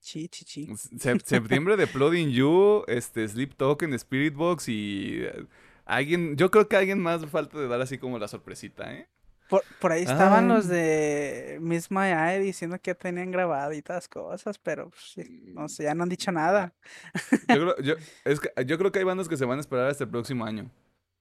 Sí, 0.00 0.28
sí, 0.30 0.44
sí. 0.46 0.68
Se- 0.98 1.18
septiembre 1.20 1.76
de 1.76 1.86
Plotting 1.86 2.30
You, 2.30 2.84
este, 2.86 3.26
Sleep 3.26 3.54
Token, 3.56 3.92
Spirit 3.94 4.34
Box 4.34 4.68
y 4.68 5.20
eh, 5.22 5.46
alguien, 5.84 6.36
yo 6.36 6.50
creo 6.50 6.68
que 6.68 6.76
alguien 6.76 6.98
más 7.00 7.24
falta 7.26 7.58
de 7.58 7.68
dar 7.68 7.80
así 7.80 7.98
como 7.98 8.18
la 8.18 8.28
sorpresita, 8.28 8.92
¿eh? 8.92 9.08
Por, 9.48 9.62
por 9.78 9.92
ahí 9.92 10.02
estaban 10.02 10.48
los 10.48 10.68
de 10.68 11.58
Miss 11.60 11.90
My 11.90 12.06
Eye 12.06 12.40
diciendo 12.40 12.78
que 12.80 12.92
ya 12.92 12.94
tenían 12.94 13.30
grabado 13.30 13.74
y 13.74 13.82
todas 13.82 14.08
cosas, 14.08 14.58
pero 14.58 14.88
pues, 14.88 15.28
no 15.42 15.68
sé, 15.68 15.82
ya 15.84 15.94
no 15.94 16.02
han 16.02 16.08
dicho 16.08 16.32
nada. 16.32 16.72
Yo 17.48 17.54
creo, 17.56 17.76
yo, 17.80 17.94
es 18.24 18.40
que, 18.40 18.50
yo 18.64 18.78
creo 18.78 18.90
que 18.90 19.00
hay 19.00 19.04
bandas 19.04 19.28
que 19.28 19.36
se 19.36 19.44
van 19.44 19.58
a 19.58 19.60
esperar 19.60 19.88
hasta 19.90 20.04
el 20.04 20.10
próximo 20.10 20.46
año, 20.46 20.70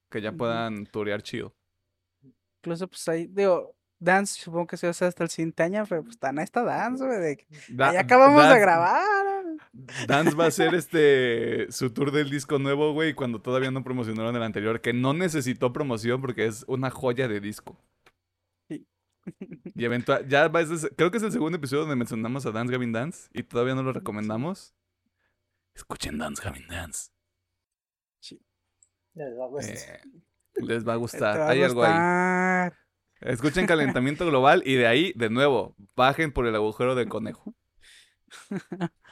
que 0.09 0.21
ya 0.21 0.31
puedan 0.31 0.85
turear 0.85 1.21
chido. 1.21 1.53
Incluso, 2.61 2.87
pues 2.87 3.05
ahí, 3.09 3.27
digo, 3.27 3.75
Dance, 3.99 4.41
supongo 4.41 4.67
que 4.67 4.77
se 4.77 4.87
hace 4.87 5.03
hasta 5.05 5.23
el 5.25 5.29
siguiente 5.29 5.61
año, 5.63 5.85
pero 5.87 6.03
pues 6.03 6.17
tan 6.17 6.39
está 6.39 6.63
Dance, 6.63 7.05
güey. 7.05 7.19
de 7.19 7.37
que 7.37 7.45
Da- 7.69 7.91
ya 7.93 7.99
acabamos 7.99 8.47
de 8.47 8.57
grabar. 8.59 9.03
Dance 10.07 10.35
va 10.35 10.45
a 10.45 10.47
hacer 10.47 10.73
este 10.75 11.71
su 11.71 11.91
tour 11.91 12.11
del 12.11 12.29
disco 12.29 12.59
nuevo, 12.59 12.93
güey, 12.93 13.13
cuando 13.13 13.41
todavía 13.41 13.71
no 13.71 13.83
promocionaron 13.83 14.35
el 14.35 14.43
anterior, 14.43 14.81
que 14.81 14.93
no 14.93 15.13
necesitó 15.13 15.71
promoción 15.73 16.21
porque 16.21 16.45
es 16.45 16.65
una 16.67 16.89
joya 16.89 17.27
de 17.27 17.39
disco. 17.39 17.79
Sí. 18.67 18.85
Y 19.75 19.85
eventual, 19.85 20.27
ya 20.27 20.47
va, 20.47 20.61
es- 20.61 20.89
creo 20.95 21.09
que 21.11 21.17
es 21.17 21.23
el 21.23 21.31
segundo 21.31 21.57
episodio 21.57 21.81
donde 21.81 21.95
mencionamos 21.95 22.45
a 22.45 22.51
Dance 22.51 22.71
Gavin 22.71 22.91
Dance 22.91 23.29
y 23.33 23.43
todavía 23.43 23.75
no 23.75 23.83
lo 23.83 23.93
recomendamos. 23.93 24.75
Escuchen 25.75 26.17
Dance 26.17 26.43
Gavin 26.43 26.67
Dance. 26.67 27.11
Les 29.15 29.37
va 29.37 29.45
a 29.45 29.47
gustar. 29.47 29.75
Eh, 29.75 30.01
les 30.55 30.87
va 30.87 30.93
a 30.93 30.95
gustar. 30.95 31.39
va 31.39 31.45
a 31.45 31.49
Hay 31.49 31.61
algo 31.61 31.83
ahí. 31.85 32.71
Escuchen 33.21 33.67
calentamiento 33.67 34.25
global 34.25 34.63
y 34.65 34.73
de 34.75 34.87
ahí, 34.87 35.13
de 35.15 35.29
nuevo, 35.29 35.75
bajen 35.95 36.31
por 36.31 36.45
el 36.47 36.55
agujero 36.55 36.95
del 36.95 37.09
conejo. 37.09 37.53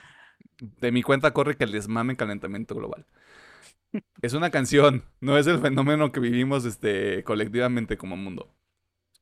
De 0.61 0.91
mi 0.91 1.01
cuenta 1.01 1.33
corre 1.33 1.57
que 1.57 1.65
les 1.65 1.87
mame 1.87 2.15
calentamiento 2.15 2.75
global. 2.75 3.05
Es 4.21 4.33
una 4.33 4.51
canción, 4.51 5.03
no 5.19 5.37
es 5.37 5.47
el 5.47 5.59
fenómeno 5.59 6.11
que 6.11 6.19
vivimos 6.19 6.63
este, 6.65 7.23
colectivamente 7.23 7.97
como 7.97 8.15
mundo. 8.15 8.55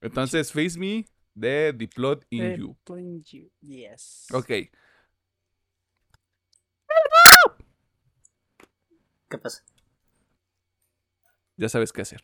Entonces, 0.01 0.51
Face 0.51 0.77
Me 0.77 1.05
de 1.33 1.73
The 1.77 1.87
Plot 1.87 2.25
in 2.29 2.43
Eh, 2.43 2.55
You. 2.57 2.77
Plain 2.83 3.23
You, 3.23 3.49
Yes. 3.61 4.27
Ok, 4.33 4.47
¿Qué 9.29 9.37
pasa? 9.37 9.63
ya 11.55 11.69
sabes 11.69 11.91
qué 11.93 12.01
hacer. 12.01 12.21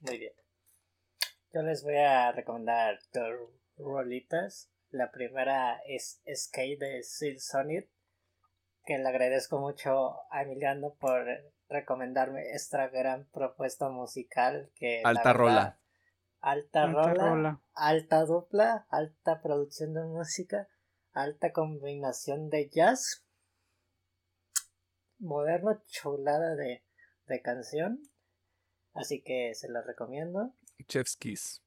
Muy 0.00 0.18
bien. 0.18 0.32
Yo 1.52 1.62
les 1.62 1.82
voy 1.82 1.96
a 1.96 2.32
recomendar 2.32 2.98
dos 3.12 3.50
rolitas. 3.78 4.70
La 4.90 5.10
primera 5.10 5.80
es 5.86 6.22
Skate 6.32 6.78
de 6.78 7.02
Sil 7.02 7.40
Sonit, 7.40 7.88
que 8.84 8.98
le 8.98 9.08
agradezco 9.08 9.58
mucho 9.58 10.14
a 10.30 10.42
Emiliano 10.42 10.94
por 10.94 11.26
recomendarme 11.68 12.52
esta 12.52 12.88
gran 12.88 13.26
propuesta 13.30 13.88
musical 13.88 14.70
que 14.76 15.00
la 15.02 15.10
Alta 15.10 15.32
rola. 15.32 15.80
Alta 16.40 16.84
Alta 16.84 17.02
rola, 17.02 17.28
rola. 17.28 17.60
alta 17.74 18.24
dupla, 18.24 18.86
alta 18.90 19.42
producción 19.42 19.94
de 19.94 20.04
música, 20.04 20.68
alta 21.12 21.52
combinación 21.52 22.48
de 22.50 22.68
jazz, 22.70 23.24
moderno, 25.18 25.82
chulada 25.86 26.54
de, 26.54 26.84
de 27.26 27.42
canción. 27.42 28.00
Así 28.94 29.22
que 29.22 29.52
se 29.54 29.68
los 29.68 29.84
recomiendo. 29.84 30.54
Chef's 30.86 31.16
Kiss. 31.16 31.62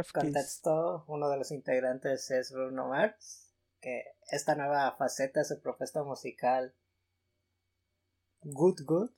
Kiss. 0.00 0.12
Contexto, 0.12 1.04
uno 1.08 1.28
de 1.28 1.36
los 1.36 1.50
integrantes 1.52 2.30
es 2.30 2.50
Bruno 2.52 2.88
Mars, 2.88 3.52
que 3.80 4.04
esta 4.30 4.54
nueva 4.54 4.94
faceta 4.96 5.40
de 5.40 5.44
su 5.46 5.60
propuesta 5.60 6.02
musical, 6.02 6.74
Good 8.42 8.80
Good, 8.84 9.10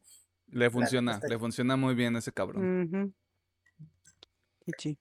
Le 0.49 0.71
funciona, 0.71 1.13
está- 1.15 1.29
le 1.29 1.39
funciona 1.39 1.77
muy 1.77 1.95
bien 1.95 2.17
ese 2.17 2.33
cabrón. 2.33 2.83
Ujú. 2.93 3.13
Chichi. 4.67 4.99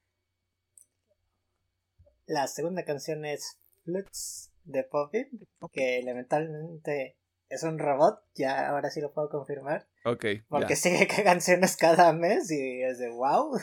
la 2.26 2.48
segunda 2.48 2.84
canción 2.86 3.26
es 3.26 3.58
Flux 3.84 4.52
de 4.64 4.84
Poppy, 4.84 5.28
que 5.72 6.02
lamentablemente 6.04 7.18
es 7.50 7.64
un 7.64 7.78
robot, 7.80 8.24
ya 8.34 8.70
ahora 8.70 8.90
sí 8.90 9.02
lo 9.02 9.12
puedo 9.14 9.30
confirmar, 9.30 9.88
Ok, 10.06 10.26
porque 10.48 10.76
sigue 10.76 11.08
que 11.08 11.24
canciones 11.24 11.76
cada 11.78 12.14
mes 12.14 12.50
y 12.52 12.82
es 12.82 12.98
de 13.00 13.10
wow. 13.10 13.58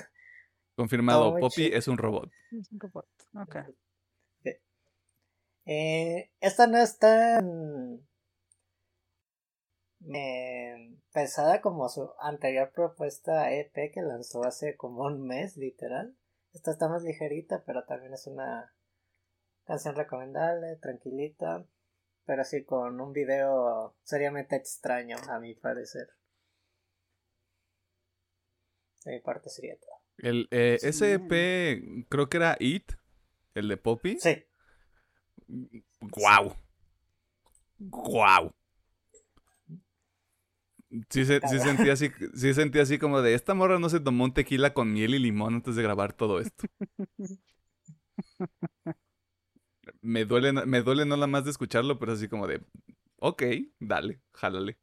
Confirmado, 0.81 1.36
Poppy 1.36 1.66
es 1.66 1.89
un 1.89 1.98
robot. 1.98 2.32
Es 2.59 2.73
un 2.73 2.81
robot. 2.81 3.07
Ok. 3.35 3.57
Eh, 5.66 6.31
esta 6.40 6.66
no 6.66 6.78
es 6.78 6.98
tan 6.98 8.01
eh, 10.11 10.97
pesada 11.12 11.61
como 11.61 11.86
su 11.90 12.11
anterior 12.19 12.73
propuesta 12.73 13.52
EP 13.52 13.93
que 13.93 14.01
lanzó 14.01 14.43
hace 14.43 14.78
como 14.78 15.05
un 15.05 15.20
mes, 15.20 15.59
literal. 15.59 16.16
Esta 16.55 16.70
está 16.70 16.89
más 16.89 17.02
ligerita, 17.02 17.62
pero 17.66 17.85
también 17.85 18.15
es 18.15 18.27
una 18.27 18.73
canción 19.65 19.94
recomendable, 19.94 20.77
tranquilita, 20.77 21.66
pero 22.24 22.43
sí 22.43 22.65
con 22.65 22.98
un 23.02 23.12
video 23.12 23.94
seriamente 24.02 24.57
extraño, 24.57 25.19
a 25.28 25.39
mi 25.40 25.55
parecer. 25.55 26.09
De 29.05 29.12
mi 29.12 29.20
parte 29.20 29.51
sería 29.51 29.78
todo. 29.78 30.00
El, 30.23 30.49
eh, 30.51 30.79
Sí. 30.81 30.87
ese 30.89 31.15
EP, 31.15 32.07
creo 32.09 32.29
que 32.29 32.37
era 32.37 32.57
It, 32.61 32.93
el 33.55 33.69
de 33.69 33.77
Poppy. 33.77 34.19
Sí, 34.21 34.45
¡Guau! 36.01 36.55
¡Guau! 37.79 38.53
Sí, 41.09 41.25
se- 41.25 41.41
sí 41.47 41.59
sentí 41.61 41.89
así, 41.89 42.11
sí 42.35 42.53
sentí 42.53 42.81
así 42.81 42.99
como 42.99 43.23
de 43.23 43.35
esta 43.35 43.55
morra 43.55 43.79
no 43.79 43.89
se 43.89 44.01
tomó 44.01 44.25
un 44.25 44.35
tequila 44.35 44.75
con 44.75 44.93
miel 44.93 45.15
y 45.15 45.19
limón 45.21 45.55
antes 45.55 45.77
de 45.77 45.83
grabar 45.83 46.13
todo 46.13 46.41
esto. 46.41 46.65
Me 50.03 50.25
duele, 50.25 50.53
me 50.53 50.83
duele 50.83 51.05
no 51.05 51.17
nada 51.17 51.27
más 51.27 51.45
de 51.45 51.51
escucharlo, 51.51 51.99
pero 51.99 52.13
así 52.13 52.29
como 52.29 52.47
de 52.47 52.63
ok, 53.17 53.43
dale, 53.79 54.21
jálale. 54.33 54.79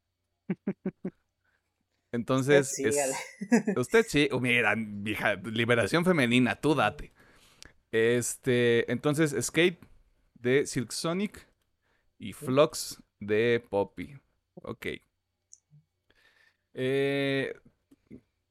Entonces, 2.12 2.70
sí, 2.76 2.86
es- 2.86 2.98
Ale. 2.98 3.16
usted 3.80 4.06
sí, 4.08 4.30
oh, 4.32 4.40
mira, 4.40 4.76
liberación 4.76 6.06
femenina, 6.06 6.56
tú 6.56 6.76
date. 6.76 7.12
Este, 7.92 8.90
entonces, 8.92 9.36
Skate 9.46 9.80
de 10.36 10.66
Silk 10.66 10.92
Sonic 10.92 11.48
y 12.20 12.34
Flux 12.34 13.02
de 13.20 13.64
Poppy. 13.70 14.16
Ok. 14.56 14.88
Eh, 16.74 17.54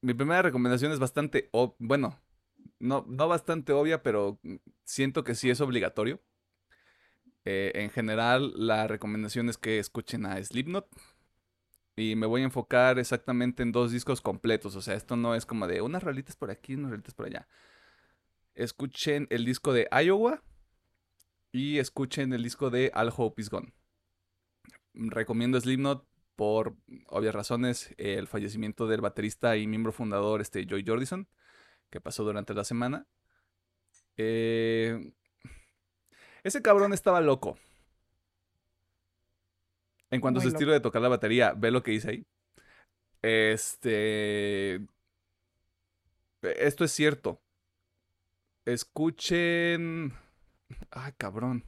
mi 0.00 0.14
primera 0.14 0.42
recomendación 0.42 0.92
es 0.92 0.98
bastante, 0.98 1.50
bueno, 1.78 2.20
no, 2.78 3.04
no 3.08 3.28
bastante 3.28 3.72
obvia, 3.72 4.02
pero 4.02 4.38
siento 4.84 5.24
que 5.24 5.34
sí 5.34 5.50
es 5.50 5.60
obligatorio. 5.60 6.20
Eh, 7.44 7.72
en 7.76 7.90
general, 7.90 8.52
la 8.56 8.88
recomendación 8.88 9.48
es 9.48 9.58
que 9.58 9.78
escuchen 9.78 10.26
a 10.26 10.42
Slipknot. 10.42 10.88
Y 11.96 12.14
me 12.14 12.26
voy 12.26 12.42
a 12.42 12.44
enfocar 12.44 12.98
exactamente 12.98 13.62
en 13.62 13.72
dos 13.72 13.90
discos 13.90 14.20
completos. 14.20 14.76
O 14.76 14.82
sea, 14.82 14.94
esto 14.94 15.16
no 15.16 15.34
es 15.34 15.46
como 15.46 15.66
de 15.66 15.80
unas 15.80 16.02
rolitas 16.02 16.36
por 16.36 16.50
aquí, 16.50 16.74
unas 16.74 16.90
rolitas 16.90 17.14
por 17.14 17.26
allá. 17.26 17.48
Escuchen 18.54 19.26
el 19.30 19.46
disco 19.46 19.72
de 19.72 19.88
Iowa 19.90 20.42
y 21.52 21.78
escuchen 21.78 22.34
el 22.34 22.42
disco 22.42 22.68
de 22.68 22.92
All 22.94 23.12
Hope 23.16 23.40
Is 23.40 23.48
Gone. 23.48 23.72
Recomiendo 24.92 25.58
Slipknot 25.58 26.06
por 26.36 26.76
obvias 27.08 27.34
razones. 27.34 27.94
El 27.96 28.26
fallecimiento 28.28 28.86
del 28.86 29.00
baterista 29.00 29.56
y 29.56 29.66
miembro 29.66 29.90
fundador, 29.90 30.42
este 30.42 30.66
Joy 30.66 30.84
Jordison, 30.86 31.28
que 31.88 32.00
pasó 32.00 32.24
durante 32.24 32.52
la 32.52 32.64
semana. 32.64 33.06
Eh, 34.18 35.12
ese 36.44 36.60
cabrón 36.62 36.92
estaba 36.92 37.20
loco. 37.22 37.58
En 40.10 40.20
cuanto 40.20 40.38
a 40.38 40.42
su 40.42 40.48
Muy 40.48 40.54
estilo 40.54 40.72
de 40.72 40.80
tocar 40.80 41.02
la 41.02 41.08
batería, 41.08 41.52
ve 41.56 41.70
lo 41.70 41.82
que 41.82 41.92
hice 41.92 42.10
ahí. 42.10 42.26
Este. 43.22 44.76
Esto 46.42 46.84
es 46.84 46.92
cierto. 46.92 47.42
Escuchen. 48.64 50.12
Ay, 50.90 51.12
cabrón. 51.16 51.64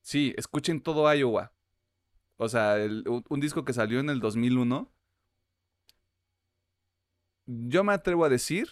Sí, 0.00 0.34
escuchen 0.36 0.80
todo 0.80 1.12
Iowa. 1.12 1.52
O 2.36 2.48
sea, 2.48 2.76
el- 2.78 3.04
un 3.06 3.40
disco 3.40 3.64
que 3.64 3.72
salió 3.72 4.00
en 4.00 4.10
el 4.10 4.20
2001. 4.20 4.92
Yo 7.46 7.84
me 7.84 7.92
atrevo 7.92 8.24
a 8.24 8.28
decir 8.28 8.68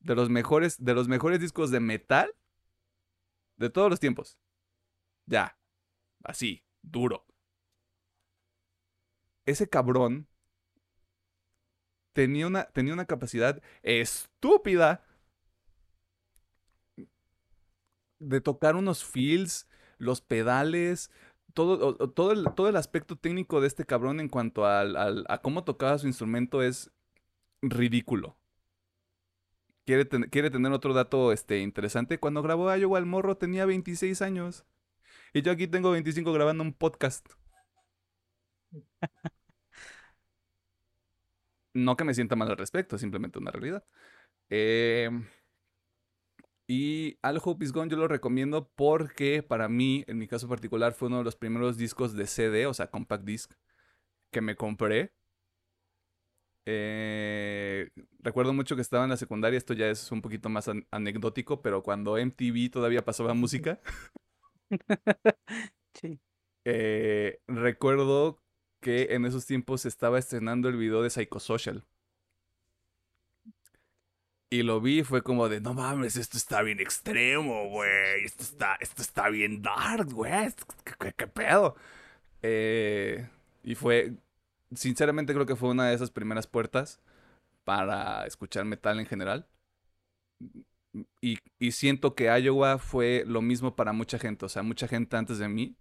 de 0.00 0.14
los 0.14 0.30
mejores, 0.30 0.82
de 0.82 0.94
los 0.94 1.06
mejores 1.08 1.40
discos 1.40 1.70
de 1.70 1.80
metal 1.80 2.34
de 3.56 3.70
todos 3.70 3.90
los 3.90 4.00
tiempos. 4.00 4.38
Ya, 5.26 5.56
así, 6.24 6.64
duro. 6.82 7.26
Ese 9.46 9.68
cabrón 9.68 10.26
tenía 12.12 12.46
una, 12.46 12.64
tenía 12.66 12.92
una 12.94 13.06
capacidad 13.06 13.60
estúpida 13.82 15.04
de 18.18 18.40
tocar 18.40 18.76
unos 18.76 19.04
feels, 19.04 19.68
los 19.98 20.20
pedales, 20.20 21.10
todo, 21.54 21.96
todo, 22.10 22.32
el, 22.32 22.44
todo 22.54 22.68
el 22.68 22.76
aspecto 22.76 23.16
técnico 23.16 23.60
de 23.60 23.66
este 23.68 23.84
cabrón 23.84 24.20
en 24.20 24.28
cuanto 24.28 24.66
al- 24.66 25.24
a 25.28 25.38
cómo 25.42 25.64
tocaba 25.64 25.98
su 25.98 26.06
instrumento 26.06 26.62
es 26.62 26.90
ridículo. 27.62 28.38
Quiere, 29.84 30.08
quiere 30.30 30.50
tener 30.50 30.72
otro 30.72 30.92
dato 30.94 31.32
este, 31.32 31.60
interesante. 31.60 32.18
Cuando 32.18 32.42
grabó 32.42 32.74
Iowa 32.74 32.98
el 32.98 33.06
morro 33.06 33.36
tenía 33.36 33.64
26 33.66 34.22
años. 34.22 34.64
Y 35.34 35.42
yo 35.42 35.52
aquí 35.52 35.68
tengo 35.68 35.90
25 35.92 36.32
grabando 36.32 36.64
un 36.64 36.72
podcast. 36.74 37.26
No 41.74 41.96
que 41.96 42.04
me 42.04 42.14
sienta 42.14 42.36
mal 42.36 42.50
al 42.50 42.56
respecto, 42.58 42.96
es 42.96 43.00
simplemente 43.02 43.38
una 43.38 43.50
realidad. 43.50 43.84
Eh, 44.50 45.10
y 46.66 47.18
All 47.22 47.40
Hope 47.42 47.64
Is 47.64 47.72
Gone 47.72 47.90
yo 47.90 47.96
lo 47.96 48.08
recomiendo 48.08 48.70
porque 48.74 49.42
para 49.42 49.68
mí, 49.68 50.04
en 50.06 50.18
mi 50.18 50.26
caso 50.28 50.48
particular, 50.48 50.92
fue 50.94 51.08
uno 51.08 51.18
de 51.18 51.24
los 51.24 51.36
primeros 51.36 51.76
discos 51.76 52.14
de 52.14 52.26
CD, 52.26 52.66
o 52.66 52.74
sea, 52.74 52.90
compact 52.90 53.24
disc, 53.24 53.52
que 54.32 54.40
me 54.42 54.56
compré. 54.56 55.12
Eh, 56.64 57.90
recuerdo 58.20 58.52
mucho 58.52 58.76
que 58.76 58.82
estaba 58.82 59.02
en 59.04 59.10
la 59.10 59.16
secundaria, 59.16 59.58
esto 59.58 59.74
ya 59.74 59.88
es 59.88 60.12
un 60.12 60.22
poquito 60.22 60.48
más 60.48 60.68
an- 60.68 60.86
anecdótico, 60.92 61.60
pero 61.60 61.82
cuando 61.82 62.18
MTV 62.18 62.70
todavía 62.70 63.04
pasaba 63.04 63.34
música, 63.34 63.80
Sí. 65.94 66.20
eh, 66.64 67.40
recuerdo 67.48 68.42
que 68.82 69.08
en 69.14 69.24
esos 69.24 69.46
tiempos 69.46 69.86
estaba 69.86 70.18
estrenando 70.18 70.68
el 70.68 70.76
video 70.76 71.02
de 71.02 71.08
Psychosocial. 71.10 71.86
Y 74.50 74.62
lo 74.64 74.82
vi 74.82 75.02
fue 75.02 75.22
como 75.22 75.48
de, 75.48 75.60
no 75.62 75.72
mames, 75.72 76.16
esto 76.16 76.36
está 76.36 76.60
bien 76.60 76.78
extremo, 76.80 77.68
güey. 77.70 78.24
Esto 78.24 78.42
está, 78.42 78.76
esto 78.80 79.00
está 79.00 79.30
bien 79.30 79.62
dark, 79.62 80.12
güey. 80.12 80.44
esto- 80.44 80.66
¿Qué, 80.84 80.92
qué- 81.00 81.12
qué 81.16 81.26
pedo? 81.26 81.74
Eh, 82.42 83.28
y 83.62 83.74
fue, 83.76 84.12
sinceramente 84.74 85.32
creo 85.34 85.46
que 85.46 85.56
fue 85.56 85.70
una 85.70 85.88
de 85.88 85.94
esas 85.94 86.10
primeras 86.10 86.46
puertas 86.46 87.00
para 87.64 88.26
escuchar 88.26 88.64
metal 88.66 89.00
en 89.00 89.06
general. 89.06 89.46
Y, 91.22 91.38
y 91.58 91.72
siento 91.72 92.14
que 92.14 92.24
Iowa 92.38 92.76
fue 92.78 93.24
lo 93.26 93.40
mismo 93.40 93.74
para 93.76 93.94
mucha 93.94 94.18
gente, 94.18 94.44
o 94.44 94.48
sea, 94.50 94.62
mucha 94.62 94.86
gente 94.88 95.16
antes 95.16 95.38
de 95.38 95.48
mí. 95.48 95.76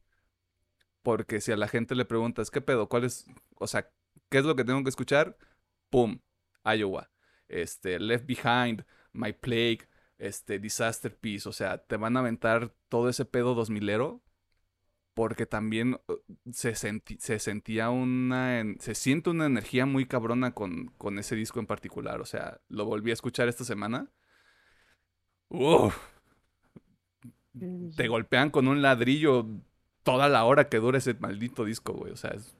Porque 1.03 1.41
si 1.41 1.51
a 1.51 1.57
la 1.57 1.67
gente 1.67 1.95
le 1.95 2.05
preguntas, 2.05 2.51
¿qué 2.51 2.61
pedo? 2.61 2.87
¿Cuál 2.89 3.05
es, 3.05 3.25
o 3.55 3.67
sea, 3.67 3.89
qué 4.29 4.37
es 4.39 4.45
lo 4.45 4.55
que 4.55 4.63
tengo 4.63 4.83
que 4.83 4.89
escuchar? 4.89 5.37
¡Pum! 5.89 6.19
Iowa. 6.63 7.11
Este, 7.47 7.99
Left 7.99 8.25
Behind, 8.27 8.85
My 9.13 9.33
Plague, 9.33 9.79
este, 10.17 10.59
Disaster 10.59 11.17
Piece. 11.17 11.49
O 11.49 11.53
sea, 11.53 11.79
te 11.79 11.97
van 11.97 12.17
a 12.17 12.19
aventar 12.21 12.73
todo 12.89 13.09
ese 13.09 13.25
pedo 13.25 13.55
dos 13.55 13.69
milero. 13.69 14.23
Porque 15.13 15.45
también 15.45 15.95
uh, 16.07 16.15
se, 16.53 16.73
senti- 16.75 17.17
se 17.19 17.39
sentía 17.39 17.89
una. 17.89 18.63
se 18.79 18.95
siente 18.95 19.29
una 19.29 19.45
energía 19.45 19.85
muy 19.85 20.05
cabrona 20.07 20.53
con, 20.53 20.87
con 20.97 21.19
ese 21.19 21.35
disco 21.35 21.59
en 21.59 21.67
particular. 21.67 22.21
O 22.21 22.25
sea, 22.25 22.61
lo 22.69 22.85
volví 22.85 23.11
a 23.11 23.13
escuchar 23.13 23.47
esta 23.49 23.65
semana. 23.65 24.09
Uf, 25.51 25.95
te 27.95 28.07
golpean 28.07 28.49
con 28.49 28.67
un 28.67 28.81
ladrillo 28.81 29.47
toda 30.03 30.29
la 30.29 30.45
hora 30.45 30.69
que 30.69 30.77
dura 30.79 30.97
ese 30.97 31.13
maldito 31.15 31.65
disco, 31.65 31.93
güey. 31.93 32.11
O 32.13 32.17
sea, 32.17 32.31
es, 32.31 32.55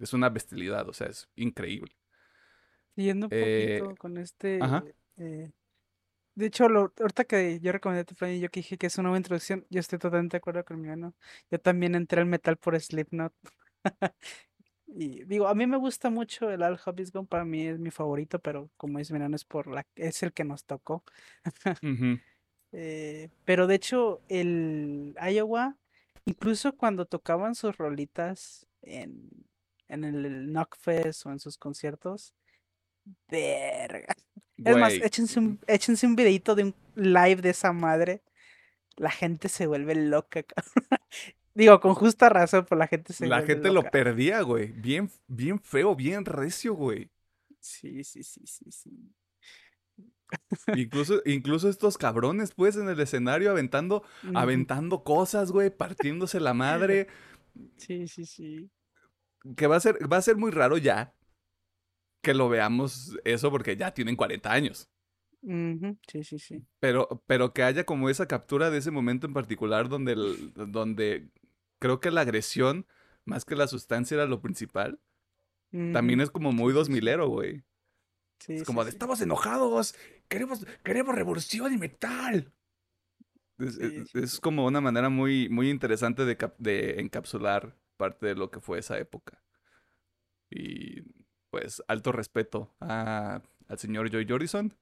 es 0.00 0.12
una 0.14 0.30
bestialidad, 0.30 0.88
o 0.88 0.92
sea, 0.94 1.08
es 1.08 1.28
increíble. 1.36 1.96
Siguiendo 2.94 3.26
un 3.26 3.32
Eh, 3.32 3.80
poquito 3.80 3.96
con 3.96 4.18
este. 4.18 4.58
ajá. 4.62 4.84
eh, 5.16 5.50
de 6.34 6.46
hecho, 6.46 6.68
lo, 6.68 6.92
ahorita 7.00 7.24
que 7.24 7.60
yo 7.60 7.72
recomendé 7.72 8.04
tu 8.04 8.14
plan 8.14 8.32
y 8.32 8.40
yo 8.40 8.50
que 8.50 8.60
dije 8.60 8.78
que 8.78 8.86
es 8.88 8.98
una 8.98 9.10
buena 9.10 9.20
introducción, 9.20 9.66
yo 9.70 9.80
estoy 9.80 9.98
totalmente 9.98 10.36
de 10.36 10.38
acuerdo 10.38 10.64
con 10.64 10.80
mi 10.80 10.88
hermano. 10.88 11.14
Yo 11.50 11.60
también 11.60 11.94
entré 11.94 12.20
al 12.20 12.26
metal 12.26 12.56
por 12.56 12.80
Slipknot. 12.80 13.34
Y 14.92 15.24
digo, 15.24 15.48
a 15.48 15.54
mí 15.54 15.66
me 15.68 15.76
gusta 15.76 16.10
mucho 16.10 16.50
el 16.50 16.62
Al 16.64 16.76
Hobbies 16.78 17.12
Gone, 17.12 17.28
para 17.28 17.44
mí 17.44 17.66
es 17.66 17.78
mi 17.78 17.90
favorito, 17.90 18.40
pero 18.40 18.70
como 18.76 18.98
dice 18.98 19.16
mi 19.16 19.34
es 19.34 19.44
por 19.44 19.68
la, 19.68 19.86
es 19.94 20.22
el 20.24 20.32
que 20.32 20.44
nos 20.44 20.64
tocó. 20.64 21.04
Eh, 22.72 23.30
pero 23.44 23.66
de 23.66 23.74
hecho, 23.74 24.22
el 24.28 25.16
Iowa, 25.20 25.76
incluso 26.24 26.76
cuando 26.76 27.06
tocaban 27.06 27.54
sus 27.54 27.76
rolitas 27.76 28.66
en, 28.82 29.30
en 29.88 30.04
el 30.04 30.46
Knockfest 30.46 31.26
o 31.26 31.30
en 31.30 31.40
sus 31.40 31.58
conciertos, 31.58 32.34
verga. 33.28 34.14
Es 34.64 34.76
más, 34.76 34.92
échense 34.92 35.38
un, 35.38 35.58
échense 35.66 36.06
un 36.06 36.16
videito 36.16 36.54
de 36.54 36.64
un 36.64 36.74
live 36.94 37.42
de 37.42 37.50
esa 37.50 37.72
madre. 37.72 38.22
La 38.96 39.10
gente 39.10 39.48
se 39.48 39.66
vuelve 39.66 39.94
loca, 39.94 40.42
cabrón. 40.42 41.00
Digo, 41.54 41.80
con 41.80 41.94
justa 41.94 42.28
razón, 42.28 42.64
pues 42.66 42.78
la 42.78 42.86
gente 42.86 43.12
se 43.12 43.26
la 43.26 43.36
vuelve 43.36 43.54
gente 43.54 43.72
lo 43.72 43.82
perdía, 43.82 44.42
güey. 44.42 44.68
Bien, 44.72 45.10
bien 45.26 45.58
feo, 45.60 45.96
bien 45.96 46.24
recio, 46.24 46.74
güey. 46.74 47.10
Sí, 47.58 48.04
sí, 48.04 48.22
sí, 48.22 48.46
sí, 48.46 48.70
sí. 48.70 49.12
Incluso, 50.76 51.22
incluso 51.26 51.68
estos 51.68 51.96
cabrones, 51.98 52.52
pues, 52.54 52.76
en 52.76 52.88
el 52.88 52.98
escenario 53.00 53.50
aventando, 53.50 54.02
aventando 54.34 55.04
cosas, 55.04 55.52
güey, 55.52 55.70
partiéndose 55.70 56.40
la 56.40 56.54
madre. 56.54 57.06
Sí, 57.76 58.06
sí, 58.06 58.24
sí. 58.26 58.70
Que 59.56 59.66
va 59.66 59.74
a 59.76 59.80
ser, 59.80 59.98
va 60.10 60.18
a 60.18 60.22
ser 60.22 60.36
muy 60.36 60.52
raro 60.52 60.78
ya 60.78 61.12
que 62.22 62.32
lo 62.32 62.48
veamos 62.48 63.18
eso 63.24 63.50
porque 63.50 63.76
ya 63.76 63.92
tienen 63.92 64.14
40 64.14 64.52
años. 64.52 64.88
Sí, 65.42 66.22
sí, 66.22 66.38
sí. 66.38 66.62
Pero, 66.78 67.22
pero 67.26 67.52
que 67.52 67.64
haya 67.64 67.84
como 67.84 68.08
esa 68.08 68.26
captura 68.28 68.70
de 68.70 68.78
ese 68.78 68.90
momento 68.92 69.26
en 69.26 69.32
particular 69.34 69.88
donde, 69.88 70.12
el- 70.12 70.52
donde 70.54 71.28
creo 71.80 71.98
que 71.98 72.10
la 72.12 72.20
agresión, 72.20 72.86
más 73.24 73.44
que 73.44 73.56
la 73.56 73.66
sustancia, 73.66 74.14
era 74.14 74.26
lo 74.26 74.40
principal. 74.40 75.00
También 75.92 76.20
es 76.20 76.30
como 76.30 76.52
muy 76.52 76.72
dos 76.72 76.88
milero, 76.88 77.28
güey. 77.28 77.64
Sí, 78.38 78.54
Es 78.54 78.60
sí, 78.60 78.64
como 78.64 78.84
de, 78.84 78.90
sí. 78.92 78.94
estamos 78.96 79.20
enojados, 79.20 79.94
queremos, 80.30 80.64
queremos 80.82 81.14
revolución 81.14 81.74
y 81.74 81.76
metal. 81.78 82.50
Es, 83.58 83.74
Sí, 83.74 84.04
es- 84.14 84.40
como 84.40 84.64
una 84.64 84.80
manera 84.80 85.10
muy, 85.10 85.50
muy 85.50 85.68
interesante 85.68 86.24
de, 86.24 86.38
de 86.56 87.00
encapsular 87.00 87.76
parte 87.98 88.26
de 88.28 88.34
lo 88.34 88.50
que 88.50 88.60
fue 88.60 88.78
esa 88.78 88.96
época. 88.98 89.42
Y 90.48 91.02
pues 91.50 91.82
alto 91.88 92.12
respeto 92.12 92.74
a- 92.80 93.42
al 93.68 93.78
señor 93.78 94.10
Joy 94.10 94.26
Jordison 94.26 94.74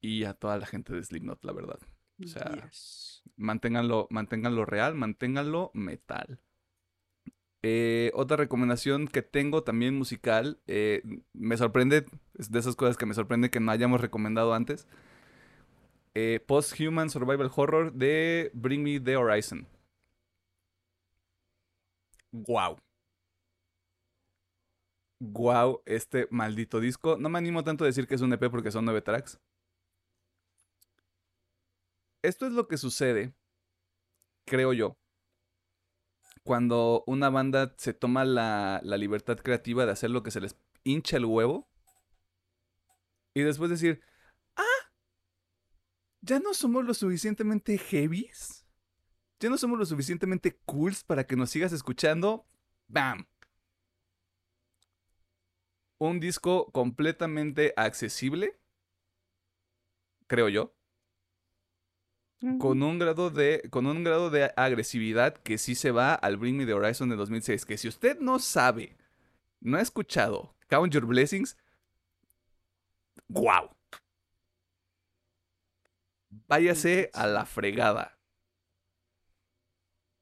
y 0.00 0.24
a 0.24 0.34
toda 0.34 0.56
la 0.58 0.66
gente 0.66 0.92
de 0.94 1.02
Slipknot, 1.02 1.44
la 1.44 1.52
verdad. 1.52 1.78
O 2.22 2.26
sea, 2.26 2.52
Yes. 2.64 3.22
manténganlo, 3.36 4.06
manténganlo 4.10 4.64
real, 4.66 4.94
manténganlo 4.94 5.70
metal. 5.74 6.38
Eh, 7.62 8.10
otra 8.14 8.36
recomendación 8.38 9.06
que 9.06 9.22
tengo 9.22 9.62
también 9.62 9.96
musical, 9.96 10.58
eh, 10.66 11.02
me 11.34 11.56
sorprende, 11.58 12.06
es 12.38 12.50
de 12.50 12.58
esas 12.58 12.74
cosas 12.76 12.96
que 12.96 13.06
me 13.06 13.14
sorprende 13.14 13.50
que 13.50 13.60
no 13.60 13.70
hayamos 13.70 14.00
recomendado 14.00 14.54
antes. 14.54 14.86
Eh, 16.14 16.40
Post-Human 16.46 17.10
Survival 17.10 17.50
Horror 17.54 17.92
de 17.92 18.50
Bring 18.54 18.82
Me 18.82 19.00
the 19.00 19.16
Horizon. 19.16 19.66
Wow. 22.32 22.78
Wow, 25.20 25.82
este 25.86 26.26
maldito 26.30 26.80
disco. 26.80 27.16
No 27.18 27.28
me 27.28 27.38
animo 27.38 27.62
tanto 27.62 27.84
a 27.84 27.86
decir 27.86 28.06
que 28.06 28.14
es 28.14 28.22
un 28.22 28.32
EP 28.32 28.50
porque 28.50 28.70
son 28.70 28.84
nueve 28.86 29.02
tracks. 29.02 29.38
Esto 32.22 32.46
es 32.46 32.52
lo 32.52 32.66
que 32.68 32.76
sucede, 32.76 33.34
creo 34.46 34.72
yo, 34.72 34.96
cuando 36.50 37.04
una 37.06 37.30
banda 37.30 37.76
se 37.78 37.94
toma 37.94 38.24
la, 38.24 38.80
libertad 38.82 39.38
creativa 39.38 39.86
de 39.86 39.92
hacer 39.92 40.10
lo 40.10 40.24
que 40.24 40.32
se 40.32 40.40
les 40.40 40.56
hincha 40.82 41.16
el 41.16 41.24
huevo 41.24 41.70
y 43.34 43.42
después 43.42 43.70
decir, 43.70 44.02
ah, 44.56 44.90
ya 46.22 46.40
no 46.40 46.52
somos 46.52 46.84
lo 46.84 46.92
suficientemente 46.92 47.78
heavies, 47.78 48.66
ya 49.38 49.48
no 49.48 49.56
somos 49.58 49.78
lo 49.78 49.86
suficientemente 49.86 50.58
cools 50.66 51.04
para 51.04 51.22
que 51.22 51.36
nos 51.36 51.50
sigas 51.50 51.72
escuchando, 51.72 52.48
bam. 52.88 53.28
Un 55.98 56.18
disco 56.18 56.72
completamente 56.72 57.74
accesible, 57.76 58.58
creo 60.26 60.48
yo 60.48 60.74
con 62.58 62.82
un 62.82 62.98
grado 62.98 63.30
de 63.30 63.68
con 63.70 63.86
un 63.86 64.02
grado 64.02 64.30
de 64.30 64.52
agresividad 64.56 65.34
que 65.34 65.58
sí 65.58 65.74
se 65.74 65.90
va 65.90 66.14
al 66.14 66.36
Bring 66.36 66.56
Me 66.56 66.66
the 66.66 66.72
Horizon 66.72 67.08
de 67.08 67.16
2006, 67.16 67.66
que 67.66 67.76
si 67.76 67.88
usted 67.88 68.18
no 68.18 68.38
sabe, 68.38 68.96
no 69.60 69.76
ha 69.76 69.82
escuchado 69.82 70.54
Count 70.68 70.92
Your 70.92 71.06
Blessings, 71.06 71.56
wow. 73.28 73.70
Váyase 76.48 77.10
a 77.12 77.26
la 77.26 77.44
fregada. 77.44 78.16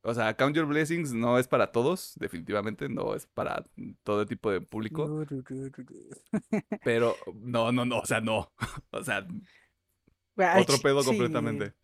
O 0.02 0.14
sea, 0.14 0.34
Count 0.34 0.56
Your 0.56 0.66
Blessings 0.66 1.12
no 1.12 1.38
es 1.38 1.46
para 1.46 1.70
todos, 1.70 2.14
definitivamente 2.16 2.88
no 2.88 3.14
es 3.14 3.26
para 3.26 3.64
todo 4.02 4.26
tipo 4.26 4.50
de 4.50 4.60
público, 4.60 5.24
pero 6.82 7.14
no, 7.34 7.72
no, 7.72 7.84
no, 7.84 7.98
o 7.98 8.06
sea, 8.06 8.20
no. 8.20 8.52
O 8.90 9.04
sea, 9.04 9.26
otro 10.56 10.78
pedo 10.78 11.04
completamente. 11.04 11.74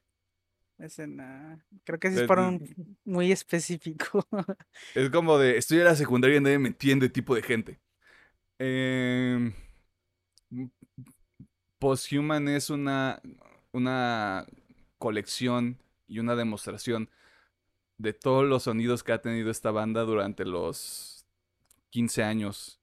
No. 0.79 1.61
Creo 1.85 1.99
que 1.99 2.09
ese 2.09 2.23
es 2.23 2.27
para 2.27 2.49
un 2.49 2.61
muy 3.05 3.33
específico. 3.33 4.27
Es 4.95 5.11
como 5.11 5.39
de, 5.39 5.57
estoy 5.59 5.79
en 5.79 5.85
la 5.85 5.97
secundaria 5.97 6.37
y 6.37 6.41
nadie 6.41 6.59
me 6.59 6.69
entiende 6.69 7.09
tipo 7.09 7.35
de 7.35 7.43
gente. 7.43 7.81
Eh, 8.59 9.53
Posthuman 11.79 12.49
es 12.49 12.71
una, 12.71 13.21
una 13.73 14.47
colección 14.99 15.79
y 16.07 16.19
una 16.19 16.37
demostración 16.37 17.11
de 17.99 18.13
todos 18.13 18.45
los 18.45 18.65
sonidos 18.65 19.03
que 19.03 19.13
ha 19.13 19.23
tenido 19.23 19.51
esta 19.51 19.71
banda 19.71 20.03
durante 20.03 20.45
los 20.45 21.27
15 21.91 22.23
años, 22.23 22.81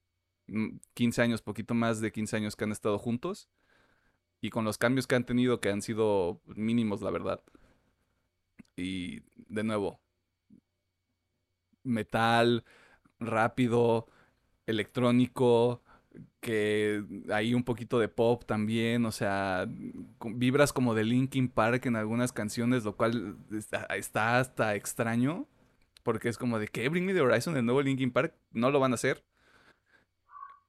mm, 0.48 0.78
15 0.94 1.22
años, 1.22 1.42
poquito 1.42 1.74
más 1.74 2.00
de 2.00 2.12
15 2.12 2.38
años 2.38 2.56
que 2.56 2.64
han 2.64 2.72
estado 2.72 2.98
juntos. 2.98 3.50
Y 4.44 4.50
con 4.50 4.66
los 4.66 4.78
cambios 4.78 5.06
que 5.06 5.16
han 5.16 5.26
tenido, 5.26 5.60
que 5.60 5.70
han 5.70 5.82
sido 5.82 6.42
mínimos, 6.46 7.02
la 7.02 7.12
verdad. 7.12 7.44
Y 8.76 9.22
de 9.48 9.64
nuevo, 9.64 10.00
metal, 11.84 12.64
rápido, 13.20 14.08
electrónico, 14.66 15.82
que 16.40 17.04
hay 17.32 17.54
un 17.54 17.64
poquito 17.64 18.00
de 18.00 18.10
pop 18.10 18.44
también, 18.46 19.06
o 19.06 19.12
sea, 19.12 19.68
vibras 20.26 20.74
como 20.74 20.94
de 20.94 21.06
Linkin 21.06 21.50
Park 21.50 21.86
en 21.86 21.96
algunas 21.96 22.34
canciones, 22.34 22.84
lo 22.84 22.98
cual 22.98 23.38
está, 23.52 24.40
hasta 24.40 24.76
extraño, 24.76 25.48
porque 26.04 26.30
es 26.30 26.38
como 26.38 26.60
de 26.60 26.68
que 26.68 26.90
Bring 26.90 27.06
Me 27.06 27.14
the 27.14 27.22
Horizon, 27.22 27.56
el 27.58 27.66
nuevo 27.66 27.82
Linkin 27.82 28.12
Park, 28.12 28.36
no 28.52 28.72
lo 28.72 28.80
van 28.80 28.92
a 28.92 28.96
hacer, 28.96 29.24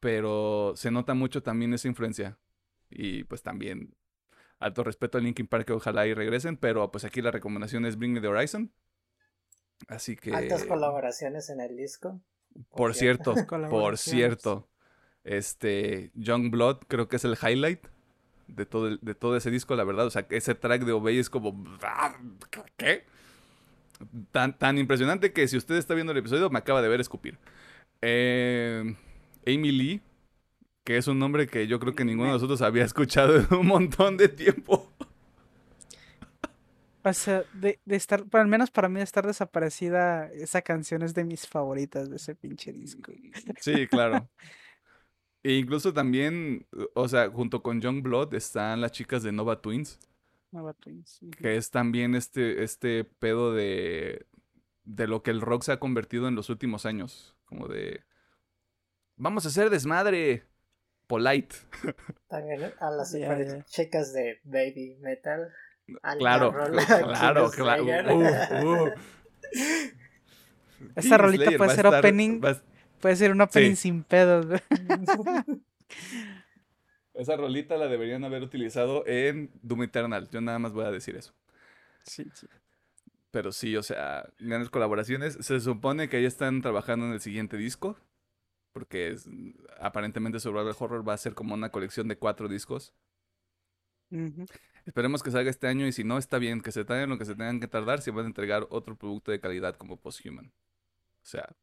pero 0.01 0.75
se 0.77 0.91
nota 0.91 1.15
mucho 1.15 1.43
también 1.43 1.73
esa 1.75 1.89
influencia, 1.89 2.39
y 2.91 3.25
pues 3.25 3.43
también 3.43 3.95
alto 4.63 4.85
respeto 4.85 5.19
a 5.19 5.21
Linkin 5.21 5.47
Park, 5.47 5.67
que 5.67 5.73
ojalá 5.73 6.07
y 6.07 6.15
regresen, 6.15 6.57
pero 6.57 6.91
pues 6.91 7.05
aquí 7.05 7.21
la 7.21 7.31
recomendación 7.31 7.85
es 7.85 7.99
Bring 7.99 8.13
Me 8.13 8.21
the 8.21 8.29
Horizon. 8.29 8.73
Así 9.89 10.17
que... 10.17 10.33
Altas 10.33 10.65
colaboraciones 10.65 11.51
en 11.51 11.61
el 11.61 11.77
disco. 11.77 12.21
Por, 12.71 12.95
cierto, 12.95 13.35
por 13.71 13.99
cierto. 13.99 14.69
Este, 15.25 16.11
Young 16.15 16.51
Blood 16.51 16.79
creo 16.89 17.09
que 17.09 17.17
es 17.17 17.25
el 17.25 17.37
highlight 17.41 17.87
de 18.49 18.67
todo, 18.67 18.97
de 18.97 19.15
todo 19.15 19.37
ese 19.37 19.51
disco, 19.51 19.75
la 19.75 19.85
verdad. 19.85 20.07
O 20.07 20.11
sea, 20.11 20.27
ese 20.31 20.55
track 20.55 20.85
de 20.85 20.93
Obey 20.93 21.19
es 21.19 21.31
como... 21.31 21.65
Ah, 21.83 22.15
¿Qué? 22.77 23.05
Tan, 24.31 24.59
tan 24.59 24.79
impresionante 24.79 25.33
que 25.33 25.47
si 25.49 25.57
usted 25.57 25.77
está 25.77 25.95
viendo 25.95 26.13
el 26.13 26.19
episodio 26.19 26.51
me 26.51 26.59
acaba 26.59 26.83
de 26.83 26.89
ver 26.89 27.01
escupir. 27.01 27.39
Eh, 28.01 28.97
Amy 29.47 29.73
Lee, 29.73 30.03
que 30.85 30.97
es 30.97 31.07
un 31.07 31.19
nombre 31.19 31.47
que 31.47 31.67
yo 31.67 31.79
creo 31.79 31.95
que 31.95 32.05
ninguno 32.05 32.29
de 32.29 32.35
nosotros 32.35 32.63
había 32.63 32.85
escuchado 32.85 33.37
en 33.37 33.55
un 33.55 33.67
montón 33.67 34.17
de 34.17 34.29
tiempo. 34.29 34.93
O 37.05 37.13
sea, 37.13 37.43
de, 37.55 37.81
de 37.85 37.97
estar, 37.97 38.25
al 38.33 38.47
menos 38.47 38.71
para 38.71 38.89
mí, 38.89 38.99
de 38.99 39.05
estar 39.05 39.27
desaparecida, 39.27 40.31
esa 40.33 40.63
canción 40.63 41.03
es 41.03 41.15
de 41.15 41.25
mis 41.25 41.49
favoritas 41.49 42.09
de 42.09 42.17
ese 42.17 42.37
pinche 42.37 42.73
disco. 42.73 43.13
Sí, 43.61 43.89
claro. 43.89 44.29
E 45.43 45.55
incluso 45.55 45.93
también, 45.93 46.67
o 46.95 47.09
sea, 47.09 47.29
junto 47.29 47.63
con 47.63 47.81
Young 47.81 48.03
Blood 48.03 48.35
están 48.35 48.81
las 48.81 48.93
chicas 48.93 49.25
de 49.25 49.33
Nova 49.33 49.61
Twins. 49.61 49.99
Nova 50.53 50.75
Twins. 50.75 51.19
Que 51.37 51.57
es 51.57 51.71
también 51.71 52.15
este, 52.15 52.63
este 52.63 53.03
pedo 53.03 53.53
de, 53.53 54.27
de 54.85 55.09
lo 55.09 55.25
que 55.25 55.33
el 55.33 55.41
rock 55.41 55.65
se 55.65 55.73
ha 55.73 55.81
convertido 55.81 56.29
en 56.29 56.37
los 56.37 56.51
últimos 56.51 56.87
años. 56.87 57.35
Como 57.45 57.67
de, 57.67 58.05
vamos 59.17 59.45
a 59.45 59.49
hacer 59.49 59.71
desmadre. 59.71 60.47
Polite. 61.13 61.55
También 62.27 62.73
a 62.81 62.91
las 62.91 63.15
chicas 63.67 64.15
de 64.15 64.41
Baby 64.45 64.97
Metal. 65.03 65.53
Claro, 66.19 66.55
claro, 67.07 67.51
claro. 67.51 68.17
Uh, 68.17 68.87
uh. 68.87 68.91
Esa 70.97 71.19
rolita 71.19 71.51
puede 71.59 71.75
ser 71.75 71.87
opening. 71.87 72.41
Puede 72.99 73.17
ser 73.17 73.31
una 73.31 73.45
opening 73.45 73.75
sin 73.75 74.05
pedos. 74.05 74.47
Esa 77.13 77.37
rolita 77.37 77.77
la 77.77 77.89
deberían 77.89 78.25
haber 78.25 78.43
utilizado 78.43 79.07
en 79.07 79.51
Doom 79.61 79.83
Eternal. 79.83 80.31
Yo 80.31 80.41
nada 80.41 80.59
más 80.59 80.73
voy 80.73 80.87
a 80.87 80.91
decir 80.91 81.15
eso. 81.17 81.35
Sí, 82.05 82.25
sí. 82.33 82.47
Pero 83.31 83.53
sí, 83.53 83.77
o 83.77 83.83
sea, 83.83 84.31
grandes 84.39 84.71
colaboraciones. 84.71 85.37
Se 85.43 85.61
supone 85.61 86.09
que 86.09 86.23
ya 86.23 86.29
están 86.29 86.63
trabajando 86.63 87.05
en 87.05 87.13
el 87.13 87.21
siguiente 87.21 87.59
disco. 87.59 87.99
Porque 88.73 89.09
es, 89.09 89.29
aparentemente 89.81 90.41
Survival 90.41 90.75
Horror 90.79 91.07
va 91.07 91.15
a 91.15 91.19
ser 91.19 91.35
como 91.35 91.55
una 91.55 91.71
colección 91.71 92.09
de 92.09 92.17
cuatro 92.17 92.49
discos. 92.49 92.95
Esperemos 94.85 95.23
que 95.23 95.31
salga 95.31 95.51
este 95.51 95.69
año 95.69 95.87
y 95.87 95.93
si 95.93 96.05
no, 96.05 96.19
está 96.19 96.39
bien. 96.39 96.61
Que 96.61 96.73
se 96.73 96.85
tarden 96.85 97.11
lo 97.11 97.19
que 97.19 97.25
se 97.25 97.35
tengan 97.35 97.61
que 97.61 97.69
tardar 97.69 98.01
si 98.03 98.11
van 98.11 98.25
a 98.25 98.29
entregar 98.29 98.67
otro 98.71 98.97
producto 98.97 99.31
de 99.31 99.41
calidad 99.41 99.77
como 99.77 99.99
Posthuman. 99.99 100.47
O 100.47 101.27
sea, 101.27 101.55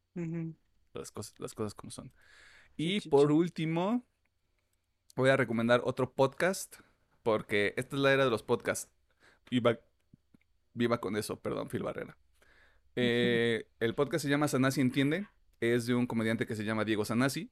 las 0.94 1.10
cosas, 1.10 1.34
las 1.38 1.54
cosas 1.54 1.74
como 1.74 1.90
son. 1.90 2.12
Y 2.76 3.08
por 3.08 3.30
último, 3.30 4.04
voy 5.16 5.30
a 5.30 5.36
recomendar 5.36 5.82
otro 5.84 6.12
podcast, 6.12 6.76
porque 7.22 7.74
esta 7.76 7.96
es 7.96 8.02
la 8.02 8.12
era 8.12 8.24
de 8.24 8.30
los 8.30 8.42
podcasts. 8.42 8.90
Viva, 9.50 9.78
viva 10.72 11.00
con 11.00 11.16
eso, 11.16 11.38
perdón, 11.38 11.68
Phil 11.68 11.82
Barrera. 11.82 12.16
Eh, 12.96 13.66
el 13.78 13.94
podcast 13.94 14.24
se 14.24 14.30
llama 14.30 14.48
Sanasi 14.48 14.80
Entiende, 14.80 15.28
es 15.60 15.86
de 15.86 15.94
un 15.94 16.06
comediante 16.06 16.46
que 16.46 16.56
se 16.56 16.64
llama 16.64 16.84
Diego 16.84 17.04
Sanasi, 17.04 17.50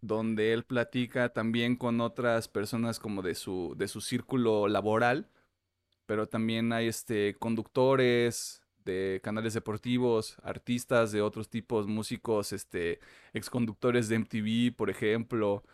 donde 0.00 0.52
él 0.52 0.64
platica 0.64 1.30
también 1.30 1.76
con 1.76 2.00
otras 2.00 2.48
personas 2.48 3.00
como 3.00 3.22
de 3.22 3.34
su, 3.34 3.74
de 3.76 3.88
su 3.88 4.00
círculo 4.00 4.68
laboral, 4.68 5.28
pero 6.06 6.28
también 6.28 6.72
hay 6.72 6.88
este, 6.88 7.34
conductores, 7.34 8.62
de 8.86 9.20
canales 9.22 9.52
deportivos, 9.52 10.36
artistas 10.42 11.12
de 11.12 11.20
otros 11.20 11.50
tipos, 11.50 11.86
músicos, 11.88 12.52
este, 12.52 13.00
exconductores 13.34 14.08
de 14.08 14.16
MTV, 14.16 14.76
por 14.76 14.88
ejemplo, 14.90 15.64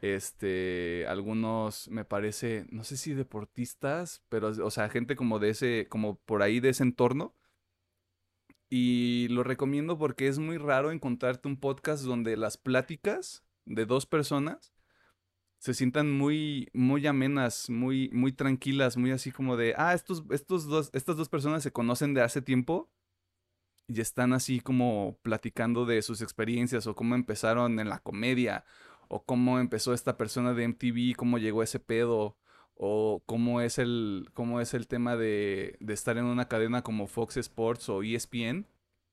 este, 0.00 1.06
algunos, 1.08 1.88
me 1.88 2.04
parece, 2.04 2.66
no 2.70 2.84
sé 2.84 2.96
si 2.96 3.14
deportistas, 3.14 4.22
pero, 4.28 4.48
o 4.48 4.70
sea, 4.70 4.88
gente 4.88 5.14
como 5.16 5.38
de 5.38 5.50
ese, 5.50 5.86
como 5.88 6.16
por 6.16 6.42
ahí 6.42 6.60
de 6.60 6.70
ese 6.70 6.82
entorno. 6.82 7.34
Y 8.76 9.28
lo 9.28 9.44
recomiendo 9.44 9.98
porque 9.98 10.26
es 10.26 10.40
muy 10.40 10.58
raro 10.58 10.90
encontrarte 10.90 11.46
un 11.46 11.56
podcast 11.56 12.02
donde 12.02 12.36
las 12.36 12.56
pláticas 12.56 13.44
de 13.66 13.86
dos 13.86 14.04
personas 14.04 14.72
se 15.58 15.74
sientan 15.74 16.10
muy, 16.10 16.70
muy 16.72 17.06
amenas, 17.06 17.70
muy, 17.70 18.10
muy 18.12 18.32
tranquilas, 18.32 18.96
muy 18.96 19.12
así 19.12 19.30
como 19.30 19.56
de, 19.56 19.74
ah, 19.78 19.94
estos, 19.94 20.24
estos 20.30 20.66
dos, 20.66 20.90
estas 20.92 21.16
dos 21.16 21.28
personas 21.28 21.62
se 21.62 21.70
conocen 21.70 22.14
de 22.14 22.22
hace 22.22 22.42
tiempo 22.42 22.90
y 23.86 24.00
están 24.00 24.32
así 24.32 24.58
como 24.58 25.20
platicando 25.22 25.86
de 25.86 26.02
sus 26.02 26.20
experiencias 26.20 26.88
o 26.88 26.96
cómo 26.96 27.14
empezaron 27.14 27.78
en 27.78 27.88
la 27.88 28.00
comedia 28.00 28.64
o 29.06 29.24
cómo 29.24 29.60
empezó 29.60 29.94
esta 29.94 30.16
persona 30.16 30.52
de 30.52 30.64
MTV, 30.64 31.14
cómo 31.16 31.38
llegó 31.38 31.62
ese 31.62 31.78
pedo 31.78 32.36
o 32.76 33.22
cómo 33.26 33.60
es 33.60 33.78
el, 33.78 34.28
cómo 34.34 34.60
es 34.60 34.74
el 34.74 34.88
tema 34.88 35.16
de, 35.16 35.78
estar 35.88 36.18
en 36.18 36.24
una 36.24 36.48
cadena 36.48 36.82
como 36.82 37.06
Fox 37.06 37.36
Sports 37.36 37.88
o 37.88 38.02
ESPN 38.02 38.66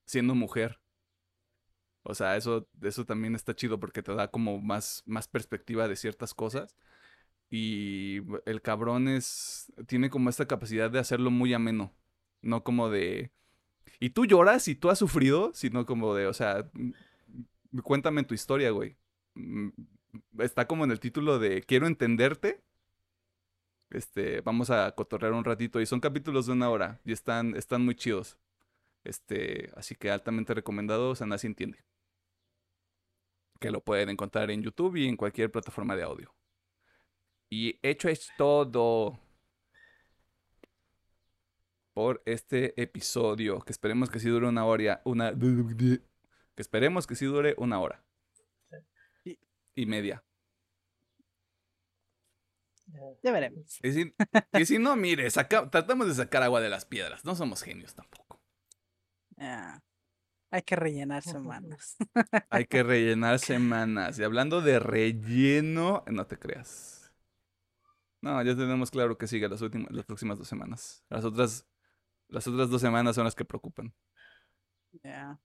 siendo 0.06 0.36
mujer. 0.36 0.80
O 2.04 2.16
sea, 2.16 2.36
eso, 2.36 2.68
eso 2.82 3.06
también 3.06 3.36
está 3.36 3.56
chido 3.56 3.80
porque 3.80 4.02
te 4.02 4.16
da 4.16 4.30
como 4.30 4.60
más, 4.60 5.04
más 5.06 5.28
perspectiva 5.28 5.88
de 5.88 5.96
ciertas 5.96 6.34
cosas. 6.34 6.76
Y 7.50 8.22
el 8.46 8.62
cabrón 8.62 9.08
es. 9.08 9.72
tiene 9.88 10.10
como 10.10 10.30
esta 10.30 10.48
capacidad 10.48 10.90
de 10.90 11.00
hacerlo 11.00 11.32
muy 11.32 11.54
ameno. 11.54 11.94
No 12.42 12.64
como 12.64 12.90
de. 12.90 13.32
Y 14.00 14.12
tú 14.12 14.26
lloras 14.26 14.68
y 14.68 14.76
tú 14.76 14.90
has 14.90 15.00
sufrido, 15.00 15.52
sino 15.54 15.86
como 15.86 16.16
de, 16.16 16.28
o 16.28 16.34
sea, 16.34 16.70
cuéntame 17.84 18.24
tu 18.24 18.34
historia, 18.34 18.72
güey. 18.72 18.98
Mm, 19.36 19.70
está 20.40 20.66
como 20.68 20.86
en 20.86 20.92
el 20.92 21.00
título 21.00 21.40
de 21.40 21.62
Quiero 21.62 21.88
entenderte. 21.88 22.62
Este, 23.92 24.42
vamos 24.42 24.70
a 24.70 24.92
cotorrear 24.92 25.34
un 25.34 25.46
ratito. 25.46 25.80
Y 25.82 25.86
son 25.86 26.00
capítulos 26.00 26.48
de 26.48 26.54
una 26.54 26.70
hora. 26.70 27.00
Y 27.06 27.12
están, 27.12 27.56
están 27.56 27.84
muy 27.84 27.96
chidos. 27.96 28.38
Este, 29.04 29.72
así 29.76 29.96
que 29.96 30.12
altamente 30.12 30.54
recomendado, 30.54 31.16
Sanasi 31.16 31.48
entiende 31.48 31.84
que 33.62 33.72
lo 33.72 33.82
pueden 33.82 34.10
encontrar 34.10 34.50
en 34.52 34.64
YouTube 34.64 34.98
y 34.98 35.08
en 35.08 35.16
cualquier 35.16 35.52
plataforma 35.52 35.96
de 35.96 36.04
audio. 36.04 36.34
Y 37.50 37.80
hecho 37.84 38.10
es 38.10 38.32
todo 38.38 39.20
por 41.94 42.24
este 42.26 42.82
episodio, 42.82 43.60
que 43.60 43.72
esperemos 43.72 44.10
que 44.10 44.20
sí 44.20 44.30
dure 44.30 44.48
una 44.48 44.66
hora, 44.66 45.02
una 45.06 45.32
que 45.32 46.02
esperemos 46.62 47.06
que 47.06 47.16
sí 47.16 47.26
dure 47.26 47.54
una 47.58 47.80
hora 47.80 48.04
y, 49.76 49.86
media. 49.86 50.24
Ya 53.24 53.32
veremos. 53.32 53.80
Y 53.84 54.66
si, 54.66 54.80
no, 54.80 54.96
mire, 54.96 55.30
tratamos 55.30 56.08
de 56.08 56.16
sacar 56.16 56.44
agua 56.44 56.62
de 56.62 56.70
las 56.70 56.86
piedras. 56.86 57.26
No 57.26 57.36
somos 57.36 57.62
genios 57.64 57.96
tampoco. 57.96 58.42
Ah. 59.38 59.82
Hay 60.54 60.64
que 60.64 60.76
rellenar 60.76 61.24
semanas. 61.24 61.96
Hay 62.50 62.66
que 62.66 62.84
rellenar 62.84 63.40
semanas. 63.40 64.20
Y 64.20 64.24
hablando 64.24 64.62
de 64.62 64.80
relleno, 64.80 66.04
no 66.08 66.28
te 66.28 66.38
creas. 66.38 67.14
No, 68.20 68.44
ya 68.44 68.54
tenemos 68.56 68.92
claro 68.92 69.18
que 69.18 69.28
sigue 69.28 69.48
las 69.48 69.62
últimas, 69.62 69.90
las 69.92 70.06
próximas 70.06 70.38
dos 70.38 70.50
semanas. 70.50 71.06
Las 71.10 71.24
otras, 71.24 71.66
las 72.28 72.46
otras 72.48 72.70
dos 72.70 72.82
semanas 72.82 73.16
son 73.16 73.24
las 73.24 73.34
que 73.34 73.46
preocupan. 73.46 73.94
Ya. 75.04 75.40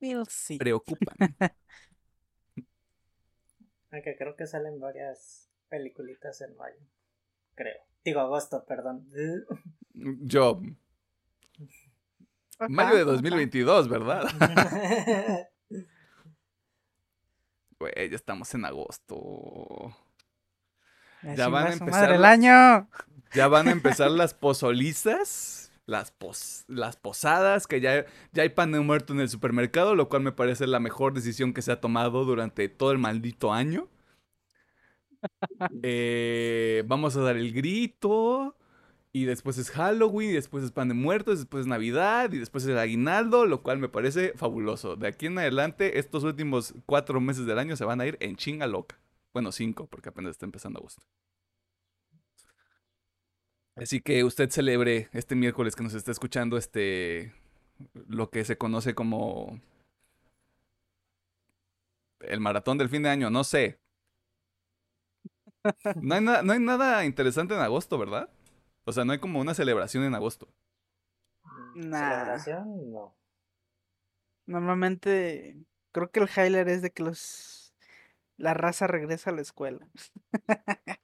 We'll 0.00 0.26
see. 0.28 0.58
Preocupan. 0.58 1.16
Aunque 3.90 4.16
creo 4.16 4.36
que 4.36 4.46
salen 4.46 4.78
varias 4.80 5.51
peliculitas 5.72 6.38
en 6.42 6.54
mayo. 6.58 6.76
Creo. 7.54 7.78
Digo 8.04 8.20
agosto, 8.20 8.62
perdón. 8.66 9.08
Yo. 9.94 10.60
Mayo 12.68 12.94
de 12.96 13.04
2022, 13.04 13.88
¿verdad? 13.88 14.24
Güey, 17.78 18.10
ya 18.10 18.16
estamos 18.16 18.52
en 18.54 18.64
agosto. 18.64 19.96
Ya, 21.22 21.34
Ya 21.34 21.48
van 21.48 21.66
a 21.66 21.72
empezar 21.72 21.90
madre 22.02 22.14
el 22.16 22.24
año. 22.24 22.88
Ya 23.34 23.48
van 23.48 23.66
a 23.66 23.72
empezar 23.72 24.10
las 24.10 24.34
pozolizas, 24.34 25.72
las, 25.86 26.12
pos- 26.12 26.64
las 26.68 26.96
posadas, 26.96 27.66
que 27.66 27.80
ya, 27.80 28.04
ya 28.32 28.42
hay 28.44 28.50
pan 28.50 28.70
de 28.72 28.80
muerto 28.80 29.12
en 29.14 29.20
el 29.20 29.28
supermercado, 29.28 29.94
lo 29.96 30.08
cual 30.08 30.22
me 30.22 30.30
parece 30.32 30.66
la 30.68 30.78
mejor 30.80 31.12
decisión 31.14 31.52
que 31.54 31.62
se 31.62 31.72
ha 31.72 31.80
tomado 31.80 32.24
durante 32.24 32.68
todo 32.68 32.92
el 32.92 32.98
maldito 32.98 33.52
año. 33.52 33.88
Eh, 35.82 36.84
vamos 36.86 37.16
a 37.16 37.20
dar 37.22 37.36
el 37.36 37.52
grito. 37.52 38.56
Y 39.14 39.26
después 39.26 39.58
es 39.58 39.70
Halloween, 39.70 40.30
y 40.30 40.32
después 40.34 40.64
es 40.64 40.72
pan 40.72 40.88
de 40.88 40.94
muertos, 40.94 41.38
después 41.38 41.62
es 41.62 41.66
Navidad, 41.66 42.32
y 42.32 42.38
después 42.38 42.64
es 42.64 42.70
el 42.70 42.78
aguinaldo, 42.78 43.44
lo 43.44 43.62
cual 43.62 43.78
me 43.78 43.90
parece 43.90 44.32
fabuloso. 44.36 44.96
De 44.96 45.06
aquí 45.06 45.26
en 45.26 45.38
adelante, 45.38 45.98
estos 45.98 46.24
últimos 46.24 46.74
cuatro 46.86 47.20
meses 47.20 47.44
del 47.44 47.58
año 47.58 47.76
se 47.76 47.84
van 47.84 48.00
a 48.00 48.06
ir 48.06 48.16
en 48.20 48.36
chinga 48.36 48.66
loca. 48.66 48.98
Bueno, 49.34 49.52
cinco, 49.52 49.86
porque 49.86 50.08
apenas 50.08 50.30
está 50.32 50.46
empezando 50.46 50.78
agosto. 50.78 51.02
Así 53.74 54.00
que 54.00 54.24
usted 54.24 54.50
celebre 54.50 55.08
este 55.12 55.34
miércoles 55.34 55.74
que 55.76 55.82
nos 55.82 55.94
está 55.94 56.10
escuchando 56.10 56.56
este 56.56 57.34
lo 58.06 58.30
que 58.30 58.44
se 58.44 58.58
conoce 58.58 58.94
como 58.94 59.60
el 62.20 62.40
maratón 62.40 62.78
del 62.78 62.88
fin 62.88 63.02
de 63.02 63.10
año, 63.10 63.30
no 63.30 63.44
sé. 63.44 63.78
No 66.00 66.14
hay, 66.14 66.20
na- 66.20 66.42
no 66.42 66.52
hay 66.52 66.58
nada 66.60 67.04
interesante 67.04 67.54
en 67.54 67.60
agosto, 67.60 67.98
¿verdad? 67.98 68.28
O 68.84 68.92
sea, 68.92 69.04
no 69.04 69.12
hay 69.12 69.18
como 69.18 69.40
una 69.40 69.54
celebración 69.54 70.04
en 70.04 70.14
agosto. 70.14 70.48
Nah. 71.74 71.98
Celebración, 71.98 72.92
no. 72.92 73.14
Normalmente 74.46 75.56
creo 75.92 76.10
que 76.10 76.20
el 76.20 76.28
highlight 76.28 76.68
es 76.68 76.82
de 76.82 76.90
que 76.90 77.02
los 77.02 77.74
la 78.36 78.54
raza 78.54 78.86
regresa 78.86 79.30
a 79.30 79.34
la 79.34 79.42
escuela. 79.42 79.86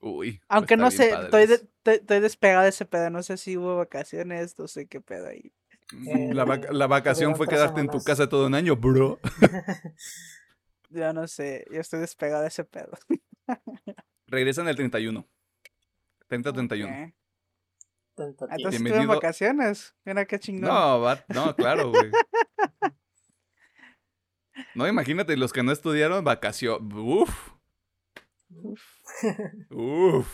Uy. 0.00 0.40
Aunque 0.48 0.76
no 0.76 0.90
sé, 0.90 1.10
estoy, 1.10 1.46
de- 1.46 1.68
estoy, 1.84 2.20
despegado 2.20 2.62
de 2.64 2.68
ese 2.70 2.84
pedo. 2.86 3.10
No 3.10 3.22
sé 3.22 3.36
si 3.36 3.56
hubo 3.56 3.76
vacaciones, 3.76 4.58
no 4.58 4.68
sé 4.68 4.86
qué 4.86 5.00
pedo 5.00 5.28
ahí. 5.28 5.52
La, 6.32 6.44
vac- 6.44 6.66
Eh, 6.70 6.72
la 6.72 6.86
vacación 6.86 7.36
fue 7.36 7.48
quedarte 7.48 7.80
en 7.80 7.90
tu 7.90 8.02
casa 8.02 8.28
todo 8.28 8.46
un 8.46 8.54
año, 8.54 8.76
bro. 8.76 9.18
Yo 10.90 11.12
no 11.14 11.26
sé, 11.26 11.66
yo 11.70 11.80
estoy 11.80 12.00
despegado 12.00 12.42
de 12.42 12.48
ese 12.48 12.64
pedo. 12.64 12.90
Regresan 14.26 14.68
el 14.68 14.76
31. 14.76 15.28
30-31. 16.28 16.84
Ok. 17.08 17.14
Tentativo. 18.14 18.56
Entonces 18.56 18.82
Bienvenido- 18.82 19.08
vacaciones. 19.14 19.94
Mira 20.04 20.24
qué 20.26 20.38
chingón. 20.38 20.68
No, 20.68 21.00
va- 21.00 21.24
no, 21.28 21.54
claro, 21.56 21.90
güey. 21.90 22.10
No, 24.74 24.86
imagínate, 24.86 25.36
los 25.38 25.50
que 25.52 25.62
no 25.62 25.72
estudiaron, 25.72 26.24
vacación. 26.24 26.92
Uf, 26.92 27.52
Uf. 28.50 28.82
uf. 29.70 30.28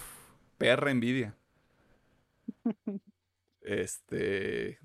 Perra 0.58 0.90
envidia. 0.90 1.36
Este. 3.60 4.78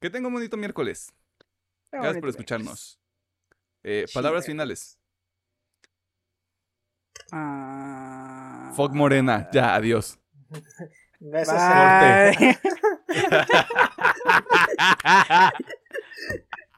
Que 0.00 0.10
tengo 0.10 0.28
un 0.28 0.34
bonito 0.34 0.56
miércoles. 0.58 1.12
Gracias 1.90 2.18
por 2.20 2.28
escucharnos. 2.28 3.00
Eh, 3.82 4.04
palabras 4.12 4.44
finales. 4.46 4.95
Ah, 7.38 8.72
Fog 8.74 8.94
Morena. 8.94 9.48
Ya, 9.52 9.74
adiós. 9.74 10.18
Besos 11.20 11.54
Bye. 11.54 12.56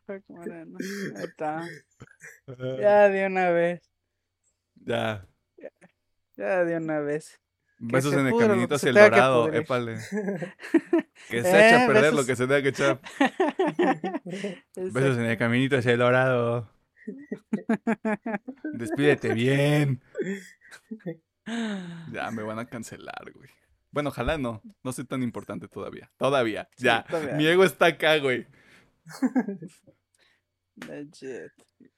Fog 0.07 0.23
Morena. 0.29 0.79
Ahí 1.17 1.25
está. 1.25 1.63
Ya 2.81 3.09
de 3.09 3.27
una 3.27 3.51
vez. 3.51 3.81
Ya. 4.77 5.27
Ya 6.37 6.65
de 6.65 6.77
una 6.77 7.01
vez. 7.01 7.41
Besos 7.81 8.13
se 8.13 8.21
en 8.21 8.27
el 8.29 8.37
caminito 8.39 8.69
que 8.71 8.75
hacia 8.75 8.89
el 8.91 8.95
que 8.97 9.01
dorado. 9.03 9.45
pudrir. 9.45 9.61
Épale. 9.63 9.99
Que 11.29 11.43
se 11.43 11.51
Eh, 11.51 11.67
eche 11.67 11.83
a 11.83 11.87
perder 11.89 12.13
lo 12.15 12.25
besos. 12.25 12.27
que 12.27 12.37
se 12.37 12.47
tenga 12.47 12.63
que 12.63 12.69
echar. 12.69 13.01
Besos 14.77 15.19
en 15.19 15.25
el 15.25 15.37
caminito 15.37 15.77
hacia 15.77 15.93
el 15.93 15.99
dorado. 15.99 16.71
Despídete 18.75 19.35
bien. 19.35 20.01
Ya 22.13 22.31
me 22.31 22.43
van 22.43 22.59
a 22.59 22.67
cancelar, 22.67 23.33
güey. 23.35 23.49
Bueno, 23.91 24.11
ojalá 24.11 24.37
no. 24.37 24.61
No 24.83 24.93
soy 24.93 25.07
tan 25.07 25.23
importante 25.23 25.67
todavía. 25.67 26.11
Todavía. 26.19 26.69
Sí, 26.77 26.85
ya. 26.85 27.07
todavía. 27.09 27.37
Mi 27.37 27.47
ego 27.47 27.65
está 27.65 27.87
acá, 27.87 28.19
güey. 28.19 28.47
Legit. 30.87 31.53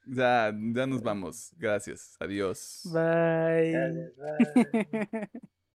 Ya, 0.06 0.54
ya 0.54 0.86
nos 0.86 1.02
vamos. 1.02 1.52
Gracias. 1.56 2.16
Adiós. 2.20 2.82
Bye. 2.92 4.12
Bye. 4.16 5.50